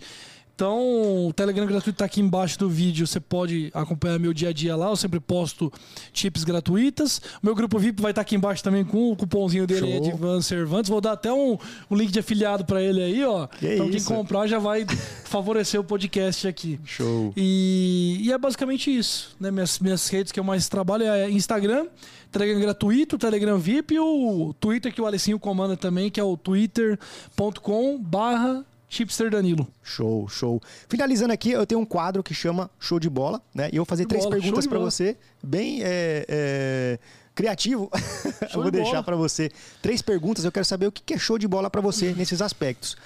Então, 0.62 1.26
o 1.26 1.34
Telegram 1.34 1.66
gratuito 1.66 1.98
tá 1.98 2.06
aqui 2.06 2.22
embaixo 2.22 2.60
do 2.60 2.70
vídeo. 2.70 3.08
Você 3.08 3.20
pode 3.20 3.72
acompanhar 3.74 4.20
meu 4.20 4.32
dia 4.32 4.50
a 4.50 4.54
dia 4.54 4.76
lá. 4.76 4.90
Eu 4.90 4.96
sempre 4.96 5.20
posto 5.20 5.74
tips 6.14 6.44
gratuitas. 6.44 7.18
O 7.42 7.48
meu 7.48 7.56
grupo 7.56 7.80
VIP 7.80 8.00
vai 8.00 8.12
estar 8.12 8.22
aqui 8.22 8.36
embaixo 8.36 8.64
também 8.64 8.86
com 8.86 9.12
o 9.12 9.16
cupomzinho 9.16 9.66
dele 9.66 9.94
Show. 9.94 10.02
de 10.02 10.10
Ivan 10.10 10.40
Cervantes. 10.40 10.88
Vou 10.88 11.02
dar 11.02 11.14
até 11.14 11.34
um, 11.34 11.58
um 11.90 11.96
link 11.96 12.12
de 12.12 12.20
afiliado 12.20 12.64
pra 12.64 12.80
ele 12.80 13.02
aí, 13.02 13.26
ó. 13.26 13.48
Que 13.48 13.74
então, 13.74 13.90
isso. 13.90 14.08
quem 14.08 14.16
comprar 14.16 14.46
já 14.46 14.60
vai 14.60 14.86
favorecer 15.26 15.80
o 15.80 15.84
podcast 15.84 16.48
aqui. 16.48 16.80
Show. 16.86 17.34
E, 17.36 18.20
e 18.22 18.32
é 18.32 18.38
basicamente 18.38 18.96
isso. 18.96 19.36
Né? 19.40 19.50
Minhas, 19.50 19.80
minhas 19.80 20.08
redes 20.10 20.32
que 20.32 20.40
eu 20.40 20.44
mais 20.44 20.70
trabalho 20.70 21.06
é 21.06 21.28
Instagram, 21.32 21.88
Telegram 22.32 22.60
gratuito, 22.60 23.18
Telegram 23.18 23.58
VIP 23.58 23.96
e 23.96 24.00
o 24.00 24.54
Twitter 24.60 24.94
que 24.94 25.02
o 25.02 25.08
Alecinho 25.08 25.40
comanda 25.40 25.76
também, 25.76 26.12
que 26.12 26.20
é 26.20 26.24
o 26.24 26.38
twitter.com 26.38 27.98
barra 28.00 28.64
chipsterdanilo. 28.92 29.66
Show, 29.82 30.28
show. 30.28 30.62
Finalizando 30.90 31.32
aqui, 31.32 31.52
eu 31.52 31.66
tenho 31.66 31.80
um 31.80 31.86
quadro 31.86 32.22
que 32.22 32.34
chama 32.34 32.70
Show 32.78 33.00
de 33.00 33.10
Bola, 33.10 33.42
né? 33.56 33.70
E 33.72 33.78
eu 33.78 33.80
vou 33.80 33.86
fazer 33.86 34.04
De 34.04 34.10
três 34.10 34.26
bola, 34.26 34.36
perguntas 34.36 34.68
bola. 34.68 34.82
você, 34.82 35.18
bem 35.42 35.82
é, 35.82 36.26
é, 36.28 37.00
criativo. 37.34 37.90
eu 38.54 38.62
vou 38.62 38.66
de 38.66 38.72
deixar 38.72 39.02
pra 39.02 39.16
você 39.16 39.50
três 39.82 40.02
perguntas. 40.02 40.44
Eu 40.44 40.52
quero 40.52 40.66
saber 40.66 40.88
o 40.88 40.92
que 40.92 41.14
é 41.14 41.18
show 41.18 41.38
de 41.38 41.48
bola 41.48 41.70
pra 41.70 41.80
você 41.80 42.14
nesses 42.14 42.42
aspectos. 42.42 42.98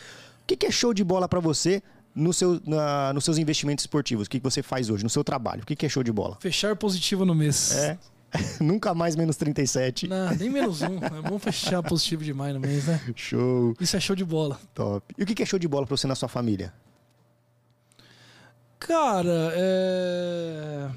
O 0.42 0.48
que 0.48 0.66
é 0.66 0.72
show 0.72 0.92
de 0.92 1.04
bola 1.04 1.30
pra 1.30 1.40
você 1.40 1.84
no 2.16 2.34
seu, 2.34 2.60
na, 2.66 3.14
nos 3.14 3.24
seus 3.24 3.38
investimentos 3.38 3.84
esportivos, 3.84 4.26
o 4.26 4.30
que, 4.30 4.40
você 4.40 4.64
faz 4.64 4.90
hoje, 4.90 5.04
no 5.04 5.10
seu 5.10 5.24
trabalho? 5.24 5.62
O 5.62 5.66
que, 5.66 5.76
que 5.76 5.86
é 5.86 5.90
show 5.90 6.02
de 6.02 6.12
bola? 6.12 6.38
Fechar 6.40 6.76
positivo 6.76 7.26
no 7.26 7.36
mês. 7.36 7.76
É. 7.76 7.98
Nunca 8.60 8.94
mais 8.94 9.16
menos 9.16 9.36
37. 9.36 10.08
Não, 10.08 10.36
nem 10.36 10.50
menos 10.50 10.82
um. 10.82 10.98
É 10.98 11.22
bom 11.30 11.38
fechar 11.40 11.82
positivo 11.84 12.24
demais 12.24 12.54
no 12.54 12.60
mês, 12.60 12.86
né? 12.86 13.02
Show. 13.16 13.76
Isso 13.80 13.96
é 13.96 14.00
show 14.00 14.16
de 14.16 14.26
bola. 14.26 14.60
Top. 14.74 15.14
E 15.18 15.24
o 15.24 15.26
que, 15.26 15.42
é 15.42 15.46
show 15.46 15.60
de 15.60 15.68
bola 15.68 15.86
pra 15.86 15.96
você 15.96 16.08
na 16.08 16.16
sua 16.16 16.30
família? 16.30 16.74
Cara, 18.80 19.52
é. 19.56 20.90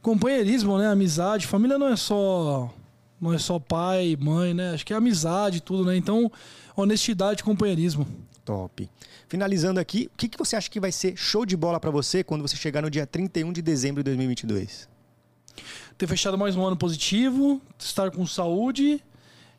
Companheirismo, 0.00 0.78
né? 0.78 0.88
Amizade. 0.88 1.46
Família 1.46 1.78
não 1.78 1.88
é 1.88 1.96
só. 1.96 2.72
Não 3.20 3.32
é 3.32 3.38
só 3.38 3.58
pai, 3.58 4.16
mãe, 4.18 4.54
né? 4.54 4.74
Acho 4.74 4.86
que 4.86 4.92
é 4.92 4.96
amizade, 4.96 5.60
tudo, 5.60 5.84
né? 5.84 5.96
Então, 5.96 6.30
honestidade 6.76 7.40
e 7.40 7.44
companheirismo. 7.44 8.06
Top. 8.44 8.88
Finalizando 9.28 9.78
aqui, 9.80 10.08
o 10.14 10.16
que, 10.16 10.28
que 10.28 10.38
você 10.38 10.56
acha 10.56 10.70
que 10.70 10.80
vai 10.80 10.92
ser 10.92 11.16
show 11.16 11.44
de 11.44 11.56
bola 11.56 11.78
para 11.78 11.90
você 11.90 12.24
quando 12.24 12.42
você 12.42 12.56
chegar 12.56 12.80
no 12.80 12.88
dia 12.88 13.06
31 13.06 13.52
de 13.52 13.60
dezembro 13.60 14.02
de 14.02 14.10
2022? 14.10 14.88
Ter 15.98 16.06
fechado 16.06 16.38
mais 16.38 16.54
um 16.54 16.64
ano 16.64 16.76
positivo, 16.76 17.60
estar 17.76 18.12
com 18.12 18.24
saúde 18.24 19.02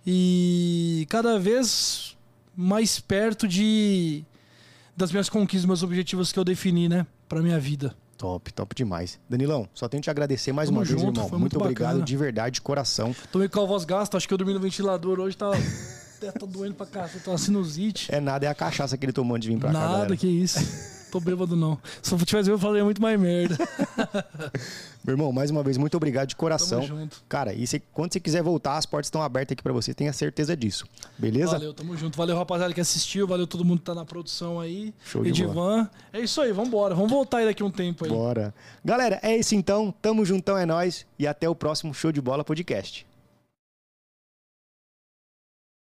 e 0.08 1.06
cada 1.10 1.38
vez 1.38 2.16
mais 2.56 2.98
perto 2.98 3.46
de 3.46 4.24
das 4.96 5.12
minhas 5.12 5.28
conquistas, 5.28 5.66
meus 5.66 5.84
objetivos 5.84 6.32
que 6.32 6.40
eu 6.40 6.46
defini, 6.46 6.88
né, 6.88 7.06
para 7.28 7.42
minha 7.42 7.60
vida. 7.60 7.94
Top, 8.18 8.54
top 8.54 8.74
demais. 8.74 9.20
Danilão, 9.30 9.68
só 9.74 9.90
tenho 9.90 10.00
que 10.00 10.06
te 10.06 10.10
agradecer 10.10 10.54
mais 10.54 10.70
Tamo 10.70 10.80
uma 10.80 10.86
vez, 10.86 10.98
junto, 10.98 11.18
irmão. 11.18 11.30
foi 11.30 11.40
Muito, 11.40 11.58
muito 11.58 11.62
obrigado 11.62 12.02
de 12.02 12.16
verdade, 12.16 12.56
de 12.56 12.62
coração. 12.62 13.14
Tô 13.34 13.40
meio 13.40 13.50
com 13.50 13.62
a 13.62 13.66
voz 13.66 13.84
gasta, 13.84 14.16
acho 14.16 14.26
que 14.26 14.34
eu 14.34 14.38
dormi 14.38 14.54
no 14.54 14.62
ventilador 14.62 15.20
hoje, 15.20 15.36
tá, 15.36 15.52
tá 16.22 16.46
doendo 16.46 16.76
pra 16.76 16.86
cacete, 16.86 17.26
tá 17.26 17.32
uma 17.32 17.38
sinusite. 17.38 18.16
É 18.16 18.22
nada, 18.22 18.46
é 18.46 18.50
a 18.50 18.56
cachaça 18.56 18.98
que 18.98 19.06
ele 19.06 19.12
tomou 19.12 19.36
antes 19.36 19.46
de 19.46 19.54
vir 19.54 19.60
pra 19.60 19.74
cá, 19.74 19.78
Nada, 19.78 20.16
que 20.16 20.28
isso. 20.28 20.60
Tô 21.12 21.20
bêbado 21.20 21.56
não. 21.56 21.78
Se 22.02 22.14
eu 22.14 22.20
tivesse 22.20 22.50
eu 22.50 22.58
falaria 22.60 22.84
muito 22.84 23.02
mais 23.02 23.20
merda. 23.20 23.58
Meu 25.04 25.14
irmão, 25.14 25.32
mais 25.32 25.50
uma 25.50 25.64
vez, 25.64 25.78
muito 25.78 25.96
obrigado 25.96 26.28
de 26.28 26.36
coração. 26.36 26.82
Tamo 26.86 27.00
junto. 27.00 27.24
Cara, 27.28 27.54
e 27.54 27.66
se- 27.66 27.80
quando 27.94 28.12
você 28.14 28.20
quiser 28.20 28.44
voltar, 28.44 28.78
as 28.78 28.86
portas 28.86 29.08
estão 29.08 29.22
abertas 29.24 29.54
aqui 29.54 29.64
pra 29.64 29.72
você, 29.74 29.94
tenha 29.94 30.12
certeza 30.14 30.56
disso. 30.56 30.86
Beleza? 31.18 31.54
Valeu, 31.54 31.74
tamo 31.74 31.96
junto. 31.98 32.18
Valeu, 32.18 32.36
rapaziada 32.36 32.74
que 32.74 32.82
assistiu. 32.82 33.26
Valeu 33.26 33.48
todo 33.48 33.64
mundo 33.66 33.80
que 33.80 33.86
tá 33.86 33.96
na 33.96 34.06
produção 34.06 34.60
aí. 34.60 34.94
Show 35.06 35.24
de 35.24 35.30
Edivan. 35.30 35.90
É 36.14 36.20
isso 36.20 36.40
aí, 36.42 36.52
vambora. 36.52 36.94
Vamos 36.94 37.10
voltar 37.10 37.38
aí 37.38 37.46
daqui 37.46 37.64
um 37.64 37.72
tempo 37.72 38.06
aí. 38.06 38.12
Bora. 38.12 38.54
Galera, 38.84 39.20
é 39.24 39.36
isso 39.38 39.56
então. 39.56 39.94
Tamo 40.02 40.26
juntão, 40.26 40.58
é 40.58 40.66
nóis. 40.66 41.06
E 41.18 41.26
até 41.26 41.50
o 41.50 41.56
próximo 41.56 41.94
Show 41.94 42.12
de 42.12 42.22
Bola 42.22 42.44
Podcast. 42.44 43.08